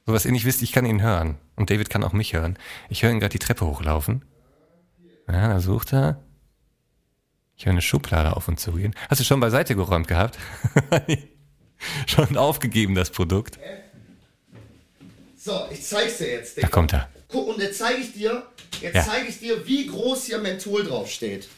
Sowas 0.05 0.25
ihr 0.25 0.33
nicht 0.33 0.45
wisst, 0.47 0.63
ich 0.63 0.73
kann 0.73 0.85
ihn 0.85 1.01
hören. 1.01 1.37
Und 1.55 1.71
David 1.71 1.91
kann 1.91 2.03
auch 2.03 2.13
mich 2.13 2.33
hören. 2.33 2.59
Ich 2.89 3.05
höre 3.05 3.13
ihn 3.13 3.21
gerade 3.21 3.31
die 3.31 3.39
Treppe 3.39 3.67
hochlaufen. 3.67 4.25
Ja, 5.31 5.47
da 5.47 5.61
sucht 5.61 5.93
er. 5.93 6.19
Ich 7.59 7.67
höre 7.67 7.73
eine 7.73 7.83
Schublade 7.83 8.37
auf 8.37 8.47
und 8.47 8.61
zu 8.61 8.71
gehen. 8.73 8.95
Hast 9.11 9.21
du 9.21 9.25
schon 9.25 9.41
beiseite 9.41 9.75
geräumt 9.75 10.07
gehabt? 10.07 10.39
schon 12.07 12.37
aufgegeben, 12.37 12.95
das 12.95 13.11
Produkt. 13.11 13.59
So, 15.37 15.67
ich 15.73 15.83
zeig's 15.85 16.19
dir 16.19 16.31
jetzt. 16.31 16.57
Da 16.57 16.61
Digga. 16.61 16.69
kommt 16.69 16.93
er. 16.93 17.09
Guck, 17.27 17.49
und 17.49 17.59
jetzt 17.61 17.79
zeige 17.79 18.01
ich 18.01 18.13
dir, 18.13 18.45
jetzt 18.81 18.95
Ja. 18.95 19.05
zeige 19.05 19.27
ich 19.27 19.41
dir, 19.41 19.67
wie 19.67 19.87
groß 19.89 20.27
hier 20.27 20.39
Menthol 20.39 20.85
draufsteht. 20.85 21.49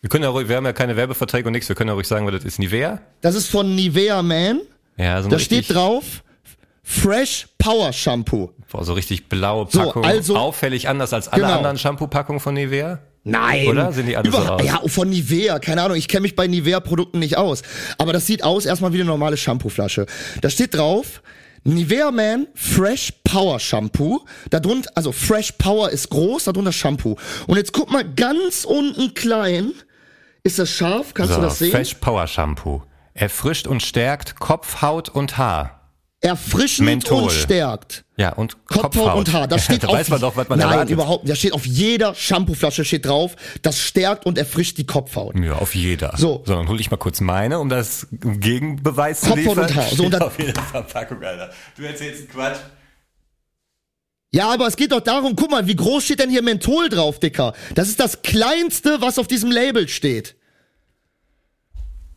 Wir 0.00 0.08
können 0.08 0.22
ja 0.24 0.30
ruhig, 0.30 0.48
wir 0.48 0.56
haben 0.56 0.64
ja 0.64 0.72
keine 0.72 0.96
Werbeverträge 0.96 1.48
und 1.48 1.52
nichts, 1.52 1.68
wir 1.68 1.74
können 1.76 1.88
ja 1.88 1.94
ruhig 1.94 2.06
sagen, 2.06 2.26
was 2.26 2.34
das 2.34 2.44
ist. 2.44 2.58
Nivea? 2.60 3.02
Das 3.22 3.34
ist 3.34 3.48
von 3.48 3.74
Nivea 3.74 4.22
Man. 4.22 4.60
Ja, 4.96 5.20
so 5.22 5.28
Da 5.28 5.38
steht 5.40 5.68
drauf 5.74 6.22
Fresh 6.92 7.46
Power 7.56 7.92
Shampoo. 7.92 8.50
Boah, 8.72 8.84
so 8.84 8.94
richtig 8.94 9.28
blaue 9.28 9.68
So, 9.70 9.78
Packung. 9.78 10.04
also- 10.04 10.36
auffällig 10.36 10.88
anders 10.88 11.12
als 11.12 11.28
alle 11.28 11.42
Genau. 11.42 11.56
anderen 11.58 11.78
Shampoo-Packungen 11.78 12.40
von 12.40 12.54
Nivea. 12.54 12.98
Nein. 13.22 13.68
Oder? 13.68 13.92
Sehen 13.92 14.06
die 14.06 14.16
alle 14.16 14.28
so 14.30 14.38
aus? 14.38 14.62
Ja, 14.64 14.80
von 14.86 15.08
Nivea, 15.08 15.60
keine 15.60 15.82
Ahnung. 15.82 15.96
Ich 15.96 16.08
kenne 16.08 16.22
mich 16.22 16.34
bei 16.34 16.48
Nivea-Produkten 16.48 17.20
nicht 17.20 17.36
aus. 17.36 17.62
Aber 17.98 18.12
das 18.12 18.26
sieht 18.26 18.42
aus 18.42 18.66
erstmal 18.66 18.92
wie 18.92 18.96
eine 18.96 19.04
normale 19.04 19.36
Shampooflasche. 19.36 20.06
Da 20.40 20.50
steht 20.50 20.74
drauf, 20.74 21.22
Nivea 21.62 22.10
Man 22.10 22.48
Fresh 22.54 23.12
Power 23.22 23.60
Shampoo. 23.60 24.20
Darunter, 24.50 24.90
also 24.96 25.12
Fresh 25.12 25.52
Power 25.52 25.90
ist 25.90 26.10
groß, 26.10 26.44
darunter 26.44 26.72
Shampoo. 26.72 27.14
Und 27.46 27.56
jetzt 27.56 27.72
guck 27.72 27.92
mal 27.92 28.04
ganz 28.04 28.64
unten 28.64 29.14
klein. 29.14 29.72
Ist 30.42 30.58
das 30.58 30.70
scharf? 30.70 31.14
Kannst 31.14 31.36
du 31.36 31.40
das 31.40 31.58
sehen? 31.60 31.70
Fresh 31.70 31.94
Power 31.94 32.26
Shampoo. 32.26 32.82
Erfrischt 33.14 33.68
und 33.68 33.80
stärkt 33.82 34.40
Kopf, 34.40 34.82
Haut 34.82 35.08
und 35.08 35.38
Haar. 35.38 35.76
Erfrischend 36.22 36.84
Menthol. 36.86 37.22
und 37.24 37.32
stärkt. 37.32 38.04
Ja, 38.18 38.32
und 38.34 38.66
Kopfhaut, 38.66 39.14
und 39.16 39.32
Haar. 39.32 39.48
Das 39.48 39.64
steht 39.64 39.82
da 39.82 39.86
auf, 39.88 39.94
weiß 39.94 40.10
man 40.10 40.20
doch, 40.20 40.36
was 40.36 40.48
man 40.50 40.58
Nein, 40.58 40.68
erwartet. 40.70 40.90
überhaupt 40.92 41.24
nicht. 41.24 41.32
Da 41.32 41.36
steht 41.36 41.54
auf 41.54 41.64
jeder 41.64 42.14
Shampooflasche 42.14 42.84
steht 42.84 43.06
drauf, 43.06 43.36
das 43.62 43.78
stärkt 43.78 44.26
und 44.26 44.36
erfrischt 44.36 44.76
die 44.76 44.84
Kopfhaut. 44.84 45.34
Ja, 45.38 45.54
auf 45.54 45.74
jeder. 45.74 46.12
So. 46.18 46.42
So, 46.44 46.54
dann 46.56 46.68
hol 46.68 46.78
ich 46.78 46.90
mal 46.90 46.98
kurz 46.98 47.22
meine, 47.22 47.58
um 47.58 47.70
das 47.70 48.06
Gegenbeweis 48.10 49.22
zu 49.22 49.30
Kopfhaut 49.30 49.56
liefern. 49.56 49.64
und 49.64 49.74
Haar. 49.76 49.84
So, 49.96 50.04
und 50.04 50.10
dann- 50.14 50.22
auf 50.22 50.38
jeder 50.38 50.60
Verpackung, 50.62 51.22
Alter. 51.24 51.50
Du 51.78 51.82
erzählst 51.84 52.20
einen 52.20 52.28
Quatsch. 52.28 52.58
Ja, 54.32 54.48
aber 54.50 54.66
es 54.66 54.76
geht 54.76 54.92
doch 54.92 55.00
darum, 55.00 55.34
guck 55.34 55.50
mal, 55.50 55.66
wie 55.66 55.74
groß 55.74 56.04
steht 56.04 56.20
denn 56.20 56.30
hier 56.30 56.42
Menthol 56.42 56.88
drauf, 56.88 57.18
Dicker? 57.18 57.52
Das 57.74 57.88
ist 57.88 57.98
das 57.98 58.22
kleinste, 58.22 59.00
was 59.00 59.18
auf 59.18 59.26
diesem 59.26 59.50
Label 59.50 59.88
steht. 59.88 60.36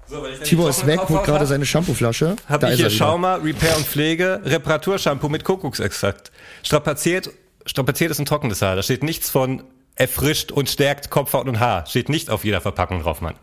So, 0.08 0.22
wenn 0.24 0.34
ich 0.34 0.40
Tibor 0.40 0.70
ist 0.70 0.86
weg, 0.86 1.00
holt 1.08 1.24
gerade 1.24 1.46
seine 1.46 1.66
Shampooflasche. 1.66 2.36
Hab 2.48 2.62
Da 2.62 2.68
ich 2.68 2.74
ist 2.74 2.78
hier 2.80 2.88
er. 2.88 2.92
Schauma, 2.92 3.36
Repair 3.36 3.78
und 3.78 3.86
Pflege, 3.86 4.42
Reparaturshampoo 4.44 5.30
mit 5.30 5.44
Kuckucksextrakt. 5.44 6.32
Strapaziert, 6.64 7.30
strapaziertes 7.66 8.20
und 8.20 8.28
trockenes 8.28 8.62
Haar. 8.62 8.76
Da 8.76 8.84
steht 8.84 9.04
nichts 9.04 9.30
von 9.30 9.64
erfrischt 9.96 10.52
und 10.52 10.70
stärkt 10.70 11.10
Kopfhaut 11.10 11.48
und 11.48 11.60
Haar. 11.60 11.86
Steht 11.86 12.10
nicht 12.10 12.30
auf 12.30 12.44
jeder 12.46 12.62
Verpackung 12.62 13.02
drauf, 13.02 13.22
Mann. 13.22 13.36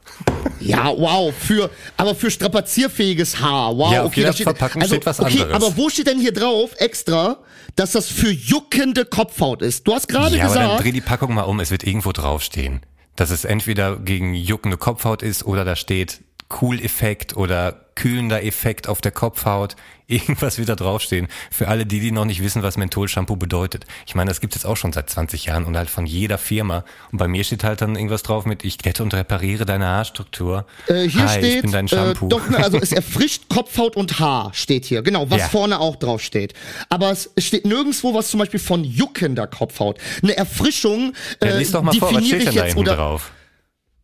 Ja, 0.59 0.93
wow, 0.97 1.33
für, 1.35 1.71
aber 1.97 2.15
für 2.15 2.31
strapazierfähiges 2.31 3.41
Haar, 3.41 3.77
wow. 3.77 3.93
Ja, 3.93 4.01
auf 4.03 4.09
okay, 4.09 4.21
jeder 4.21 4.33
steht, 4.33 4.45
Verpackung 4.45 4.83
also, 4.83 4.97
steht 4.97 5.07
was 5.07 5.21
okay, 5.21 5.43
anderes. 5.43 5.55
aber 5.55 5.77
wo 5.77 5.89
steht 5.89 6.09
denn 6.09 6.19
hier 6.19 6.33
drauf, 6.33 6.71
extra, 6.79 7.39
dass 7.77 7.93
das 7.93 8.09
für 8.09 8.31
juckende 8.31 9.05
Kopfhaut 9.05 9.63
ist? 9.63 9.87
Du 9.87 9.95
hast 9.95 10.09
gerade 10.09 10.37
ja, 10.37 10.47
aber 10.47 10.55
dann 10.55 10.65
gesagt, 10.65 10.85
dreh 10.85 10.93
die 10.93 11.01
Packung 11.01 11.35
mal 11.35 11.43
um. 11.43 11.61
Es 11.61 11.71
wird 11.71 11.85
irgendwo 11.85 12.13
draufstehen, 12.13 12.81
dass 13.17 13.31
es 13.31 13.45
entweder 13.45 13.97
gegen 13.97 14.35
juckende 14.35 14.77
Kopfhaut 14.77 15.23
ist 15.23 15.45
oder 15.47 15.65
da 15.65 15.77
steht 15.77 16.21
Cool-Effekt 16.61 17.37
oder 17.37 17.81
kühlender 17.95 18.43
Effekt 18.45 18.89
auf 18.89 19.01
der 19.01 19.13
Kopfhaut. 19.13 19.77
Irgendwas 20.11 20.59
wird 20.59 20.69
da 20.69 20.75
draufstehen. 20.75 21.29
Für 21.53 21.69
alle 21.69 21.87
die, 21.87 22.01
die 22.01 22.11
noch 22.11 22.25
nicht 22.25 22.43
wissen, 22.43 22.65
was 22.65 22.77
Menthol-Shampoo 22.77 23.37
bedeutet. 23.37 23.85
Ich 24.07 24.17
meine, 24.17 24.29
das 24.29 24.41
gibt 24.41 24.57
es 24.57 24.63
jetzt 24.63 24.69
auch 24.69 24.77
schon 24.77 24.93
seit 24.93 25.09
20 25.09 25.45
Jahren 25.45 25.65
und 25.67 25.77
halt 25.77 25.89
von 25.89 26.05
jeder 26.05 26.37
Firma. 26.37 26.85
Und 27.13 27.19
bei 27.19 27.29
mir 27.29 27.45
steht 27.45 27.63
halt 27.63 27.81
dann 27.81 27.95
irgendwas 27.95 28.25
drauf 28.25 28.45
mit, 28.45 28.65
ich 28.65 28.79
glätte 28.79 29.05
und 29.05 29.15
repariere 29.15 29.67
deine 29.67 29.87
Haarstruktur. 29.87 30.67
äh, 30.89 31.07
hier 31.09 31.29
Hi, 31.29 31.39
steht, 31.39 31.55
ich 31.57 31.63
bin 31.63 31.71
dein 31.71 31.85
äh, 31.85 31.89
Shampoo. 31.89 32.27
doch, 32.29 32.49
ne, 32.49 32.57
also 32.57 32.79
es 32.81 32.91
erfrischt 32.93 33.45
Kopfhaut 33.49 33.95
und 33.97 34.19
Haar, 34.19 34.51
steht 34.53 34.85
hier, 34.87 35.03
genau, 35.03 35.31
was 35.31 35.39
Ja. 35.43 35.49
vorne 35.49 35.79
auch 35.79 35.95
drauf 35.95 36.21
steht. 36.23 36.55
Aber 36.89 37.11
es, 37.13 37.31
steht 37.39 37.65
nirgendwo 37.67 38.13
was 38.15 38.31
zum 38.31 38.41
Beispiel 38.41 38.59
von 38.61 38.83
juckender 38.83 39.47
Kopfhaut. 39.47 39.99
Eine 40.23 40.37
Erfrischung, 40.37 41.13
ja, 41.41 41.51
äh, 41.51 41.59
lies 41.59 41.71
doch 41.71 41.83
mal 41.83 41.95
vor, 41.95 42.13
was 42.15 42.27
steht 42.27 42.43
denn 42.43 42.49
ich 42.49 42.55
da 42.57 42.65
hinten 42.65 42.81
oder 42.81 42.97
drauf? 42.97 43.31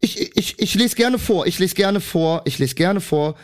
Ich, 0.01 0.37
ich, 0.37 0.59
ich 0.59 0.75
lese 0.75 0.97
gerne 0.97 1.19
vor, 1.19 1.47
ich 1.47 1.59
lese 1.59 1.75
gerne 1.75 2.01
vor, 2.01 2.43
ich 2.45 2.59
lese 2.59 2.75
gerne 2.75 3.01
vor. 3.01 3.35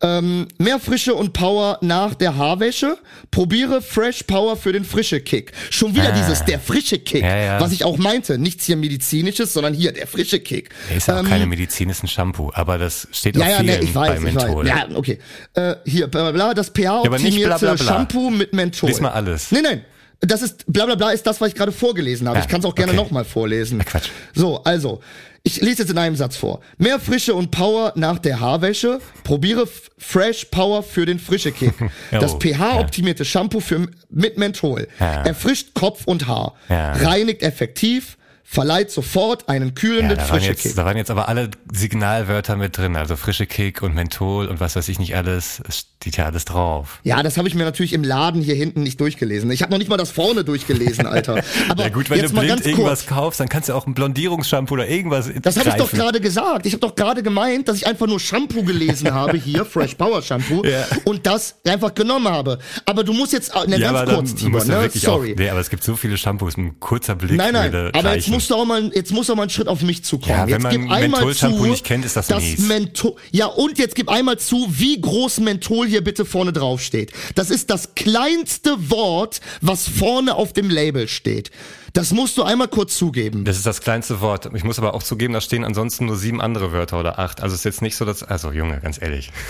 Ähm, 0.00 0.46
mehr 0.58 0.78
Frische 0.78 1.12
und 1.16 1.32
Power 1.32 1.78
nach 1.80 2.14
der 2.14 2.36
Haarwäsche. 2.36 2.98
Probiere 3.32 3.82
Fresh 3.82 4.22
Power 4.22 4.56
für 4.56 4.72
den 4.72 4.84
frische 4.84 5.20
Kick. 5.20 5.50
Schon 5.70 5.92
wieder 5.96 6.10
Ah. 6.10 6.16
dieses, 6.16 6.44
der 6.44 6.60
frische 6.60 7.00
Kick. 7.00 7.22
Ja, 7.22 7.36
ja. 7.36 7.60
Was 7.60 7.72
ich 7.72 7.82
auch 7.84 7.98
meinte. 7.98 8.38
Nichts 8.38 8.64
hier 8.66 8.76
medizinisches, 8.76 9.52
sondern 9.52 9.74
hier, 9.74 9.90
der 9.90 10.06
frische 10.06 10.38
Kick. 10.38 10.70
Ist 10.96 11.08
ja 11.08 11.16
auch 11.16 11.18
Ähm, 11.24 11.26
keine 11.28 11.46
Medizin, 11.46 11.90
ist 11.90 12.04
ein 12.04 12.06
Shampoo, 12.08 12.52
aber 12.54 12.78
das 12.78 13.08
steht 13.10 13.36
ja, 13.36 13.42
auf 13.42 13.50
ja, 13.50 13.56
vielen 13.58 13.66
ne, 13.80 13.82
ich 13.82 13.92
weiß, 13.92 14.08
bei 14.08 14.16
ich 14.28 14.34
Menthol. 14.34 14.64
weiß. 14.66 14.68
Ja, 14.68 14.86
okay. 14.96 15.18
Äh, 15.54 15.74
hier, 15.84 16.06
bla, 16.06 16.22
bla, 16.22 16.30
bla, 16.30 16.54
das 16.54 16.68
aber 16.68 17.18
nicht 17.18 17.42
bla, 17.42 17.58
pH-optimierte 17.58 17.58
bla, 17.58 17.74
bla. 17.74 17.84
Shampoo 17.84 18.30
mit 18.30 18.52
Menthol. 18.52 18.90
Lies 18.90 19.00
mal 19.00 19.10
alles. 19.10 19.50
Nee, 19.50 19.62
nein. 19.62 19.84
Das 20.20 20.42
ist, 20.42 20.64
bla 20.66 20.84
bla 20.86 20.96
bla, 20.96 21.10
ist 21.10 21.26
das, 21.26 21.40
was 21.40 21.48
ich 21.48 21.54
gerade 21.54 21.70
vorgelesen 21.72 22.26
habe. 22.26 22.38
Ja, 22.38 22.44
ich 22.44 22.50
kann 22.50 22.60
es 22.60 22.66
auch 22.66 22.74
gerne 22.74 22.92
okay. 22.92 23.00
nochmal 23.00 23.24
vorlesen. 23.24 23.78
Quatsch. 23.84 24.08
So, 24.34 24.62
also, 24.64 25.00
ich 25.44 25.60
lese 25.60 25.82
jetzt 25.82 25.90
in 25.90 25.98
einem 25.98 26.16
Satz 26.16 26.36
vor. 26.36 26.60
Mehr 26.76 26.98
Frische 26.98 27.34
und 27.34 27.52
Power 27.52 27.92
nach 27.94 28.18
der 28.18 28.40
Haarwäsche. 28.40 28.98
Probiere 29.22 29.62
F- 29.62 29.90
Fresh 29.96 30.46
Power 30.46 30.82
für 30.82 31.06
den 31.06 31.20
frische 31.20 31.52
Kick. 31.52 31.72
Das 32.10 32.34
pH-optimierte 32.34 33.24
Shampoo 33.24 33.60
für, 33.60 33.88
mit 34.10 34.38
Menthol. 34.38 34.88
Erfrischt 34.98 35.74
Kopf 35.74 36.04
und 36.06 36.26
Haar. 36.26 36.54
Reinigt 36.68 37.42
effektiv. 37.42 38.16
Verleiht 38.50 38.90
sofort 38.90 39.46
einen 39.50 39.68
Ja, 39.68 39.74
kühlenden 39.74 40.16
da, 40.16 40.22
waren 40.22 40.28
frische 40.28 40.46
jetzt, 40.52 40.62
Kick. 40.62 40.74
da 40.74 40.86
waren 40.86 40.96
jetzt 40.96 41.10
aber 41.10 41.28
alle 41.28 41.50
Signalwörter 41.70 42.56
mit 42.56 42.78
drin, 42.78 42.96
also 42.96 43.14
frische 43.14 43.44
Kick 43.44 43.82
und 43.82 43.94
Menthol 43.94 44.46
und 44.46 44.58
was 44.58 44.74
weiß 44.74 44.88
ich 44.88 44.98
nicht 44.98 45.14
alles. 45.16 45.60
Es 45.68 45.86
steht 46.00 46.16
ja 46.16 46.24
alles 46.24 46.46
drauf. 46.46 47.00
Ja, 47.04 47.22
das 47.22 47.36
habe 47.36 47.46
ich 47.48 47.54
mir 47.54 47.64
natürlich 47.64 47.92
im 47.92 48.04
Laden 48.04 48.40
hier 48.40 48.54
hinten 48.54 48.84
nicht 48.84 48.98
durchgelesen. 49.00 49.50
Ich 49.50 49.60
habe 49.60 49.70
noch 49.72 49.78
nicht 49.78 49.88
mal 49.90 49.98
das 49.98 50.10
vorne 50.10 50.44
durchgelesen, 50.44 51.04
Alter. 51.06 51.42
Aber 51.68 51.82
ja 51.82 51.88
gut, 51.90 52.08
wenn 52.08 52.20
jetzt 52.20 52.30
du 52.30 52.36
blind 52.38 52.48
ganz 52.48 52.66
irgendwas 52.66 53.06
kaufst, 53.06 53.38
dann 53.40 53.50
kannst 53.50 53.68
du 53.68 53.74
auch 53.74 53.86
ein 53.86 53.92
Blondierungsshampoo 53.92 54.74
oder 54.74 54.88
irgendwas 54.88 55.28
Das 55.42 55.58
habe 55.58 55.68
ich 55.68 55.74
doch 55.74 55.90
gerade 55.90 56.18
gesagt. 56.20 56.64
Ich 56.64 56.72
habe 56.72 56.80
doch 56.80 56.94
gerade 56.94 57.22
gemeint, 57.22 57.68
dass 57.68 57.76
ich 57.76 57.86
einfach 57.86 58.06
nur 58.06 58.18
Shampoo 58.18 58.62
gelesen 58.62 59.12
habe 59.12 59.36
hier, 59.36 59.64
Fresh 59.66 59.96
Power 59.96 60.22
Shampoo, 60.22 60.64
Ja. 60.64 60.86
und 61.04 61.26
das 61.26 61.56
einfach 61.66 61.92
genommen 61.94 62.28
habe. 62.28 62.58
Aber 62.86 63.04
du 63.04 63.12
musst 63.12 63.34
jetzt, 63.34 63.52
ne, 63.66 63.76
ja, 63.78 63.92
ganz 63.92 64.10
kurz, 64.10 64.34
du 64.36 64.48
ne? 64.48 64.90
Sorry. 64.94 65.32
Auch, 65.34 65.36
nee, 65.38 65.50
aber 65.50 65.60
es 65.60 65.68
gibt 65.68 65.82
so 65.84 65.96
viele 65.96 66.16
Shampoos, 66.16 66.56
ein 66.56 66.80
kurzer 66.80 67.14
Blick 67.14 67.36
Nein, 67.36 67.52
nein, 67.52 67.74
aber 67.74 67.86
jetzt 67.94 68.04
reichen. 68.04 68.32
musst 68.34 68.37
du 68.46 68.54
auch 68.54 68.64
mal, 68.64 68.90
jetzt 68.94 69.12
muss 69.12 69.28
auch 69.30 69.34
mal 69.34 69.44
ein 69.44 69.50
Schritt 69.50 69.68
auf 69.68 69.82
mich 69.82 70.04
zukommen. 70.04 70.36
Ja, 70.36 70.46
wenn 70.46 70.62
jetzt 70.62 70.88
man 70.88 71.00
Menthol-Shampoo 71.00 71.66
nicht 71.66 71.84
kennt, 71.84 72.04
ist 72.04 72.16
das 72.16 72.28
mies. 72.28 72.58
Menthol, 72.60 73.16
ja, 73.30 73.46
und 73.46 73.78
jetzt 73.78 73.94
gib 73.94 74.08
einmal 74.08 74.38
zu, 74.38 74.66
wie 74.68 75.00
groß 75.00 75.40
Menthol 75.40 75.86
hier 75.86 76.04
bitte 76.04 76.24
vorne 76.24 76.52
drauf 76.52 76.80
steht. 76.80 77.12
Das 77.34 77.50
ist 77.50 77.70
das 77.70 77.94
kleinste 77.94 78.90
Wort, 78.90 79.40
was 79.60 79.88
vorne 79.88 80.34
auf 80.34 80.52
dem 80.52 80.70
Label 80.70 81.08
steht. 81.08 81.50
Das 81.92 82.12
musst 82.12 82.36
du 82.36 82.42
einmal 82.42 82.68
kurz 82.68 82.96
zugeben. 82.96 83.44
Das 83.44 83.56
ist 83.56 83.66
das 83.66 83.80
kleinste 83.80 84.20
Wort. 84.20 84.48
Ich 84.54 84.62
muss 84.62 84.78
aber 84.78 84.94
auch 84.94 85.02
zugeben, 85.02 85.32
da 85.32 85.40
stehen 85.40 85.64
ansonsten 85.64 86.06
nur 86.06 86.16
sieben 86.16 86.40
andere 86.40 86.72
Wörter 86.72 87.00
oder 87.00 87.18
acht. 87.18 87.40
Also 87.40 87.54
es 87.54 87.60
ist 87.60 87.64
jetzt 87.64 87.82
nicht 87.82 87.96
so, 87.96 88.04
dass. 88.04 88.22
Also 88.22 88.52
Junge, 88.52 88.80
ganz 88.80 89.00
ehrlich. 89.00 89.30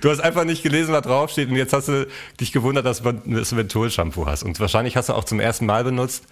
Du 0.00 0.10
hast 0.10 0.20
einfach 0.20 0.44
nicht 0.44 0.62
gelesen, 0.62 0.92
was 0.92 1.02
draufsteht 1.02 1.48
und 1.48 1.56
jetzt 1.56 1.72
hast 1.72 1.88
du 1.88 2.06
dich 2.38 2.52
gewundert, 2.52 2.86
dass 2.86 3.02
du 3.02 3.12
das 3.12 3.52
Menthol-Shampoo 3.52 4.26
hast. 4.26 4.42
Und 4.42 4.60
wahrscheinlich 4.60 4.96
hast 4.96 5.08
du 5.08 5.14
auch 5.14 5.24
zum 5.24 5.40
ersten 5.40 5.66
Mal 5.66 5.84
benutzt, 5.84 6.24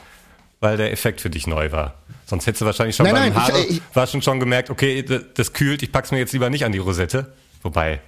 weil 0.60 0.76
der 0.76 0.93
Effekt 0.93 1.20
für 1.20 1.30
dich 1.30 1.47
neu 1.47 1.70
war. 1.72 1.94
Sonst 2.26 2.47
hättest 2.47 2.62
du 2.62 2.66
wahrscheinlich 2.66 2.97
schon 2.97 3.06
Nein, 3.06 3.14
beim 3.14 3.22
nein, 3.22 3.32
ich- 3.32 3.39
Haare 3.39 3.64
ich- 3.64 3.80
waschen 3.94 4.22
schon 4.22 4.39
gemerkt, 4.40 4.70
okay, 4.70 5.05
das, 5.35 5.52
kühlt, 5.52 5.82
ich 5.82 5.93
pack's 5.93 6.10
mir 6.10 6.18
jetzt 6.18 6.32
lieber 6.32 6.51
nicht 6.51 6.64
an 6.64 6.72
die 6.72 6.78
Rosette. 6.78 7.32
Wobei, 7.62 8.01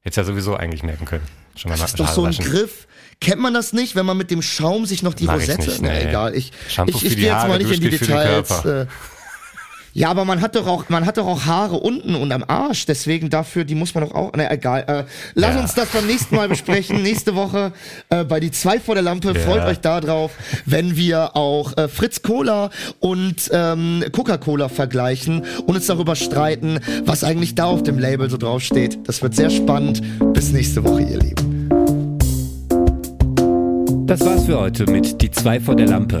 hättest 0.00 0.16
ja 0.18 0.24
sowieso 0.24 0.54
eigentlich 0.56 0.82
merken 0.82 1.04
können. 1.06 1.24
Schon 1.56 1.70
mal 1.70 1.78
Das 1.78 1.90
ist 1.90 1.98
doch 2.00 2.08
so 2.08 2.24
ein 2.24 2.32
Griff. 2.32 2.86
Kennt 3.20 3.40
man 3.40 3.52
das 3.52 3.72
nicht, 3.72 3.96
wenn 3.96 4.06
man 4.06 4.16
mit 4.16 4.30
dem 4.30 4.42
Schaum 4.42 4.86
sich 4.86 5.02
noch 5.02 5.12
die 5.12 5.24
Mach 5.24 5.34
ich 5.36 5.42
Rosette? 5.48 5.62
nicht, 5.68 5.82
Na, 5.82 5.88
nee. 5.88 6.08
egal. 6.08 6.34
Ich, 6.36 6.52
Shampoo 6.68 6.96
ich, 6.98 7.04
ich 7.04 7.16
gehe 7.16 7.26
jetzt 7.32 7.48
mal 7.48 7.58
nicht 7.58 7.72
in 7.72 7.80
die 7.80 7.90
Details. 7.90 8.62
Ja, 9.98 10.10
aber 10.10 10.24
man 10.24 10.40
hat 10.40 10.54
doch 10.54 10.68
auch, 10.68 10.88
man 10.90 11.06
hat 11.06 11.16
doch 11.18 11.26
auch 11.26 11.44
Haare 11.46 11.74
unten 11.80 12.14
und 12.14 12.30
am 12.30 12.44
Arsch. 12.46 12.86
Deswegen 12.86 13.30
dafür, 13.30 13.64
die 13.64 13.74
muss 13.74 13.96
man 13.96 14.04
doch 14.04 14.14
auch. 14.14 14.30
Na 14.36 14.48
egal. 14.48 14.84
Äh, 14.86 15.04
lass 15.34 15.56
Ja. 15.56 15.60
uns 15.60 15.74
das 15.74 15.88
beim 15.88 16.06
nächsten 16.06 16.36
Mal 16.36 16.48
besprechen. 16.48 17.02
Nächste 17.08 17.34
Woche 17.34 17.72
äh, 18.08 18.22
bei 18.22 18.38
die 18.38 18.52
zwei 18.52 18.78
vor 18.78 18.94
der 18.94 19.02
Lampe. 19.02 19.32
Ja. 19.32 19.34
Freut 19.34 19.64
euch 19.64 19.80
da 19.80 20.00
drauf, 20.00 20.30
wenn 20.66 20.96
wir 20.96 21.34
auch 21.36 21.76
äh, 21.76 21.88
Fritz 21.88 22.22
Cola 22.22 22.70
und 23.00 23.50
ähm, 23.50 24.04
Coca-Cola 24.12 24.68
vergleichen 24.68 25.44
und 25.66 25.74
uns 25.74 25.86
darüber 25.86 26.14
streiten, 26.14 26.78
was 27.04 27.24
eigentlich 27.24 27.56
da 27.56 27.64
auf 27.64 27.82
dem 27.82 27.98
Label 27.98 28.30
so 28.30 28.36
drauf 28.36 28.62
steht. 28.62 29.00
Das 29.08 29.20
wird 29.20 29.34
sehr 29.34 29.50
spannend. 29.50 30.00
Bis 30.32 30.52
nächste 30.52 30.84
Woche, 30.84 31.02
ihr 31.02 31.18
Lieben. 31.18 31.68
Das 34.06 34.20
war's 34.24 34.44
für 34.46 34.60
heute 34.60 34.86
mit 34.86 35.20
Die 35.20 35.30
zwei 35.32 35.58
vor 35.58 35.74
der 35.74 35.88
Lampe. 35.88 36.20